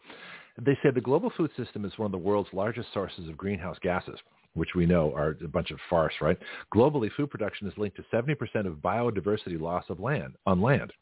[0.62, 3.78] they said the global food system is one of the world's largest sources of greenhouse
[3.82, 4.20] gases,
[4.54, 6.38] which we know are a bunch of farce, right?
[6.74, 10.94] Globally, food production is linked to 70% of biodiversity loss of land on land.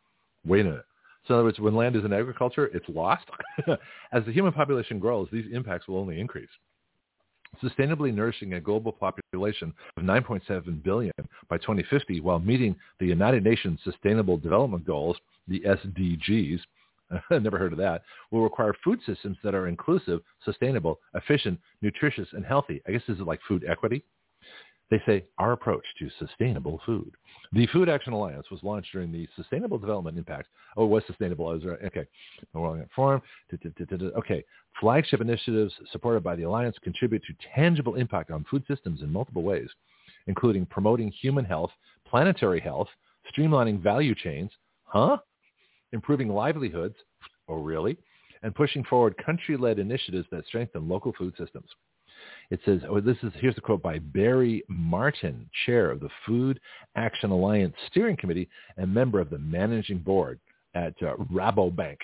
[0.45, 0.85] Wait a minute.
[1.27, 3.25] So in other words, when land is in agriculture, it's lost.
[4.11, 6.49] As the human population grows, these impacts will only increase
[7.63, 11.13] sustainably nourishing a global population of 9.7 billion
[11.49, 15.17] by 2050 while meeting the United Nations Sustainable Development Goals,
[15.47, 16.59] the SDGs,
[17.31, 22.45] never heard of that, will require food systems that are inclusive, sustainable, efficient, nutritious, and
[22.45, 22.81] healthy.
[22.87, 24.03] I guess this is like food equity.
[24.91, 27.11] They say our approach to sustainable food.
[27.53, 30.47] The Food Action Alliance was launched during the Sustainable Development Impact.
[30.77, 31.47] Oh, it was sustainable.
[31.47, 31.79] I was right.
[31.85, 32.05] Okay.
[32.95, 33.21] Forum.
[33.51, 34.43] Okay.
[34.79, 39.41] Flagship initiatives supported by the Alliance contribute to tangible impact on food systems in multiple
[39.41, 39.69] ways,
[40.27, 41.71] including promoting human health,
[42.07, 42.89] planetary health,
[43.35, 44.51] streamlining value chains,
[44.83, 45.17] huh?
[45.95, 46.97] Improving livelihoods,
[47.47, 47.97] oh really?
[48.43, 51.69] And pushing forward country-led initiatives that strengthen local food systems.
[52.51, 56.59] It says, oh, this is, here's a quote by Berry Marttin, chair of the Food
[56.97, 60.37] Action Alliance Steering Committee and member of the managing board
[60.73, 61.97] at uh, Rabobank.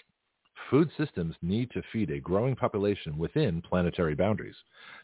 [0.69, 4.55] Food systems need to feed a growing population within planetary boundaries.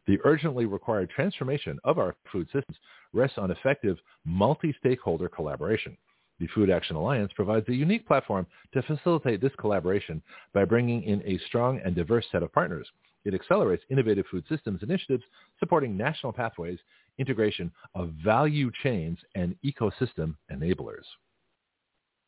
[0.08, 2.78] The urgently required transformation of our food systems
[3.12, 5.98] rests on effective multi-stakeholder collaboration.
[6.40, 10.22] The Food Action Alliance provides a unique platform to facilitate this collaboration
[10.54, 12.88] by bringing in a strong and diverse set of partners.
[13.26, 15.24] It accelerates innovative food systems initiatives
[15.60, 16.80] supporting national pathways,
[17.18, 21.04] integration of value chains, and ecosystem enablers.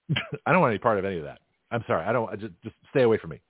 [0.46, 1.40] I don't want any part of any of that.
[1.72, 2.06] I'm sorry.
[2.06, 2.30] I don't.
[2.30, 3.42] I just, just stay away from me.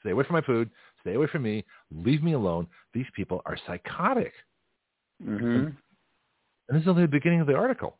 [0.00, 0.70] Stay away from my food.
[1.00, 1.64] Stay away from me.
[1.90, 2.66] Leave me alone.
[2.92, 4.32] These people are psychotic.
[5.22, 5.44] Mm-hmm.
[5.44, 5.76] And,
[6.68, 7.96] and this is only the beginning of the article.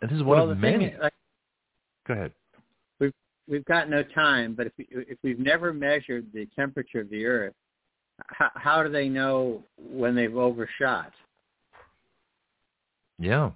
[0.00, 0.86] And this is one well, of many.
[0.86, 1.12] Is, like,
[2.06, 2.32] Go ahead
[3.50, 7.26] we've got no time, but if we, if we've never measured the temperature of the
[7.26, 7.54] Earth,
[8.28, 11.12] how, how do they know when they've overshot?
[13.18, 13.50] Yeah,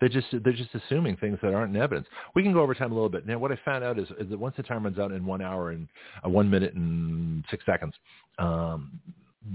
[0.00, 2.06] they're just they're just assuming things that aren't in evidence.
[2.34, 3.26] We can go over time a little bit.
[3.26, 5.40] Now, what I found out is, is that once the time runs out in one
[5.40, 5.88] hour and
[6.24, 7.94] uh, one minute and six seconds,
[8.38, 9.00] um,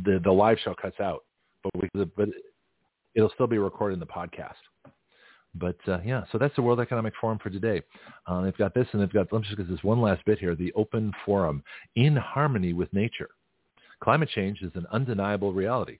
[0.06, 1.24] the the live show cuts out,
[1.64, 2.30] but we but
[3.14, 4.54] it'll still be recorded in the podcast.
[5.56, 7.82] But uh, yeah, so that's the World Economic Forum for today.
[8.26, 9.32] Uh, they've got this, and they've got.
[9.32, 11.64] let me just get this one last bit here: the Open Forum
[11.96, 13.30] in harmony with nature.
[14.04, 16.00] Climate change is an undeniable reality.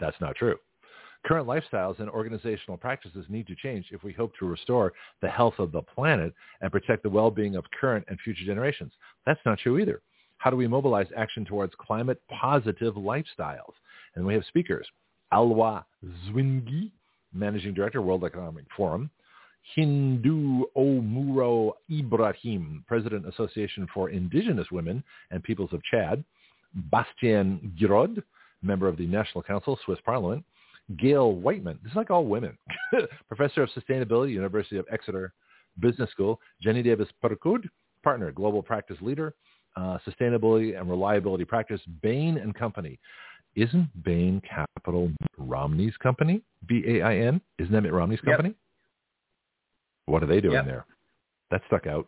[0.00, 0.56] that's not true.
[1.26, 5.54] Current lifestyles and organizational practices need to change if we hope to restore the health
[5.58, 8.92] of the planet and protect the well-being of current and future generations.
[9.26, 10.00] That's not true either.
[10.38, 13.74] How do we mobilize action towards climate positive lifestyles?
[14.14, 14.86] And we have speakers.
[15.32, 15.82] Alois
[16.26, 16.90] Zwinggi,
[17.32, 19.10] Managing Director, World Economic Forum,
[19.76, 26.24] Hindou Oumarou Ibrahim, President Association for Indigenous Women and Peoples of Chad,
[26.90, 28.22] Bastien Girod,
[28.62, 30.44] member of the National Council, Swiss Parliament,
[30.98, 32.56] Gail Whiteman, this is like all women,
[33.28, 35.32] Professor of Sustainability, University of Exeter
[35.78, 37.68] Business School, Jenny Davis Perkud,
[38.02, 39.34] partner, global practice leader,
[39.76, 42.98] uh, sustainability and reliability practice, Bain and Company.
[43.56, 46.42] Isn't Bain Capital Romney's company?
[46.66, 47.40] B-A-I-N?
[47.58, 48.50] Isn't that Mitt Romney's company?
[48.50, 48.56] Yep.
[50.06, 50.66] What are they doing yep.
[50.66, 50.86] there?
[51.50, 52.06] That stuck out.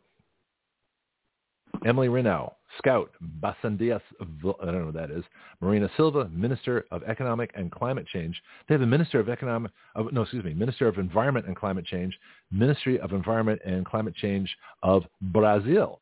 [1.84, 4.24] Emily Renault, Scout, Basandias, I
[4.66, 5.24] don't know what that is.
[5.60, 8.40] Marina Silva, Minister of Economic and Climate Change.
[8.68, 11.84] They have a Minister of Economic, of, no, excuse me, Minister of Environment and Climate
[11.84, 12.16] Change,
[12.50, 16.00] Ministry of Environment and Climate Change of Brazil.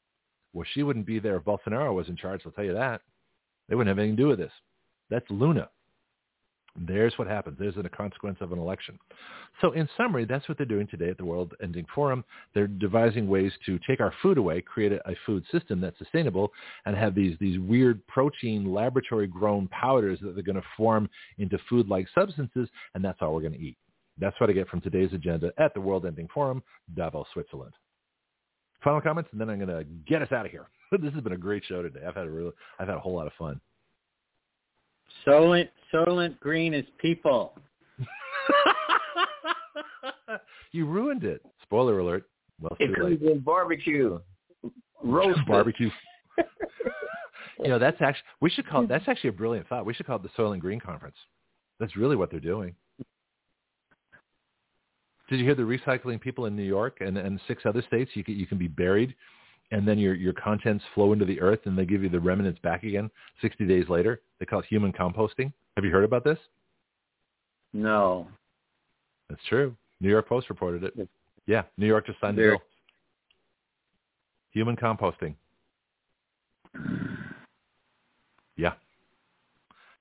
[0.52, 3.00] Well, she wouldn't be there if Bolsonaro was in charge, I'll tell you that.
[3.68, 4.52] They wouldn't have anything to do with this.
[5.10, 5.68] That's Lula.
[6.76, 7.56] There's what happens.
[7.58, 8.98] There's a consequence of an election.
[9.60, 12.24] So in summary, that's what they're doing today at the World Ending Forum.
[12.54, 16.52] They're devising ways to take our food away, create a, food system that's sustainable,
[16.86, 22.06] and have these, these weird protein laboratory-grown powders that they're going to form into food-like
[22.14, 23.76] substances, and that's all we're going to eat.
[24.18, 26.62] That's what I get from today's agenda at the World Ending Forum,
[26.94, 27.72] Davos, Switzerland.
[28.84, 30.68] Final comments, and then I'm going to get us out of here.
[30.92, 32.00] this has been a great show today.
[32.06, 33.60] I've had a really, I've had a whole lot of fun.
[35.26, 37.54] Soylent Soylent Green is people.
[40.72, 41.42] you ruined it.
[41.62, 42.28] Spoiler alert.
[42.60, 44.20] Well, it comes in barbecue.
[45.02, 45.90] Roast barbecue.
[47.58, 49.86] you know, that's actually we should call it, that's actually a brilliant thought.
[49.86, 51.16] We should call it the Soylent Green Conference.
[51.78, 52.74] That's really what they're doing.
[55.28, 58.10] Did you hear the recycling people in New York and, and six other states?
[58.14, 59.14] You can, you can be buried
[59.70, 62.58] and then your your contents flow into the earth and they give you the remnants
[62.60, 63.10] back again
[63.42, 64.20] 60 days later.
[64.38, 65.52] They call it human composting.
[65.76, 66.38] Have you heard about this?
[67.72, 68.26] No.
[69.28, 69.76] That's true.
[70.00, 71.08] New York Post reported it.
[71.46, 72.58] Yeah, New York just signed the bill.
[74.52, 75.34] Human composting.
[78.56, 78.72] Yeah.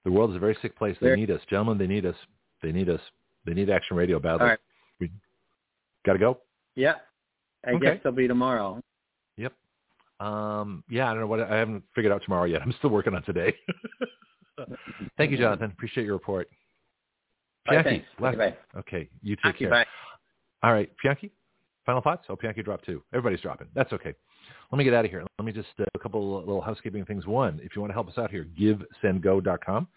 [0.04, 0.98] The world is a very sick place.
[1.00, 1.40] They need us.
[1.50, 2.16] Gentlemen, they need us.
[2.62, 3.00] They need us.
[3.46, 4.42] They need Action Radio badly.
[4.42, 4.60] All right.
[5.00, 5.10] We
[6.06, 6.40] got to go?
[6.76, 6.96] Yeah.
[7.66, 7.86] I okay.
[7.86, 8.82] guess they'll be tomorrow.
[10.20, 12.62] Um, yeah, I don't know what I haven't figured out tomorrow yet.
[12.62, 13.54] I'm still working on today.
[15.18, 15.72] Thank you, Jonathon.
[15.72, 16.50] Appreciate your report.
[17.70, 18.58] Pianki, bye, bye.
[18.78, 19.70] Okay, you take care.
[19.70, 19.86] Bye.
[20.64, 21.30] All right, Pianki,
[21.86, 22.26] final thoughts?
[22.30, 23.04] Oh, Pianki dropped too.
[23.14, 23.68] Everybody's dropping.
[23.76, 24.14] That's okay.
[24.72, 25.24] Let me get out of here.
[25.38, 27.26] Let me just uh, a couple little housekeeping things.
[27.26, 29.88] One, if you want to help us out here, givesendgo.com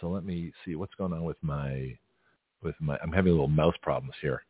[0.00, 1.96] So let me see what's going on with my
[2.62, 4.42] with my, I'm having a little mouse problems here,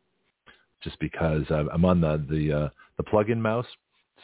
[0.82, 3.66] just because I'm on the the uh, the plug-in mouse,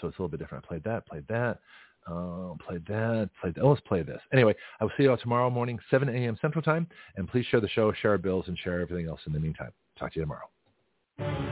[0.00, 0.64] so it's a little bit different.
[0.64, 1.58] I played that, played that,
[2.06, 3.54] uh, played that, played.
[3.54, 3.62] That.
[3.62, 4.20] Oh, let's play this.
[4.32, 6.38] Anyway, I will see you all tomorrow morning, 7 a.m.
[6.40, 6.86] Central Time,
[7.16, 9.72] and please share the show, share our bills, and share everything else in the meantime.
[9.98, 11.51] Talk to you tomorrow.